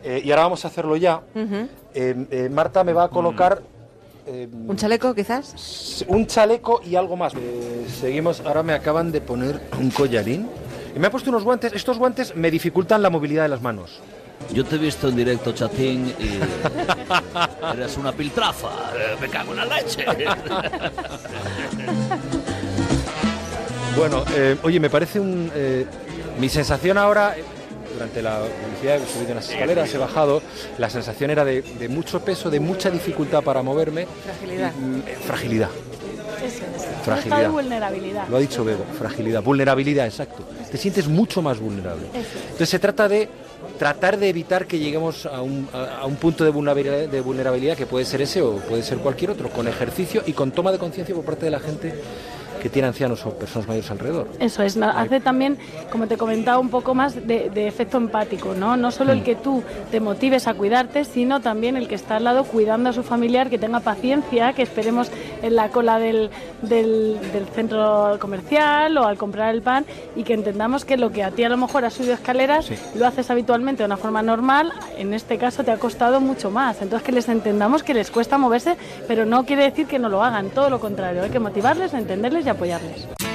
eh, 0.04 0.22
y 0.24 0.30
ahora 0.30 0.44
vamos 0.44 0.64
a 0.64 0.68
hacerlo 0.68 0.96
ya, 0.96 1.22
eh, 1.34 2.26
eh, 2.30 2.48
Marta 2.50 2.84
me 2.84 2.92
va 2.92 3.04
a 3.04 3.08
colocar... 3.08 3.62
¿Un 4.26 4.76
chaleco 4.76 5.12
quizás? 5.12 6.04
Un 6.06 6.24
chaleco 6.26 6.80
y 6.84 6.94
algo 6.94 7.16
más. 7.16 7.32
seguimos, 8.00 8.40
ahora 8.40 8.62
me 8.62 8.74
acaban 8.74 9.10
de 9.10 9.20
poner 9.20 9.60
un 9.76 9.90
collarín. 9.90 10.48
Y 10.94 10.98
me 11.00 11.08
ha 11.08 11.10
puesto 11.10 11.30
unos 11.30 11.42
guantes. 11.42 11.72
Estos 11.72 11.98
guantes 11.98 12.36
me 12.36 12.48
dificultan 12.48 13.02
la 13.02 13.10
movilidad 13.10 13.42
de 13.42 13.48
las 13.48 13.62
manos. 13.62 14.00
Yo 14.52 14.64
te 14.64 14.76
he 14.76 14.78
visto 14.78 15.08
en 15.08 15.16
directo, 15.16 15.52
chatín, 15.52 16.12
y 16.18 16.40
eres 17.74 17.96
una 17.96 18.12
piltrafa. 18.12 18.70
Me 19.20 19.28
cago 19.28 19.52
en 19.52 19.58
la 19.58 19.64
leche. 19.66 20.04
bueno, 23.96 24.24
eh, 24.34 24.56
oye, 24.62 24.80
me 24.80 24.90
parece 24.90 25.20
un... 25.20 25.52
Eh, 25.54 25.86
mi 26.38 26.48
sensación 26.48 26.98
ahora, 26.98 27.36
eh, 27.38 27.44
durante 27.94 28.22
la 28.22 28.40
publicidad, 28.40 28.96
he 28.96 29.06
subido 29.06 29.32
unas 29.32 29.48
escaleras, 29.48 29.94
he 29.94 29.98
bajado, 29.98 30.42
la 30.78 30.90
sensación 30.90 31.30
era 31.30 31.44
de, 31.44 31.62
mucho 31.88 32.20
peso, 32.20 32.50
de 32.50 32.58
mucha 32.58 32.90
dificultad 32.90 33.42
para 33.42 33.62
moverme. 33.62 34.08
Fragilidad. 34.24 34.72
Mm, 34.72 35.00
fragilidad. 35.26 35.70
Eso 36.44 36.64
es. 36.76 37.04
Fragilidad. 37.04 37.50
vulnerabilidad. 37.50 38.28
Lo 38.28 38.36
ha 38.38 38.40
dicho 38.40 38.64
Bego, 38.64 38.84
fragilidad. 38.98 39.42
Vulnerabilidad, 39.42 40.06
exacto. 40.06 40.42
Te 40.70 40.76
sientes 40.76 41.06
mucho 41.06 41.40
más 41.40 41.60
vulnerable. 41.60 42.06
Entonces 42.14 42.68
se 42.68 42.78
trata 42.78 43.08
de 43.08 43.28
tratar 43.80 44.18
de 44.18 44.28
evitar 44.28 44.66
que 44.66 44.78
lleguemos 44.78 45.24
a 45.24 45.40
un, 45.40 45.66
a, 45.72 46.04
un 46.04 46.16
punto 46.16 46.44
de 46.44 46.50
vulnerabilidad, 46.50 47.08
de 47.08 47.20
vulnerabilidad 47.22 47.78
que 47.78 47.86
puede 47.86 48.04
ser 48.04 48.20
ese 48.20 48.42
o 48.42 48.56
puede 48.56 48.82
ser 48.82 48.98
cualquier 48.98 49.30
otro, 49.30 49.48
con 49.48 49.66
ejercicio 49.68 50.22
y 50.26 50.34
con 50.34 50.52
toma 50.52 50.70
de 50.70 50.76
conciencia 50.76 51.14
por 51.14 51.24
parte 51.24 51.46
de 51.46 51.50
la 51.50 51.60
gente 51.60 51.94
que 52.60 52.68
tiene 52.68 52.88
ancianos 52.88 53.24
o 53.26 53.30
personas 53.30 53.68
mayores 53.68 53.90
alrededor. 53.90 54.28
Eso 54.38 54.62
es, 54.62 54.76
hace 54.76 55.20
también, 55.20 55.58
como 55.90 56.06
te 56.06 56.16
comentaba, 56.16 56.58
un 56.58 56.70
poco 56.70 56.94
más 56.94 57.14
de, 57.26 57.50
efecto 57.66 57.96
empático, 57.96 58.54
¿no? 58.54 58.76
No 58.76 58.90
solo 58.90 59.12
el 59.12 59.20
mm. 59.20 59.24
que 59.24 59.34
tú 59.34 59.62
te 59.90 60.00
motives 60.00 60.46
a 60.46 60.54
cuidarte, 60.54 61.04
sino 61.04 61.40
también 61.40 61.76
el 61.76 61.88
que 61.88 61.94
está 61.94 62.16
al 62.16 62.24
lado 62.24 62.44
cuidando 62.44 62.90
a 62.90 62.92
su 62.92 63.02
familiar, 63.02 63.50
que 63.50 63.58
tenga 63.58 63.80
paciencia, 63.80 64.52
que 64.52 64.62
esperemos 64.62 65.10
en 65.42 65.56
la 65.56 65.70
cola 65.70 65.98
del, 65.98 66.30
del, 66.62 67.18
centro 67.54 68.16
comercial 68.20 68.96
o 68.98 69.06
al 69.06 69.16
comprar 69.16 69.54
el 69.54 69.62
pan 69.62 69.84
y 70.14 70.22
que 70.22 70.34
entendamos 70.34 70.84
que 70.84 70.96
lo 70.96 71.10
que 71.10 71.24
a 71.24 71.30
ti 71.30 71.44
a 71.44 71.48
lo 71.48 71.56
mejor 71.56 71.84
has 71.84 71.94
subido 71.94 72.14
escaleras 72.14 72.70
lo 72.94 73.06
haces 73.06 73.30
habitualmente 73.30 73.82
de 73.82 73.86
una 73.86 73.96
forma 73.96 74.22
normal, 74.22 74.72
en 74.96 75.14
este 75.14 75.38
caso 75.38 75.64
te 75.64 75.70
ha 75.70 75.78
costado 75.78 76.20
mucho 76.20 76.50
más. 76.50 76.80
Entonces 76.82 77.04
que 77.04 77.12
les 77.12 77.28
entendamos 77.28 77.82
que 77.82 77.94
les 77.94 78.10
cuesta 78.10 78.38
moverse, 78.38 78.76
pero 79.08 79.24
no 79.24 79.44
quiere 79.44 79.64
decir 79.64 79.86
que 79.86 79.98
no 79.98 80.08
lo 80.08 80.22
hagan, 80.22 80.50
todo 80.50 80.70
lo 80.70 80.80
contrario, 80.80 81.22
hay 81.22 81.30
que 81.30 81.40
motivarles, 81.40 81.94
entenderles 81.94 82.44
apoyarles. 82.50 83.29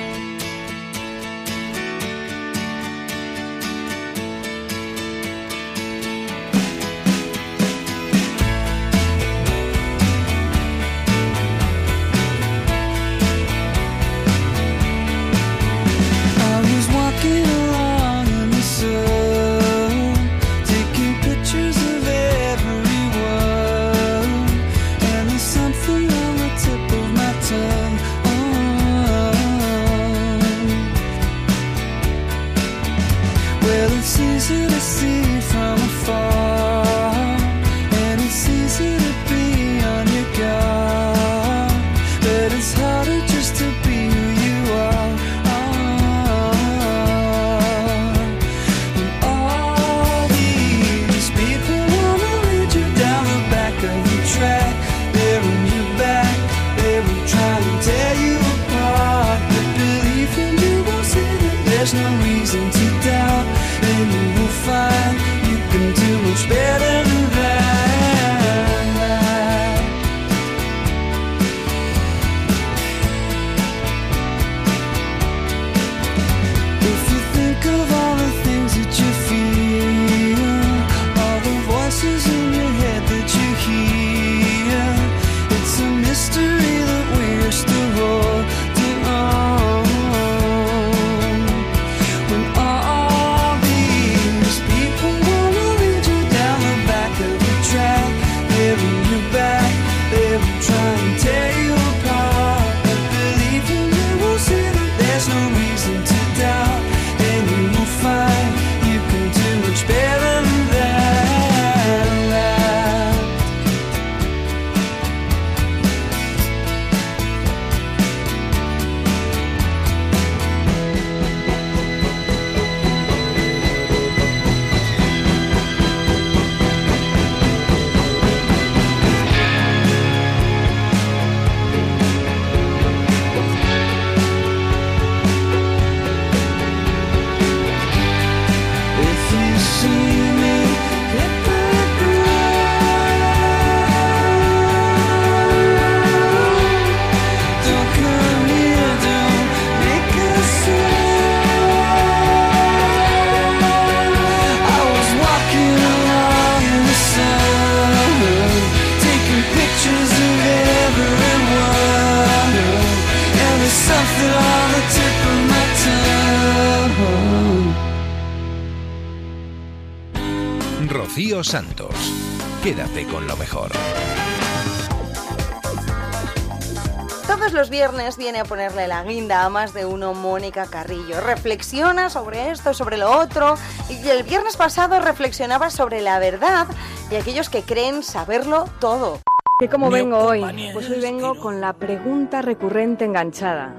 A 178.45 178.47
ponerle 178.47 178.87
la 178.87 179.03
guinda 179.03 179.43
a 179.43 179.49
más 179.49 179.73
de 179.73 179.85
uno 179.85 180.13
Mónica 180.13 180.67
Carrillo. 180.67 181.19
Reflexiona 181.21 182.09
sobre 182.09 182.51
esto, 182.51 182.73
sobre 182.73 182.97
lo 182.97 183.19
otro. 183.19 183.55
Y 183.89 184.07
el 184.07 184.23
viernes 184.23 184.55
pasado 184.55 184.99
reflexionaba 184.99 185.71
sobre 185.71 186.01
la 186.01 186.19
verdad 186.19 186.67
y 187.09 187.15
aquellos 187.15 187.49
que 187.49 187.63
creen 187.63 188.03
saberlo 188.03 188.65
todo. 188.79 189.19
¿Qué 189.59 189.67
cómo 189.67 189.89
vengo 189.89 190.17
hoy? 190.17 190.41
Pues 190.73 190.89
hoy 190.89 190.99
vengo 190.99 191.39
con 191.39 191.59
la 191.59 191.73
pregunta 191.73 192.41
recurrente 192.41 193.05
enganchada. 193.05 193.73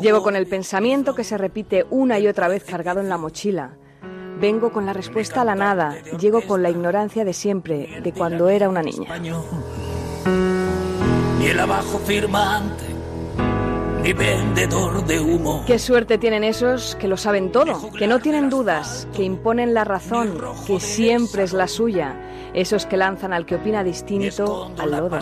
Llego 0.00 0.22
con 0.22 0.36
el 0.36 0.46
pensamiento 0.46 1.14
que 1.14 1.24
se 1.24 1.36
repite 1.36 1.86
una 1.90 2.18
y 2.18 2.28
otra 2.28 2.46
vez 2.46 2.62
cargado 2.64 3.00
en 3.00 3.08
la 3.08 3.18
mochila. 3.18 3.72
Vengo 4.38 4.70
con 4.70 4.86
la 4.86 4.92
respuesta 4.92 5.40
a 5.40 5.44
la 5.44 5.54
nada. 5.54 5.96
Llego 6.20 6.42
con 6.42 6.62
la 6.62 6.70
ignorancia 6.70 7.24
de 7.24 7.32
siempre, 7.32 8.00
de 8.02 8.12
cuando 8.12 8.48
era 8.48 8.68
una 8.68 8.82
niña. 8.82 9.18
Ni 11.38 11.46
el 11.46 11.60
abajo 11.60 11.98
firmante, 11.98 12.95
ni 14.06 14.12
vendedor 14.12 15.04
de 15.04 15.20
humo. 15.20 15.64
Qué 15.66 15.78
suerte 15.78 16.16
tienen 16.18 16.44
esos 16.44 16.94
que 16.96 17.08
lo 17.08 17.16
saben 17.16 17.50
todo, 17.50 17.90
que 17.90 18.06
no 18.06 18.20
tienen 18.20 18.48
dudas, 18.48 19.08
que 19.14 19.24
imponen 19.24 19.74
la 19.74 19.82
razón, 19.82 20.38
que 20.66 20.78
siempre 20.78 21.42
es 21.42 21.52
la 21.52 21.66
suya. 21.66 22.14
Esos 22.54 22.86
que 22.86 22.96
lanzan 22.96 23.32
al 23.32 23.44
que 23.44 23.56
opina 23.56 23.82
distinto 23.82 24.70
al 24.78 24.90
lodo. 24.92 25.18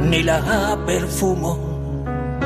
Ni 0.00 0.22
la 0.22 0.78
perfumo. 0.86 2.40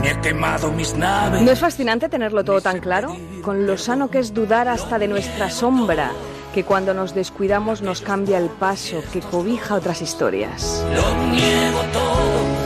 Ni 0.00 0.08
he 0.08 0.20
quemado 0.20 0.72
mis 0.72 0.96
naves. 0.96 1.42
¿No 1.42 1.50
es 1.50 1.58
fascinante 1.58 2.08
tenerlo 2.08 2.42
todo 2.42 2.62
tan 2.62 2.80
claro? 2.80 3.14
Con 3.42 3.66
lo 3.66 3.76
sano 3.76 4.10
que 4.10 4.18
es 4.18 4.32
dudar 4.32 4.66
hasta 4.66 4.98
de 4.98 5.08
nuestra 5.08 5.50
sombra, 5.50 6.10
que 6.54 6.64
cuando 6.64 6.94
nos 6.94 7.14
descuidamos 7.14 7.82
nos 7.82 8.00
cambia 8.00 8.38
el 8.38 8.48
paso, 8.48 9.02
que 9.12 9.20
cobija 9.20 9.74
otras 9.74 10.00
historias. 10.00 10.84
Lo 10.94 11.26
niego 11.30 11.80
todo, 11.92 12.59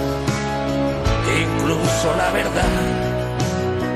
la 2.16 2.30
verdad. 2.32 2.64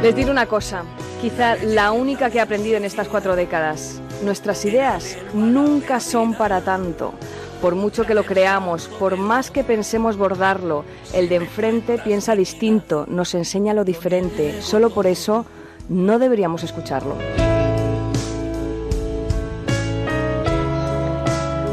Les 0.03 0.15
diré 0.15 0.31
una 0.31 0.47
cosa, 0.47 0.83
quizá 1.21 1.57
la 1.57 1.93
única 1.93 2.31
que 2.31 2.39
he 2.39 2.41
aprendido 2.41 2.77
en 2.77 2.85
estas 2.85 3.09
cuatro 3.09 3.37
décadas. 3.37 4.01
Nuestras 4.23 4.65
ideas 4.65 5.17
nunca 5.35 6.01
son 6.01 6.35
para 6.35 6.61
tanto. 6.61 7.15
Por 7.61 7.75
mucho 7.75 8.05
que 8.05 8.15
lo 8.15 8.25
creamos, 8.25 8.87
por 8.87 9.17
más 9.17 9.51
que 9.51 9.65
pensemos 9.65 10.17
bordarlo, 10.17 10.85
el 11.13 11.29
de 11.29 11.37
enfrente 11.37 11.99
piensa 11.99 12.37
distinto, 12.37 13.05
nos 13.09 13.35
enseña 13.35 13.75
lo 13.75 13.85
diferente. 13.85 14.63
Solo 14.63 14.91
por 14.91 15.09
eso 15.09 15.45
no 15.89 16.21
deberíamos 16.21 16.63
escucharlo. 16.63 17.17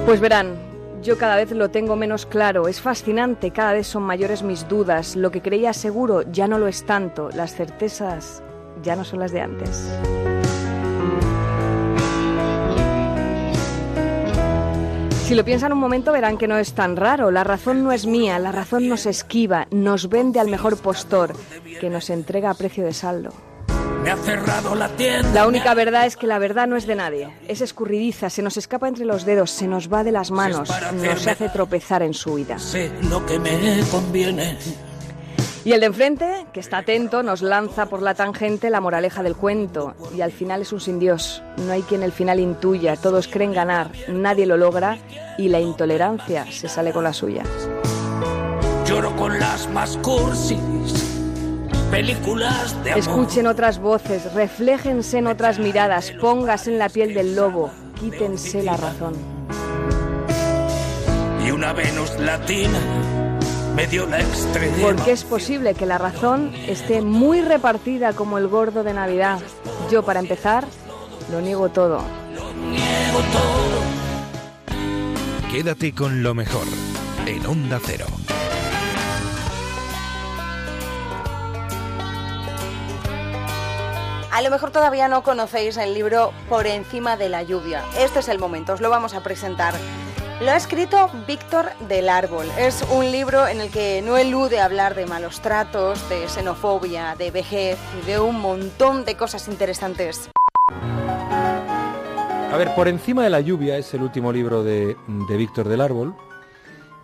Pues 0.07 0.19
verán, 0.19 0.65
yo 1.06 1.19
cada 1.19 1.36
vez 1.36 1.52
lo 1.52 1.69
tengo 1.69 1.95
menos 1.95 2.26
claro, 2.26 2.68
es 2.68 2.82
fascinante, 2.82 3.52
cada 3.52 3.73
vez 3.73 3.86
son 3.86 4.02
mayores 4.02 4.41
mis 4.41 4.68
dudas, 4.68 5.15
lo 5.15 5.30
que 5.30 5.41
creía 5.41 5.72
seguro 5.72 6.23
ya 6.32 6.48
no 6.48 6.57
lo 6.57 6.68
es 6.68 6.84
tanto, 6.84 7.30
las 7.36 7.53
certezas 7.53 8.41
ya 8.82 8.95
no 8.95 9.03
son 9.03 9.19
las 9.19 9.32
de 9.32 9.41
antes. 9.41 9.88
Si 15.26 15.36
lo 15.36 15.45
piensan 15.45 15.73
un 15.73 15.80
momento 15.80 16.11
verán 16.11 16.40
que 16.40 16.48
no 16.48 16.57
es 16.57 16.73
tan 16.73 16.95
raro, 16.95 17.30
la 17.30 17.44
razón 17.44 17.84
no 17.84 17.91
es 17.91 18.07
mía, 18.07 18.40
la 18.40 18.52
razón 18.52 18.90
nos 18.90 19.06
esquiva, 19.06 19.68
nos 19.69 20.10
vende 20.10 20.40
al 20.40 20.49
mejor 20.49 20.77
postor, 20.77 21.34
que 21.80 21.90
nos 21.91 22.10
entrega 22.10 22.49
a 22.49 22.56
precio 22.56 22.84
de 22.84 22.94
saldo. 22.94 23.32
Me 24.04 24.12
ha 24.12 24.18
cerrado 24.18 24.76
la 24.76 24.90
tienda. 24.90 25.32
La 25.34 25.48
única 25.48 25.74
verdad 25.74 26.06
es 26.06 26.16
que 26.16 26.28
la 26.28 26.40
verdad 26.40 26.68
no 26.68 26.76
es 26.76 26.86
de 26.86 26.96
nadie. 26.96 27.30
Es 27.48 27.62
escurridiza, 27.62 28.30
se 28.30 28.42
nos 28.42 28.58
escapa 28.58 28.88
entre 28.88 29.06
los 29.06 29.26
dedos, 29.26 29.52
se 29.52 29.68
nos 29.68 29.92
va 29.92 30.04
de 30.04 30.12
las 30.12 30.32
manos, 30.32 30.70
nos 30.94 31.28
hace 31.28 31.50
tropezar 31.50 32.04
en 32.04 32.14
su 32.14 32.34
huida. 32.34 32.60
Sé 32.60 32.92
lo 33.10 33.26
que 33.26 33.40
me 33.40 33.82
conviene. 33.92 34.58
Y 35.66 35.74
el 35.74 35.80
de 35.80 35.88
enfrente, 35.88 36.46
que 36.54 36.60
está 36.60 36.78
atento, 36.78 37.24
nos 37.24 37.42
lanza 37.42 37.88
por 37.88 38.04
la 38.04 38.14
tangente 38.14 38.70
la 38.70 38.82
moraleja 38.82 39.24
del 39.24 39.36
cuento. 39.36 39.96
Y 40.16 40.22
al 40.22 40.32
final 40.32 40.62
es 40.62 40.72
un 40.72 40.80
sin 40.80 41.00
Dios. 41.00 41.42
No 41.58 41.72
hay 41.72 41.82
quien 41.82 42.04
el 42.04 42.12
final 42.12 42.40
intuya. 42.40 42.96
Todos 42.96 43.28
creen 43.28 43.52
ganar, 43.52 43.90
nadie 44.08 44.46
lo 44.46 44.58
logra 44.58 45.00
y 45.40 45.50
la 45.50 45.60
intolerancia 45.60 46.46
se 46.52 46.70
sale 46.70 46.92
con 46.92 47.04
la 47.04 47.14
suya. 47.14 47.42
Lloro 48.86 49.16
con 49.16 49.40
las 49.40 49.68
más 49.72 49.98
cursis 49.98 51.05
películas 51.91 52.84
de 52.84 52.91
amor. 52.91 52.99
Escuchen 52.99 53.48
otras 53.48 53.80
voces, 53.80 54.34
refléjense 54.34 55.18
en 55.20 55.28
otras 55.28 55.60
miradas, 55.60 56.12
póngase 56.20 56.72
en 56.72 56.80
la 56.80 56.90
piel 56.90 57.14
del 57.14 57.36
lobo, 57.36 57.72
quítense 57.99 58.64
la 58.64 58.78
razón. 58.78 59.14
Y 61.45 61.52
una 61.52 61.74
Venus 61.74 62.18
latina 62.20 62.80
me 63.76 63.88
dio 63.88 64.06
la. 64.06 64.20
Porque 64.82 65.12
es 65.12 65.24
posible 65.24 65.74
que 65.74 65.86
la 65.86 65.98
razón 65.98 66.53
esté 66.68 67.02
muy 67.02 67.41
repartida 67.41 68.14
como 68.14 68.38
el 68.38 68.48
gordo 68.48 68.84
de 68.84 68.94
Navidad. 68.94 69.40
Yo, 69.91 70.03
para 70.03 70.20
empezar, 70.20 70.66
lo 71.32 71.41
niego 71.41 71.70
todo. 71.70 72.02
Niego 72.72 73.20
todo. 73.32 73.76
Quédate 75.52 75.94
con 75.94 76.24
lo 76.24 76.34
mejor 76.34 76.66
en 77.26 77.45
Onda 77.45 77.80
Cero. 77.84 78.06
A 84.36 84.41
lo 84.41 84.49
mejor 84.49 84.72
todavía 84.72 85.07
no 85.07 85.24
conocéis 85.24 85.78
el 85.78 85.94
libro 85.94 86.34
Por 86.49 86.68
encima 86.68 87.16
de 87.16 87.30
la 87.30 87.41
lluvia. 87.41 87.86
Este 87.98 88.20
es 88.20 88.28
el 88.28 88.38
momento, 88.38 88.74
os 88.74 88.82
lo 88.82 88.90
vamos 88.90 89.14
a 89.14 89.24
presentar. 89.24 89.74
Lo 90.41 90.52
ha 90.52 90.57
escrito 90.57 91.10
Víctor 91.26 91.68
del 91.88 92.10
Árbol. 92.10 92.45
Es 92.60 92.86
un 92.91 93.10
libro 93.14 93.48
en 93.48 93.62
el 93.62 93.72
que 93.72 94.02
no 94.02 94.18
elude 94.18 94.60
hablar 94.60 94.94
de 94.94 95.06
malos 95.06 95.40
tratos, 95.40 96.10
de 96.10 96.28
xenofobia, 96.28 97.16
de 97.18 97.32
vejez 97.32 97.80
y 98.03 98.06
de 98.06 98.20
un 98.20 98.41
montón 98.41 99.06
de 99.06 99.16
cosas 99.16 99.48
interesantes. 99.48 100.30
A 102.52 102.57
ver, 102.57 102.76
Por 102.76 102.90
encima 102.90 103.24
de 103.24 103.30
la 103.30 103.40
lluvia 103.40 103.78
es 103.78 103.94
el 103.94 104.02
último 104.02 104.34
libro 104.34 104.66
de, 104.66 104.98
Víctor 105.30 105.70
del 105.70 105.80
Árbol. 105.80 106.14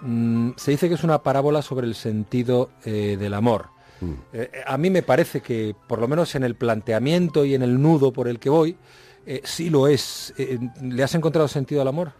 Mm, 0.01 0.49
se 0.57 0.71
dice 0.71 0.89
que 0.89 0.95
es 0.95 1.03
una 1.05 1.19
parábola 1.19 1.61
sobre 1.61 1.87
el 1.87 1.95
sentido 1.95 2.71
eh, 2.83 3.15
del 3.17 3.33
amor. 3.33 3.69
Eh, 4.33 4.49
a 4.65 4.77
mí 4.77 4.89
me 4.89 5.03
parece 5.03 5.41
que, 5.41 5.75
por 5.87 5.99
lo 5.99 6.07
menos 6.07 6.33
en 6.35 6.43
el 6.43 6.55
planteamiento 6.55 7.45
y 7.45 7.53
en 7.55 7.61
el 7.61 7.81
nudo 7.81 8.11
por 8.11 8.27
el 8.27 8.39
que 8.39 8.49
voy, 8.49 8.75
eh, 9.25 9.41
sí 9.43 9.69
lo 9.69 9.87
es. 9.87 10.33
Eh, 10.37 10.57
¿Le 10.81 11.03
has 11.03 11.13
encontrado 11.15 11.47
sentido 11.47 11.81
al 11.81 11.87
amor? 11.87 12.11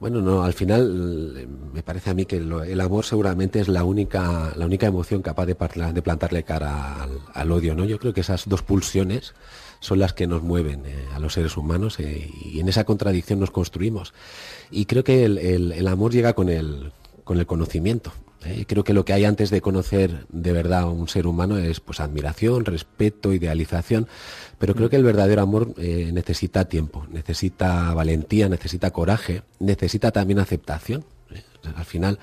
Bueno, 0.00 0.22
no, 0.22 0.42
al 0.42 0.54
final 0.54 1.34
eh, 1.36 1.46
me 1.74 1.82
parece 1.82 2.08
a 2.08 2.14
mí 2.14 2.24
que 2.24 2.36
el 2.38 2.80
amor 2.80 3.04
seguramente 3.04 3.60
es 3.60 3.68
la 3.68 3.84
única, 3.84 4.50
la 4.56 4.64
única 4.64 4.86
emoción 4.86 5.20
capaz 5.20 5.44
de, 5.44 5.54
plantarle 5.54 6.42
cara 6.42 7.06
al, 7.34 7.52
odio, 7.52 7.74
¿no? 7.74 7.84
Yo 7.84 7.98
creo 7.98 8.14
que 8.14 8.22
esas 8.22 8.48
dos 8.48 8.62
pulsiones 8.62 9.34
son 9.80 9.98
las 9.98 10.14
que 10.14 10.26
nos 10.26 10.42
mueven 10.42 10.84
eh, 10.86 11.06
a 11.12 11.18
los 11.18 11.34
seres 11.34 11.54
humanos 11.58 12.00
eh, 12.00 12.30
y 12.44 12.60
en 12.60 12.70
esa 12.70 12.84
contradicción 12.84 13.40
nos 13.40 13.50
construimos. 13.50 14.14
Y 14.70 14.86
creo 14.86 15.04
que 15.04 15.24
el, 15.26 15.36
el- 15.36 15.72
el 15.72 15.86
amor 15.86 16.12
llega 16.12 16.32
con 16.32 16.48
el, 16.48 16.92
con 17.24 17.38
el 17.38 17.44
conocimiento. 17.44 18.10
¿Eh? 18.44 18.64
Creo 18.66 18.84
que 18.84 18.92
lo 18.94 19.04
que 19.04 19.12
hay 19.12 19.24
antes 19.24 19.50
de 19.50 19.60
conocer 19.60 20.26
de 20.30 20.52
verdad 20.52 20.80
a 20.80 20.86
un 20.90 21.08
ser 21.08 21.26
humano 21.26 21.56
es 21.58 21.80
pues 21.80 22.00
admiración, 22.00 22.64
respeto, 22.64 23.32
idealización, 23.32 24.06
pero 24.58 24.74
creo 24.74 24.90
que 24.90 24.96
el 24.96 25.04
verdadero 25.04 25.42
amor 25.42 25.74
eh, 25.78 26.10
necesita 26.12 26.66
tiempo, 26.66 27.06
necesita 27.10 27.92
valentía, 27.94 28.48
necesita 28.48 28.90
coraje, 28.90 29.42
necesita 29.58 30.10
también 30.10 30.38
aceptación. 30.38 31.04
¿eh? 31.32 31.42
Al 31.76 31.84
final, 31.84 32.18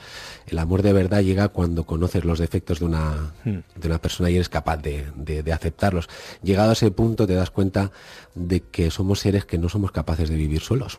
el 0.48 0.57
amor 0.60 0.81
de 0.81 0.94
verdad 0.94 1.22
llega 1.22 1.49
cuando 1.49 1.85
conoces 1.85 2.26
los 2.26 2.39
defectos 2.39 2.80
de 2.80 2.85
una, 2.85 3.34
de 3.44 3.88
una 3.88 3.99
persona 3.99 4.30
y 4.31 4.35
eres 4.35 4.49
capaz 4.49 4.77
de, 4.77 5.06
de- 5.15 5.44
de 5.44 5.53
aceptarlos. 5.53 6.10
Llegado 6.41 6.72
a 6.72 6.73
ese 6.73 6.89
punto 6.91 7.27
te 7.27 7.35
das 7.35 7.52
cuenta 7.52 7.91
de 8.34 8.61
que 8.61 8.89
somos 8.89 9.19
seres 9.19 9.45
que 9.45 9.57
no 9.60 9.69
somos 9.69 9.91
capaces 9.91 10.30
de 10.30 10.35
vivir 10.35 10.61
solos, 10.61 10.98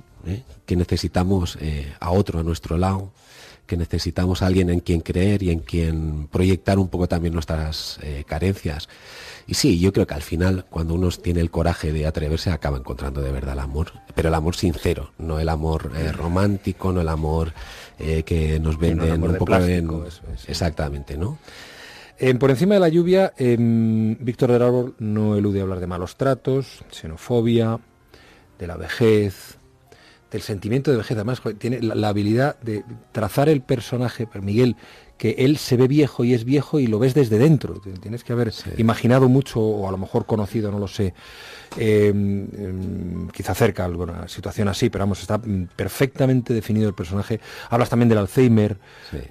que 0.67 0.77
necesitamos 0.77 1.59
a 1.99 2.11
otro 2.11 2.39
a 2.39 2.43
nuestro 2.45 2.79
lado, 2.79 3.11
que 3.69 3.77
necesitamos 3.77 4.43
a 4.43 4.47
alguien 4.47 4.71
en 4.71 4.81
quien 4.81 5.01
creer 5.01 5.43
y 5.45 5.51
en 5.51 5.61
quien 5.61 6.27
proyectar 6.27 6.79
un 6.79 6.89
poco 6.89 7.07
también 7.07 7.35
nuestras 7.35 8.01
eh, 8.03 8.25
carencias. 8.27 8.89
Y 9.47 9.55
sí, 9.55 9.79
yo 9.79 9.93
creo 9.93 10.07
que 10.07 10.15
al 10.15 10.23
final, 10.23 10.65
cuando 10.69 10.95
uno 10.95 11.11
tiene 11.11 11.41
el 11.41 11.51
coraje 11.51 11.93
de 11.93 12.07
atreverse, 12.07 12.51
acaba 12.51 12.79
encontrando 12.79 13.21
de 13.21 13.31
verdad 13.31 13.53
el 13.53 13.61
amor, 13.61 13.93
pero 14.15 14.29
el 14.29 14.35
amor 14.35 14.57
sincero, 14.57 15.13
no 15.19 15.39
el 15.39 15.49
amor 15.49 15.93
eh, 15.97 16.11
romántico, 16.11 16.93
no 16.93 17.03
el 17.03 17.09
amor 17.09 17.53
eh, 17.99 18.23
que 18.25 18.59
nos 18.59 18.79
venden 18.79 19.13
amor 19.13 19.31
un 19.31 19.37
poco 19.37 19.47
plástico, 19.47 20.03
en... 20.03 20.07
eso 20.09 20.23
Exactamente, 20.49 21.17
¿no? 21.17 21.39
Por 22.41 22.51
encima 22.51 22.75
de 22.75 22.81
la 22.81 22.89
lluvia, 22.89 23.33
em, 23.37 24.17
Víctor 24.19 24.51
del 24.51 24.63
Árbol 24.63 24.95
no 24.99 25.37
elude 25.37 25.61
hablar 25.61 25.79
de 25.79 25.87
malos 25.87 26.17
tratos, 26.17 26.83
xenofobia, 26.91 27.79
de 28.59 28.67
la 28.67 28.77
vejez, 28.77 29.58
del 30.31 30.43
sentimiento 30.43 30.91
de 30.91 30.99
vejez. 30.99 31.17
Además, 31.17 31.43
tiene 31.59 31.81
la, 31.81 31.95
la 31.95 32.09
habilidad 32.09 32.59
de 32.61 32.85
trazar 33.13 33.49
el 33.49 33.61
personaje, 33.61 34.27
pero 34.27 34.45
Miguel, 34.45 34.77
que 35.19 35.35
él 35.39 35.59
se 35.59 35.77
ve 35.77 35.89
viejo 35.89 36.25
y 36.25 36.33
es 36.33 36.45
viejo 36.45 36.79
y 36.79 36.87
lo 36.87 37.01
ves 37.01 37.13
desde 37.13 37.39
dentro. 37.39 37.83
Tienes 38.01 38.23
que 38.23 38.33
haber 38.33 38.53
imaginado 38.79 39.29
mucho, 39.29 39.61
o 39.61 39.89
a 39.89 39.91
lo 39.91 39.99
mejor 39.99 40.25
conocido, 40.27 40.71
no 40.71 40.79
lo 40.79 40.87
sé, 40.87 41.13
em, 41.77 42.47
em, 42.57 43.29
quizá 43.29 43.53
cerca 43.55 43.85
alguna 43.85 44.29
situación 44.29 44.69
así, 44.69 44.89
pero 44.89 45.03
vamos, 45.03 45.21
está 45.21 45.37
mm, 45.37 45.71
perfectamente 45.75 46.55
definido 46.55 46.89
el 46.89 46.95
personaje. 46.95 47.41
Hablas 47.69 47.91
también 47.91 48.09
del 48.09 48.19
Alzheimer. 48.19 48.79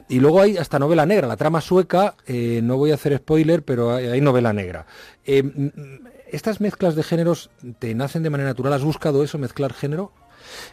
Y 0.09 0.19
luego 0.19 0.41
hay 0.41 0.57
hasta 0.57 0.77
novela 0.77 1.05
negra, 1.05 1.25
la 1.25 1.37
trama 1.37 1.61
sueca, 1.61 2.15
eh, 2.27 2.59
no 2.61 2.75
voy 2.77 2.91
a 2.91 2.95
hacer 2.95 3.17
spoiler, 3.17 3.63
pero 3.63 3.95
hay, 3.95 4.07
hay 4.07 4.21
novela 4.21 4.51
negra. 4.51 4.85
Eh, 5.25 5.41
mm, 5.41 5.65
mm, 5.65 6.07
¿Estas 6.29 6.59
mezclas 6.59 6.95
de 6.95 7.03
géneros 7.03 7.49
te 7.79 7.95
nacen 7.95 8.21
de 8.21 8.29
manera 8.29 8.49
natural? 8.49 8.73
¿Has 8.73 8.83
buscado 8.83 9.23
eso, 9.23 9.37
mezclar 9.37 9.71
género? 9.71 10.11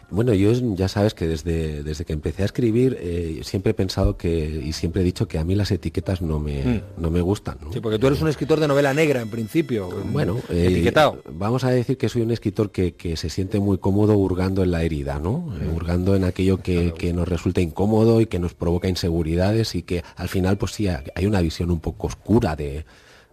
Bueno, 0.09 0.33
yo 0.33 0.51
ya 0.75 0.87
sabes 0.87 1.13
que 1.13 1.27
desde, 1.27 1.83
desde 1.83 2.05
que 2.05 2.13
empecé 2.13 2.43
a 2.43 2.45
escribir 2.45 2.97
eh, 2.99 3.41
siempre 3.43 3.71
he 3.71 3.73
pensado 3.73 4.17
que, 4.17 4.61
y 4.63 4.73
siempre 4.73 5.01
he 5.01 5.05
dicho 5.05 5.27
que 5.27 5.37
a 5.39 5.43
mí 5.43 5.55
las 5.55 5.71
etiquetas 5.71 6.21
no 6.21 6.39
me, 6.39 6.63
Mm. 6.65 6.81
no 6.97 7.09
me 7.11 7.21
gustan. 7.21 7.57
¿no? 7.61 7.71
Sí, 7.73 7.79
porque 7.79 7.99
tú 7.99 8.07
eres 8.07 8.21
un 8.21 8.27
escritor 8.27 8.59
de 8.59 8.67
novela 8.67 8.93
negra 8.93 9.21
en 9.21 9.29
principio. 9.29 9.89
Bueno, 10.11 10.37
eh, 10.49 10.67
etiquetado. 10.71 11.21
Vamos 11.31 11.63
a 11.63 11.69
decir 11.69 11.97
que 11.97 12.09
soy 12.09 12.21
un 12.21 12.31
escritor 12.31 12.71
que, 12.71 12.93
que 12.95 13.17
se 13.17 13.29
siente 13.29 13.59
muy 13.59 13.77
cómodo 13.77 14.13
hurgando 14.17 14.63
en 14.63 14.71
la 14.71 14.83
herida, 14.83 15.19
¿no? 15.19 15.53
Eh, 15.61 15.67
hurgando 15.75 16.15
en 16.15 16.23
aquello 16.23 16.57
que, 16.57 16.93
que 16.97 17.13
nos 17.13 17.27
resulta 17.27 17.61
incómodo 17.61 18.21
y 18.21 18.25
que 18.27 18.39
nos 18.39 18.53
provoca 18.53 18.87
inseguridades 18.87 19.75
y 19.75 19.83
que 19.83 20.03
al 20.15 20.29
final, 20.29 20.57
pues 20.57 20.71
sí, 20.73 20.87
hay 20.87 21.25
una 21.25 21.41
visión 21.41 21.71
un 21.71 21.79
poco 21.79 22.07
oscura 22.07 22.55
de, 22.55 22.85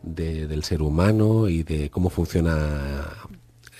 de- 0.03 0.47
del 0.47 0.65
ser 0.65 0.83
humano 0.83 1.49
y 1.49 1.63
de 1.63 1.91
cómo 1.91 2.11
funciona 2.11 3.05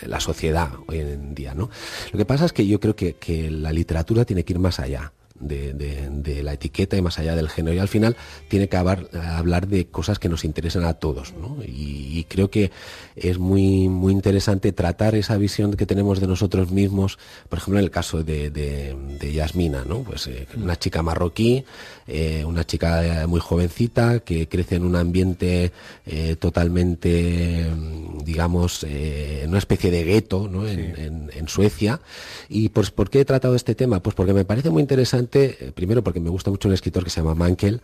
la 0.07 0.21
sociedad 0.21 0.71
hoy 0.87 0.99
en 1.01 1.35
día, 1.35 1.55
¿no? 1.55 1.71
Lo 2.13 2.19
que 2.19 2.25
pasa 2.25 2.45
es 2.45 2.53
que 2.53 2.67
yo 2.67 2.81
creo 2.81 2.97
que, 2.97 3.15
que 3.15 3.51
la 3.51 3.73
literatura 3.73 4.25
tiene 4.25 4.45
que 4.45 4.53
ir 4.53 4.59
más 4.59 4.81
allá. 4.81 5.13
De, 5.41 5.73
de- 5.73 6.43
la 6.45 6.53
etiqueta 6.53 6.97
y 6.97 7.03
más 7.03 7.19
allá 7.19 7.35
del 7.35 7.49
género 7.49 7.75
y 7.75 7.81
al 7.81 7.89
final 7.89 8.15
tiene 8.49 8.69
que 8.69 8.77
hablar 8.77 9.67
de 9.67 9.87
cosas 9.89 10.21
que 10.21 10.29
nos 10.29 10.45
interesan 10.45 10.85
a 10.85 10.95
todos 10.95 11.35
¿no? 11.35 11.57
y, 11.67 12.25
creo 12.29 12.49
que 12.49 12.71
es 13.17 13.39
muy 13.39 13.89
muy 13.89 14.13
interesante 14.13 14.71
tratar 14.71 15.17
esa 15.17 15.37
visión 15.39 15.73
que 15.75 15.85
tenemos 15.85 16.21
de 16.21 16.29
nosotros 16.29 16.71
mismos 16.71 17.19
por 17.49 17.59
ejemplo 17.59 17.81
en 17.81 17.85
el 17.87 17.91
caso 17.91 18.23
de, 18.23 18.51
de, 18.51 18.95
de 19.19 19.33
Yasmina 19.33 19.85
¿no? 19.85 20.03
pues 20.05 20.29
eh, 20.29 20.47
una 20.57 20.79
chica 20.79 21.03
marroquí 21.03 21.65
eh, 22.07 22.45
una 22.45 22.65
chica 22.65 23.23
eh, 23.23 23.27
muy 23.27 23.41
jovencita 23.41 24.21
que 24.21 24.49
crece 24.49 24.77
en 24.77 24.85
un 24.85 24.97
ambiente 24.97 25.73
eh, 26.07 26.37
totalmente 26.39 27.67
mm, 27.71 28.25
digamos 28.25 28.85
eh, 28.85 29.41
en 29.45 29.51
una 29.51 29.59
especie 29.59 29.91
de 29.91 30.05
gueto 30.05 30.49
¿no? 30.49 30.67
en, 30.67 30.81
en- 30.99 31.31
en 31.35 31.49
Suecia 31.49 32.01
y 32.49 32.69
pues 32.71 32.91
¿por 32.91 33.09
qué 33.11 33.21
he 33.21 33.25
tratado 33.25 33.55
este 33.55 33.75
tema? 33.75 34.01
pues 34.03 34.15
porque 34.15 34.33
me 34.33 34.45
parece 34.45 34.71
muy 34.71 34.81
interesante 34.83 35.73
primero 35.75 36.03
porque 36.03 36.21
me 36.21 36.31
gusta 36.31 36.51
mucho 36.51 36.69
un 36.69 36.75
escritor 36.75 37.05
que 37.05 37.11
se 37.11 37.21
llama 37.21 37.35
Mankel 37.35 37.81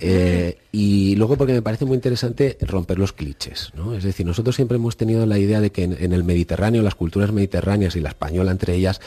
eh, 0.00 0.58
y 0.78 1.16
luego 1.16 1.38
porque 1.38 1.54
me 1.54 1.62
parece 1.62 1.86
muy 1.86 1.94
interesante 1.94 2.58
romper 2.60 2.98
los 2.98 3.14
clichés, 3.14 3.72
¿no? 3.74 3.94
Es 3.94 4.04
decir, 4.04 4.26
nosotros 4.26 4.54
siempre 4.56 4.76
hemos 4.76 4.98
tenido 4.98 5.24
la 5.24 5.38
idea 5.38 5.62
de 5.62 5.72
que 5.72 5.84
en, 5.84 6.12
el 6.12 6.22
Mediterráneo, 6.22 6.82
las 6.82 6.94
culturas 6.94 7.32
mediterráneas 7.32 7.96
y 7.96 8.00
la 8.00 8.10
española 8.10 8.50
entre 8.50 8.74
ellas, 8.74 9.00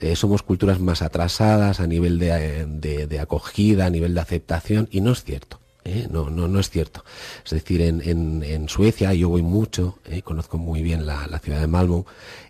eh, 0.00 0.16
somos 0.16 0.42
culturas 0.42 0.80
más 0.80 1.02
atrasadas 1.02 1.78
a 1.80 1.86
nivel 1.86 2.22
eh, 2.22 2.64
de- 2.66 3.06
de 3.06 3.20
acogida, 3.20 3.84
a 3.84 3.90
nivel 3.90 4.14
de 4.14 4.20
aceptación, 4.20 4.88
y 4.90 5.02
no 5.02 5.12
es 5.12 5.22
cierto. 5.22 5.60
¿Eh? 5.84 6.06
No, 6.10 6.30
no, 6.30 6.48
no 6.48 6.60
es 6.60 6.70
cierto. 6.70 7.04
Es 7.44 7.50
decir, 7.50 7.80
en, 7.82 8.00
en- 8.04 8.42
en 8.42 8.68
Suecia, 8.68 9.12
yo 9.14 9.28
voy 9.28 9.42
mucho, 9.42 9.98
¿eh? 10.06 10.22
conozco 10.22 10.58
muy 10.58 10.82
bien 10.82 11.06
la, 11.06 11.26
la 11.26 11.38
ciudad 11.38 11.60
de 11.60 11.66
Malmö, 11.66 12.02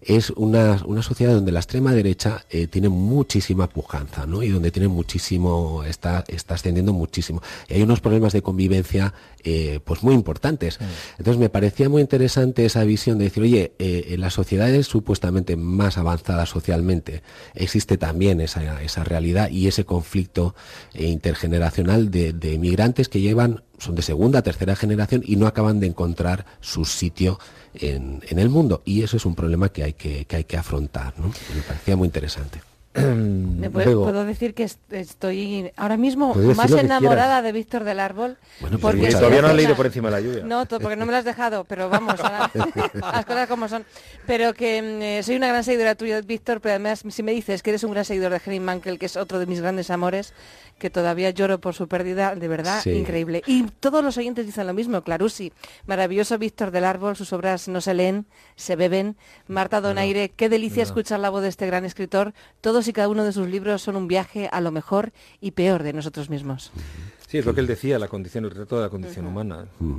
es 0.03 0.31
una, 0.31 0.81
una 0.87 1.03
sociedad 1.03 1.35
donde 1.35 1.53
la 1.53 1.61
extrema 1.61 1.93
derecha 1.93 2.45
eh, 2.51 2.67
tiene 2.67 2.89
muchísima 2.89 3.69
pujanza, 3.69 4.27
¿no? 4.27 4.43
Y 4.43 4.49
donde 4.49 4.71
tiene 4.71 4.89
muchísimo, 4.89 5.85
está, 5.85 6.25
está 6.29 6.55
ascendiendo 6.55 6.93
muchísimo. 6.93 7.43
Y 7.69 7.75
hay 7.75 7.83
unos 7.83 8.01
problemas 8.01 8.33
de 8.33 8.41
convivencia, 8.43 9.13
eh, 9.45 9.81
pues 9.85 10.03
muy 10.03 10.15
importantes. 10.15 10.79
Entonces 11.19 11.39
me 11.39 11.49
parecía 11.51 11.89
muy 11.89 12.01
interesante 12.03 12.65
esa 12.65 12.83
visión 12.85 13.19
de 13.19 13.25
decir, 13.25 13.43
oye, 13.43 13.73
eh, 13.79 14.07
en 14.11 14.21
las 14.21 14.35
sociedades 14.35 14.87
supuestamente 14.87 15.57
más 15.57 15.99
avanzadas 15.99 16.49
socialmente 16.49 17.23
existe 17.55 17.99
también 17.99 18.41
esa, 18.41 18.83
esa 18.83 19.05
realidad 19.05 19.51
y 19.51 19.67
ese 19.67 19.85
conflicto 19.85 20.55
intergeneracional 20.95 22.11
de, 22.11 22.33
de 22.33 22.59
migrantes 22.59 23.09
que 23.09 23.20
llevan, 23.21 23.63
son 23.79 23.95
de 23.95 24.03
segunda, 24.03 24.43
tercera 24.43 24.77
generación 24.77 25.23
y 25.25 25.37
no 25.37 25.47
acaban 25.47 25.81
de 25.81 25.87
encontrar 25.87 26.47
su 26.61 26.85
sitio 26.85 27.39
en, 27.75 28.23
en 28.29 28.39
el 28.39 28.49
mundo. 28.49 28.83
Y 28.85 29.03
eso 29.03 29.17
es 29.17 29.27
un 29.27 29.35
problema 29.35 29.71
que 29.71 29.85
hay 29.85 29.93
que, 29.95 30.25
que 30.25 30.37
hay 30.37 30.45
que 30.45 30.57
afrontar. 30.57 31.15
Me 31.19 31.63
parecía 31.63 31.97
muy 31.97 32.07
interesante. 32.07 32.70
¿Me 32.93 33.71
puedo, 33.71 33.85
Luego- 33.87 34.05
puedo 34.05 34.25
decir 34.25 34.53
que 34.53 34.65
est- 34.65 34.93
estoy 34.93 35.71
ahora 35.77 35.97
mismo 35.97 36.35
más 36.57 36.73
enamorada 36.73 37.41
de 37.41 37.53
Víctor 37.53 37.85
del 37.85 38.01
Árbol? 38.01 38.37
Bueno, 38.61 38.79
porque 38.81 39.09
Todavía 39.11 39.43
no 39.43 39.49
has 39.49 39.55
leído 39.55 39.77
por 39.77 39.87
encima 39.87 40.11
de 40.11 40.13
la 40.17 40.21
lluvia. 40.21 40.45
No, 40.45 40.67
porque 40.67 40.97
no 40.97 41.07
me 41.07 41.13
lo 41.13 41.19
has 41.19 41.25
dejado, 41.25 41.65
pero 41.65 41.89
vamos, 41.89 42.19
ahora- 42.19 42.51
las 42.95 43.25
cosas 43.27 43.49
como 43.49 43.69
son. 43.69 43.85
Pero 44.27 44.55
que 44.55 44.83
mm, 44.83 45.03
eh, 45.03 45.23
soy 45.23 45.37
una 45.37 45.47
gran 45.49 45.63
seguidora 45.63 45.95
tuya, 45.95 46.21
Víctor, 46.23 46.61
pero 46.61 46.73
además 46.75 47.05
si 47.09 47.23
me 47.23 47.31
dices 47.33 47.63
que 47.63 47.71
eres 47.71 47.85
un 47.85 47.93
gran 47.93 48.05
seguidor 48.05 48.33
de 48.33 48.41
Henry 48.45 48.59
Mankel, 48.59 48.99
que 48.99 49.07
es 49.07 49.17
otro 49.17 49.39
de 49.39 49.47
mis 49.47 49.61
grandes 49.61 49.91
amores, 49.91 50.35
que 50.81 50.91
todavía 50.91 51.31
lloro 51.31 51.61
por 51.61 51.75
su 51.75 51.87
pérdida, 51.87 52.35
de 52.35 52.49
verdad, 52.49 52.81
Sí. 52.83 52.91
increíble. 52.91 53.43
Y 53.47 53.65
todos 53.81 54.03
los 54.03 54.17
oyentes 54.17 54.47
dicen 54.47 54.67
lo 54.67 54.75
mismo, 54.75 55.03
Clarusi, 55.03 55.53
maravilloso 55.87 56.39
Víctor 56.39 56.71
del 56.73 56.85
Árbol, 56.87 57.15
sus 57.17 57.33
obras 57.33 57.69
no 57.69 57.81
se 57.81 57.95
leen, 57.95 58.27
se 58.57 58.75
beben. 58.77 59.17
Marta 59.47 59.81
Donaire, 59.81 60.31
qué 60.31 60.49
delicia 60.49 60.83
no. 60.83 60.89
escuchar 60.89 61.21
la 61.21 61.31
voz 61.31 61.43
de 61.43 61.49
este 61.49 61.67
gran 61.67 61.85
escritor. 61.85 62.33
Todos 62.63 62.80
y 62.89 62.93
cada 62.93 63.09
uno 63.09 63.25
de 63.25 63.33
sus 63.33 63.49
libros 63.49 63.83
son 63.83 63.97
un 63.97 64.09
viaje 64.09 64.49
a 64.51 64.61
lo 64.61 64.71
mejor 64.71 65.13
y 65.41 65.53
peor 65.53 65.83
de 65.83 65.93
nosotros 65.93 66.31
mismos. 66.31 66.73
Sí, 67.27 67.39
es 67.39 67.47
lo 67.47 67.55
que 67.55 67.61
él 67.61 67.67
decía, 67.67 67.99
la 67.99 68.09
condición, 68.09 68.45
el 68.45 68.51
retrato 68.51 68.77
de 68.77 68.83
la 68.83 68.89
condición 68.89 69.27
humana. 69.27 69.67
Mm. 69.79 69.99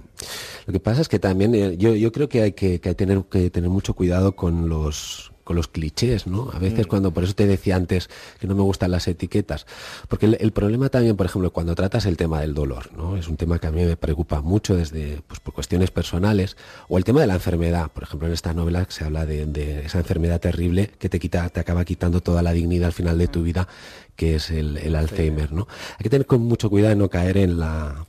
Lo 0.66 0.74
que 0.74 0.80
pasa 0.80 1.02
es 1.02 1.08
que 1.08 1.18
también 1.18 1.56
eh, 1.56 1.78
yo, 1.78 1.96
yo 1.96 2.12
creo 2.12 2.28
que 2.28 2.42
hay 2.42 2.52
que, 2.52 2.82
que 2.82 2.90
hay 2.90 2.96
tener 2.96 3.24
que 3.30 3.50
tener 3.50 3.70
mucho 3.70 3.94
cuidado 3.94 4.36
con 4.36 4.68
los 4.68 5.31
con 5.52 5.58
los 5.58 5.68
clichés, 5.68 6.28
¿no? 6.28 6.50
A 6.54 6.60
veces 6.60 6.86
Mm. 6.86 6.90
cuando, 6.90 7.12
por 7.12 7.26
eso 7.26 7.34
te 7.34 7.46
decía 7.46 7.76
antes 7.76 8.10
que 8.40 8.48
no 8.48 8.56
me 8.56 8.62
gustan 8.62 8.90
las 8.90 9.06
etiquetas, 9.10 9.66
porque 10.08 10.28
el, 10.28 10.38
el 10.40 10.54
problema 10.54 10.88
también, 10.88 11.18
por 11.18 11.26
ejemplo, 11.26 11.52
cuando 11.52 11.76
tratas 11.76 12.06
el 12.06 12.16
tema 12.16 12.40
del 12.40 12.54
dolor, 12.54 12.90
¿no? 12.96 13.18
Es 13.18 13.28
un 13.28 13.36
tema 13.36 13.60
que 13.60 13.68
a 13.68 13.72
mí 13.72 13.84
me 13.84 13.98
preocupa 13.98 14.40
mucho 14.40 14.78
desde, 14.78 15.22
pues 15.28 15.42
por 15.42 15.54
cuestiones 15.54 15.92
personales, 15.92 16.56
o 16.88 16.98
el 16.98 17.04
tema 17.04 17.20
de 17.20 17.28
la 17.28 17.34
enfermedad, 17.34 17.92
por 17.92 18.04
ejemplo, 18.04 18.28
en 18.30 18.34
esta 18.34 18.54
novela 18.54 18.86
se 18.88 19.04
habla 19.04 19.26
de, 19.26 19.46
de 19.46 19.86
esa 19.86 19.98
enfermedad 20.00 20.40
terrible 20.40 20.92
que 20.98 21.10
te 21.10 21.20
quita, 21.20 21.50
te 21.50 21.60
acaba 21.60 21.84
quitando 21.84 22.22
toda 22.22 22.42
la 22.42 22.54
dignidad 22.54 22.86
al 22.88 22.94
final 22.94 23.18
de 23.18 23.28
tu 23.28 23.44
vida, 23.44 23.68
que 24.16 24.36
es 24.36 24.52
el, 24.52 24.78
el 24.78 24.96
Alzheimer, 24.96 25.52
¿no? 25.52 25.68
Hay 25.98 26.04
que 26.04 26.10
tener 26.10 26.26
con 26.28 26.42
mucho 26.44 26.70
cuidado 26.70 26.92
de 26.92 26.96
no 26.96 27.10
caer 27.10 27.36
en 27.36 27.60
la 27.60 28.06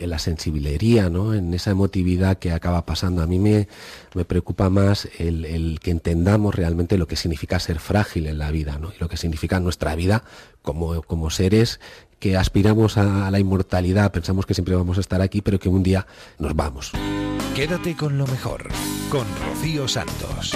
en 0.00 0.10
la 0.10 0.18
sensibilería, 0.18 1.10
¿no? 1.10 1.34
en 1.34 1.52
esa 1.54 1.70
emotividad 1.70 2.38
que 2.38 2.52
acaba 2.52 2.86
pasando. 2.86 3.22
A 3.22 3.26
mí 3.26 3.38
me, 3.38 3.68
me 4.14 4.24
preocupa 4.24 4.70
más 4.70 5.08
el, 5.18 5.44
el 5.44 5.78
que 5.80 5.90
entendamos 5.90 6.54
realmente 6.54 6.98
lo 6.98 7.06
que 7.06 7.16
significa 7.16 7.60
ser 7.60 7.78
frágil 7.78 8.26
en 8.26 8.38
la 8.38 8.50
vida, 8.50 8.78
¿no? 8.78 8.88
y 8.88 8.98
lo 8.98 9.08
que 9.08 9.16
significa 9.16 9.60
nuestra 9.60 9.94
vida 9.94 10.24
como, 10.62 11.02
como 11.02 11.30
seres 11.30 11.80
que 12.18 12.36
aspiramos 12.36 12.98
a 12.98 13.30
la 13.30 13.38
inmortalidad, 13.38 14.12
pensamos 14.12 14.44
que 14.44 14.54
siempre 14.54 14.74
vamos 14.74 14.98
a 14.98 15.00
estar 15.00 15.22
aquí, 15.22 15.40
pero 15.40 15.58
que 15.58 15.70
un 15.70 15.82
día 15.82 16.06
nos 16.38 16.54
vamos. 16.54 16.92
Quédate 17.54 17.96
con 17.96 18.18
lo 18.18 18.26
mejor, 18.26 18.68
con 19.10 19.26
Rocío 19.46 19.88
Santos. 19.88 20.54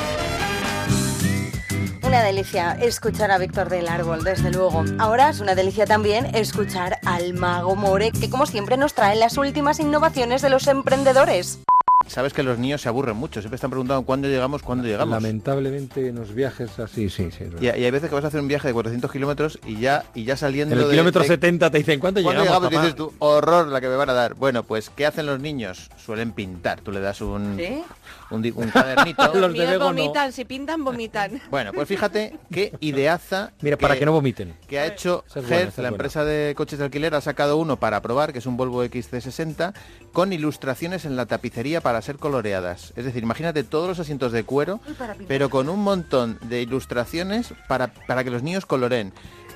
Una 2.15 2.23
delicia 2.23 2.79
escuchar 2.81 3.33
a 3.33 3.39
Víctor 3.39 3.69
del 3.69 3.89
Árbol, 3.89 4.23
desde 4.23 4.53
luego. 4.53 4.85
Ahora 5.01 5.31
es 5.31 5.41
una 5.41 5.57
delicia 5.57 5.85
también 5.85 6.27
escuchar 6.37 7.01
al 7.05 7.35
Mago 7.35 7.75
More, 7.75 8.13
que 8.13 8.31
como 8.31 8.47
siempre 8.47 8.77
nos 8.77 8.95
trae 8.95 9.17
las 9.17 9.37
últimas 9.37 9.81
innovaciones 9.81 10.41
de 10.41 10.49
los 10.49 10.69
emprendedores. 10.69 11.59
Sabes 12.07 12.33
que 12.35 12.43
los 12.45 12.59
niños 12.59 12.83
se 12.83 12.89
aburren 12.89 13.17
mucho, 13.17 13.41
siempre 13.41 13.57
están 13.57 13.71
preguntando 13.71 14.05
cuándo 14.05 14.29
llegamos, 14.29 14.63
cuándo 14.63 14.87
llegamos. 14.87 15.11
Lamentablemente 15.11 16.07
en 16.09 16.17
los 16.17 16.35
viajes 16.35 16.79
así, 16.79 17.09
sí, 17.11 17.31
sí. 17.33 17.47
Y, 17.61 17.65
y 17.65 17.69
hay 17.69 17.91
veces 17.91 18.11
que 18.11 18.15
vas 18.15 18.25
a 18.25 18.29
hacer 18.29 18.41
un 18.41 18.47
viaje 18.47 18.69
de 18.69 18.75
400 18.75 19.11
kilómetros 19.11 19.59
y 19.67 19.81
ya, 19.81 20.05
y 20.15 20.25
ya 20.25 20.37
saliendo 20.37 20.75
En 20.77 20.83
el 20.83 20.87
de- 20.87 20.93
kilómetro 20.93 21.23
de- 21.23 21.29
70 21.29 21.71
te 21.71 21.79
dicen, 21.79 21.99
¿cuándo, 21.99 22.23
¿Cuándo 22.23 22.43
llegamos, 22.45 22.69
llegamos? 22.71 22.85
Dices 22.85 22.97
tú, 22.97 23.13
horror 23.19 23.67
la 23.69 23.81
que 23.81 23.89
me 23.89 23.97
van 23.97 24.11
a 24.11 24.13
dar. 24.13 24.35
Bueno, 24.35 24.63
pues, 24.65 24.91
¿qué 24.91 25.07
hacen 25.07 25.25
los 25.27 25.41
niños? 25.41 25.91
Suelen 25.97 26.33
pintar. 26.33 26.81
Tú 26.83 26.93
le 26.93 27.01
das 27.01 27.23
un, 27.23 27.57
¿Sí? 27.57 27.83
Un, 28.31 28.45
un 28.55 28.71
cuadernito. 28.71 29.35
Los 29.35 29.53
míos 29.53 29.79
vomitan, 29.79 30.33
si 30.33 30.45
pintan, 30.45 30.85
vomitan. 30.85 31.41
Bueno, 31.51 31.73
pues 31.73 31.87
fíjate 31.89 32.37
qué 32.51 32.73
ideaza. 32.81 33.53
Mira, 33.61 33.77
para 33.77 33.97
que 33.97 34.05
no 34.05 34.13
vomiten. 34.13 34.57
Que 34.67 34.79
ha 34.79 34.87
hecho 34.87 35.25
Hertz, 35.35 35.47
es 35.47 35.51
la 35.51 35.71
buena. 35.71 35.89
empresa 35.89 36.25
de 36.25 36.55
coches 36.57 36.79
de 36.79 36.87
alquiler, 36.87 37.15
ha 37.15 37.21
sacado 37.21 37.57
uno 37.57 37.79
para 37.79 38.03
probar, 38.03 38.33
que 38.33 38.41
es 38.41 38.47
un 38.47 38.57
Volvo 38.57 38.85
XC60, 38.85 39.73
con 40.13 40.33
ilustraciones 40.33 41.05
en 41.05 41.17
la 41.17 41.27
tapicería 41.27 41.81
para 41.81 42.03
ser 42.03 42.17
coloreadas. 42.17 42.93
Es 42.97 43.05
decir, 43.05 43.23
imagínate 43.23 43.63
todos 43.65 43.89
los 43.89 44.01
asientos 44.01 44.33
de 44.33 44.45
cuero, 44.45 44.81
pero 45.29 45.51
con 45.51 45.69
un 45.69 45.81
montón 45.81 46.39
de 46.43 46.63
ilustraciones 46.63 47.55
para, 47.69 47.89
para 47.89 48.25
que 48.25 48.31
los 48.31 48.43
niños 48.43 48.67
coloreen. 48.67 49.13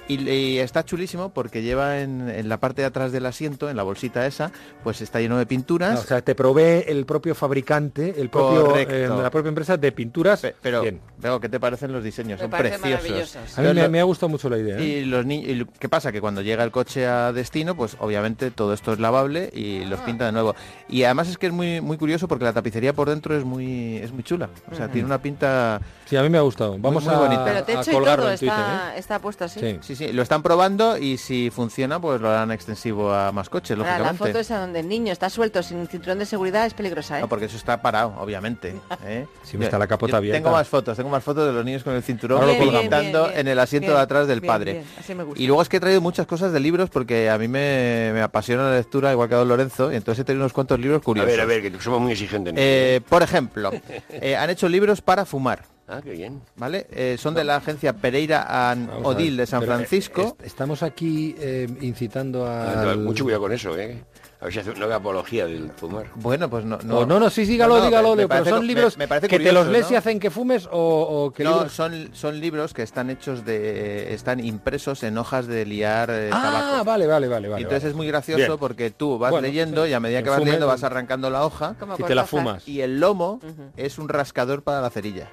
Y, 0.08 0.28
y 0.28 0.58
está 0.58 0.84
chulísimo 0.84 1.28
porque 1.34 1.62
lleva 1.62 2.00
en, 2.00 2.28
en 2.30 2.48
la 2.48 2.58
parte 2.58 2.80
de 2.82 2.86
atrás 2.86 3.12
del 3.12 3.26
asiento, 3.26 3.68
en 3.68 3.76
la 3.76 3.82
bolsita 3.82 4.26
esa, 4.26 4.50
pues 4.82 5.00
está 5.02 5.20
lleno 5.20 5.36
de 5.38 5.44
pinturas. 5.46 5.94
No, 5.94 6.00
o 6.00 6.04
sea, 6.04 6.22
te 6.22 6.34
provee 6.34 6.84
el 6.86 7.04
propio 7.04 7.34
fabricante, 7.34 8.14
el 8.18 8.30
propio, 8.30 8.74
eh, 8.76 9.06
la 9.08 9.30
propia 9.30 9.48
empresa 9.50 9.76
de 9.76 9.92
pinturas. 9.92 10.46
Pero, 10.62 10.80
Bien. 10.82 11.00
Veo, 11.18 11.38
¿qué 11.40 11.48
te 11.48 11.60
parecen 11.60 11.92
los 11.92 12.02
diseños? 12.02 12.38
Me 12.38 12.44
Son 12.44 12.50
parecen 12.50 12.80
preciosos. 12.80 13.04
maravillosos. 13.36 13.58
A 13.58 13.62
mí 13.62 13.74
me- 13.74 13.88
me 13.88 14.00
ha 14.00 14.04
gustado 14.04 14.30
mucho 14.30 14.48
la 14.48 14.58
idea, 14.58 14.78
¿eh? 14.78 14.84
Y 14.84 15.04
los 15.04 15.26
ni- 15.26 15.40
y 15.44 15.54
lo- 15.56 15.66
¿Qué 15.78 15.88
pasa? 15.88 16.10
Que 16.10 16.20
cuando 16.20 16.40
llega 16.42 16.64
el 16.64 16.70
coche 16.70 17.06
a 17.06 17.32
destino, 17.32 17.74
pues 17.76 17.96
obviamente 18.00 18.50
todo 18.50 18.72
esto 18.72 18.92
es 18.94 19.00
lavable 19.00 19.50
y 19.52 19.82
Ah. 19.82 19.88
los 19.88 20.00
pinta 20.00 20.24
de 20.26 20.32
nuevo. 20.32 20.54
Y 20.88 21.02
además 21.04 21.28
es 21.28 21.36
que 21.38 21.46
es 21.48 21.52
muy 21.52 21.80
muy 21.82 21.98
curioso 21.98 22.28
porque 22.28 22.44
la 22.44 22.52
tapicería 22.52 22.92
por 22.94 23.08
dentro 23.10 23.36
es 23.36 23.44
muy 23.44 23.98
es 23.98 24.10
muy 24.12 24.22
chula. 24.22 24.48
O 24.72 24.74
sea, 24.74 24.88
tiene 24.88 25.04
una 25.06 25.20
pinta 25.20 25.80
Sí, 26.08 26.16
a 26.16 26.22
mí 26.22 26.30
me 26.30 26.38
ha 26.38 26.40
gustado. 26.40 26.76
Vamos 26.78 27.04
muy 27.04 27.12
a, 27.14 27.18
bonita. 27.18 27.44
Pero 27.44 27.58
a 27.58 27.62
techo 27.62 27.90
y 27.90 27.94
colgarlo 27.94 28.24
todo 28.24 28.32
en 28.32 28.38
Twitter, 28.38 28.58
está, 28.58 28.94
¿eh? 28.96 28.98
está 28.98 29.18
puesto 29.18 29.44
así. 29.44 29.78
Sí, 29.82 29.94
sí, 29.94 30.12
lo 30.12 30.22
están 30.22 30.42
probando 30.42 30.96
y 30.96 31.18
si 31.18 31.50
funciona, 31.50 32.00
pues 32.00 32.20
lo 32.20 32.30
harán 32.30 32.50
extensivo 32.50 33.12
a 33.12 33.30
más 33.30 33.50
coches, 33.50 33.76
Ahora, 33.76 33.90
la 33.92 33.98
lógicamente. 33.98 34.26
foto 34.32 34.38
esa 34.38 34.58
donde 34.60 34.80
el 34.80 34.88
niño 34.88 35.12
está 35.12 35.28
suelto 35.28 35.62
sin 35.62 35.86
cinturón 35.86 36.18
de 36.18 36.24
seguridad 36.24 36.64
es 36.64 36.72
peligrosa, 36.72 37.18
¿eh? 37.18 37.20
No, 37.20 37.28
porque 37.28 37.44
eso 37.44 37.58
está 37.58 37.82
parado, 37.82 38.14
obviamente. 38.18 38.74
¿eh? 39.04 39.26
Sí, 39.42 39.56
está 39.60 39.78
la 39.78 39.86
capota 39.86 40.12
yo 40.12 40.16
abierta. 40.18 40.38
Tengo 40.42 40.50
más 40.50 40.68
fotos, 40.68 40.96
tengo 40.96 41.10
más 41.10 41.22
fotos 41.24 41.46
de 41.46 41.52
los 41.52 41.64
niños 41.64 41.82
con 41.82 41.94
el 41.94 42.02
cinturón 42.02 42.40
bien, 42.46 43.12
en 43.34 43.48
el 43.48 43.58
asiento 43.58 43.88
bien, 43.88 43.96
de 43.96 44.02
atrás 44.02 44.26
del 44.26 44.40
bien, 44.40 44.52
padre. 44.52 44.72
bien, 44.72 44.84
así 44.98 45.14
me 45.14 45.24
gusta. 45.24 45.40
Y 45.42 45.46
luego 45.46 45.62
es 45.62 45.68
que 45.68 45.78
he 45.78 45.80
traído 45.80 46.00
muchas 46.00 46.26
cosas 46.26 46.52
de 46.52 46.60
libros 46.60 46.90
porque 46.90 47.30
a 47.30 47.38
mí 47.38 47.48
me, 47.48 48.10
me 48.12 48.20
apasiona 48.22 48.70
la 48.70 48.76
lectura, 48.76 49.10
igual 49.12 49.28
que 49.28 49.34
a 49.34 49.38
don 49.38 49.48
Lorenzo, 49.48 49.92
y 49.92 49.96
entonces 49.96 50.20
he 50.22 50.24
traído 50.24 50.42
unos 50.42 50.52
cuantos 50.52 50.78
libros 50.78 51.00
A 51.00 51.04
curiosos. 51.04 51.30
ver, 51.30 51.40
a 51.40 51.44
ver, 51.46 51.62
que 51.62 51.80
somos 51.80 52.00
muy 52.00 52.12
exigentes. 52.12 52.52
¿no? 52.54 52.60
Eh, 52.60 53.00
por 53.08 53.22
ejemplo, 53.22 53.70
eh, 54.10 54.36
han 54.36 54.50
hecho 54.50 54.68
libros 54.68 55.00
para 55.00 55.24
fumar. 55.24 55.62
Ah, 55.88 56.00
qué 56.04 56.10
bien. 56.10 56.42
¿Vale? 56.56 56.86
Eh, 56.90 57.16
son 57.18 57.32
de 57.34 57.44
la 57.44 57.56
agencia 57.56 57.94
Pereira 57.94 58.70
and 58.70 58.88
Vamos 58.88 59.06
Odil 59.14 59.36
de 59.38 59.46
San 59.46 59.60
pero, 59.60 59.72
eh, 59.72 59.76
Francisco. 59.76 60.20
est- 60.38 60.42
estamos 60.46 60.82
aquí 60.82 61.34
eh, 61.38 61.66
incitando 61.80 62.46
a. 62.46 62.92
Ah, 62.92 62.96
Mucho 62.96 63.24
cuidado 63.24 63.42
con 63.44 63.52
eso, 63.52 63.76
¿eh? 63.78 64.04
A 64.40 64.44
ver 64.44 64.52
si 64.52 64.60
hace, 64.60 64.72
no 64.74 64.84
haga 64.84 64.96
apología 64.96 65.46
del 65.46 65.70
fumar. 65.72 66.10
Bueno, 66.14 66.48
pues 66.48 66.64
no. 66.64 66.78
No, 66.84 67.04
no, 67.06 67.18
no, 67.18 67.28
sí, 67.30 67.44
dígalo, 67.44 67.74
No, 67.76 67.80
no, 67.80 67.86
dígalo, 67.86 68.10
me- 68.14 68.22
me 68.22 68.28
pero 68.28 68.44
son 68.44 68.66
libros 68.66 68.96
me- 68.96 69.04
me 69.04 69.08
parece 69.08 69.26
que 69.28 69.38
te 69.38 69.44
los 69.50 69.64
curioso, 69.64 69.72
lees 69.72 69.86
¿no? 69.86 69.92
y 69.92 69.96
hacen 69.96 70.20
que 70.20 70.30
fumes 70.30 70.68
o, 70.70 71.24
o 71.26 71.32
que 71.32 71.42
No, 71.42 71.54
libros- 71.54 71.72
son, 71.72 72.10
son 72.12 72.38
libros 72.38 72.72
que 72.74 72.82
están 72.82 73.08
hechos 73.10 73.44
de. 73.46 74.12
están 74.12 74.38
impresos 74.44 75.02
en 75.02 75.16
hojas 75.18 75.46
de 75.48 75.64
liar 75.66 76.10
eh, 76.12 76.28
Ah, 76.32 76.42
tabaco. 76.42 76.84
vale, 76.84 77.06
vale, 77.06 77.28
vale, 77.28 77.48
vale. 77.48 77.60
Y 77.62 77.64
entonces 77.64 77.82
vale. 77.84 77.90
es 77.92 77.96
muy 77.96 78.06
gracioso 78.06 78.44
Bien. 78.46 78.58
porque 78.58 78.90
tú 78.90 79.18
vas 79.18 79.30
Bueno, 79.32 79.46
leyendo 79.48 79.84
sí. 79.86 79.90
y 79.90 79.94
a 79.94 80.00
medida 80.00 80.22
que 80.22 80.28
vas 80.30 80.38
fume- 80.38 80.44
leyendo 80.44 80.66
vas 80.68 80.84
arrancando 80.84 81.30
la 81.30 81.44
hoja 81.44 81.74
Y 81.98 82.02
te 82.04 82.14
la 82.14 82.24
fumas. 82.26 82.68
y 82.68 82.82
el 82.82 83.00
lomo 83.00 83.40
es 83.76 83.98
un 83.98 84.08
rascador 84.10 84.62
para 84.62 84.80
la 84.82 84.90
cerilla. 84.90 85.30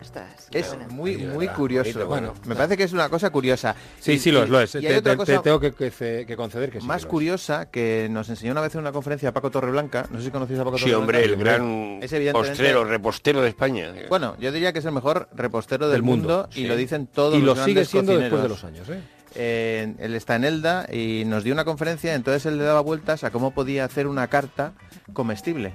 Ostras, 0.00 0.48
Es 0.50 0.68
buena. 0.68 0.88
muy, 0.88 1.16
muy 1.18 1.46
curioso. 1.48 2.06
Bueno, 2.06 2.32
bueno. 2.32 2.34
me 2.46 2.54
parece 2.54 2.76
que 2.76 2.84
es 2.84 2.92
una 2.92 3.08
cosa 3.10 3.28
curiosa. 3.30 3.74
Sí, 4.00 4.12
Y- 4.12 4.18
sí, 4.18 4.30
lo 4.32 4.42
es, 4.44 4.48
lo 4.48 4.60
es. 4.60 4.72
Te, 4.72 5.02
tengo 5.02 5.60
que, 5.60 5.72
que- 5.72 6.24
que 6.26 6.36
conceder 6.36 6.70
que 6.70 6.80
sí. 6.80 6.86
más 6.86 6.98
que 6.98 7.02
lo 7.02 7.08
es. 7.08 7.10
curiosa 7.10 7.70
que 7.70 8.08
nos 8.10 8.28
enseñó 8.30 8.52
una 8.52 8.62
vez 8.62 8.74
en 8.74 8.80
una 8.80 8.92
conferencia 8.92 9.32
Paco 9.32 9.50
Torreblanca. 9.50 10.06
No 10.10 10.18
sé 10.18 10.24
si 10.26 10.30
conocéis 10.30 10.58
a 10.60 10.64
Paco 10.64 10.78
Sí, 10.78 10.84
Torreblanca. 10.84 11.02
hombre, 11.18 11.24
el 11.24 11.36
gran 11.36 11.98
Es 12.02 12.12
evidentemente- 12.12 12.50
postrero, 12.50 12.84
repostero 12.84 13.42
de 13.42 13.48
España. 13.50 13.92
Bueno, 14.08 14.36
yo 14.40 14.50
diría 14.52 14.72
que 14.72 14.78
es 14.78 14.84
el 14.86 14.92
mejor 14.92 15.28
repostero 15.34 15.86
del, 15.86 15.96
Del 15.96 16.02
mundo, 16.02 16.48
y 16.52 16.54
sí. 16.62 16.66
lo 16.66 16.76
dicen 16.76 17.06
todos 17.06 17.34
Y 17.36 17.42
los 17.42 17.58
lo 17.58 17.64
sigue 17.64 17.74
grandes 17.74 17.88
siendo 17.90 18.18
después 18.18 18.42
de 18.42 18.48
los 18.48 18.64
años, 18.64 18.88
¿eh? 18.88 19.00
Eh, 19.36 19.94
él 19.98 20.14
está 20.14 20.34
en 20.36 20.44
Elda 20.44 20.86
y 20.92 21.24
nos 21.26 21.44
dio 21.44 21.52
una 21.54 21.64
conferencia, 21.64 22.14
entonces 22.14 22.46
él 22.46 22.58
le 22.58 22.64
daba 22.64 22.80
vueltas 22.80 23.22
a 23.22 23.30
cómo 23.30 23.52
podía 23.52 23.84
hacer 23.84 24.06
una 24.08 24.26
carta 24.28 24.72
comestible. 25.12 25.72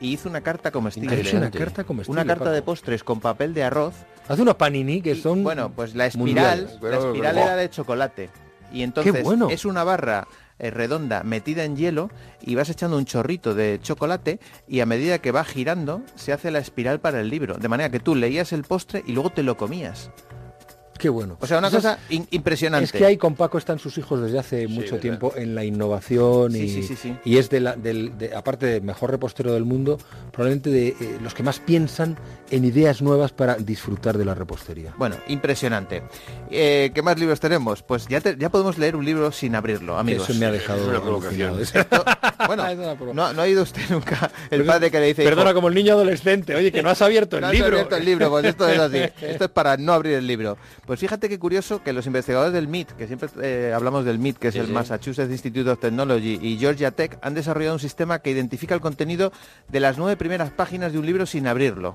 Y 0.00 0.12
hizo 0.12 0.28
una 0.28 0.40
carta 0.40 0.70
comestible. 0.70 1.20
Una 1.36 1.50
carta 1.50 1.84
comestible, 1.84 2.20
Una 2.20 2.26
carta 2.26 2.44
Paco. 2.44 2.54
de 2.54 2.62
postres 2.62 3.04
con 3.04 3.20
papel 3.20 3.52
de 3.54 3.64
arroz. 3.64 3.94
Hace 4.28 4.42
unos 4.42 4.54
panini 4.54 5.02
que 5.02 5.14
son. 5.14 5.42
Bueno, 5.42 5.72
pues 5.74 5.94
la 5.94 6.06
espiral, 6.06 6.78
la 6.80 6.98
espiral 6.98 7.38
era 7.38 7.56
de 7.56 7.70
chocolate. 7.70 8.30
Y 8.72 8.82
entonces 8.82 9.22
bueno. 9.24 9.48
es 9.50 9.64
una 9.64 9.82
barra 9.82 10.28
eh, 10.58 10.70
redonda 10.70 11.22
metida 11.22 11.64
en 11.64 11.76
hielo 11.76 12.10
y 12.40 12.56
vas 12.56 12.68
echando 12.68 12.96
un 12.96 13.04
chorrito 13.04 13.54
de 13.54 13.78
chocolate 13.80 14.40
y 14.66 14.80
a 14.80 14.86
medida 14.86 15.20
que 15.20 15.30
va 15.30 15.44
girando 15.44 16.02
se 16.16 16.32
hace 16.32 16.50
la 16.50 16.58
espiral 16.58 17.00
para 17.00 17.20
el 17.20 17.30
libro. 17.30 17.58
De 17.58 17.68
manera 17.68 17.90
que 17.90 18.00
tú 18.00 18.14
leías 18.14 18.52
el 18.52 18.64
postre 18.64 19.04
y 19.06 19.12
luego 19.12 19.30
te 19.30 19.42
lo 19.42 19.56
comías. 19.56 20.10
Qué 20.98 21.08
bueno. 21.08 21.36
O 21.40 21.46
sea, 21.46 21.58
una 21.58 21.70
cosa 21.70 21.98
in- 22.10 22.26
impresionante. 22.32 22.84
Es 22.84 22.92
que 22.92 23.06
ahí 23.06 23.16
con 23.16 23.34
Paco 23.36 23.56
están 23.58 23.78
sus 23.78 23.96
hijos 23.98 24.20
desde 24.20 24.38
hace 24.38 24.66
mucho 24.68 24.82
verdad. 24.92 24.98
tiempo 25.00 25.32
en 25.36 25.54
la 25.54 25.64
innovación 25.64 26.52
Sí, 26.52 26.60
y, 26.62 26.68
sí, 26.68 26.82
sí, 26.82 26.96
sí. 26.96 27.16
y 27.24 27.38
es 27.38 27.48
de 27.50 27.60
la, 27.60 27.76
del, 27.76 28.18
de- 28.18 28.34
aparte 28.34 28.66
de 28.66 28.80
mejor 28.80 29.10
repostero 29.10 29.52
del 29.52 29.64
mundo, 29.64 29.98
probablemente 30.32 30.70
de 30.70 30.88
eh, 30.88 31.18
los 31.22 31.34
que 31.34 31.42
más 31.42 31.60
piensan 31.60 32.16
en 32.50 32.64
ideas 32.64 33.00
nuevas 33.02 33.32
para 33.32 33.54
disfrutar 33.56 34.18
de 34.18 34.24
la 34.24 34.34
repostería. 34.34 34.92
Bueno, 34.98 35.16
impresionante. 35.28 36.02
Eh, 36.50 36.90
¿Qué 36.94 37.02
más 37.02 37.18
libros 37.18 37.40
tenemos? 37.40 37.82
Pues 37.82 38.06
ya, 38.08 38.20
te- 38.20 38.36
ya 38.36 38.48
podemos 38.50 38.76
leer 38.78 38.96
un 38.96 39.04
libro 39.04 39.30
sin 39.32 39.54
abrirlo, 39.54 39.98
amigos. 39.98 40.28
Eso 40.28 40.38
me 40.38 40.46
ha 40.46 40.50
dejado 40.52 40.80
Es 40.82 40.88
una 40.88 41.00
provocación. 41.02 41.58
Bueno, 42.46 42.66
Es 42.66 42.78
una 42.78 42.94
provocación. 42.96 43.16
no, 43.16 43.32
no 43.32 43.42
ha 43.42 43.48
ido 43.48 43.62
usted 43.62 43.82
nunca 43.90 44.30
el 44.50 44.64
padre 44.64 44.90
que 44.90 45.00
le 45.00 45.06
dice... 45.06 45.24
Perdona, 45.24 45.50
"Hijo, 45.50 45.54
como 45.56 45.68
el 45.68 45.74
niño 45.74 45.92
adolescente, 45.94 46.54
oye, 46.54 46.72
que 46.72 46.82
no 46.82 46.90
has 46.90 47.02
abierto 47.02 47.36
el 47.36 47.42
No 47.42 47.48
has 47.48 47.52
libro. 47.52 47.68
abierto 47.68 47.96
el 47.96 48.04
libro, 48.04 48.30
pues 48.30 48.44
esto 48.46 48.68
es 48.68 48.78
así. 48.78 48.98
Esto 49.28 49.44
es 49.44 49.50
para 49.50 49.76
no 49.76 49.92
abrir 49.92 50.14
el 50.14 50.26
libro. 50.26 50.56
Pues 50.88 51.00
fíjate 51.00 51.28
qué 51.28 51.38
curioso 51.38 51.82
que 51.82 51.92
los 51.92 52.06
investigadores 52.06 52.54
del 52.54 52.66
MIT, 52.66 52.92
que 52.92 53.06
siempre 53.06 53.28
eh, 53.42 53.74
hablamos 53.74 54.06
del 54.06 54.18
MIT, 54.18 54.38
que 54.38 54.48
es 54.48 54.54
Sí, 54.54 54.60
el 54.60 54.68
sí. 54.68 54.72
Massachusetts 54.72 55.30
Institute 55.30 55.68
of 55.68 55.78
Technology, 55.78 56.38
y 56.40 56.56
Georgia 56.56 56.92
Tech, 56.92 57.18
han 57.20 57.34
desarrollado 57.34 57.74
un 57.74 57.78
sistema 57.78 58.20
que 58.20 58.30
identifica 58.30 58.74
el 58.74 58.80
contenido 58.80 59.30
de 59.68 59.80
las 59.80 59.98
nueve 59.98 60.16
primeras 60.16 60.50
páginas 60.50 60.94
de 60.94 60.98
un 60.98 61.04
libro 61.04 61.26
sin 61.26 61.46
abrirlo. 61.46 61.94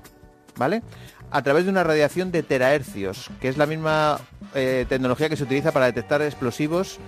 ¿Vale? 0.56 0.84
A 1.32 1.42
través 1.42 1.64
de 1.64 1.72
una 1.72 1.82
radiación 1.82 2.30
de 2.30 2.44
terahercios, 2.44 3.32
que 3.40 3.48
es 3.48 3.56
la 3.58 3.66
misma 3.66 4.20
eh, 4.54 4.86
tecnología 4.88 5.28
que 5.28 5.36
se 5.36 5.42
utiliza 5.42 5.72
para 5.72 5.86
detectar 5.86 6.22
explosivos 6.22 7.00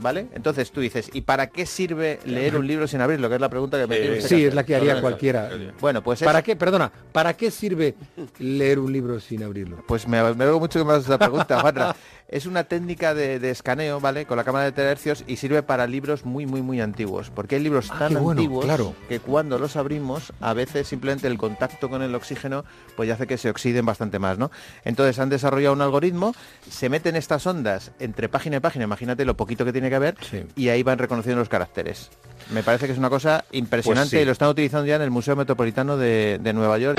¿vale? 0.00 0.26
Entonces 0.32 0.70
tú 0.70 0.80
dices, 0.80 1.10
¿y 1.12 1.22
para 1.22 1.48
qué 1.48 1.66
sirve 1.66 2.18
leer 2.24 2.56
un 2.56 2.66
libro 2.66 2.86
sin 2.86 3.00
abrirlo? 3.00 3.28
Que 3.28 3.36
es 3.36 3.40
la 3.40 3.48
pregunta 3.48 3.78
que 3.78 3.86
me 3.86 3.96
usted 4.18 4.28
Sí, 4.28 4.44
es 4.46 4.54
la 4.54 4.64
que 4.64 4.76
haría 4.76 5.00
cualquiera. 5.00 5.50
Bueno, 5.80 6.02
pues 6.02 6.22
¿Para 6.22 6.38
es- 6.38 6.44
qué, 6.44 6.56
perdona, 6.56 6.90
¿para 7.12 7.34
qué 7.34 7.50
sirve 7.50 7.94
leer 8.38 8.78
un 8.78 8.92
libro 8.92 9.20
sin 9.20 9.42
abrirlo? 9.42 9.82
Pues 9.86 10.06
me, 10.06 10.16
me 10.34 10.44
alegro 10.44 10.60
mucho 10.60 10.78
que 10.78 10.84
me 10.84 10.92
hagas 10.92 11.04
esa 11.04 11.18
pregunta, 11.18 11.60
Juanra. 11.60 11.94
Es 12.30 12.44
una 12.44 12.64
técnica 12.64 13.14
de, 13.14 13.38
de 13.38 13.50
escaneo, 13.50 14.00
¿vale? 14.00 14.26
Con 14.26 14.36
la 14.36 14.44
cámara 14.44 14.66
de 14.66 14.72
tercios 14.72 15.24
y 15.26 15.36
sirve 15.36 15.62
para 15.62 15.86
libros 15.86 16.26
muy, 16.26 16.44
muy, 16.44 16.60
muy 16.60 16.78
antiguos. 16.80 17.30
Porque 17.30 17.54
hay 17.56 17.62
libros 17.62 17.88
tan 17.88 18.10
qué 18.10 18.14
bueno, 18.16 18.40
antiguos 18.42 18.64
claro. 18.66 18.94
que 19.08 19.18
cuando 19.18 19.58
los 19.58 19.76
abrimos, 19.76 20.34
a 20.40 20.52
veces 20.52 20.86
simplemente 20.88 21.26
el 21.26 21.38
contacto 21.38 21.88
con 21.88 22.02
el 22.02 22.14
oxígeno 22.14 22.66
pues 22.96 23.08
ya 23.08 23.14
hace 23.14 23.26
que 23.26 23.38
se 23.38 23.48
oxiden 23.48 23.86
bastante 23.86 24.18
más, 24.18 24.36
¿no? 24.36 24.50
Entonces 24.84 25.18
han 25.18 25.30
desarrollado 25.30 25.72
un 25.74 25.80
algoritmo, 25.80 26.34
se 26.70 26.90
meten 26.90 27.16
estas 27.16 27.46
ondas 27.46 27.92
entre 27.98 28.28
página 28.28 28.58
y 28.58 28.60
página, 28.60 28.84
imagínate 28.84 29.24
lo 29.24 29.34
poquito 29.34 29.64
que 29.64 29.72
tiene 29.72 29.88
que 29.88 29.96
haber, 29.96 30.16
y 30.54 30.68
ahí 30.68 30.82
van 30.82 30.98
reconociendo 30.98 31.38
los 31.40 31.48
caracteres. 31.48 32.10
Me 32.52 32.62
parece 32.62 32.84
que 32.86 32.92
es 32.92 32.98
una 32.98 33.08
cosa 33.08 33.44
impresionante 33.52 34.10
Pues 34.10 34.20
sí. 34.20 34.22
y 34.22 34.26
lo 34.26 34.32
están 34.32 34.48
utilizando 34.50 34.86
ya 34.86 34.96
en 34.96 35.02
el 35.02 35.10
Museo 35.10 35.34
Metropolitano 35.34 35.96
de, 35.96 36.38
de 36.42 36.52
Nueva 36.52 36.76
York. 36.76 36.98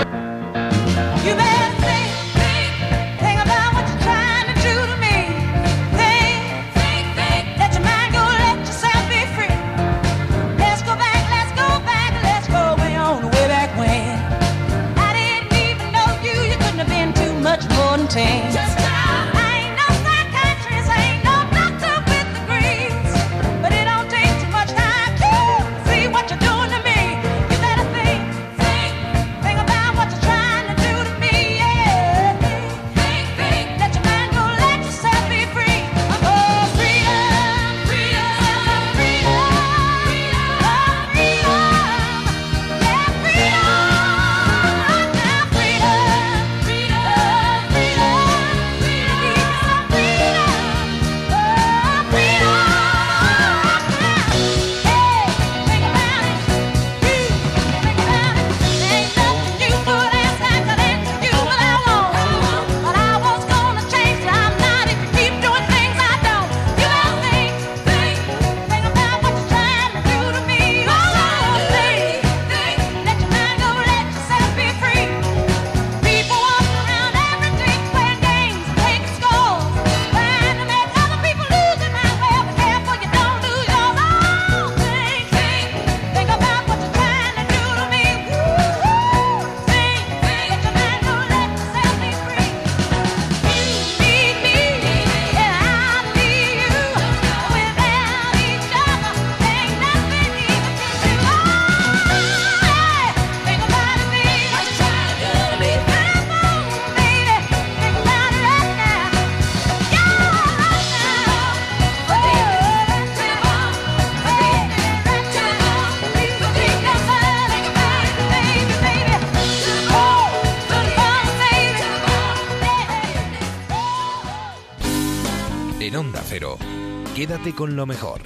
Con 127.60 127.76
lo 127.76 127.86
mejor. 127.86 128.22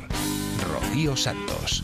Rocío 0.71 1.17
Santos. 1.17 1.83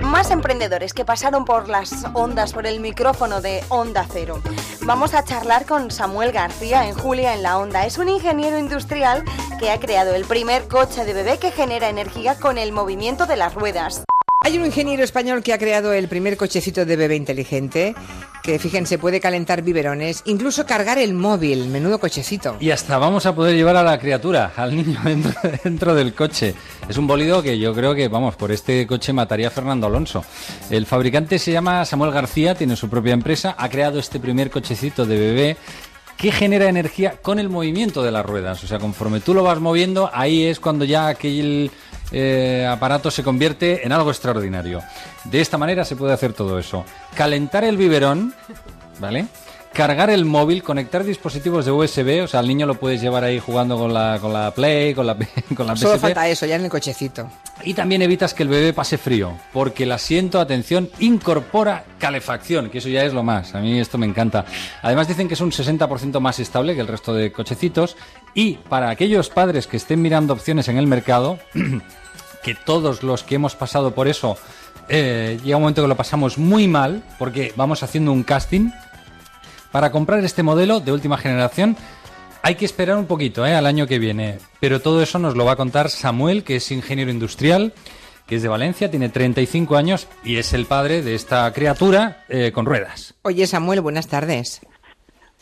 Más 0.00 0.32
emprendedores 0.32 0.92
que 0.92 1.04
pasaron 1.04 1.44
por 1.44 1.68
las 1.68 2.04
ondas, 2.14 2.52
por 2.52 2.66
el 2.66 2.80
micrófono 2.80 3.40
de 3.40 3.62
Onda 3.68 4.04
Cero. 4.10 4.42
Vamos 4.84 5.14
a 5.14 5.22
charlar 5.22 5.66
con 5.66 5.92
Samuel 5.92 6.32
García 6.32 6.88
en 6.88 6.96
Julia 6.96 7.32
en 7.32 7.44
la 7.44 7.58
Onda. 7.58 7.86
Es 7.86 7.98
un 7.98 8.08
ingeniero 8.08 8.58
industrial 8.58 9.22
que 9.60 9.70
ha 9.70 9.78
creado 9.78 10.12
el 10.12 10.24
primer 10.24 10.66
coche 10.66 11.04
de 11.04 11.14
bebé 11.14 11.38
que 11.38 11.52
genera 11.52 11.90
energía 11.90 12.34
con 12.34 12.58
el 12.58 12.72
movimiento 12.72 13.26
de 13.26 13.36
las 13.36 13.54
ruedas. 13.54 14.02
Hay 14.52 14.58
un 14.58 14.66
ingeniero 14.66 15.02
español 15.02 15.42
que 15.42 15.54
ha 15.54 15.58
creado 15.58 15.94
el 15.94 16.08
primer 16.08 16.36
cochecito 16.36 16.84
de 16.84 16.94
bebé 16.96 17.16
inteligente 17.16 17.94
que, 18.42 18.58
fíjense, 18.58 18.98
puede 18.98 19.18
calentar 19.18 19.62
biberones, 19.62 20.20
incluso 20.26 20.66
cargar 20.66 20.98
el 20.98 21.14
móvil, 21.14 21.68
menudo 21.68 21.98
cochecito. 21.98 22.58
Y 22.60 22.70
hasta 22.70 22.98
vamos 22.98 23.24
a 23.24 23.34
poder 23.34 23.56
llevar 23.56 23.76
a 23.76 23.82
la 23.82 23.98
criatura, 23.98 24.52
al 24.54 24.76
niño 24.76 25.00
dentro, 25.64 25.94
del 25.94 26.12
coche. 26.12 26.54
Es 26.86 26.98
un 26.98 27.06
bólido 27.06 27.42
que 27.42 27.58
yo 27.58 27.72
creo 27.72 27.94
que, 27.94 28.08
vamos, 28.08 28.36
por 28.36 28.52
este 28.52 28.86
coche 28.86 29.14
mataría 29.14 29.48
a 29.48 29.50
Fernando 29.50 29.86
Alonso. 29.86 30.22
El 30.68 30.84
fabricante 30.84 31.38
se 31.38 31.50
llama 31.50 31.86
Samuel 31.86 32.12
García, 32.12 32.54
tiene 32.54 32.76
su 32.76 32.90
propia 32.90 33.14
empresa, 33.14 33.54
ha 33.56 33.70
creado 33.70 33.98
este 33.98 34.20
primer 34.20 34.50
cochecito 34.50 35.06
de 35.06 35.18
bebé 35.18 35.56
que 36.18 36.30
genera 36.30 36.68
energía 36.68 37.16
con 37.22 37.38
el 37.38 37.48
movimiento 37.48 38.02
de 38.02 38.12
las 38.12 38.26
ruedas. 38.26 38.62
O 38.62 38.66
sea, 38.66 38.78
conforme 38.78 39.20
tú 39.20 39.32
lo 39.32 39.44
vas 39.44 39.60
moviendo, 39.60 40.10
ahí 40.12 40.44
es 40.44 40.60
cuando 40.60 40.84
ya 40.84 41.08
aquel 41.08 41.70
eh, 42.12 42.66
aparato 42.70 43.10
se 43.10 43.22
convierte 43.22 43.84
en 43.86 43.92
algo 43.92 44.10
extraordinario. 44.10 44.82
De 45.24 45.40
esta 45.40 45.58
manera 45.58 45.84
se 45.84 45.96
puede 45.96 46.12
hacer 46.12 46.32
todo 46.32 46.58
eso. 46.58 46.84
Calentar 47.14 47.64
el 47.64 47.76
biberón, 47.76 48.34
¿vale? 49.00 49.26
Cargar 49.72 50.10
el 50.10 50.26
móvil, 50.26 50.62
conectar 50.62 51.02
dispositivos 51.02 51.64
de 51.64 51.70
USB, 51.70 52.22
o 52.22 52.26
sea, 52.26 52.40
al 52.40 52.46
niño 52.46 52.66
lo 52.66 52.74
puedes 52.74 53.00
llevar 53.00 53.24
ahí 53.24 53.38
jugando 53.38 53.78
con 53.78 53.94
la, 53.94 54.18
con 54.20 54.30
la 54.30 54.50
Play, 54.50 54.92
con 54.92 55.06
la, 55.06 55.16
con 55.56 55.66
la 55.66 55.74
Solo 55.76 55.94
PSP. 55.94 56.02
falta 56.02 56.28
eso, 56.28 56.44
ya 56.44 56.56
en 56.56 56.64
el 56.64 56.70
cochecito. 56.70 57.30
Y 57.64 57.72
también 57.72 58.02
evitas 58.02 58.34
que 58.34 58.42
el 58.42 58.50
bebé 58.50 58.74
pase 58.74 58.98
frío, 58.98 59.32
porque 59.50 59.84
el 59.84 59.92
asiento, 59.92 60.40
atención, 60.40 60.90
incorpora 60.98 61.84
calefacción, 61.98 62.68
que 62.68 62.78
eso 62.78 62.90
ya 62.90 63.02
es 63.04 63.14
lo 63.14 63.22
más. 63.22 63.54
A 63.54 63.60
mí 63.60 63.80
esto 63.80 63.96
me 63.96 64.04
encanta. 64.04 64.44
Además 64.82 65.08
dicen 65.08 65.26
que 65.26 65.34
es 65.34 65.40
un 65.40 65.52
60% 65.52 66.20
más 66.20 66.38
estable 66.38 66.74
que 66.74 66.80
el 66.82 66.88
resto 66.88 67.14
de 67.14 67.32
cochecitos. 67.32 67.96
Y 68.34 68.54
para 68.68 68.90
aquellos 68.90 69.30
padres 69.30 69.66
que 69.66 69.78
estén 69.78 70.02
mirando 70.02 70.34
opciones 70.34 70.68
en 70.68 70.76
el 70.76 70.86
mercado, 70.86 71.38
que 72.42 72.54
todos 72.54 73.02
los 73.02 73.22
que 73.22 73.36
hemos 73.36 73.54
pasado 73.54 73.94
por 73.94 74.08
eso, 74.08 74.36
eh, 74.88 75.38
llega 75.42 75.56
un 75.56 75.62
momento 75.62 75.82
que 75.82 75.88
lo 75.88 75.96
pasamos 75.96 76.38
muy 76.38 76.68
mal, 76.68 77.02
porque 77.18 77.52
vamos 77.56 77.82
haciendo 77.82 78.12
un 78.12 78.22
casting. 78.22 78.70
Para 79.70 79.90
comprar 79.90 80.22
este 80.24 80.42
modelo 80.42 80.80
de 80.80 80.92
última 80.92 81.16
generación 81.16 81.76
hay 82.42 82.56
que 82.56 82.64
esperar 82.64 82.96
un 82.96 83.06
poquito 83.06 83.46
¿eh? 83.46 83.54
al 83.54 83.66
año 83.66 83.86
que 83.86 83.98
viene, 83.98 84.38
pero 84.60 84.80
todo 84.80 85.02
eso 85.02 85.18
nos 85.18 85.36
lo 85.36 85.44
va 85.44 85.52
a 85.52 85.56
contar 85.56 85.88
Samuel, 85.90 86.42
que 86.42 86.56
es 86.56 86.70
ingeniero 86.72 87.10
industrial, 87.10 87.72
que 88.26 88.36
es 88.36 88.42
de 88.42 88.48
Valencia, 88.48 88.90
tiene 88.90 89.08
35 89.08 89.76
años 89.76 90.08
y 90.24 90.36
es 90.36 90.52
el 90.52 90.66
padre 90.66 91.02
de 91.02 91.14
esta 91.14 91.50
criatura 91.52 92.24
eh, 92.28 92.50
con 92.52 92.66
ruedas. 92.66 93.14
Oye, 93.22 93.46
Samuel, 93.46 93.80
buenas 93.80 94.08
tardes. 94.08 94.60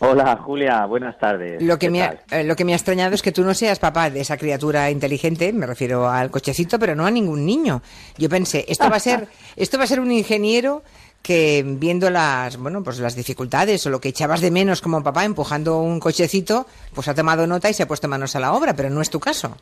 Hola 0.03 0.35
Julia, 0.39 0.87
buenas 0.87 1.19
tardes. 1.19 1.63
Lo 1.63 1.79
que, 1.79 1.87
¿Qué 1.87 1.91
me 1.91 2.03
ha, 2.03 2.19
eh, 2.31 2.43
lo 2.43 2.57
que 2.57 2.65
me 2.65 2.73
ha 2.73 2.77
extrañado 2.77 3.15
es 3.15 3.21
que 3.21 3.33
tú 3.33 3.45
no 3.45 3.53
seas 3.53 3.79
papá 3.79 4.09
de 4.09 4.23
esa 4.23 4.39
criatura 4.39 4.91
inteligente, 4.91 5.53
me 5.53 5.67
refiero 5.67 6.09
al 6.09 6.31
cochecito, 6.31 6.79
pero 6.79 6.95
no 6.95 7.05
a 7.05 7.11
ningún 7.11 7.45
niño. 7.45 7.83
Yo 8.17 8.31
pensé, 8.31 8.65
esto 8.67 8.89
va 8.89 8.97
a 8.97 9.01
ser, 9.01 9.29
esto 9.57 9.77
va 9.77 9.85
a 9.85 9.87
ser 9.87 10.01
un 10.01 10.11
ingeniero 10.11 10.83
que 11.21 11.63
viendo 11.67 12.09
las, 12.09 12.57
bueno, 12.57 12.83
pues 12.83 12.99
las 12.99 13.15
dificultades 13.15 13.85
o 13.85 13.91
lo 13.91 14.01
que 14.01 14.09
echabas 14.09 14.41
de 14.41 14.51
menos 14.51 14.81
como 14.81 15.03
papá 15.03 15.27
empujando 15.27 15.79
un 15.79 16.01
cochecito, 16.01 16.67
pues 16.95 17.09
ha 17.09 17.15
tomado 17.15 17.47
nota 17.47 17.69
y 17.69 17.75
se 17.75 17.83
ha 17.83 17.89
puesto 17.89 18.09
manos 18.09 18.35
a 18.37 18.41
la 18.41 18.55
obra, 18.55 18.75
pero 18.75 18.89
no 18.89 19.03
es 19.03 19.11
tu 19.11 19.21
caso. 19.21 19.55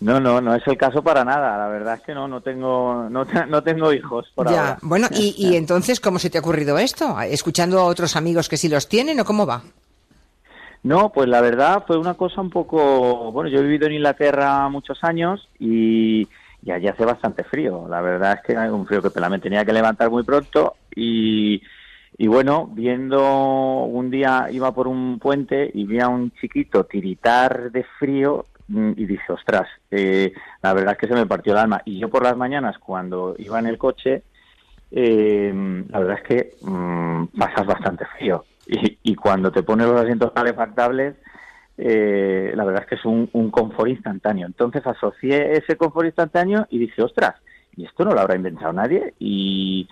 No, 0.00 0.20
no, 0.20 0.40
no 0.40 0.54
es 0.54 0.66
el 0.66 0.76
caso 0.76 1.02
para 1.02 1.24
nada. 1.24 1.56
La 1.56 1.68
verdad 1.68 1.94
es 1.94 2.00
que 2.02 2.14
no, 2.14 2.28
no 2.28 2.40
tengo, 2.40 3.08
no, 3.10 3.24
no 3.48 3.62
tengo 3.62 3.92
hijos 3.92 4.30
por 4.34 4.50
ya, 4.50 4.60
ahora. 4.60 4.78
bueno, 4.82 5.08
y, 5.10 5.34
y 5.38 5.56
entonces, 5.56 6.00
¿cómo 6.00 6.18
se 6.18 6.30
te 6.30 6.38
ha 6.38 6.40
ocurrido 6.40 6.78
esto? 6.78 7.18
¿Escuchando 7.20 7.80
a 7.80 7.84
otros 7.84 8.16
amigos 8.16 8.48
que 8.48 8.56
sí 8.56 8.68
los 8.68 8.88
tienen 8.88 9.18
o 9.20 9.24
cómo 9.24 9.46
va? 9.46 9.62
No, 10.82 11.10
pues 11.10 11.28
la 11.28 11.40
verdad 11.40 11.82
fue 11.86 11.98
una 11.98 12.14
cosa 12.14 12.40
un 12.40 12.50
poco... 12.50 13.32
Bueno, 13.32 13.50
yo 13.50 13.58
he 13.58 13.62
vivido 13.62 13.86
en 13.86 13.94
Inglaterra 13.94 14.68
muchos 14.68 15.02
años 15.02 15.48
y, 15.58 16.28
y 16.62 16.70
allí 16.70 16.86
hace 16.86 17.04
bastante 17.04 17.42
frío. 17.42 17.86
La 17.88 18.00
verdad 18.00 18.34
es 18.34 18.40
que 18.46 18.56
hay 18.56 18.68
un 18.68 18.86
frío 18.86 19.02
que 19.02 19.20
me 19.28 19.38
tenía 19.40 19.64
que 19.64 19.72
levantar 19.72 20.10
muy 20.10 20.22
pronto 20.22 20.74
y, 20.94 21.60
y 22.18 22.26
bueno, 22.28 22.68
viendo 22.72 23.82
un 23.82 24.10
día 24.10 24.48
iba 24.52 24.72
por 24.72 24.86
un 24.86 25.18
puente 25.18 25.68
y 25.74 25.86
vi 25.86 25.98
a 26.00 26.08
un 26.08 26.30
chiquito 26.32 26.84
tiritar 26.84 27.72
de 27.72 27.84
frío 27.98 28.44
y 28.68 29.06
dije, 29.06 29.32
ostras, 29.32 29.68
eh, 29.90 30.32
la 30.62 30.74
verdad 30.74 30.92
es 30.92 30.98
que 30.98 31.06
se 31.08 31.14
me 31.14 31.26
partió 31.26 31.52
el 31.52 31.58
alma. 31.58 31.82
Y 31.84 31.98
yo 31.98 32.08
por 32.08 32.22
las 32.24 32.36
mañanas 32.36 32.78
cuando 32.78 33.34
iba 33.38 33.58
en 33.58 33.66
el 33.66 33.78
coche, 33.78 34.24
eh, 34.90 35.84
la 35.88 35.98
verdad 36.00 36.18
es 36.18 36.24
que 36.24 36.56
mm, 36.60 37.26
pasas 37.38 37.66
bastante 37.66 38.04
frío. 38.16 38.44
Y, 38.66 38.98
y 39.02 39.14
cuando 39.14 39.52
te 39.52 39.62
pones 39.62 39.86
los 39.86 40.00
asientos 40.00 40.32
calefactables, 40.32 41.14
eh, 41.78 42.52
la 42.54 42.64
verdad 42.64 42.82
es 42.82 42.88
que 42.88 42.94
es 42.96 43.04
un, 43.04 43.28
un 43.32 43.50
confort 43.50 43.88
instantáneo. 43.90 44.46
Entonces 44.46 44.84
asocié 44.86 45.52
ese 45.52 45.76
confort 45.76 46.06
instantáneo 46.06 46.66
y 46.70 46.78
dije, 46.78 47.02
ostras, 47.02 47.34
y 47.76 47.84
esto 47.84 48.04
no 48.04 48.12
lo 48.12 48.20
habrá 48.20 48.34
inventado 48.36 48.72
nadie 48.72 49.14
y, 49.18 49.86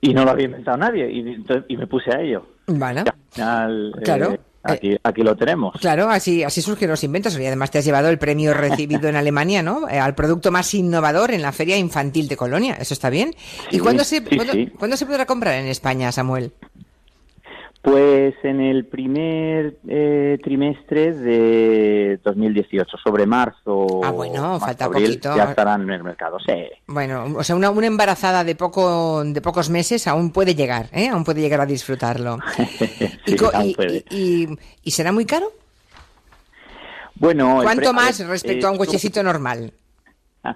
y 0.00 0.14
no 0.14 0.24
lo 0.24 0.30
había 0.32 0.44
inventado 0.46 0.76
nadie 0.76 1.10
y, 1.10 1.20
entonces- 1.20 1.64
y 1.68 1.76
me 1.76 1.86
puse 1.86 2.14
a 2.14 2.20
ello. 2.20 2.46
Bueno, 2.66 3.02
Al 3.06 3.14
final, 3.34 3.94
eh, 4.34 4.40
Claro. 4.62 4.76
aquí, 4.78 4.96
aquí 5.02 5.22
lo 5.22 5.36
tenemos. 5.36 5.74
claro, 5.80 6.08
así, 6.08 6.44
así 6.44 6.62
surgen 6.62 6.88
los 6.88 7.02
inventos. 7.04 7.36
Y 7.38 7.44
además 7.46 7.70
te 7.70 7.78
has 7.78 7.84
llevado 7.84 8.08
el 8.08 8.18
premio 8.18 8.54
recibido 8.54 9.08
en 9.08 9.16
Alemania, 9.16 9.62
¿no? 9.62 9.88
Eh, 9.88 9.98
Al 9.98 10.14
producto 10.14 10.50
más 10.52 10.72
innovador 10.74 11.32
en 11.32 11.42
la 11.42 11.52
Feria 11.52 11.76
Infantil 11.76 12.28
de 12.28 12.36
Colonia. 12.36 12.74
¿Eso 12.80 12.94
está 12.94 13.10
bien? 13.10 13.34
¿Y 13.70 13.78
cuándo 13.80 14.04
se, 14.04 14.18
sí, 14.18 14.36
cuándo- 14.36 14.52
sí. 14.52 14.66
cuándo 14.78 14.96
se 14.96 15.06
podrá 15.06 15.26
comprar 15.26 15.54
en 15.54 15.66
España, 15.66 16.12
Samuel? 16.12 16.52
Pues 17.82 18.34
en 18.44 18.60
el 18.60 18.86
primer 18.86 19.76
eh, 19.88 20.38
trimestre 20.44 21.12
de 21.14 22.20
2018, 22.22 22.96
sobre 23.02 23.26
marzo, 23.26 24.00
Ah, 24.04 24.12
bueno, 24.12 24.40
marzo, 24.40 24.66
falta 24.66 24.84
abril, 24.84 25.04
poquito. 25.06 25.36
ya 25.36 25.44
estarán 25.50 25.82
en 25.82 25.90
el 25.90 26.04
mercado. 26.04 26.38
Sí, 26.46 26.52
Bueno, 26.86 27.24
o 27.36 27.42
sea, 27.42 27.56
una, 27.56 27.70
una 27.70 27.88
embarazada 27.88 28.44
de 28.44 28.54
poco 28.54 29.24
de 29.24 29.40
pocos 29.40 29.68
meses 29.68 30.06
aún 30.06 30.30
puede 30.30 30.54
llegar, 30.54 30.90
¿eh? 30.92 31.08
Aún 31.08 31.24
puede 31.24 31.40
llegar 31.40 31.60
a 31.60 31.66
disfrutarlo. 31.66 32.38
sí, 33.26 33.34
y, 33.64 33.74
puede. 33.74 34.04
y- 34.10 34.44
y- 34.44 34.58
y 34.84 34.90
será 34.92 35.10
muy 35.10 35.26
caro? 35.26 35.50
Bueno, 37.16 37.58
¿Cuánto 37.62 37.92
más 37.92 38.20
eh, 38.20 38.26
respecto 38.26 38.68
a 38.68 38.70
un 38.70 38.76
eh, 38.76 38.78
cochecito 38.78 39.22
normal? 39.24 39.72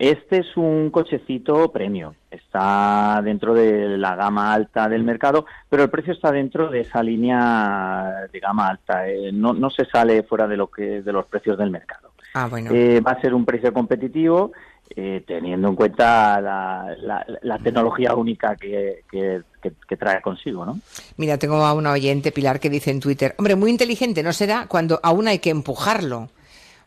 Este 0.00 0.38
es 0.38 0.56
un 0.56 0.88
cochecito 0.90 1.70
premium. 1.70 2.14
Está 2.30 3.20
dentro 3.22 3.52
de 3.52 3.98
la 3.98 4.16
gama 4.16 4.50
alta 4.54 4.88
del 4.88 5.04
mercado, 5.04 5.44
pero 5.68 5.82
el 5.82 5.90
precio 5.90 6.14
está 6.14 6.32
dentro 6.32 6.70
de 6.70 6.80
esa 6.80 7.02
línea 7.02 8.26
de 8.32 8.40
gama 8.40 8.68
alta. 8.68 9.06
Eh, 9.06 9.30
no, 9.30 9.52
no 9.52 9.68
se 9.68 9.84
sale 9.84 10.22
fuera 10.22 10.48
de 10.48 10.56
lo 10.56 10.68
que 10.68 11.02
de 11.02 11.12
los 11.12 11.26
precios 11.26 11.58
del 11.58 11.70
mercado. 11.70 12.12
Ah, 12.32 12.46
bueno. 12.48 12.70
Eh, 12.72 13.00
va 13.06 13.10
a 13.12 13.20
ser 13.20 13.34
un 13.34 13.44
precio 13.44 13.74
competitivo, 13.74 14.52
eh, 14.96 15.22
teniendo 15.26 15.68
en 15.68 15.76
cuenta 15.76 16.40
la, 16.40 16.96
la- 17.02 17.26
la 17.42 17.58
tecnología 17.58 18.14
única 18.14 18.56
que, 18.56 19.02
que- 19.10 19.42
que- 19.60 19.72
que 19.86 19.96
trae 19.98 20.22
consigo, 20.22 20.64
¿no? 20.64 20.78
Mira, 21.18 21.36
tengo 21.36 21.56
a 21.56 21.74
una 21.74 21.92
oyente, 21.92 22.32
Pilar, 22.32 22.58
que 22.58 22.70
dice 22.70 22.90
en 22.90 23.00
Twitter, 23.00 23.34
hombre, 23.36 23.54
muy 23.54 23.70
inteligente 23.70 24.22
no 24.22 24.32
será 24.32 24.64
cuando 24.66 24.98
aún 25.02 25.28
hay 25.28 25.40
que 25.40 25.50
empujarlo. 25.50 26.28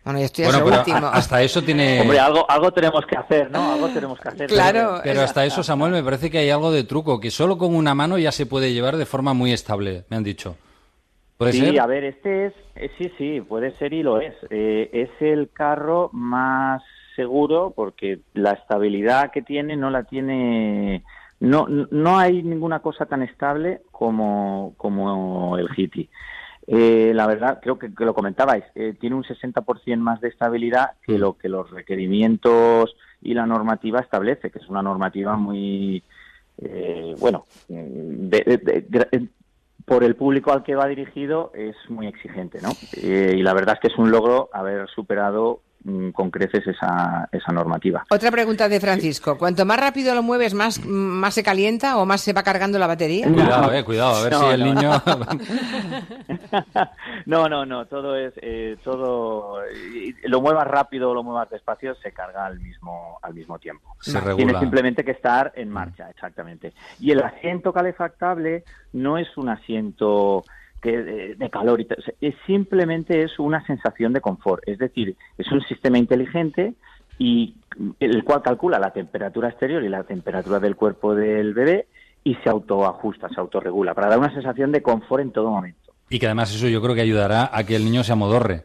Bueno, 0.04 0.20
yo 0.20 0.26
estoy 0.26 0.44
a 0.46 0.48
Bueno, 0.50 0.60
lo 0.60 0.66
pero 0.66 0.78
último. 0.80 0.98
a- 1.08 1.12
hasta 1.14 1.42
eso 1.42 1.62
tiene... 1.62 2.02
Hombre, 2.02 2.20
algo, 2.20 2.46
algo 2.50 2.72
tenemos 2.72 3.06
que 3.06 3.16
hacer, 3.16 3.50
¿no? 3.50 3.72
Algo 3.74 3.88
tenemos 3.90 4.20
que 4.20 4.28
hacer. 4.30 4.48
Claro. 4.50 5.00
Pero 5.04 5.22
hasta 5.22 5.46
eso, 5.46 5.64
Samuel, 5.64 5.94
me 5.94 6.04
parece 6.04 6.30
que 6.30 6.40
hay 6.40 6.50
algo 6.50 6.72
de 6.72 6.84
truco, 6.84 7.20
que 7.22 7.32
solo 7.32 7.58
con 7.58 7.74
una 7.74 7.96
mano 7.96 8.18
ya 8.18 8.32
se 8.34 8.46
puede 8.46 8.74
llevar 8.74 8.98
de 8.98 9.06
forma 9.06 9.34
muy 9.34 9.54
estable, 9.54 10.04
me 10.10 10.18
han 10.18 10.24
dicho. 10.24 10.58
¿Puede 11.38 11.54
sí, 11.54 11.60
ser? 11.62 11.80
a 11.80 11.88
ver, 11.88 12.04
este 12.04 12.48
es, 12.48 12.54
eh, 12.76 12.92
sí, 12.98 13.12
sí, 13.18 13.42
puede 13.42 13.76
ser 13.78 13.94
y 13.94 14.04
lo 14.04 14.20
es. 14.20 14.34
Eh, 14.50 14.90
es 14.94 15.10
el 15.22 15.50
carro 15.52 16.10
más 16.14 16.82
seguro 17.16 17.74
porque 17.76 18.20
la 18.34 18.52
estabilidad 18.52 19.32
que 19.32 19.42
tiene 19.42 19.76
no 19.78 19.90
la 19.90 20.04
tiene, 20.04 21.04
no, 21.40 21.66
no 21.70 22.18
hay 22.20 22.44
ninguna 22.44 22.80
cosa 22.80 23.06
tan 23.06 23.24
estable 23.24 23.82
como, 23.92 24.74
como 24.78 25.58
el 25.58 25.68
Hiti. 25.76 26.10
Eh, 26.68 27.12
la 27.14 27.28
verdad, 27.28 27.60
creo 27.62 27.78
que, 27.78 27.94
que 27.94 28.06
lo 28.06 28.14
comentabais, 28.14 28.64
eh, 28.76 28.96
tiene 29.00 29.16
un 29.16 29.24
60% 29.24 29.98
más 29.98 30.22
de 30.22 30.30
estabilidad 30.30 30.92
que 31.06 31.18
lo 31.18 31.38
que 31.38 31.50
los 31.50 31.70
requerimientos 31.72 32.96
y 33.22 33.34
la 33.34 33.46
normativa 33.46 34.00
establece, 34.00 34.50
que 34.50 34.60
es 34.60 34.70
una 34.70 34.82
normativa 34.82 35.36
muy, 35.36 36.04
eh, 36.60 37.16
bueno, 37.20 37.46
de- 37.68 38.44
de- 38.44 38.58
de- 38.58 38.88
gra- 38.90 39.30
por 39.86 40.04
el 40.06 40.16
público 40.16 40.54
al 40.54 40.64
que 40.64 40.76
va 40.76 40.88
dirigido 40.88 41.52
es 41.54 41.76
muy 41.90 42.08
exigente, 42.08 42.62
¿no? 42.62 42.70
Eh, 42.94 43.34
y 43.38 43.42
la 43.42 43.54
verdad 43.54 43.76
es 43.76 43.82
que 43.82 43.88
es 43.90 43.98
un 43.98 44.12
logro 44.12 44.50
haber 44.54 44.88
superado 44.90 45.62
con 46.14 46.32
creces 46.32 46.66
esa, 46.68 47.28
esa 47.32 47.52
normativa. 47.52 48.06
Otra 48.10 48.32
pregunta 48.32 48.70
de 48.70 48.80
Francisco. 48.80 49.38
¿Cuanto 49.38 49.66
más 49.66 49.80
rápido 49.80 50.16
lo 50.16 50.24
mueves, 50.24 50.54
más, 50.54 50.84
más 50.86 51.34
se 51.34 51.44
calienta 51.44 51.98
o 51.98 52.06
más 52.06 52.22
se 52.22 52.34
va 52.34 52.42
cargando 52.44 52.80
la 52.80 52.88
batería? 52.88 53.28
Cuidado, 53.28 53.74
eh, 53.74 53.84
cuidado, 53.84 54.16
a 54.16 54.24
ver 54.24 54.32
No, 54.32 54.40
si 54.40 54.46
el 54.48 54.60
no. 54.62 54.74
niño... 54.74 54.92
No, 57.26 57.48
no, 57.48 57.66
no, 57.66 57.86
todo 57.86 58.16
es, 58.18 58.34
eh, 58.38 58.78
todo, 58.84 59.60
lo 60.24 60.42
muevas 60.42 60.68
rápido 60.68 61.12
o 61.12 61.14
lo 61.14 61.24
muevas 61.24 61.50
despacio, 61.50 61.96
se 61.96 62.12
carga 62.12 62.46
al 62.46 62.60
mismo, 62.60 63.18
al 63.22 63.34
mismo 63.34 63.60
tiempo. 63.60 63.96
Se 64.02 64.12
Tiene 64.12 64.26
regula. 64.28 64.60
simplemente 64.60 65.04
que 65.06 65.12
estar 65.12 65.52
en 65.56 65.70
marcha, 65.70 66.10
exactamente. 66.10 66.74
Y 67.00 67.12
el 67.12 67.22
asiento 67.24 67.72
calefactable 67.72 68.64
no 68.94 69.18
es 69.18 69.28
un 69.38 69.50
asiento 69.50 70.44
que 70.84 71.02
de, 71.02 71.36
de 71.36 71.50
calor 71.50 71.82
y 71.82 71.86
tal, 71.86 72.04
simplemente 72.46 73.24
es 73.24 73.40
una 73.40 73.66
sensación 73.66 74.14
de 74.14 74.22
confort, 74.22 74.62
es 74.68 74.78
decir, 74.78 75.16
es 75.38 75.52
un 75.52 75.62
sistema 75.62 75.98
inteligente 75.98 76.74
y 77.18 77.56
el 78.00 78.24
cual 78.24 78.42
calcula 78.42 78.78
la 78.80 78.92
temperatura 78.92 79.50
exterior 79.50 79.84
y 79.84 79.90
la 79.90 80.04
temperatura 80.04 80.60
del 80.60 80.76
cuerpo 80.76 81.16
del 81.16 81.54
bebé 81.54 81.88
y 82.24 82.36
se 82.36 82.50
autoajusta, 82.50 83.30
se 83.30 83.40
autorregula 83.40 83.94
para 83.94 84.10
dar 84.10 84.20
una 84.20 84.34
sensación 84.34 84.72
de 84.72 84.82
confort 84.82 85.22
en 85.22 85.32
todo 85.32 85.50
momento. 85.50 85.94
Y 86.10 86.20
que 86.20 86.26
además 86.26 86.54
eso 86.54 86.68
yo 86.68 86.82
creo 86.82 86.96
que 86.96 87.02
ayudará 87.02 87.50
a 87.52 87.64
que 87.66 87.76
el 87.76 87.86
niño 87.86 88.04
se 88.04 88.12
amodorre, 88.12 88.64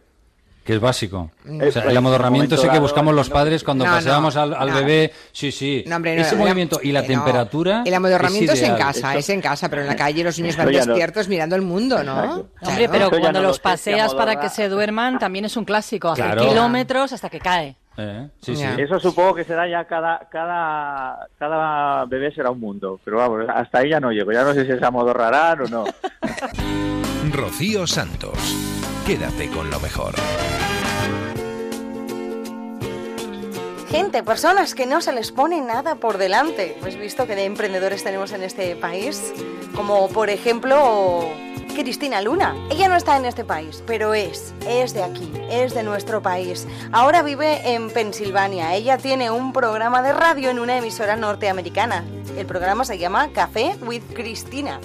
que 0.68 0.74
es 0.74 0.80
básico. 0.80 1.30
Eh, 1.46 1.68
O 1.68 1.72
sea, 1.72 1.84
el 1.84 1.96
amodorramiento 1.96 2.58
sé 2.58 2.68
que 2.68 2.78
buscamos 2.78 3.14
los 3.14 3.30
padres 3.30 3.64
cuando 3.64 3.86
No, 3.86 3.90
no, 3.90 3.96
paseamos 3.96 4.36
al, 4.36 4.52
al 4.52 4.68
no. 4.68 4.74
bebé. 4.74 5.10
Sí, 5.32 5.50
sí. 5.50 5.82
No, 5.86 5.96
hombre, 5.96 6.14
no, 6.14 6.20
Ese 6.20 6.36
movimiento 6.36 6.78
y 6.82 6.92
la 6.92 7.00
eh, 7.00 7.02
no. 7.04 7.08
temperatura. 7.08 7.84
El 7.86 7.94
amodorramiento 7.94 8.52
es, 8.52 8.60
en 8.60 8.76
casa, 8.76 9.16
es 9.16 9.30
en 9.30 9.40
casa, 9.40 9.70
pero 9.70 9.80
en 9.80 9.88
la 9.88 9.96
calle 9.96 10.22
los 10.22 10.38
niños 10.38 10.58
van 10.58 10.66
despiertos 10.70 11.26
mirando 11.26 11.56
el 11.56 11.62
mundo, 11.62 12.04
¿no? 12.04 12.48
Hombre, 12.60 12.86
pero 12.90 13.08
cuando 13.08 13.40
los 13.40 13.58
paseas 13.60 14.14
para 14.14 14.38
que 14.38 14.50
se 14.50 14.68
duerman 14.68 15.18
también 15.18 15.46
es 15.46 15.56
un 15.56 15.64
clásico. 15.64 16.10
Hacer 16.10 16.26
Claro. 16.26 16.46
kilómetros 16.50 17.14
hasta 17.14 17.30
que 17.30 17.38
cae. 17.40 17.76
Eh, 18.00 18.28
sí, 18.40 18.54
sí. 18.54 18.64
Eso 18.78 19.00
supongo 19.00 19.34
que 19.34 19.42
será 19.42 19.68
ya 19.68 19.84
cada, 19.84 20.20
cada, 20.30 21.26
cada 21.36 22.04
bebé 22.04 22.32
será 22.32 22.52
un 22.52 22.60
mundo, 22.60 23.00
pero 23.04 23.16
vamos, 23.16 23.44
hasta 23.48 23.80
ahí 23.80 23.90
ya 23.90 23.98
no 23.98 24.12
llego, 24.12 24.30
ya 24.30 24.44
no 24.44 24.54
sé 24.54 24.64
si 24.64 24.78
se 24.78 24.86
amodorrarán 24.86 25.62
o 25.62 25.66
no. 25.66 25.84
Rocío 27.32 27.88
Santos. 27.88 28.38
Quédate 29.04 29.50
con 29.50 29.68
lo 29.68 29.80
mejor. 29.80 30.14
Gente, 33.88 34.22
personas 34.22 34.76
que 34.76 34.86
no 34.86 35.00
se 35.00 35.12
les 35.12 35.32
pone 35.32 35.60
nada 35.60 35.96
por 35.96 36.18
delante. 36.18 36.76
Pues 36.80 36.96
visto 36.96 37.26
que 37.26 37.34
de 37.34 37.46
emprendedores 37.46 38.04
tenemos 38.04 38.32
en 38.32 38.44
este 38.44 38.76
país, 38.76 39.32
como 39.74 40.08
por 40.10 40.30
ejemplo 40.30 41.30
Cristina 41.68 42.20
Luna. 42.20 42.54
Ella 42.70 42.88
no 42.88 42.96
está 42.96 43.16
en 43.16 43.24
este 43.24 43.44
país, 43.44 43.82
pero 43.86 44.14
es, 44.14 44.54
es 44.66 44.94
de 44.94 45.02
aquí, 45.02 45.32
es 45.50 45.74
de 45.74 45.82
nuestro 45.82 46.22
país. 46.22 46.66
Ahora 46.92 47.22
vive 47.22 47.74
en 47.74 47.90
Pensilvania. 47.90 48.74
Ella 48.74 48.98
tiene 48.98 49.30
un 49.30 49.52
programa 49.52 50.02
de 50.02 50.12
radio 50.12 50.50
en 50.50 50.58
una 50.58 50.78
emisora 50.78 51.16
norteamericana. 51.16 52.04
El 52.36 52.46
programa 52.46 52.84
se 52.84 52.98
llama 52.98 53.32
Café 53.32 53.76
with 53.82 54.02
Cristina. 54.14 54.80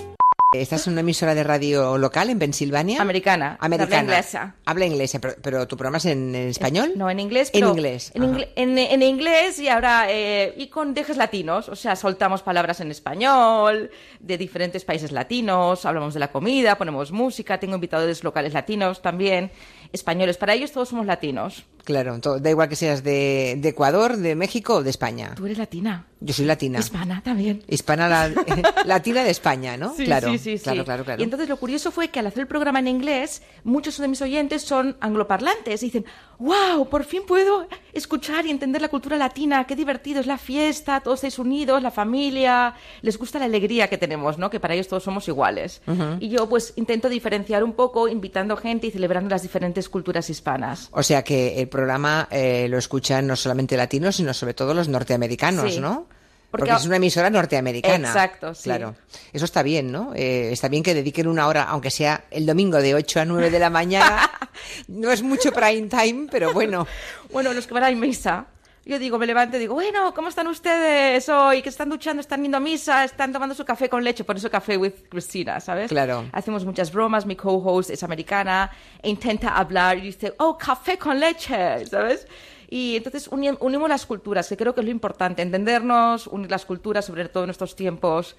¿Estás 0.54 0.86
en 0.88 0.94
una 0.94 1.02
emisora 1.02 1.34
de 1.34 1.44
radio 1.44 1.98
local 1.98 2.30
en 2.30 2.38
Pensilvania? 2.38 3.02
Americana. 3.02 3.58
Americana. 3.60 3.98
Habla 4.00 4.04
inglesa. 4.14 4.56
Habla 4.66 4.86
inglesa, 4.86 5.20
pero, 5.20 5.34
pero 5.42 5.68
tu 5.68 5.76
programa 5.78 5.98
es 5.98 6.06
en, 6.06 6.36
en 6.36 6.48
español. 6.50 6.94
No, 6.96 7.10
en 7.10 7.20
inglés. 7.20 7.50
En 7.54 7.62
pero 7.62 7.72
inglés. 7.72 8.12
En, 8.14 8.24
ingle- 8.24 8.50
en- 8.56 8.78
en 8.78 9.02
inglés 9.02 9.58
y 9.60 9.68
ahora 9.68 10.06
eh, 10.10 10.54
y 10.58 10.68
con 10.68 10.94
dejes 10.94 11.18
latinos. 11.18 11.70
O 11.70 11.76
sea, 11.76 11.96
soltamos 11.96 12.44
palabras 12.44 12.80
en 12.82 12.92
español 12.92 13.90
de 14.20 14.38
diferentes 14.38 14.86
países 14.86 15.12
latinos, 15.12 15.86
hablamos 15.86 16.14
de 16.14 16.20
la 16.20 16.32
comida, 16.32 16.78
ponemos 16.78 17.12
música, 17.12 17.60
tengo 17.60 17.76
invitados 17.76 18.24
locales 18.24 18.54
latinos 18.54 19.02
también, 19.02 19.52
españoles. 19.92 20.38
Para 20.38 20.54
ellos 20.54 20.72
todos 20.72 20.90
somos 20.90 21.06
latinos. 21.06 21.66
Claro, 21.84 22.18
da 22.18 22.49
igual 22.49 22.69
que 22.69 22.76
seas 22.76 23.03
de, 23.03 23.55
de 23.57 23.69
Ecuador, 23.69 24.15
de 24.18 24.35
México 24.35 24.76
o 24.76 24.84
de 24.84 24.89
España. 24.89 25.34
Tú 25.35 25.45
eres 25.45 25.57
latina. 25.57 26.05
Yo 26.22 26.34
soy 26.34 26.45
latina. 26.45 26.80
Hispana 26.80 27.22
también. 27.22 27.61
Hispana 27.68 28.07
la- 28.07 28.31
latina 28.85 29.23
de 29.26 29.30
España, 29.31 29.76
¿no? 29.76 29.93
Sí, 29.95 30.05
claro, 30.05 30.31
sí, 30.31 30.38
sí, 30.39 30.60
claro, 30.60 30.85
claro, 30.85 31.03
claro. 31.03 31.19
Y 31.22 31.26
entonces 31.26 31.49
lo 31.49 31.57
curioso 31.57 31.91
fue 31.91 32.07
que 32.07 32.19
al 32.19 32.27
hacer 32.27 32.39
el 32.41 32.47
programa 32.47 32.80
en 32.80 32.88
inglés, 32.88 33.41
muchos 33.65 33.97
de 33.97 34.07
mis 34.07 34.22
oyentes 34.22 34.61
son 34.61 34.95
angloparlantes 35.01 35.84
y 35.84 35.88
dicen, 35.88 36.05
wow, 36.39 36.88
por 36.89 37.03
fin 37.03 37.23
puedo 37.27 37.68
escuchar 37.91 38.45
y 38.45 38.51
entender 38.51 38.81
la 38.81 38.88
cultura 38.88 39.18
latina, 39.18 39.65
qué 39.68 39.76
divertido 39.76 40.22
es 40.22 40.26
la 40.27 40.38
fiesta, 40.38 41.01
todos 41.01 41.18
estáis 41.19 41.38
unidos, 41.39 41.84
la 41.84 41.91
familia, 41.91 42.73
les 43.01 43.18
gusta 43.18 43.38
la 43.39 43.45
alegría 43.45 43.89
que 43.89 43.97
tenemos, 43.97 44.38
¿no? 44.38 44.49
Que 44.49 44.61
para 44.61 44.73
ellos 44.76 44.88
todos 44.88 45.03
somos 45.03 45.27
iguales. 45.27 45.81
Y 46.22 46.30
yo 46.30 46.47
pues 46.47 46.72
intento 46.77 47.10
diferenciar 47.10 47.65
un 47.65 47.73
poco, 47.73 48.07
invitando 48.07 48.55
gente 48.55 48.88
y 48.88 48.91
celebrando 48.91 49.30
las 49.30 49.41
diferentes 49.41 49.89
culturas 49.89 50.30
hispanas. 50.30 50.88
O 50.91 51.03
sea 51.03 51.23
que 51.23 51.60
el 51.61 51.68
programa 51.74 52.28
eh, 52.32 52.68
lo 52.70 52.78
escuchan 52.78 53.28
no 53.28 53.36
solamente 53.36 53.76
latinos, 53.76 54.16
sino 54.16 54.34
sobre 54.34 54.54
todo 54.54 54.74
los 54.74 54.88
norteamericanos, 54.88 55.74
Sí. 55.74 55.80
¿no? 55.82 56.08
Porque 56.52 56.70
es 56.70 56.86
una 56.86 56.98
emisora 56.98 57.32
norteamericana. 57.32 58.10
Exacto, 58.10 58.54
sí. 58.54 58.66
Claro. 58.66 58.95
Eso 59.34 59.44
está 59.45 59.64
bien, 59.64 59.91
¿no? 59.91 60.14
Eh, 60.16 60.52
está 60.52 60.68
bien 60.68 60.84
que 60.84 60.94
dediquen 60.94 61.28
una 61.28 61.48
hora, 61.48 61.64
aunque 61.64 61.90
sea 61.90 62.26
el 62.30 62.45
domingo 62.45 62.78
de 62.80 62.94
8 62.94 63.22
a 63.22 63.26
9 63.26 63.50
de 63.50 63.58
la 63.58 63.72
mañana. 63.72 64.30
no 64.88 65.12
es 65.12 65.24
mucho 65.24 65.52
prime 65.52 65.88
time, 65.90 66.28
pero 66.30 66.54
bueno. 66.54 66.86
Bueno, 67.32 67.54
los 67.54 67.66
que 67.66 67.74
van 67.74 67.86
a 67.86 67.90
misa. 67.91 68.45
Yo 68.85 68.99
digo, 68.99 69.18
me 69.18 69.26
levanto 69.26 69.55
y 69.55 69.61
digo, 69.61 69.76
bueno, 69.76 70.14
¿cómo 70.14 70.27
están 70.27 70.45
ustedes 70.47 71.30
hoy? 71.30 71.61
Que 71.61 71.69
están 71.69 71.89
duchando, 71.89 72.19
están 72.19 72.41
yendo 72.41 72.57
a 72.57 72.60
misa, 72.60 73.05
están 73.05 73.31
tomando 73.31 73.55
su 73.55 73.64
café 73.64 73.88
con 73.88 74.03
leche, 74.03 74.26
por 74.26 74.35
eso 74.35 74.51
café 74.51 74.76
with 74.76 74.91
Cristina, 75.07 75.61
¿sabes? 75.61 75.88
Claro. 75.88 76.26
Hacemos 76.34 76.65
muchas 76.65 76.91
bromas, 76.91 77.26
mi 77.26 77.38
co-host 77.38 77.91
es 77.91 78.03
americana, 78.03 78.69
e 79.01 79.10
intenta 79.10 79.55
hablar 79.55 79.99
y 79.99 80.01
dice, 80.01 80.34
oh, 80.38 80.57
café 80.57 80.97
con 80.97 81.18
leche, 81.18 81.85
¿sabes? 81.85 82.27
Y 82.69 82.97
entonces 82.97 83.30
uni- 83.30 83.55
unimos 83.61 83.88
las 83.88 84.05
culturas, 84.05 84.49
que 84.49 84.57
creo 84.57 84.76
que 84.76 84.81
es 84.81 84.85
lo 84.85 84.91
importante, 84.91 85.41
entendernos, 85.41 86.27
unir 86.27 86.51
las 86.51 86.65
culturas, 86.65 87.05
sobre 87.05 87.30
todo 87.30 87.45
en 87.45 87.51
estos 87.51 87.77
tiempos 87.77 88.35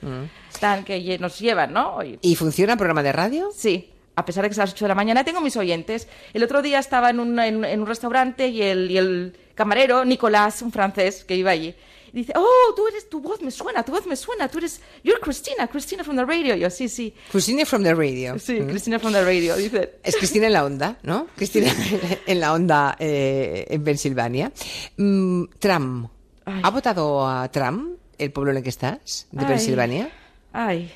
tan 0.60 0.84
que 0.84 1.18
nos 1.20 1.38
llevan, 1.38 1.72
¿no? 1.72 2.02
Y- 2.04 2.18
¿Y 2.20 2.34
funciona 2.36 2.72
el 2.74 2.78
programa 2.78 3.02
de 3.02 3.12
radio? 3.12 3.48
Sí, 3.56 3.90
a 4.14 4.26
pesar 4.26 4.42
de 4.42 4.50
que 4.50 4.52
es 4.52 4.58
a 4.58 4.64
las 4.64 4.72
8 4.74 4.84
de 4.84 4.88
la 4.90 4.94
mañana, 4.94 5.24
tengo 5.24 5.40
mis 5.40 5.56
oyentes. 5.56 6.06
El 6.34 6.42
otro 6.44 6.60
día 6.60 6.80
estaba 6.80 7.08
en 7.08 7.18
un, 7.18 7.38
en, 7.40 7.64
en 7.64 7.80
un 7.80 7.86
restaurante 7.86 8.48
y 8.48 8.60
el, 8.60 8.90
y 8.90 8.98
el 8.98 9.36
camarero, 9.54 10.04
Nicolás, 10.04 10.62
un 10.62 10.72
francés 10.72 11.24
que 11.24 11.36
iba 11.36 11.50
allí, 11.50 11.74
dice, 12.12 12.32
oh, 12.36 12.74
tú 12.76 12.86
eres, 12.88 13.08
tu 13.08 13.20
voz 13.20 13.40
me 13.42 13.50
suena, 13.50 13.82
tu 13.84 13.92
voz 13.92 14.06
me 14.06 14.14
suena, 14.16 14.48
tú 14.48 14.58
eres, 14.58 14.80
you're 15.02 15.20
Christina, 15.20 15.66
Christina 15.68 16.04
from 16.04 16.16
the 16.16 16.24
radio. 16.24 16.54
Yo, 16.54 16.70
sí, 16.70 16.88
sí. 16.88 17.12
Cristina 17.30 17.64
from 17.66 17.82
the 17.82 17.94
radio. 17.94 18.38
Sí, 18.38 18.60
Mm. 18.60 18.68
Cristina 18.68 18.98
from 18.98 19.12
the 19.12 19.24
radio, 19.24 19.56
dice. 19.56 19.98
Es 20.02 20.16
Cristina 20.16 20.46
en 20.46 20.52
la 20.52 20.64
onda, 20.64 20.98
¿no? 21.02 21.26
Cristina 21.36 21.72
en 22.26 22.40
la 22.40 22.52
onda 22.52 22.96
eh, 22.98 23.66
en 23.68 23.82
Pensilvania. 23.82 24.52
Mm, 24.96 25.44
Trump. 25.58 26.10
¿Ha 26.46 26.70
votado 26.70 27.26
a 27.26 27.50
Trump, 27.50 27.98
el 28.18 28.30
pueblo 28.30 28.50
en 28.52 28.58
el 28.58 28.62
que 28.62 28.68
estás, 28.68 29.26
de 29.32 29.40
Ay. 29.42 29.46
Pensilvania? 29.48 30.10
Ay, 30.52 30.92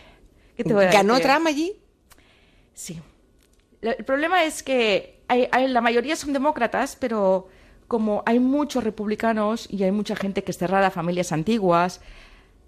¿qué 0.57 0.63
te 0.63 0.73
voy 0.75 0.85
a 0.85 0.91
¿Ganó 0.93 1.15
decir? 1.15 1.31
Trump 1.31 1.47
allí? 1.47 1.73
Sí. 2.75 3.01
El 3.81 4.05
problema 4.05 4.45
es 4.45 4.63
que 4.63 5.23
hay- 5.29 5.49
hay- 5.51 5.69
la 5.69 5.81
mayoría 5.81 6.17
son 6.17 6.33
demócratas, 6.33 6.97
pero 7.01 7.49
como 7.89 8.23
hay 8.27 8.39
muchos 8.39 8.85
republicanos 8.85 9.67
y 9.71 9.83
hay 9.83 9.91
mucha 9.91 10.15
gente 10.15 10.45
que 10.45 10.53
es 10.53 10.59
cerrada, 10.59 10.91
familias 10.91 11.33
antiguas, 11.33 12.01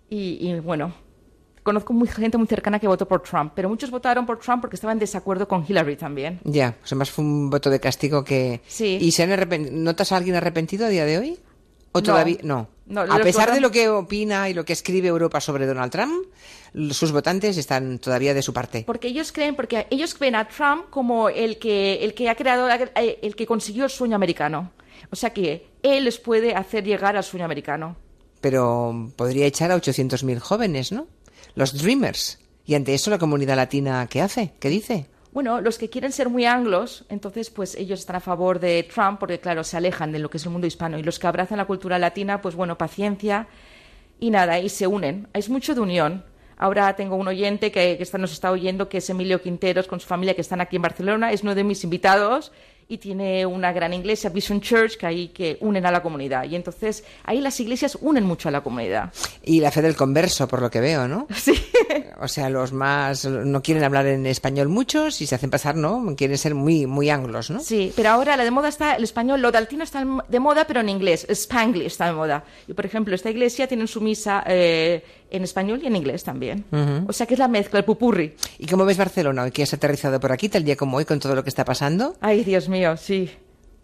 y, 0.09 0.39
y, 0.41 0.59
bueno, 0.61 0.93
conozco 1.63 1.93
muy, 1.93 2.09
gente 2.09 2.39
muy 2.39 2.47
cercana 2.47 2.81
que 2.81 2.89
votó 2.89 3.07
por 3.07 3.23
Trump, 3.23 3.53
pero 3.55 3.69
muchos 3.69 3.91
votaron 3.91 4.27
por 4.27 4.39
Trump 4.39 4.61
porque 4.63 4.75
estaban 4.77 4.97
en 4.97 5.01
desacuerdo 5.01 5.47
con 5.47 5.65
Hillary 5.67 5.97
también. 5.97 6.41
Ya, 6.45 6.77
o 6.83 6.87
sea, 6.87 6.99
más 6.99 7.11
fue 7.11 7.25
un 7.25 7.51
voto 7.51 7.71
de 7.71 7.79
castigo 7.79 8.25
que... 8.25 8.61
Sí. 8.67 8.99
¿Y 9.01 9.13
se 9.13 9.23
han 9.23 9.85
notas 9.85 10.11
a 10.11 10.17
alguien 10.17 10.35
arrepentido 10.35 10.87
a 10.87 10.89
día 10.89 11.05
de 11.05 11.19
hoy? 11.19 11.39
¿O 11.93 11.99
No. 11.99 12.05
todavía 12.05 12.39
no? 12.43 12.69
No, 12.87 13.03
a 13.03 13.19
pesar 13.19 13.53
de 13.53 13.61
lo 13.61 13.71
que 13.71 13.89
opina 13.89 14.49
y 14.49 14.55
lo 14.55 14.65
que 14.65 14.73
escribe 14.73 15.07
Europa 15.09 15.41
sobre 15.41 15.65
Donald 15.65 15.93
Trump, 15.93 16.27
sus 16.91 17.13
votantes 17.13 17.57
están 17.57 18.01
todavía 18.01 18.35
de 18.35 18.43
su 18.43 18.53
parte. 18.53 18.83
Porque 18.85 19.07
ellos 19.09 19.31
creen, 19.31 19.55
porque 19.55 19.87
ellos 19.91 20.19
ven 20.19 20.35
a 20.35 20.49
Trump 20.49 20.91
como 20.91 21.29
el 21.29 21.59
que, 21.59 22.03
el 22.03 22.15
que 22.15 22.29
ha 22.29 22.35
creado, 22.35 22.69
el 22.97 23.37
que 23.37 23.47
consiguió 23.47 23.85
el 23.85 23.91
sueño 23.91 24.17
americano. 24.17 24.73
O 25.11 25.16
sea 25.16 25.31
que 25.31 25.66
él 25.82 26.05
les 26.05 26.19
puede 26.19 26.55
hacer 26.55 26.85
llegar 26.85 27.16
al 27.16 27.24
sueño 27.24 27.45
americano. 27.45 27.97
Pero 28.41 29.11
podría 29.16 29.47
echar 29.47 29.70
a 29.70 29.77
800.000 29.77 30.39
jóvenes, 30.39 30.93
¿no? 30.93 31.07
Los 31.55 31.77
Dreamers. 31.82 32.39
Y 32.65 32.74
ante 32.74 32.95
eso 32.95 33.11
la 33.11 33.19
comunidad 33.19 33.57
latina, 33.57 34.07
¿qué 34.09 34.20
hace? 34.23 34.53
¿Qué 34.61 34.69
dice? 34.69 35.07
Bueno, 35.32 35.61
los 35.61 35.78
que 35.78 35.89
quieren 35.91 36.12
ser 36.12 36.28
muy 36.28 36.45
anglos, 36.45 37.05
entonces 37.09 37.51
pues 37.51 37.74
ellos 37.77 38.01
están 38.01 38.16
a 38.16 38.20
favor 38.20 38.59
de 38.59 38.82
Trump 38.93 39.19
porque 39.20 39.39
claro, 39.39 39.62
se 39.62 39.77
alejan 39.77 40.11
de 40.12 40.19
lo 40.19 40.28
que 40.31 40.39
es 40.39 40.45
el 40.45 40.51
mundo 40.51 40.66
hispano 40.66 40.99
y 40.99 41.03
los 41.03 41.19
que 41.19 41.27
abrazan 41.27 41.59
la 41.59 41.66
cultura 41.66 41.99
latina, 41.99 42.41
pues 42.43 42.55
bueno, 42.57 42.77
paciencia 42.78 43.47
y 44.19 44.31
nada, 44.31 44.59
y 44.59 44.69
se 44.69 44.87
unen. 44.87 45.28
Es 45.32 45.49
mucho 45.49 45.74
de 45.74 45.81
unión. 45.81 46.24
Ahora 46.57 46.95
tengo 46.97 47.16
un 47.16 47.28
oyente 47.28 47.70
que, 47.73 47.97
que 47.97 48.03
está- 48.03 48.19
nos 48.19 48.32
está 48.32 48.51
oyendo, 48.51 48.89
que 48.89 48.99
es 48.99 49.09
Emilio 49.09 49.41
Quinteros, 49.41 49.87
con 49.87 50.01
su 50.01 50.07
familia, 50.07 50.35
que 50.35 50.41
están 50.43 50.61
aquí 50.61 50.77
en 50.77 50.82
Barcelona, 50.82 51.32
es 51.32 51.43
uno 51.43 51.55
de 51.55 51.65
mis 51.65 51.85
invitados 51.85 52.53
y 52.91 52.99
tiene 52.99 53.47
una 53.47 53.73
gran 53.73 53.95
iglesia, 53.95 54.31
Vision 54.31 54.61
Church, 54.61 54.97
que 54.97 55.07
ahí 55.07 55.29
que 55.29 55.57
unen 55.61 55.87
a 55.87 55.93
la 55.93 56.03
comunidad. 56.03 56.43
Y 56.45 56.57
entonces 56.57 57.05
ahí 57.23 57.41
las 57.41 57.59
iglesias 57.61 57.97
unen 58.01 58.25
mucho 58.25 58.49
a 58.49 58.53
la 58.53 58.62
comunidad. 58.62 59.12
Y 59.45 59.61
la 59.61 59.71
fe 59.71 59.81
del 59.81 59.95
converso, 59.95 60.49
por 60.49 60.61
lo 60.61 60.71
que 60.71 60.81
veo, 60.81 61.07
¿no? 61.09 61.27
Sí. 61.41 61.55
O 62.21 62.29
sea, 62.29 62.51
los 62.51 62.73
más 62.73 63.25
no 63.25 63.62
quieren 63.62 63.83
hablar 63.83 64.07
en 64.07 64.27
español 64.27 64.69
muchos 64.69 65.21
y 65.23 65.27
se 65.27 65.37
hacen 65.37 65.51
pasar, 65.51 65.75
¿no? 65.77 66.15
Quieren 66.17 66.37
ser 66.37 66.55
muy, 66.55 66.87
muy 66.87 67.09
anglos, 67.09 67.51
¿no? 67.51 67.61
Sí, 67.61 67.93
pero 67.97 68.11
ahora 68.11 68.37
la 68.37 68.45
de 68.45 68.51
moda 68.51 68.69
está 68.69 68.95
el 68.97 69.05
español, 69.05 69.41
lo 69.41 69.51
daltino 69.51 69.85
está 69.85 70.05
de 70.29 70.41
moda, 70.41 70.67
pero 70.67 70.81
en 70.81 70.89
inglés. 70.89 71.27
Spanglish 71.29 71.87
está 71.87 72.07
de 72.07 72.12
moda. 72.12 72.45
Y 72.67 72.75
por 72.75 72.85
ejemplo, 72.85 73.15
esta 73.15 73.31
iglesia 73.31 73.67
tiene 73.69 73.87
su 73.87 74.01
misa 74.01 74.45
eh, 74.47 75.03
en 75.31 75.44
español 75.44 75.81
y 75.82 75.86
en 75.86 75.97
inglés 75.97 76.24
también. 76.24 76.65
O 77.07 77.12
sea 77.12 77.27
que 77.27 77.35
es 77.35 77.40
la 77.40 77.48
mezcla, 77.48 77.78
el 77.78 77.85
pupurri. 77.85 78.35
¿Y 78.59 78.66
cómo 78.66 78.85
ves 78.85 78.97
Barcelona 78.98 79.44
hoy 79.44 79.51
que 79.51 79.62
has 79.62 79.73
aterrizado 79.73 80.20
por 80.20 80.32
aquí, 80.32 80.48
tal 80.48 80.65
día 80.65 80.77
como 80.77 80.97
hoy, 80.97 81.05
con 81.05 81.20
todo 81.20 81.35
lo 81.35 81.43
que 81.43 81.48
está 81.51 81.65
pasando? 81.65 82.16
Ay, 82.20 82.44
Dios 82.44 82.69
mío, 82.69 82.97
sí. 82.97 83.31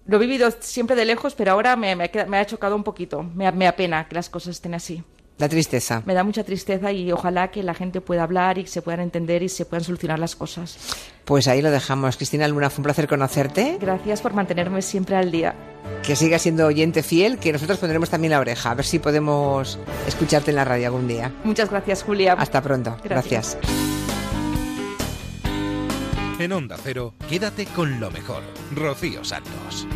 Lo 0.07 0.17
he 0.19 0.21
vivido 0.21 0.49
siempre 0.61 0.95
de 0.95 1.05
lejos, 1.05 1.35
pero 1.35 1.53
ahora 1.53 1.75
me 1.77 1.93
ha 2.39 2.47
chocado 2.47 2.77
un 2.77 2.85
poquito. 2.85 3.23
Me, 3.23 3.51
me 3.53 3.67
apena 3.67 4.07
que 4.09 4.15
las 4.15 4.31
cosas 4.31 4.57
estén 4.57 4.75
así. 4.75 5.03
La 5.39 5.49
tristeza. 5.49 6.03
Me 6.07 6.15
da 6.15 6.25
mucha 6.25 6.45
tristeza 6.45 6.93
y 6.93 7.13
ojalá 7.13 7.51
que 7.51 7.63
la 7.63 7.75
gente 7.75 8.01
pueda 8.01 8.23
hablar 8.23 8.57
y 8.59 8.67
se 8.67 8.81
puedan 8.81 9.01
entender 9.01 9.43
y 9.43 9.49
se 9.51 9.67
puedan 9.67 9.85
solucionar 9.85 10.19
las 10.19 10.35
cosas. 10.35 10.79
Pues 11.27 11.47
ahí 11.47 11.61
lo 11.61 11.71
dejamos. 11.71 12.17
Cristina 12.17 12.49
Luna, 12.49 12.71
fue 12.71 12.81
un 12.81 12.85
placer 12.85 13.07
conocerte. 13.07 13.77
Gracias 13.81 14.23
por 14.23 14.33
mantenerme 14.33 14.81
siempre 14.81 15.17
al 15.17 15.31
día. 15.31 15.55
Que 16.03 16.17
sigas 16.17 16.43
siendo 16.43 16.67
oyente 16.67 17.03
fiel, 17.03 17.39
que 17.39 17.53
nosotros 17.53 17.79
pondremos 17.79 18.09
también 18.09 18.31
la 18.31 18.41
oreja, 18.41 18.71
a 18.71 18.75
ver 18.75 18.87
si 18.87 18.99
podemos 18.99 19.79
escucharte 20.07 20.51
en 20.51 20.57
la 20.57 20.65
radio 20.65 20.87
algún 20.87 21.07
día. 21.07 21.33
Muchas 21.45 21.69
gracias, 21.69 22.03
Julia. 22.03 22.33
Hasta 22.35 22.63
pronto. 22.63 22.97
Gracias. 23.05 23.59
Gracias. 23.61 23.97
En 26.39 26.53
Onda 26.53 26.77
Cero, 26.83 27.15
quédate 27.29 27.67
con 27.67 27.99
lo 27.99 28.11
mejor. 28.11 28.43
Rocío 28.75 29.25
Santos. 29.25 29.87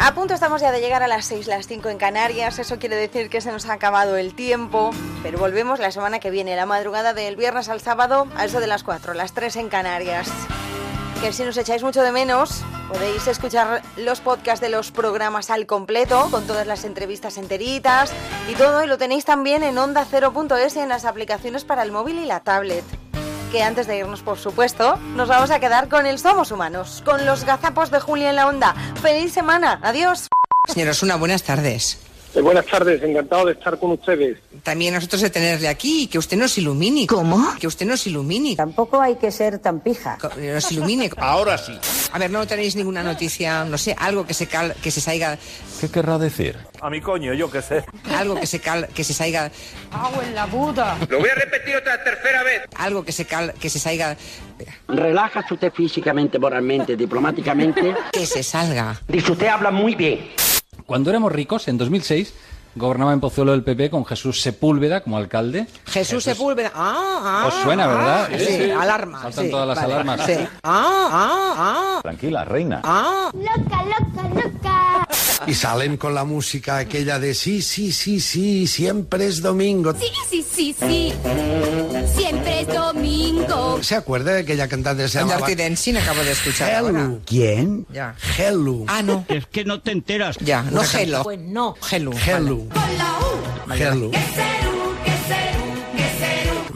A 0.00 0.14
punto 0.14 0.32
estamos 0.32 0.60
ya 0.60 0.70
de 0.70 0.80
llegar 0.80 1.02
a 1.02 1.08
las 1.08 1.26
6, 1.26 1.48
las 1.48 1.66
5 1.66 1.88
en 1.88 1.98
Canarias. 1.98 2.60
Eso 2.60 2.78
quiere 2.78 2.94
decir 2.94 3.28
que 3.28 3.40
se 3.40 3.50
nos 3.50 3.66
ha 3.66 3.72
acabado 3.72 4.16
el 4.16 4.32
tiempo. 4.32 4.90
Pero 5.24 5.38
volvemos 5.38 5.80
la 5.80 5.90
semana 5.90 6.20
que 6.20 6.30
viene, 6.30 6.54
la 6.54 6.66
madrugada 6.66 7.14
del 7.14 7.34
viernes 7.34 7.68
al 7.68 7.80
sábado, 7.80 8.28
a 8.36 8.44
eso 8.44 8.60
de 8.60 8.68
las 8.68 8.84
4, 8.84 9.12
las 9.14 9.32
3 9.32 9.56
en 9.56 9.68
Canarias. 9.68 10.30
Que 11.20 11.32
si 11.32 11.42
nos 11.42 11.56
echáis 11.56 11.82
mucho 11.82 12.02
de 12.02 12.12
menos, 12.12 12.62
podéis 12.88 13.26
escuchar 13.26 13.82
los 13.96 14.20
podcasts 14.20 14.60
de 14.60 14.68
los 14.68 14.92
programas 14.92 15.50
al 15.50 15.66
completo, 15.66 16.28
con 16.30 16.46
todas 16.46 16.68
las 16.68 16.84
entrevistas 16.84 17.36
enteritas 17.36 18.12
y 18.48 18.54
todo. 18.54 18.84
Y 18.84 18.86
lo 18.86 18.98
tenéis 18.98 19.24
también 19.24 19.64
en 19.64 19.76
onda0.es 19.76 20.76
y 20.76 20.78
en 20.78 20.88
las 20.88 21.06
aplicaciones 21.06 21.64
para 21.64 21.82
el 21.82 21.90
móvil 21.90 22.20
y 22.20 22.24
la 22.24 22.38
tablet 22.40 22.84
que 23.48 23.62
antes 23.62 23.86
de 23.86 23.98
irnos, 23.98 24.22
por 24.22 24.38
supuesto, 24.38 24.96
nos 25.16 25.28
vamos 25.28 25.50
a 25.50 25.60
quedar 25.60 25.88
con 25.88 26.06
el 26.06 26.18
Somos 26.18 26.50
Humanos, 26.50 27.02
con 27.04 27.24
los 27.26 27.44
gazapos 27.44 27.90
de 27.90 28.00
Julia 28.00 28.30
en 28.30 28.36
la 28.36 28.46
onda. 28.46 28.74
¡Feliz 29.00 29.32
semana! 29.32 29.80
¡Adiós! 29.82 30.28
Señor 30.66 30.88
Osuna, 30.88 31.16
buenas 31.16 31.42
tardes. 31.42 31.98
Eh, 32.34 32.40
buenas 32.42 32.66
tardes, 32.66 33.02
encantado 33.02 33.46
de 33.46 33.52
estar 33.52 33.78
con 33.78 33.92
ustedes. 33.92 34.38
También 34.62 34.92
nosotros 34.94 35.22
de 35.22 35.30
tenerle 35.30 35.66
aquí 35.66 36.02
y 36.02 36.06
que 36.08 36.18
usted 36.18 36.36
nos 36.36 36.56
ilumine. 36.58 37.06
¿Cómo? 37.06 37.54
Que 37.58 37.66
usted 37.66 37.86
nos 37.86 38.06
ilumine. 38.06 38.54
Tampoco 38.54 39.00
hay 39.00 39.16
que 39.16 39.30
ser 39.32 39.58
tan 39.60 39.80
pija. 39.80 40.18
Co- 40.20 40.30
Nos 40.36 40.70
ilumine. 40.70 41.10
Ahora 41.16 41.56
sí. 41.56 41.72
A 42.12 42.18
ver, 42.18 42.30
¿no 42.30 42.46
tenéis 42.46 42.76
ninguna 42.76 43.02
noticia, 43.02 43.64
no 43.64 43.78
sé, 43.78 43.96
algo 43.98 44.26
que 44.26 44.34
se 44.34 44.46
cal, 44.46 44.74
que 44.82 44.90
se 44.90 45.00
salga, 45.00 45.38
¿Qué 45.80 45.88
querrá 45.90 46.18
decir? 46.18 46.56
A 46.80 46.90
mi 46.90 47.00
coño, 47.00 47.32
yo 47.34 47.50
qué 47.50 47.62
sé. 47.62 47.84
algo 48.16 48.34
que 48.38 48.46
se 48.46 48.60
cal, 48.60 48.88
que 48.94 49.04
se 49.04 49.14
salga, 49.14 49.50
¡Agua 49.92 50.24
en 50.24 50.34
la 50.34 50.46
puta! 50.46 50.96
Lo 51.08 51.20
voy 51.20 51.28
a 51.30 51.34
repetir 51.34 51.76
otra 51.76 52.02
tercera 52.04 52.42
vez. 52.42 52.62
algo 52.76 53.04
que 53.04 53.12
se 53.12 53.24
cal, 53.24 53.54
que 53.60 53.70
se 53.70 53.78
salga, 53.78 54.16
Relájase 54.88 55.54
usted 55.54 55.72
físicamente, 55.72 56.38
moralmente, 56.38 56.96
diplomáticamente. 56.96 57.94
que 58.12 58.26
se 58.26 58.42
salga. 58.42 59.00
Dice 59.08 59.32
usted 59.32 59.46
habla 59.46 59.70
muy 59.70 59.94
bien. 59.94 60.30
Cuando 60.88 61.10
éramos 61.10 61.30
ricos, 61.30 61.68
en 61.68 61.76
2006, 61.76 62.32
gobernaba 62.74 63.12
en 63.12 63.20
Pozuelo 63.20 63.52
del 63.52 63.62
PP 63.62 63.90
con 63.90 64.06
Jesús 64.06 64.40
Sepúlveda 64.40 65.02
como 65.02 65.18
alcalde. 65.18 65.66
Jesús 65.84 66.24
Sepúlveda. 66.24 66.72
Ah, 66.74 67.42
ah, 67.42 67.44
Os 67.46 67.54
suena, 67.62 67.86
¿verdad? 67.86 68.28
ah, 68.32 68.38
sí, 68.38 68.70
alarma. 68.70 69.20
Saltan 69.20 69.44
sí, 69.44 69.50
todas 69.50 69.68
las 69.68 69.76
vale, 69.76 69.92
alarmas. 69.92 70.24
sí. 70.24 70.32
Ah, 70.62 71.08
ah, 71.12 71.54
ah. 71.58 72.00
Tranquila, 72.02 72.42
reina. 72.46 72.80
Ah. 72.84 73.30
Loca, 73.34 73.82
loca, 73.84 74.28
loca. 74.34 74.57
Y 75.46 75.54
salen 75.54 75.96
con 75.96 76.14
la 76.14 76.24
música 76.24 76.78
aquella 76.78 77.18
de 77.18 77.34
sí, 77.34 77.62
sí, 77.62 77.92
sí, 77.92 78.20
sí, 78.20 78.66
siempre 78.66 79.26
es 79.26 79.40
domingo. 79.40 79.94
Sí, 79.94 80.06
sí, 80.28 80.44
sí, 80.50 80.76
sí. 80.78 81.12
Siempre 82.14 82.60
es 82.62 82.68
domingo. 82.68 83.78
¿Se 83.82 83.94
acuerda 83.94 84.32
de 84.32 84.40
aquella 84.40 84.68
cantante 84.68 85.04
que 85.04 85.08
se 85.08 85.18
El 85.20 85.26
llamaba? 85.26 85.46
Dirty 85.46 85.62
Dancing 85.62 85.96
acabo 85.96 86.22
de 86.22 86.32
escuchar 86.32 86.74
ahora. 86.74 87.10
¿Quién? 87.24 87.86
Ya. 87.92 88.14
Hello. 88.36 88.84
Ah, 88.88 89.02
no. 89.02 89.24
Es 89.28 89.46
que 89.46 89.64
no 89.64 89.80
te 89.80 89.92
enteras. 89.92 90.36
Ya, 90.40 90.62
no 90.62 90.82
Hello. 90.82 91.22
Pues 91.22 91.38
no. 91.38 91.76
Hello. 91.90 92.12
Hello. 92.26 92.66
Hello. 92.74 94.10
Hello, 94.10 94.10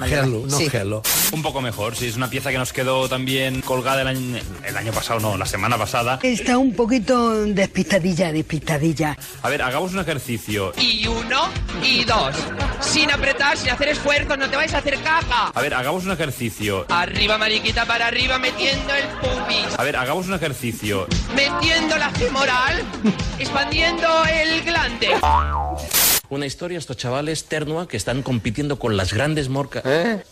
no 0.06 0.58
Sí. 0.58 0.68
hello. 0.72 1.02
Un 1.32 1.42
poco 1.42 1.60
mejor, 1.60 1.96
sí, 1.96 2.06
es 2.08 2.16
una 2.16 2.28
pieza 2.28 2.50
que 2.50 2.58
nos 2.58 2.72
quedó 2.72 3.08
también 3.08 3.60
colgada 3.62 4.02
el 4.02 4.08
año, 4.08 4.38
el 4.64 4.76
año 4.76 4.92
pasado, 4.92 5.20
no, 5.20 5.36
la 5.36 5.46
semana 5.46 5.78
pasada. 5.78 6.18
Está 6.22 6.58
un 6.58 6.74
poquito 6.74 7.44
despistadilla, 7.46 8.32
despistadilla. 8.32 9.16
A 9.42 9.48
ver, 9.48 9.62
hagamos 9.62 9.92
un 9.92 10.00
ejercicio. 10.00 10.72
Y 10.78 11.06
uno 11.06 11.48
y 11.82 12.04
dos. 12.04 12.34
Sin 12.80 13.10
apretar, 13.10 13.56
sin 13.56 13.70
hacer 13.70 13.88
esfuerzos, 13.88 14.36
no 14.38 14.48
te 14.50 14.56
vais 14.56 14.72
a 14.74 14.78
hacer 14.78 14.98
caca. 15.02 15.48
A 15.54 15.60
ver, 15.60 15.74
hagamos 15.74 16.04
un 16.04 16.12
ejercicio. 16.12 16.86
Arriba, 16.88 17.38
mariquita, 17.38 17.86
para 17.86 18.06
arriba, 18.08 18.38
metiendo 18.38 18.92
el 18.94 19.06
pubis. 19.20 19.78
A 19.78 19.84
ver, 19.84 19.96
hagamos 19.96 20.26
un 20.26 20.34
ejercicio. 20.34 21.06
Metiendo 21.34 21.96
la 21.96 22.10
femoral. 22.10 22.82
expandiendo 23.38 24.06
el 24.26 24.62
glande. 24.62 25.10
Una 26.32 26.46
historia, 26.46 26.78
estos 26.78 26.96
chavales 26.96 27.44
ternua 27.44 27.86
que 27.86 27.98
están 27.98 28.22
compitiendo 28.22 28.78
con 28.78 28.96
las 28.96 29.12
grandes 29.12 29.50
morcas, 29.50 29.82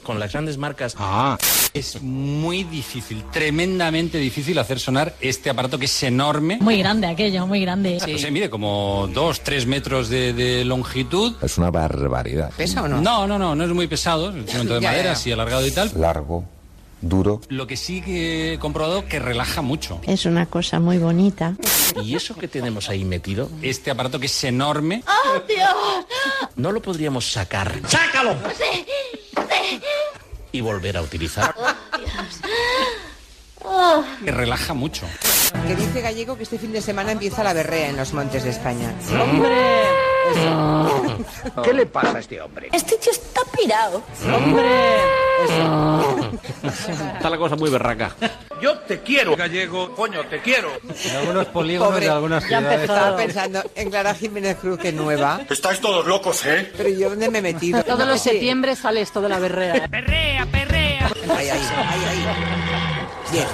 con 0.03 0.19
las 0.19 0.33
grandes 0.33 0.57
marcas. 0.57 0.95
Ah. 0.99 1.37
Es 1.75 2.01
muy 2.01 2.65
difícil, 2.65 3.23
tremendamente 3.31 4.17
difícil 4.17 4.59
hacer 4.59 4.81
sonar 4.81 5.15
este 5.21 5.51
aparato 5.51 5.79
que 5.79 5.85
es 5.85 6.03
enorme. 6.03 6.57
Muy 6.63 6.79
grande 6.79 7.07
aquello, 7.07 7.47
muy 7.47 7.61
grande. 7.61 7.99
No 8.01 8.19
sé, 8.19 8.31
mide 8.31 8.49
como 8.49 9.11
dos, 9.13 9.43
tres 9.43 9.67
metros 9.67 10.09
de, 10.09 10.33
de 10.33 10.65
longitud. 10.65 11.35
Es 11.43 11.59
una 11.59 11.71
barbaridad. 11.71 12.51
¿Pesa 12.57 12.83
o 12.85 12.89
no? 12.89 13.03
No, 13.03 13.27
no, 13.27 13.39
no, 13.39 13.55
no 13.55 13.63
es 13.63 13.71
muy 13.71 13.87
pesado. 13.87 14.31
Es 14.31 14.35
un 14.37 14.41
instrumento 14.41 14.77
de 14.77 14.81
Ya, 14.81 14.89
madera, 14.93 15.05
ya. 15.05 15.13
así 15.13 15.31
alargado 15.33 15.67
y 15.67 15.71
tal. 15.71 15.91
Largo, 15.97 16.47
duro. 17.01 17.41
Lo 17.49 17.67
que 17.67 17.77
sí 17.77 18.01
que 18.03 18.55
he 18.55 18.59
comprobado 18.59 19.07
que 19.07 19.19
relaja 19.19 19.63
mucho. 19.63 20.01
Es 20.07 20.27
una 20.27 20.47
cosa 20.47 20.81
muy 20.81 20.99
bonita. 20.99 21.55
¿Y 22.03 22.15
eso 22.15 22.35
que 22.37 22.49
tenemos 22.49 22.89
ahí 22.89 23.05
metido? 23.05 23.51
Este 23.63 23.91
aparato 23.91 24.19
que 24.21 24.27
es 24.27 24.45
enorme. 24.45 25.03
¡Oh, 25.07 25.41
Dios! 25.47 26.07
¿No 26.57 26.73
lo 26.73 26.81
podríamos 26.83 27.31
sacar 27.31 27.73
¡Sácalo! 27.87 28.37
Sí, 28.57 28.85
sí. 29.35 29.81
y 30.53 30.61
volver 30.61 30.97
a 30.97 31.03
utilizar? 31.03 31.55
Oh, 31.59 31.99
Dios. 31.99 32.41
Oh. 33.65 34.05
Que 34.25 34.31
relaja 34.31 34.75
mucho. 34.75 35.07
Que 35.67 35.77
dice 35.77 36.01
Gallego 36.01 36.37
que 36.37 36.45
este 36.45 36.59
fin 36.59 36.73
de 36.73 36.81
semana 36.81 37.13
empieza 37.13 37.45
la 37.45 37.53
berrea 37.53 37.89
en 37.91 37.97
los 37.97 38.13
montes 38.13 38.45
de 38.45 38.51
España. 38.51 38.95
¡Hombre! 39.21 40.00
¿Qué 41.63 41.73
le 41.73 41.87
pasa 41.87 42.17
a 42.17 42.21
este 42.21 42.41
hombre? 42.41 42.69
Este 42.73 42.97
tío 42.97 43.13
está 43.13 43.41
pirado. 43.57 44.03
¡Hombre! 44.35 44.97
Está 47.15 47.31
la 47.31 47.37
cosa 47.39 47.57
muy 47.57 47.71
berraca. 47.71 48.15
Yo 48.61 48.79
te 48.81 49.01
quiero, 49.01 49.37
gallego. 49.37 49.95
Coño, 49.95 50.25
te 50.27 50.41
quiero. 50.41 50.71
En 51.05 51.17
algunos 51.17 51.47
polígonos 51.47 51.93
Pobre. 51.95 52.05
de 52.07 52.11
algunas 52.13 52.43
Ya 52.49 52.59
ciudades. 52.59 52.81
Estaba 52.83 53.17
pensando 53.17 53.63
en 53.75 53.91
Clara 53.91 54.15
Jiménez 54.15 54.57
Cruz, 54.61 54.79
que 54.79 54.93
nueva. 54.93 55.41
Estáis 55.49 55.81
todos 55.81 56.07
locos, 56.07 56.45
¿eh? 56.47 56.71
Pero 56.77 56.89
yo, 56.91 57.11
¿dónde 57.11 57.31
me 57.31 57.39
he 57.39 57.43
metido? 57.43 57.83
Todos 57.83 58.07
los 58.07 58.21
Sí. 58.21 58.31
septiembre 58.31 58.77
sale 58.77 59.01
esto 59.01 59.21
de 59.21 59.29
la 59.29 59.39
berrea. 59.39 59.89
¡Perrea, 59.89 60.47
perrea! 60.47 61.07
Ahí, 61.37 61.49
ahí, 61.49 61.61
ahí, 61.77 62.05
ahí. 62.09 62.27
Bien. 63.33 63.47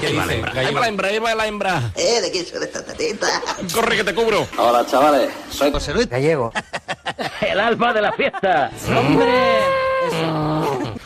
¿Qué 0.00 0.08
dice? 0.08 0.42
Ahí 0.56 0.74
va 0.74 0.80
la 0.80 0.88
hembra, 0.88 1.08
ahí 1.08 1.18
va 1.18 1.34
la 1.34 1.46
hembra. 1.46 1.92
¿Eh? 1.96 2.20
¿De 2.20 2.30
quién 2.30 2.46
soy 2.46 2.62
esta 2.62 2.84
tetita? 2.84 3.26
Corre 3.74 3.96
que 3.96 4.04
te 4.04 4.14
cubro. 4.14 4.46
Hola, 4.56 4.86
chavales. 4.86 5.30
Soy 5.50 5.72
José 5.72 5.94
Luis. 5.94 6.08
Gallego. 6.08 6.52
El 7.40 7.60
alfa 7.60 7.92
de 7.92 8.02
la 8.02 8.12
fiesta. 8.12 8.70
¡Hombre! 8.96 9.58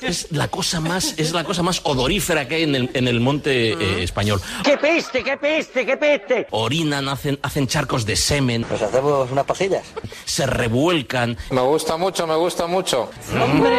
Es 0.00 0.28
la 0.30 0.48
cosa 0.48 0.80
más, 0.80 1.14
es 1.18 1.32
la 1.32 1.44
cosa 1.44 1.62
más 1.62 1.80
odorífera 1.84 2.48
que 2.48 2.56
hay 2.56 2.62
en 2.62 2.74
el, 2.74 2.90
en 2.94 3.08
el 3.08 3.20
monte 3.20 3.72
eh, 3.72 4.02
español. 4.02 4.40
¡Qué 4.64 4.78
peste, 4.78 5.22
qué 5.22 5.36
peste, 5.36 5.84
qué 5.84 5.96
peste! 5.96 6.46
Orinan, 6.50 7.08
hacen, 7.08 7.38
hacen 7.42 7.66
charcos 7.66 8.06
de 8.06 8.16
semen, 8.16 8.64
Pues 8.64 8.80
hacemos 8.80 9.30
unas 9.30 9.44
pajillas. 9.44 9.84
se 10.24 10.46
revuelcan. 10.46 11.36
Me 11.50 11.60
gusta 11.60 11.96
mucho, 11.96 12.26
me 12.26 12.36
gusta 12.36 12.66
mucho. 12.66 13.10
¡Hombre! 13.40 13.76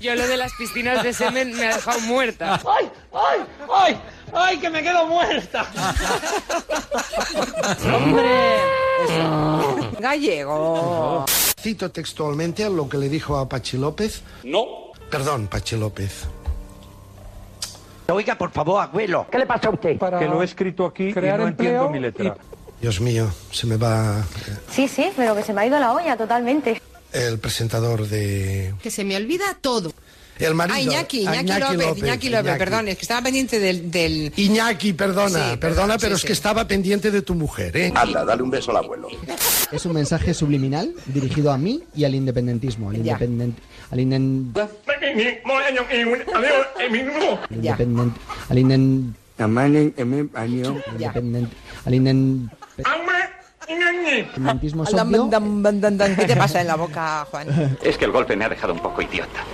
Yo 0.00 0.14
lo 0.14 0.26
de 0.26 0.36
las 0.36 0.52
piscinas 0.54 1.02
de 1.02 1.12
semen 1.12 1.54
me 1.54 1.66
ha 1.66 1.76
dejado 1.76 2.00
muerta. 2.00 2.60
¡Ay, 2.66 2.90
ay, 3.12 3.40
ay! 3.72 4.00
¡Ay, 4.34 4.58
que 4.58 4.70
me 4.70 4.82
quedo 4.82 5.06
muerta! 5.06 5.66
¡Hombre! 7.94 8.56
Gallego. 10.00 11.24
Cito 11.60 11.90
textualmente 11.90 12.68
lo 12.68 12.88
que 12.88 12.98
le 12.98 13.08
dijo 13.08 13.36
a 13.36 13.48
Pachi 13.48 13.76
López. 13.76 14.22
No. 14.42 14.92
Perdón, 15.10 15.46
Pachi 15.48 15.76
López. 15.76 16.26
Oiga, 18.08 18.36
por 18.36 18.50
favor, 18.50 18.82
abuelo. 18.82 19.26
¿Qué 19.30 19.38
le 19.38 19.46
pasa 19.46 19.68
a 19.68 19.70
usted? 19.70 19.98
Que 19.98 20.26
lo 20.26 20.42
he 20.42 20.44
escrito 20.44 20.86
aquí 20.86 21.10
y 21.10 21.14
no 21.14 21.48
entiendo 21.48 21.88
mi 21.88 22.00
letra. 22.00 22.36
Dios 22.80 23.00
mío, 23.00 23.30
se 23.52 23.68
me 23.68 23.76
va 23.76 24.18
eh, 24.18 24.56
Sí, 24.68 24.88
sí, 24.88 25.12
pero 25.16 25.36
que 25.36 25.44
se 25.44 25.52
me 25.52 25.60
ha 25.60 25.66
ido 25.66 25.78
la 25.78 25.92
olla 25.92 26.16
totalmente. 26.16 26.82
El 27.12 27.38
presentador 27.38 28.08
de... 28.08 28.74
Que 28.82 28.90
se 28.90 29.04
me 29.04 29.16
olvida 29.16 29.56
todo. 29.60 29.92
El 30.38 30.54
marido. 30.54 30.76
Ah, 30.76 30.80
Iñaki, 30.80 31.26
a 31.26 31.42
Iñaki, 31.42 31.60
López, 31.60 31.98
Iñaki 31.98 32.30
López, 32.30 32.56
perdón, 32.58 32.88
es 32.88 32.96
que 32.96 33.02
estaba 33.02 33.22
pendiente 33.22 33.58
del... 33.60 33.90
del... 33.90 34.32
Iñaki, 34.34 34.92
perdona, 34.94 35.50
Sí, 35.50 35.56
perdona, 35.58 35.98
pero 35.98 36.16
sí, 36.16 36.20
es 36.20 36.22
que 36.22 36.28
sí. 36.28 36.32
estaba 36.32 36.66
pendiente 36.66 37.10
de 37.10 37.22
tu 37.22 37.34
mujer, 37.34 37.76
¿eh? 37.76 37.92
Anda, 37.94 38.24
dale 38.24 38.42
un 38.42 38.50
beso 38.50 38.70
al 38.70 38.78
abuelo. 38.78 39.08
Es 39.70 39.84
un 39.84 39.92
mensaje 39.92 40.34
subliminal 40.34 40.94
dirigido 41.06 41.52
a 41.52 41.58
mí 41.58 41.82
y 41.94 42.04
al 42.04 42.14
independentismo. 42.14 42.90
Al 42.90 42.96
independent... 42.96 43.58
Al 43.90 44.00
inden... 44.00 44.52
Al 44.54 45.10
inden... 48.60 49.02
Independent... 50.96 51.52
Al 51.84 51.94
inden... 51.94 52.50
Dam. 54.90 56.16
¿Qué 56.16 56.26
te 56.26 56.36
pasa 56.36 56.60
en 56.60 56.66
la 56.66 56.76
boca, 56.76 57.26
Juan? 57.30 57.78
Es 57.82 57.96
que 57.98 58.04
el 58.04 58.12
golpe 58.12 58.36
me 58.36 58.44
ha 58.44 58.48
dejado 58.48 58.72
un 58.72 58.80
poco 58.80 59.02
idiota. 59.02 59.44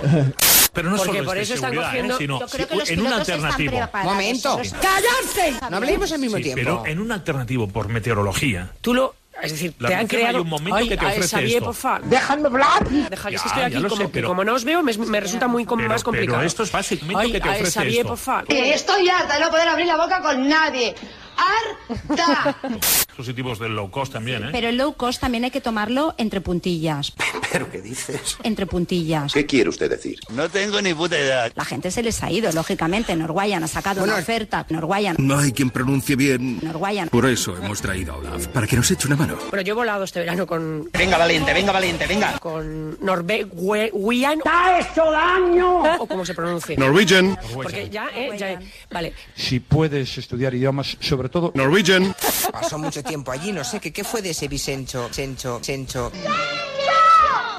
Pero 0.73 0.89
no 0.91 0.97
Porque 0.97 1.13
solo 1.17 1.25
por 1.25 1.37
es 1.37 1.47
de 1.49 1.55
eso 1.55 1.65
están 1.65 1.73
¿eh? 1.73 1.77
cogiendo- 1.77 2.17
sino 2.17 2.39
Yo 2.39 2.47
creo 2.47 2.67
que 2.67 2.75
los 2.75 2.89
en 2.89 3.01
un 3.01 3.07
alternativo. 3.13 3.79
Momento. 4.03 4.57
Los- 4.57 4.73
¡Callarse! 4.73 5.53
No 5.69 5.77
hablemos 5.77 6.11
al 6.11 6.19
mismo 6.19 6.37
Sí, 6.37 6.43
tiempo. 6.43 6.59
pero 6.63 6.85
en 6.85 6.99
un 6.99 7.11
alternativo 7.11 7.67
por 7.67 7.89
meteorología. 7.89 8.71
Tú 8.81 8.93
lo... 8.93 9.15
Es 9.41 9.53
decir, 9.53 9.73
La 9.79 9.87
te 9.87 9.95
han 9.95 9.99
relación 10.01 10.19
hay 10.21 10.25
creado... 10.27 10.41
un 10.43 10.49
momento 10.49 10.89
que 10.89 10.97
te 10.97 11.05
ofrece 11.05 11.27
Xavier, 11.29 11.49
esto. 11.57 11.65
por 11.67 11.75
favor. 11.75 12.01
¡Déjame 12.03 12.45
hablar! 12.47 12.89
Deja 12.89 13.29
que 13.29 13.35
Ya, 13.35 13.37
es 13.37 13.41
que 13.41 13.47
estoy 13.47 13.63
aquí, 13.63 13.83
como, 13.83 13.95
sé, 13.95 14.09
pero- 14.09 14.27
como 14.27 14.43
no 14.43 14.53
os 14.53 14.63
veo, 14.65 14.83
me, 14.83 14.93
me 14.97 15.19
resulta 15.21 15.47
muy 15.47 15.63
com- 15.65 15.77
Pero- 15.79 15.89
más 15.89 16.03
complicado. 16.03 16.39
pero 16.39 16.47
esto 16.47 16.63
es 16.63 16.69
fácil, 16.69 16.99
Ay, 17.15 17.31
que 17.31 17.39
te 17.39 17.47
ay, 17.49 17.55
ofrece 17.55 17.79
Xavier, 17.79 17.95
esto. 17.99 18.09
por 18.09 18.17
favor. 18.17 18.45
estoy 18.49 19.07
harta 19.09 19.35
de 19.35 19.39
no 19.39 19.49
poder 19.49 19.67
abrir 19.69 19.87
la 19.87 19.95
boca 19.95 20.21
con 20.21 20.47
nadie. 20.47 20.93
¡Harta! 21.39 22.55
Dispositivos 22.69 23.59
del 23.59 23.75
low 23.75 23.89
cost 23.89 24.13
también, 24.13 24.43
¿eh? 24.45 24.49
Pero 24.51 24.69
el 24.69 24.77
low 24.77 24.93
cost 24.93 25.21
también 25.21 25.43
hay 25.43 25.51
que 25.51 25.61
tomarlo 25.61 26.15
entre 26.17 26.41
puntillas. 26.41 27.13
¿Pero 27.51 27.69
qué 27.71 27.81
dices? 27.81 28.37
Entre 28.43 28.65
puntillas. 28.65 29.33
¿Qué 29.33 29.45
quiere 29.45 29.69
usted 29.69 29.89
decir? 29.89 30.19
No 30.29 30.49
tengo 30.49 30.81
ni 30.81 30.93
puta 30.93 31.17
edad. 31.17 31.51
La 31.55 31.65
gente 31.65 31.91
se 31.91 32.03
les 32.03 32.21
ha 32.23 32.31
ido, 32.31 32.51
lógicamente. 32.51 33.15
Norwayan 33.15 33.63
ha 33.63 33.67
sacado 33.67 34.01
Bueno, 34.01 34.13
una 34.13 34.21
oferta. 34.21 34.65
Norwayan. 34.69 35.15
No 35.19 35.37
hay 35.37 35.51
quien 35.51 35.69
pronuncie 35.69 36.15
bien. 36.15 36.59
Norwayan. 36.61 37.09
Por 37.09 37.25
eso 37.25 37.57
hemos 37.57 37.81
traído 37.81 38.13
a 38.13 38.17
Olaf, 38.17 38.47
para 38.47 38.67
que 38.67 38.75
nos 38.75 38.89
eche 38.91 39.07
una 39.07 39.15
mano. 39.15 39.37
Bueno, 39.49 39.61
yo 39.61 39.73
he 39.73 39.75
volado 39.75 40.03
este 40.03 40.19
verano 40.19 40.45
con... 40.45 40.89
Venga, 40.91 41.17
valiente, 41.17 41.53
venga, 41.53 41.71
valiente, 41.71 42.05
venga. 42.07 42.37
Con 42.39 42.97
Norwegian... 43.01 44.39
¡Te 44.41 44.49
ha 44.49 44.79
hecho 44.79 45.11
daño! 45.11 45.95
O 45.99 46.07
como 46.07 46.25
se 46.25 46.33
pronuncia. 46.33 46.77
Norwegian. 46.77 47.37
Porque 47.53 47.89
ya, 47.89 48.09
eh, 48.15 48.31
ya... 48.37 48.59
Vale. 48.91 49.13
Si 49.35 49.59
puedes 49.59 50.17
estudiar 50.17 50.53
idiomas, 50.53 50.97
sobre 50.99 51.28
todo... 51.29 51.51
Norwegian. 51.55 52.15
Pasó 52.51 52.77
mucho 52.77 53.03
tiempo 53.03 53.31
allí, 53.31 53.51
no 53.51 53.63
sé, 53.63 53.79
¿qué, 53.79 53.91
qué 53.91 54.03
fue 54.03 54.21
de 54.21 54.31
ese 54.31 54.47
Vicencio? 54.47 55.11
Sencho, 55.11 55.59
Sencho... 55.61 56.11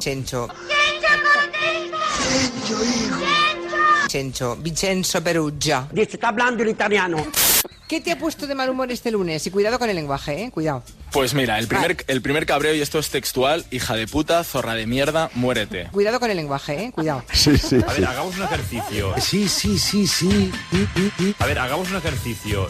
Sencho... 0.01 0.49
Sencho, 4.09 4.57
Vincenzo 4.57 5.23
Perugia. 5.23 5.89
Dice, 5.93 6.13
está 6.15 6.29
hablando 6.29 6.63
el 6.63 6.71
italiano. 6.71 7.25
¿Qué 7.87 8.01
te 8.01 8.13
ha 8.13 8.19
puesto 8.19 8.47
de 8.47 8.55
mal 8.55 8.71
humor 8.71 8.91
este 8.91 9.11
lunes? 9.11 9.47
Y 9.47 9.51
cuidado 9.51 9.79
con 9.79 9.89
el 9.89 9.97
lenguaje, 9.97 10.45
¿eh? 10.45 10.51
Cuidado. 10.51 10.83
Pues 11.13 11.35
mira, 11.35 11.59
el 11.59 11.67
primer, 11.67 12.05
el 12.07 12.23
primer 12.23 12.47
cabreo, 12.47 12.75
y 12.75 12.81
esto 12.81 12.99
es 12.99 13.11
textual, 13.11 13.65
hija 13.71 13.95
de 13.97 14.07
puta, 14.07 14.45
zorra 14.45 14.75
de 14.75 14.87
mierda, 14.87 15.31
muérete. 15.35 15.89
Cuidado 15.91 16.21
con 16.21 16.31
el 16.31 16.37
lenguaje, 16.37 16.85
¿eh? 16.85 16.93
Cuidado. 16.93 17.25
Sí, 17.33 17.57
sí. 17.59 17.79
A 17.87 17.93
ver, 17.93 18.05
hagamos 18.05 18.37
un 18.37 18.45
ejercicio. 18.45 19.15
Sí, 19.19 19.49
sí, 19.49 19.79
sí, 19.79 20.07
sí. 20.07 20.53
A 21.39 21.47
ver, 21.47 21.59
hagamos 21.59 21.91
un 21.91 21.97
ejercicio. 21.97 22.69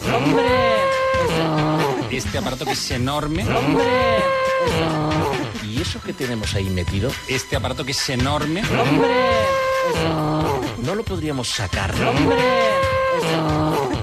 Este 2.09 2.37
aparato 2.37 2.65
que 2.65 2.71
es 2.71 2.91
enorme. 2.91 3.45
¿Y 5.63 5.81
eso 5.81 6.01
que 6.01 6.13
tenemos 6.13 6.53
ahí 6.55 6.69
metido? 6.69 7.11
Este 7.27 7.55
aparato 7.55 7.85
que 7.85 7.91
es 7.91 8.09
enorme. 8.09 8.63
No 10.83 10.95
lo 10.95 11.03
podríamos 11.03 11.49
sacar. 11.49 11.93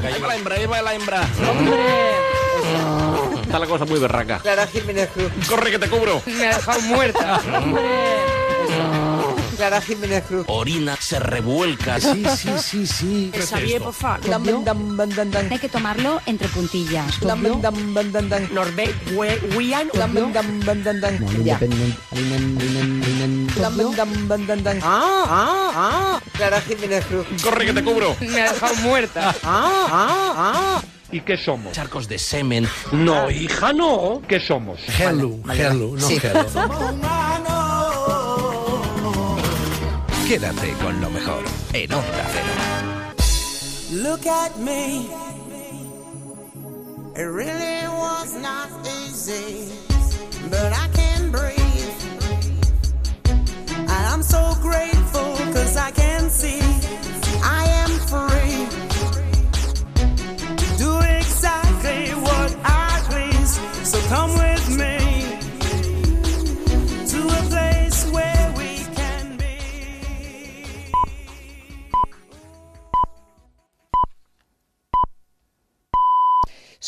Ahí 0.04 0.20
va 0.20 0.28
la 0.28 0.36
hembra, 0.36 0.54
ahí 0.56 0.66
va 0.66 0.82
la 0.82 0.94
hembra. 0.94 1.28
Está 3.48 3.58
la 3.58 3.66
cosa 3.66 3.86
muy 3.86 3.98
berraca. 3.98 4.40
Clara 4.40 4.66
Jiménez 4.66 5.08
Cruz. 5.08 5.32
Corre 5.48 5.70
que 5.70 5.78
te 5.78 5.88
cubro. 5.88 6.20
Me 6.26 6.48
ha 6.48 6.56
dejado 6.56 6.82
muerta. 6.82 7.40
Clara 9.56 9.80
Jiménez 9.80 10.22
Cruz. 10.28 10.44
Orina, 10.48 10.96
se 11.00 11.18
revuelca. 11.18 11.98
Sí, 11.98 12.26
sí, 12.36 12.50
sí, 12.62 12.86
sí. 12.86 13.32
Xavier, 13.34 13.80
por. 13.80 14.20
Hay 15.50 15.58
que 15.58 15.70
tomarlo 15.70 16.20
entre 16.26 16.46
puntillas. 16.48 17.22
Norbert 17.22 19.12
Wian. 19.56 19.90
Ah, 24.82 25.24
ah, 25.26 25.72
ah. 25.74 26.20
Clara 26.34 26.60
Jiménez 26.60 27.02
Cruz. 27.06 27.26
Corre 27.42 27.64
que 27.64 27.72
te 27.72 27.82
cubro. 27.82 28.14
Me 28.20 28.42
ha 28.42 28.52
dejado 28.52 28.74
muerta. 28.74 29.34
Ah, 29.42 29.86
ah, 29.90 30.34
ah. 30.36 30.82
¿Y 31.10 31.20
qué 31.22 31.36
somos? 31.38 31.72
Charcos 31.72 32.06
de 32.08 32.18
semen. 32.18 32.68
No, 32.92 33.30
hija, 33.30 33.72
no. 33.72 34.20
¿Qué 34.28 34.38
somos? 34.40 34.78
Hello, 34.98 35.38
hello, 35.50 35.96
no 35.96 36.06
Sí. 36.06 36.18
hello. 36.22 36.44
Quédate 40.28 40.72
con 40.82 41.00
lo 41.00 41.08
mejor 41.10 41.42
en 41.72 41.90
Onda 41.92 42.26
Cero. 42.32 42.52
Look 44.02 44.26
at 44.26 44.54
me. 44.58 45.06
It 47.16 47.24
really 47.24 47.88
was 47.88 48.34
not 48.34 48.68
easy, 49.06 49.72
but 50.50 50.70
I 50.72 50.88
can 50.92 51.30
breathe. 51.32 51.56
And 53.72 54.06
I'm 54.12 54.22
so 54.22 54.54
grateful 54.60 55.32
because 55.46 55.76
I 55.78 55.90
can 55.92 56.28
see 56.28 56.60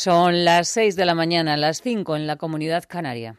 Son 0.03 0.45
las 0.45 0.67
6 0.69 0.95
de 0.95 1.05
la 1.05 1.13
mañana, 1.13 1.57
las 1.57 1.83
5 1.83 2.15
en 2.15 2.25
la 2.25 2.35
comunidad 2.35 2.85
canaria. 2.87 3.35